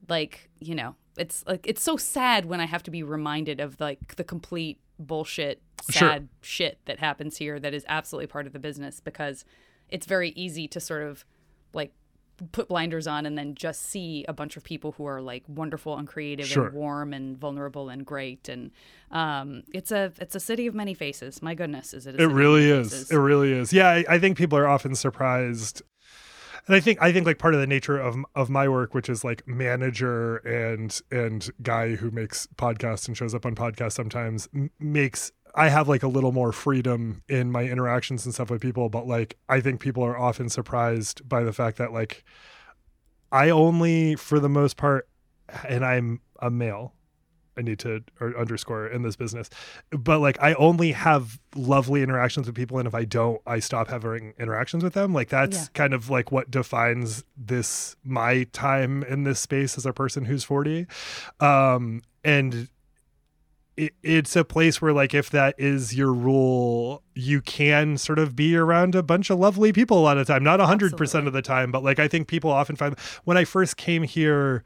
like 0.08 0.52
you 0.60 0.76
know, 0.76 0.94
it's 1.18 1.44
like 1.48 1.66
it's 1.68 1.82
so 1.82 1.98
sad 1.98 2.46
when 2.46 2.62
I 2.62 2.66
have 2.66 2.84
to 2.84 2.92
be 2.92 3.02
reminded 3.02 3.60
of 3.60 3.80
like 3.80 4.16
the 4.16 4.24
complete 4.24 4.80
bullshit, 5.00 5.64
Sure. 5.90 6.10
sad 6.10 6.30
shit 6.42 6.78
that 6.86 7.00
happens 7.00 7.38
here 7.38 7.60
that 7.60 7.74
is 7.74 7.84
absolutely 7.90 8.28
part 8.28 8.46
of 8.46 8.54
the 8.54 8.60
business 8.60 9.00
because 9.00 9.46
it's 9.90 10.06
very 10.06 10.30
easy 10.30 10.68
to 10.68 10.80
sort 10.80 11.02
of 11.02 11.26
like 11.74 11.92
put 12.52 12.68
blinders 12.68 13.08
on 13.08 13.26
and 13.26 13.38
then 13.38 13.56
just 13.56 13.82
see 13.84 14.26
a 14.28 14.34
bunch 14.34 14.58
of 14.58 14.64
people 14.64 14.92
who 14.94 15.06
are 15.06 15.22
like 15.22 15.44
wonderful 15.48 15.98
and 15.98 16.08
creative 16.08 16.46
Sure. 16.48 16.66
and 16.68 16.74
warm 16.76 17.14
and 17.14 17.38
vulnerable 17.38 17.90
and 17.90 18.06
great 18.06 18.50
and 18.50 18.72
um, 19.12 19.64
it's 19.74 19.92
a 19.92 20.12
it's 20.20 20.36
a 20.36 20.40
city 20.40 20.68
of 20.68 20.74
many 20.76 20.94
faces. 20.94 21.42
My 21.42 21.54
goodness, 21.56 21.94
is 21.94 22.08
it? 22.08 22.20
A 22.20 22.24
It 22.24 22.28
really 22.28 22.70
is. 22.70 22.92
faces? 22.92 23.12
It 23.12 23.18
really 23.18 23.54
is. 23.54 23.72
Yeah, 23.72 23.90
I, 23.90 24.06
I 24.10 24.20
think 24.20 24.38
people 24.38 24.58
are 24.58 24.68
often 24.68 24.96
surprised. 24.96 25.82
And 26.66 26.76
I 26.76 26.80
think 26.80 26.98
I 27.02 27.12
think 27.12 27.26
like 27.26 27.40
part 27.40 27.54
of 27.54 27.60
the 27.60 27.68
nature 27.68 27.98
of 28.00 28.16
of 28.36 28.50
my 28.50 28.68
work, 28.70 28.94
which 28.94 29.10
is 29.10 29.24
like 29.24 29.46
manager 29.48 30.38
and 30.38 31.00
and 31.12 31.50
guy 31.62 31.96
who 31.96 32.10
makes 32.10 32.48
podcasts 32.56 33.08
and 33.08 33.18
shows 33.18 33.36
up 33.36 33.46
on 33.46 33.54
podcasts 33.54 33.94
sometimes, 33.94 34.48
m- 34.56 34.72
makes 34.80 35.32
I 35.56 35.70
have 35.70 35.88
like 35.88 36.04
a 36.04 36.08
little 36.08 36.32
more 36.32 36.52
freedom 36.52 37.24
in 37.30 37.52
my 37.52 37.64
interactions 37.64 38.26
and 38.26 38.34
stuff 38.34 38.50
with 38.50 38.62
people. 38.62 38.90
But 38.90 39.08
like 39.08 39.38
I 39.48 39.62
think 39.62 39.80
people 39.80 40.04
are 40.04 40.18
often 40.18 40.50
surprised 40.50 41.28
by 41.28 41.44
the 41.44 41.54
fact 41.54 41.78
that 41.78 41.94
like 41.94 42.24
I 43.32 43.50
only, 43.50 44.16
for 44.16 44.40
the 44.40 44.50
most 44.50 44.78
part, 44.78 45.08
and 45.68 45.86
I'm 45.86 46.22
a 46.40 46.50
male. 46.50 46.94
I 47.56 47.62
need 47.62 47.78
to 47.80 48.04
or 48.20 48.36
underscore 48.36 48.88
in 48.88 49.04
this 49.04 49.16
business, 49.16 49.48
but 49.92 50.18
like 50.20 50.42
I 50.42 50.56
only 50.56 50.92
have 50.94 51.40
lovely 51.56 52.02
interactions 52.02 52.48
with 52.48 52.56
people, 52.56 52.80
and 52.80 52.88
if 52.88 52.96
I 52.96 53.06
don't, 53.06 53.40
I 53.46 53.60
stop 53.60 53.90
having 53.90 54.34
interactions 54.40 54.84
with 54.84 54.94
them. 54.94 55.14
Like 55.14 55.30
that's 55.30 55.58
Yeah. 55.58 55.66
kind 55.76 55.94
of 55.94 56.10
like 56.10 56.32
what 56.32 56.50
defines 56.50 57.24
this 57.38 57.96
my 58.04 58.46
time 58.54 59.04
in 59.04 59.24
this 59.24 59.40
space 59.40 59.78
as 59.78 59.86
a 59.86 59.94
person 59.94 60.26
who's 60.26 60.44
forty, 60.44 60.88
um, 61.40 62.02
and 62.24 62.70
it, 63.76 63.94
it's 64.04 64.36
a 64.36 64.44
place 64.44 64.82
where 64.82 64.94
like 64.94 65.14
if 65.14 65.30
that 65.32 65.56
is 65.58 65.96
your 65.96 66.14
rule 66.14 67.02
you 67.16 67.42
can 67.42 67.98
sort 67.98 68.20
of 68.20 68.36
be 68.36 68.56
around 68.56 68.96
a 68.96 69.04
bunch 69.04 69.30
of 69.30 69.40
lovely 69.40 69.74
people 69.74 69.98
a 70.00 70.02
lot 70.02 70.18
of 70.18 70.28
the 70.28 70.34
time 70.34 70.44
not 70.44 70.60
100% 70.60 70.84
Absolutely. 70.94 71.28
of 71.28 71.34
the 71.34 71.42
time 71.42 71.72
but 71.72 71.84
like 71.84 72.00
i 72.00 72.08
think 72.08 72.28
people 72.28 72.52
often 72.52 72.76
find 72.76 72.98
when 73.24 73.38
i 73.38 73.44
first 73.44 73.78
came 73.78 74.04
here 74.04 74.64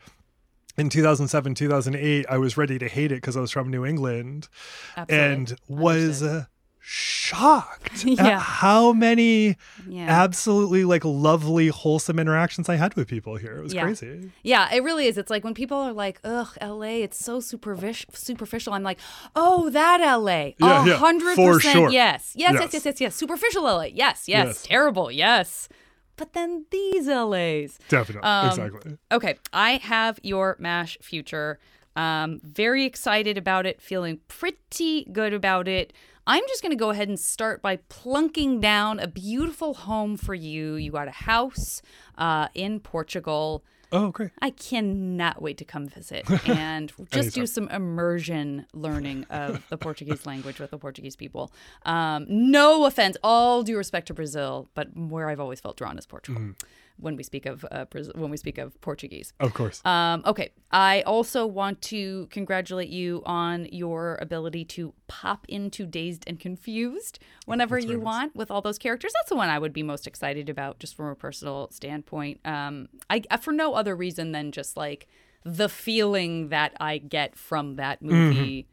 in 0.77 0.89
2007 0.89 1.55
2008 1.55 2.25
i 2.29 2.37
was 2.37 2.57
ready 2.57 2.77
to 2.77 2.87
hate 2.87 3.11
it 3.11 3.15
because 3.15 3.37
i 3.37 3.41
was 3.41 3.51
from 3.51 3.69
new 3.69 3.85
england 3.85 4.49
Absolutely. 4.95 5.33
and 5.33 5.55
was 5.67 6.21
uh, 6.21 6.45
shocked 6.89 8.05
Yeah. 8.05 8.27
at 8.37 8.39
how 8.39 8.93
many 8.93 9.57
yeah. 9.87 10.07
absolutely 10.23 10.85
like 10.85 11.03
lovely 11.03 11.67
wholesome 11.67 12.17
interactions 12.17 12.69
i 12.69 12.75
had 12.77 12.93
with 12.95 13.07
people 13.09 13.35
here 13.35 13.57
it 13.57 13.61
was 13.63 13.73
Yeah. 13.73 13.83
crazy 13.83 14.31
Yeah, 14.43 14.73
it 14.73 14.81
really 14.83 15.07
is. 15.07 15.17
It's 15.17 15.29
like 15.29 15.43
when 15.43 15.53
people 15.53 15.77
are 15.77 15.91
like, 15.91 16.19
"Ugh, 16.23 16.47
LA, 16.61 17.03
it's 17.05 17.17
so 17.23 17.39
superfic- 17.39 18.15
superficial." 18.15 18.73
I'm 18.73 18.83
like, 18.83 18.99
"Oh, 19.35 19.69
that 19.71 19.99
LA, 19.99 20.53
Yeah, 20.57 20.83
a 20.83 20.87
yeah, 20.87 20.97
for 21.35 21.55
percent, 21.55 21.73
sure. 21.73 21.89
yes, 21.91 22.31
yes, 22.35 22.53
yes, 22.53 22.61
Yes. 22.61 22.73
yes, 22.73 22.85
yes, 22.85 23.01
yes, 23.01 23.15
superficial 23.15 23.63
LA, 23.63 23.83
yes, 24.03 24.27
yes, 24.27 24.47
Yes. 24.47 24.63
terrible, 24.63 25.11
yes." 25.11 25.67
But 26.15 26.33
then 26.33 26.65
these 26.71 27.07
LAs, 27.07 27.77
definitely 27.89 28.27
Um, 28.29 28.47
exactly 28.49 28.97
Okay, 29.11 29.35
I 29.51 29.71
have 29.77 30.19
your 30.23 30.55
MASH 30.59 30.97
future. 31.01 31.59
Um, 31.95 32.39
very 32.43 32.85
excited 32.85 33.37
about 33.37 33.65
it, 33.65 33.81
feeling 33.81 34.19
pretty 34.29 35.05
good 35.11 35.33
about 35.33 35.67
it. 35.67 35.91
I'm 36.27 36.43
just 36.49 36.61
going 36.61 36.71
to 36.73 36.77
go 36.77 36.89
ahead 36.89 37.07
and 37.07 37.17
start 37.19 37.61
by 37.61 37.77
plunking 37.77 38.59
down 38.59 38.99
a 38.99 39.07
beautiful 39.07 39.73
home 39.73 40.17
for 40.17 40.35
you. 40.35 40.75
You 40.75 40.91
got 40.91 41.07
a 41.07 41.11
house 41.11 41.81
uh, 42.17 42.49
in 42.53 42.81
Portugal. 42.81 43.63
oh 43.93 44.09
great 44.11 44.31
I 44.41 44.49
cannot 44.49 45.41
wait 45.41 45.57
to 45.59 45.65
come 45.65 45.87
visit 45.87 46.29
and 46.47 46.91
just 47.11 47.33
do 47.33 47.47
some 47.47 47.69
immersion 47.69 48.65
learning 48.73 49.23
of 49.29 49.63
the 49.69 49.77
Portuguese 49.77 50.25
language 50.25 50.59
with 50.59 50.71
the 50.71 50.77
Portuguese 50.77 51.15
people. 51.15 51.49
Um, 51.85 52.25
no 52.27 52.83
offense, 52.85 53.15
all 53.23 53.63
due 53.63 53.77
respect 53.77 54.07
to 54.07 54.13
Brazil, 54.13 54.67
but 54.73 54.87
where 54.97 55.29
I've 55.29 55.39
always 55.39 55.61
felt 55.61 55.77
drawn 55.77 55.97
is 55.97 56.05
Portugal 56.05 56.41
Mm. 56.41 56.55
When 56.99 57.15
we 57.15 57.23
speak 57.23 57.45
of 57.45 57.65
uh, 57.71 57.85
when 58.15 58.29
we 58.29 58.37
speak 58.37 58.57
of 58.57 58.79
Portuguese. 58.81 59.33
of 59.39 59.53
course 59.53 59.81
Um, 59.85 60.23
okay, 60.25 60.51
I 60.71 61.01
also 61.01 61.45
want 61.45 61.81
to 61.83 62.27
congratulate 62.31 62.89
you 62.89 63.23
on 63.25 63.67
your 63.71 64.17
ability 64.21 64.65
to 64.65 64.93
pop 65.07 65.45
into 65.47 65.85
Dazed 65.85 66.23
and 66.27 66.39
Confused 66.39 67.19
whenever 67.45 67.77
you 67.77 67.99
want 67.99 68.35
with 68.35 68.51
all 68.51 68.61
those 68.61 68.77
characters. 68.77 69.11
That's 69.15 69.29
the 69.29 69.35
one 69.35 69.49
I 69.49 69.59
would 69.59 69.73
be 69.73 69.83
most 69.83 70.07
excited 70.07 70.49
about, 70.49 70.79
just 70.79 70.95
from 70.95 71.07
a 71.07 71.15
personal 71.15 71.69
standpoint. 71.71 72.39
Um, 72.45 72.89
I 73.09 73.23
for 73.41 73.53
no 73.53 73.73
other 73.73 73.95
reason 73.95 74.31
than 74.31 74.51
just 74.51 74.75
like 74.75 75.07
the 75.43 75.69
feeling 75.69 76.49
that 76.49 76.73
I 76.79 76.97
get 76.97 77.35
from 77.37 77.75
that 77.75 78.01
movie. 78.01 78.67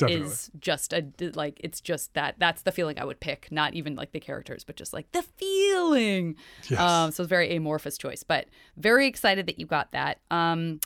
Definitely. 0.00 0.26
Is 0.26 0.50
just 0.58 0.92
a 0.92 1.04
like 1.34 1.60
it's 1.62 1.80
just 1.80 2.14
that 2.14 2.36
that's 2.38 2.62
the 2.62 2.72
feeling 2.72 2.98
I 2.98 3.04
would 3.04 3.20
pick, 3.20 3.48
not 3.50 3.74
even 3.74 3.94
like 3.94 4.12
the 4.12 4.20
characters, 4.20 4.64
but 4.64 4.76
just 4.76 4.92
like 4.92 5.10
the 5.12 5.22
feeling. 5.22 6.36
Yes. 6.68 6.80
Um, 6.80 7.10
so 7.10 7.22
it's 7.22 7.28
very 7.28 7.54
amorphous 7.54 7.96
choice, 7.98 8.22
but 8.22 8.46
very 8.76 9.06
excited 9.06 9.46
that 9.46 9.58
you 9.58 9.66
got 9.66 9.92
that. 9.92 10.18
Um, 10.30 10.80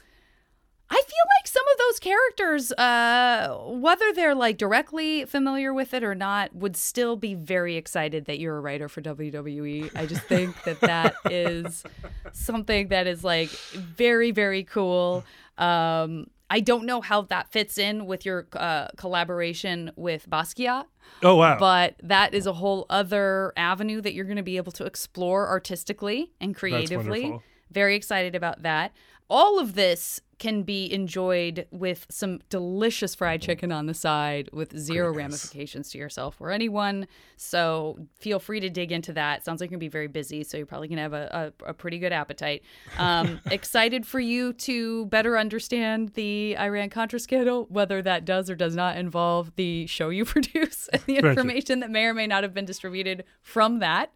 I 0.91 0.97
feel 0.97 1.25
like 1.39 1.47
some 1.47 1.65
of 1.73 1.79
those 1.79 1.99
characters, 1.99 2.73
uh, 2.73 3.59
whether 3.67 4.13
they're 4.13 4.35
like 4.35 4.59
directly 4.59 5.25
familiar 5.25 5.73
with 5.73 5.95
it 5.95 6.05
or 6.05 6.15
not, 6.15 6.55
would 6.55 6.77
still 6.77 7.17
be 7.17 7.35
very 7.35 7.77
excited 7.77 8.27
that 8.27 8.39
you're 8.39 8.57
a 8.57 8.61
writer 8.61 8.89
for 8.89 9.01
WWE. 9.01 9.91
I 9.97 10.07
just 10.07 10.23
think 10.25 10.63
that 10.65 10.81
that 10.81 11.15
is 11.31 11.85
something 12.33 12.89
that 12.89 13.07
is 13.07 13.25
like 13.25 13.49
very, 13.49 14.31
very 14.31 14.63
cool. 14.63 15.25
Um, 15.57 16.29
I 16.55 16.61
don't 16.61 16.87
know 16.87 17.01
how 17.01 17.23
that 17.23 17.51
fits 17.51 17.79
in 17.79 18.07
with 18.07 18.25
your 18.25 18.47
uh, 18.53 18.87
collaboration 18.97 19.91
with 19.97 20.31
Basquiat 20.31 20.85
oh 21.23 21.35
wow 21.35 21.59
but 21.59 21.97
that 22.03 22.33
is 22.33 22.47
a 22.47 22.53
whole 22.53 22.87
other 22.89 23.53
avenue 23.57 24.01
that 24.01 24.15
you're 24.15 24.25
going 24.25 24.37
to 24.37 24.43
be 24.43 24.57
able 24.57 24.71
to 24.73 24.85
explore 24.85 25.49
artistically 25.49 26.33
and 26.41 26.55
creatively. 26.55 27.39
Very 27.71 27.97
excited 27.97 28.37
about 28.37 28.63
that. 28.63 28.93
All 29.29 29.59
of 29.59 29.75
this 29.75 30.21
can 30.39 30.63
be 30.63 30.93
enjoyed 30.93 31.67
with 31.71 32.07
some 32.11 32.41
delicious 32.49 33.15
fried 33.15 33.43
chicken 33.43 33.73
on 33.73 33.87
the 33.87 33.95
side 33.95 34.49
with 34.53 34.77
zero 34.77 35.13
ramifications 35.13 35.91
to 35.91 35.99
yourself 35.99 36.41
or 36.41 36.51
anyone. 36.51 37.07
So 37.37 37.99
feel 38.19 38.39
free 38.39 38.61
to 38.61 38.71
dig 38.71 38.93
into 38.93 39.13
that. 39.13 39.45
Sounds 39.45 39.61
like 39.61 39.71
you're 39.71 39.79
going 39.79 39.81
to 39.81 39.87
be 39.87 39.93
very 39.93 40.09
busy, 40.09 40.45
so 40.45 40.57
you're 40.57 40.67
probably 40.67 40.89
going 40.89 40.97
to 40.97 41.03
have 41.03 41.13
a, 41.13 41.53
a, 41.65 41.71
a 41.71 41.75
pretty 41.75 41.99
good 41.99 42.13
appetite. 42.13 42.63
Um, 42.99 43.41
excited 43.51 44.07
for 44.07 44.21
you 44.21 44.53
to 44.55 45.07
better 45.07 45.39
understand 45.39 46.11
the 46.11 46.57
Iran 46.59 46.91
Contra 46.91 47.19
scandal, 47.19 47.67
whether 47.69 48.03
that 48.03 48.25
does 48.25 48.51
or 48.51 48.55
does 48.55 48.75
not 48.75 48.97
involve 48.97 49.55
the 49.57 49.87
show 49.87 50.09
you 50.09 50.25
produce 50.25 50.89
and 50.89 51.03
the 51.07 51.17
information 51.17 51.81
that 51.81 51.91
may 51.91 52.05
or 52.05 52.15
may 52.15 52.27
not 52.27 52.43
have 52.43 52.55
been 52.55 52.65
distributed 52.65 53.25
from 53.43 53.79
that. 53.81 54.13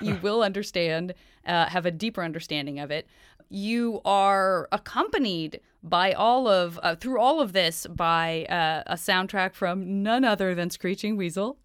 You 0.00 0.16
will 0.22 0.42
understand, 0.42 1.14
uh, 1.46 1.66
have 1.66 1.86
a 1.86 1.90
deeper 1.90 2.22
understanding 2.22 2.78
of 2.78 2.90
it. 2.90 3.06
You 3.48 4.00
are 4.04 4.68
accompanied 4.72 5.60
by 5.82 6.12
all 6.12 6.48
of, 6.48 6.78
uh, 6.82 6.96
through 6.96 7.20
all 7.20 7.40
of 7.40 7.52
this, 7.52 7.86
by 7.86 8.44
uh, 8.46 8.82
a 8.86 8.94
soundtrack 8.96 9.54
from 9.54 10.02
none 10.02 10.24
other 10.24 10.54
than 10.54 10.70
Screeching 10.70 11.16
Weasel. 11.16 11.56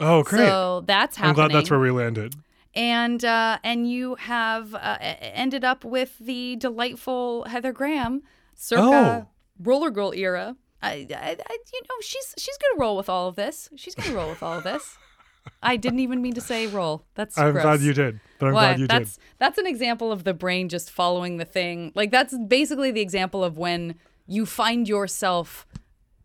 oh 0.00 0.22
great 0.22 0.46
So 0.46 0.82
that's 0.86 1.16
happening. 1.16 1.30
i'm 1.30 1.34
glad 1.50 1.56
that's 1.58 1.70
where 1.70 1.80
we 1.80 1.90
landed 1.90 2.34
and 2.74 3.24
uh, 3.24 3.58
and 3.62 3.88
you 3.90 4.16
have 4.16 4.74
uh, 4.74 4.98
ended 5.00 5.64
up 5.64 5.84
with 5.84 6.18
the 6.18 6.56
delightful 6.56 7.44
Heather 7.44 7.72
Graham, 7.72 8.22
circa 8.56 8.82
Oh. 8.82 9.28
Roller 9.60 9.90
Girl 9.90 10.12
era. 10.12 10.56
I, 10.82 11.06
I, 11.10 11.36
I, 11.48 11.58
you 11.72 11.80
know, 11.88 11.94
she's 12.02 12.34
she's 12.36 12.58
gonna 12.58 12.80
roll 12.80 12.96
with 12.96 13.08
all 13.08 13.28
of 13.28 13.36
this. 13.36 13.68
She's 13.76 13.94
gonna 13.94 14.14
roll 14.14 14.28
with 14.30 14.42
all 14.42 14.58
of 14.58 14.64
this. 14.64 14.98
I 15.62 15.76
didn't 15.76 16.00
even 16.00 16.20
mean 16.22 16.34
to 16.34 16.40
say 16.40 16.66
roll. 16.66 17.04
That's 17.14 17.36
i'm 17.38 17.52
gross. 17.52 17.62
glad 17.62 17.80
you 17.80 17.92
did 17.94 18.20
but 18.38 18.46
i'm 18.46 18.52
What? 18.54 18.60
glad 18.60 18.78
you 18.80 18.86
did 18.86 18.90
that's 18.90 19.18
that's 19.38 19.58
an 19.58 19.66
example 19.66 20.10
of 20.12 20.24
the 20.24 20.34
brain 20.34 20.68
just 20.68 20.90
following 20.90 21.36
the 21.38 21.44
thing. 21.44 21.92
Like 21.94 22.10
that's 22.10 22.36
basically 22.48 22.90
the 22.90 23.00
example 23.00 23.42
of 23.44 23.56
when 23.58 23.94
you 24.26 24.46
find 24.46 24.88
yourself 24.88 25.66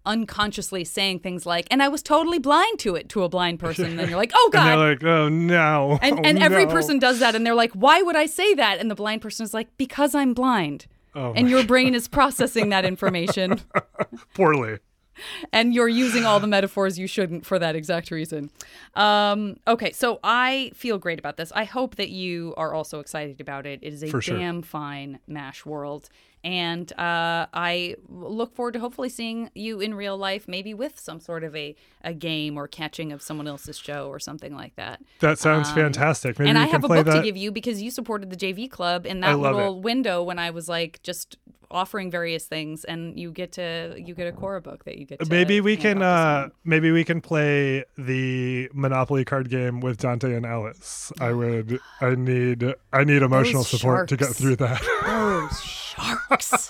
unconsciously 0.05 0.83
saying 0.85 1.19
things 1.19 1.45
like, 1.45 1.67
"And 1.69 1.83
I 1.83 1.87
was 1.89 2.01
totally 2.01 2.39
blind 2.39 2.79
to 2.79 2.95
it" 2.95 3.09
to 3.09 3.23
a 3.23 3.29
blind 3.29 3.59
person, 3.59 3.85
and 3.85 3.99
then 3.99 4.07
you're 4.09 4.17
like, 4.17 4.31
"Oh 4.33 4.43
and 4.53 4.53
God!" 4.53 4.65
they're 4.67 4.89
like 4.89 5.03
oh 5.03 5.29
no 5.29 5.99
and 6.01 6.19
oh, 6.19 6.21
and 6.23 6.39
every 6.39 6.65
no. 6.65 6.71
person 6.71 6.97
does 6.99 7.19
that 7.19 7.35
and 7.35 7.45
they're 7.45 7.53
like 7.53 7.73
why 7.73 8.01
would 8.01 8.15
i 8.15 8.25
say 8.25 8.53
that 8.55 8.79
and 8.79 8.89
the 8.89 8.95
blind 8.95 9.21
person 9.21 9.43
is 9.43 9.53
like 9.53 9.67
because 9.77 10.15
i'm 10.15 10.33
blind 10.33 10.85
Oh 11.15 11.33
and 11.35 11.49
your 11.49 11.63
brain 11.63 11.95
is 11.95 12.07
processing 12.19 12.69
that 12.69 12.85
information 12.85 13.61
poorly 14.35 14.77
and 15.53 15.73
you're 15.73 15.89
using 15.89 16.25
all 16.25 16.39
the 16.39 16.47
metaphors 16.47 16.97
you 16.97 17.07
shouldn't 17.07 17.45
for 17.45 17.59
that 17.59 17.75
exact 17.75 18.11
reason. 18.11 18.49
Um, 18.95 19.57
okay 19.67 19.91
so 19.91 20.19
i 20.23 20.71
feel 20.75 20.97
great 20.97 21.19
about 21.19 21.37
this. 21.37 21.51
I 21.53 21.63
hope 21.63 21.95
that 21.95 22.09
you 22.09 22.53
are 22.57 22.73
also 22.73 22.99
excited 22.99 23.39
about 23.41 23.65
it. 23.65 23.79
It 23.81 23.93
is 23.93 24.03
a 24.03 24.07
For 24.07 24.21
sure. 24.21 24.37
damn 24.37 24.61
fine 24.61 25.19
mash 25.27 25.65
world 25.65 26.09
And 26.43 26.91
uh, 26.93 27.47
I 27.53 27.95
look 28.07 28.55
forward 28.55 28.73
to 28.73 28.79
hopefully 28.79 29.09
seeing 29.09 29.49
you 29.53 29.81
in 29.81 29.93
real 29.93 30.17
life, 30.17 30.47
maybe 30.47 30.73
with 30.73 30.97
some 30.99 31.19
sort 31.19 31.43
of 31.43 31.55
a, 31.55 31.75
a 32.03 32.13
game 32.13 32.57
or 32.57 32.67
catching 32.67 33.11
of 33.11 33.21
someone 33.21 33.47
else's 33.47 33.77
show 33.77 34.07
or 34.07 34.19
something 34.19 34.55
like 34.55 34.75
that. 34.75 35.01
That 35.19 35.37
sounds 35.37 35.69
fantastic. 35.71 36.39
Maybe 36.39 36.49
and 36.49 36.57
I 36.57 36.65
have 36.65 36.83
a 36.83 36.87
book 36.87 37.05
that. 37.05 37.17
to 37.17 37.21
give 37.21 37.35
you 37.35 37.51
because 37.51 37.81
you 37.81 37.91
supported 37.91 38.29
the 38.29 38.37
JV 38.37 38.69
club 38.71 39.05
in 39.05 39.19
that 39.19 39.37
little 39.37 39.77
it. 39.77 39.83
window 39.83 40.23
when 40.23 40.39
I 40.39 40.51
was 40.51 40.69
like 40.69 41.01
just 41.03 41.37
offering 41.71 42.09
various 42.09 42.45
things, 42.45 42.83
and 42.83 43.19
you 43.19 43.31
get 43.31 43.51
to 43.53 43.95
you 43.97 44.15
get 44.15 44.27
a 44.27 44.35
Korra 44.35 44.61
book 44.63 44.85
that 44.85 44.97
you 44.97 45.05
get. 45.05 45.19
to 45.19 45.29
maybe 45.29 45.61
we 45.61 45.77
can 45.77 46.01
uh 46.01 46.49
maybe 46.63 46.91
we 46.91 47.03
can 47.03 47.21
play 47.21 47.83
the 47.97 48.69
Monopoly 48.73 49.25
card 49.25 49.49
game 49.49 49.81
with 49.81 49.97
Dante 49.97 50.33
and 50.33 50.45
Alice. 50.45 51.11
I 51.19 51.31
would 51.31 51.79
I 52.01 52.15
need 52.15 52.73
I 52.91 53.03
need 53.03 53.21
emotional 53.21 53.63
Those 53.63 53.69
support 53.69 54.09
to 54.09 54.17
get 54.17 54.29
through 54.29 54.55
that. 54.57 54.81
Sharks. 56.01 56.69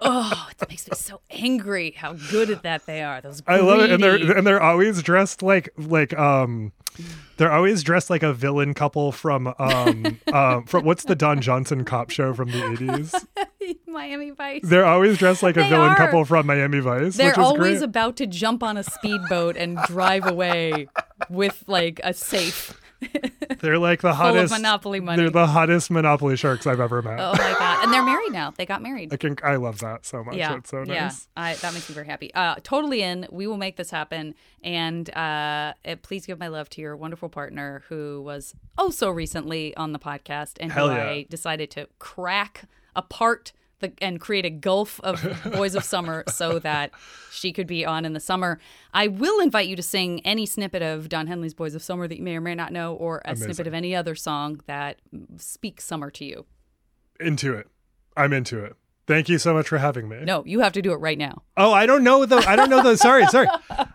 oh, 0.00 0.48
it 0.60 0.68
makes 0.68 0.88
me 0.88 0.94
so 0.96 1.20
angry 1.30 1.92
how 1.92 2.14
good 2.30 2.50
at 2.50 2.62
that 2.62 2.86
they 2.86 3.02
are. 3.02 3.20
Those 3.20 3.42
I 3.46 3.58
love 3.60 3.80
it, 3.80 3.90
and 3.90 4.02
they're 4.02 4.36
and 4.36 4.46
they're 4.46 4.62
always 4.62 5.02
dressed 5.02 5.42
like 5.42 5.68
like 5.76 6.16
um, 6.18 6.72
they're 7.36 7.52
always 7.52 7.82
dressed 7.82 8.10
like 8.10 8.22
a 8.22 8.32
villain 8.32 8.74
couple 8.74 9.12
from 9.12 9.52
um 9.58 10.18
um 10.32 10.64
from 10.66 10.84
what's 10.84 11.04
the 11.04 11.14
Don 11.16 11.40
Johnson 11.40 11.84
cop 11.84 12.10
show 12.10 12.34
from 12.34 12.50
the 12.50 12.72
eighties? 12.72 13.14
Miami 13.86 14.30
Vice. 14.30 14.60
They're 14.64 14.84
always 14.84 15.18
dressed 15.18 15.42
like 15.42 15.56
a 15.56 15.60
They 15.60 15.68
villain 15.70 15.90
are. 15.90 15.96
couple 15.96 16.24
from 16.24 16.46
Miami 16.46 16.78
Vice. 16.80 17.16
They're 17.16 17.28
which 17.30 17.38
is 17.38 17.44
always 17.44 17.78
great. 17.78 17.82
about 17.88 18.16
to 18.16 18.26
jump 18.26 18.62
on 18.62 18.76
a 18.76 18.84
speedboat 18.84 19.56
and 19.56 19.78
drive 19.86 20.26
away 20.26 20.88
with 21.30 21.64
like 21.66 22.00
a 22.04 22.12
safe. 22.14 22.80
they're 23.60 23.78
like 23.78 24.00
the 24.00 24.14
hottest 24.14 24.52
Monopoly 24.52 25.00
money. 25.00 25.22
They're 25.22 25.30
the 25.30 25.46
hottest 25.46 25.90
Monopoly 25.90 26.36
sharks 26.36 26.66
I've 26.66 26.80
ever 26.80 27.02
met. 27.02 27.18
Oh 27.20 27.32
my 27.32 27.56
god! 27.58 27.84
And 27.84 27.92
they're 27.92 28.04
married 28.04 28.32
now. 28.32 28.52
They 28.56 28.66
got 28.66 28.82
married. 28.82 29.12
I 29.12 29.16
can 29.16 29.36
I 29.42 29.56
love 29.56 29.80
that 29.80 30.06
so 30.06 30.24
much. 30.24 30.36
yeah, 30.36 30.56
It's 30.56 30.70
so 30.70 30.84
yeah. 30.86 31.10
I, 31.36 31.54
that 31.54 31.74
makes 31.74 31.88
me 31.88 31.94
very 31.94 32.06
happy. 32.06 32.32
Uh, 32.34 32.56
totally 32.62 33.02
in. 33.02 33.26
We 33.30 33.46
will 33.46 33.58
make 33.58 33.76
this 33.76 33.90
happen. 33.90 34.34
And 34.62 35.14
uh, 35.14 35.74
please 36.02 36.26
give 36.26 36.38
my 36.38 36.48
love 36.48 36.68
to 36.70 36.80
your 36.80 36.96
wonderful 36.96 37.28
partner 37.28 37.82
who 37.88 38.22
was 38.22 38.54
oh 38.78 38.90
so 38.90 39.10
recently 39.10 39.76
on 39.76 39.92
the 39.92 39.98
podcast 39.98 40.54
and 40.60 40.72
Hell 40.72 40.88
who 40.88 40.96
yeah. 40.96 41.08
I 41.08 41.26
decided 41.28 41.70
to 41.72 41.88
crack 41.98 42.64
apart 42.94 43.52
the, 43.80 43.92
and 43.98 44.20
create 44.20 44.44
a 44.44 44.50
gulf 44.50 45.00
of 45.00 45.22
Boys 45.52 45.74
of 45.74 45.84
Summer 45.84 46.24
so 46.28 46.58
that 46.60 46.90
she 47.30 47.52
could 47.52 47.66
be 47.66 47.84
on 47.84 48.04
in 48.04 48.12
the 48.12 48.20
summer. 48.20 48.58
I 48.94 49.08
will 49.08 49.40
invite 49.40 49.68
you 49.68 49.76
to 49.76 49.82
sing 49.82 50.20
any 50.24 50.46
snippet 50.46 50.82
of 50.82 51.08
Don 51.08 51.26
Henley's 51.26 51.54
Boys 51.54 51.74
of 51.74 51.82
Summer 51.82 52.08
that 52.08 52.16
you 52.16 52.22
may 52.22 52.36
or 52.36 52.40
may 52.40 52.54
not 52.54 52.72
know, 52.72 52.94
or 52.94 53.22
a 53.24 53.36
snippet 53.36 53.66
of 53.66 53.74
any 53.74 53.94
other 53.94 54.14
song 54.14 54.60
that 54.66 55.00
speaks 55.36 55.84
summer 55.84 56.10
to 56.12 56.24
you. 56.24 56.46
Into 57.20 57.54
it. 57.54 57.68
I'm 58.16 58.32
into 58.32 58.64
it. 58.64 58.76
Thank 59.06 59.28
you 59.28 59.38
so 59.38 59.54
much 59.54 59.68
for 59.68 59.78
having 59.78 60.08
me. 60.08 60.24
No, 60.24 60.44
you 60.44 60.58
have 60.60 60.72
to 60.72 60.82
do 60.82 60.92
it 60.92 60.96
right 60.96 61.16
now. 61.16 61.42
Oh, 61.56 61.72
I 61.72 61.86
don't 61.86 62.02
know 62.02 62.26
the 62.26 62.38
I 62.38 62.56
don't 62.56 62.68
know 62.68 62.82
the 62.82 62.96
sorry, 62.96 63.24
sorry. 63.28 63.46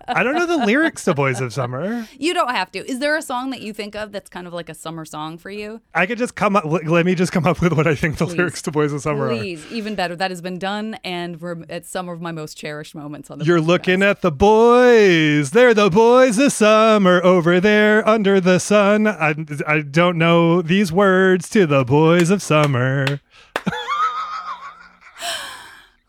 I 0.08 0.24
don't 0.24 0.36
know 0.36 0.46
the 0.46 0.66
lyrics 0.66 1.04
to 1.04 1.14
Boys 1.14 1.42
of 1.42 1.54
Summer. 1.54 2.08
You 2.18 2.34
don't 2.34 2.52
have 2.52 2.72
to. 2.72 2.90
Is 2.90 3.00
there 3.00 3.18
a 3.18 3.22
song 3.22 3.50
that 3.50 3.60
you 3.62 3.74
think 3.74 3.94
of 3.94 4.14
that's 4.14 4.30
kind 4.30 4.48
of 4.48 4.54
like 4.54 4.70
a 4.70 4.74
summer 4.74 5.04
song 5.04 5.38
for 5.38 5.50
you? 5.50 5.82
I 5.94 6.06
could 6.06 6.18
just 6.18 6.36
come 6.36 6.56
up 6.56 6.64
let 6.66 7.06
me 7.06 7.14
just 7.14 7.34
come 7.34 7.46
up 7.46 7.62
with 7.62 7.74
what 7.74 7.88
I 7.88 7.96
think 7.96 8.18
the 8.20 8.26
Please. 8.26 8.38
lyrics 8.38 8.62
to 8.64 8.72
Boys 8.72 8.94
of 8.94 9.02
Summer 9.02 9.26
are. 9.28 9.36
Please, 9.38 9.70
even 9.70 9.96
better. 9.96 10.16
That 10.16 10.32
has 10.32 10.42
been 10.42 10.58
done, 10.58 10.98
and 11.04 11.42
we're 11.42 11.66
at 11.70 11.86
some 11.86 12.08
of 12.08 12.22
my 12.22 12.32
most 12.32 12.56
cherished 12.58 12.96
moments 12.96 13.30
on 13.30 13.40
the. 13.40 13.44
You're 13.46 13.60
podcast. 13.60 13.68
looking 13.68 14.04
at 14.04 14.22
the 14.22 14.32
boys. 14.32 15.52
They're 15.52 15.74
the 15.74 15.90
boys 15.90 16.38
of 16.38 16.54
summer 16.54 17.22
over 17.22 17.60
there 17.60 18.08
under 18.08 18.40
the 18.40 18.60
sun. 18.60 19.08
I, 19.08 19.36
I 19.68 19.82
don't 19.82 20.18
know 20.18 20.62
these 20.62 20.92
words 20.94 21.50
to 21.50 21.66
the 21.66 21.84
boys 21.84 22.30
of 22.30 22.42
summer. 22.42 23.20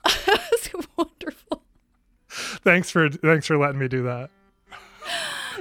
That's 0.05 0.71
wonderful. 0.97 1.63
Thanks 2.63 2.91
for 2.91 3.09
thanks 3.09 3.47
for 3.47 3.59
letting 3.59 3.79
me 3.79 3.89
do 3.89 4.05
that. 4.05 4.31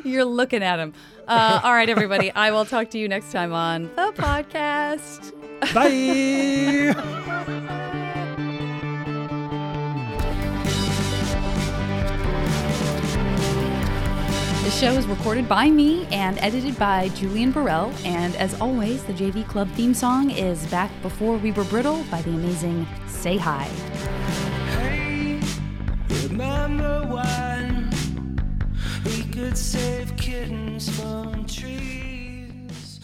You're 0.03 0.26
looking 0.26 0.64
at 0.64 0.80
him. 0.80 0.94
Uh, 1.28 1.61
all 1.64 1.73
right, 1.73 1.90
everybody. 1.90 2.32
I 2.32 2.52
will 2.52 2.65
talk 2.65 2.90
to 2.91 2.98
you 2.98 3.07
next 3.07 3.32
time 3.32 3.53
on 3.53 3.84
the 3.95 4.14
podcast. 4.15 5.32
Bye. 5.73 6.94
The 14.64 14.69
show 14.72 14.94
is 14.94 15.06
recorded 15.06 15.49
by 15.49 15.69
me 15.69 16.06
and 16.11 16.38
edited 16.40 16.78
by 16.80 17.10
Julian 17.10 17.52
Burrell. 17.52 17.91
And 18.06 18.36
as 18.38 18.60
always, 18.61 19.03
the 19.03 19.14
JV 19.14 19.48
Club 19.48 19.69
theme 19.72 19.94
song 19.94 20.30
is 20.32 20.65
Back 20.68 20.91
Before 21.02 21.38
We 21.38 21.52
Were 21.52 21.65
Brittle 21.65 22.03
by 22.10 22.22
the 22.22 22.32
amazing 22.32 22.88
Say 23.07 23.38
Hi. 23.38 23.69
Hey, 26.11 26.27
remember 26.27 27.07
when 27.07 27.89
we 29.05 29.23
could 29.31 29.57
save 29.57 30.17
kittens 30.17 30.89
from 30.99 31.45
trees? 31.45 32.99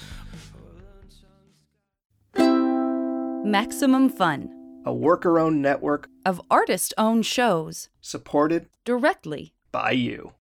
Maximum 3.45 4.09
Fun 4.09 4.49
A 4.85 4.93
worker 4.93 5.39
owned 5.39 5.61
network 5.61 6.09
of 6.25 6.41
artist 6.51 6.93
owned 6.97 7.25
shows 7.25 7.88
supported 8.01 8.67
directly 8.84 9.53
by 9.71 9.91
you. 9.91 10.34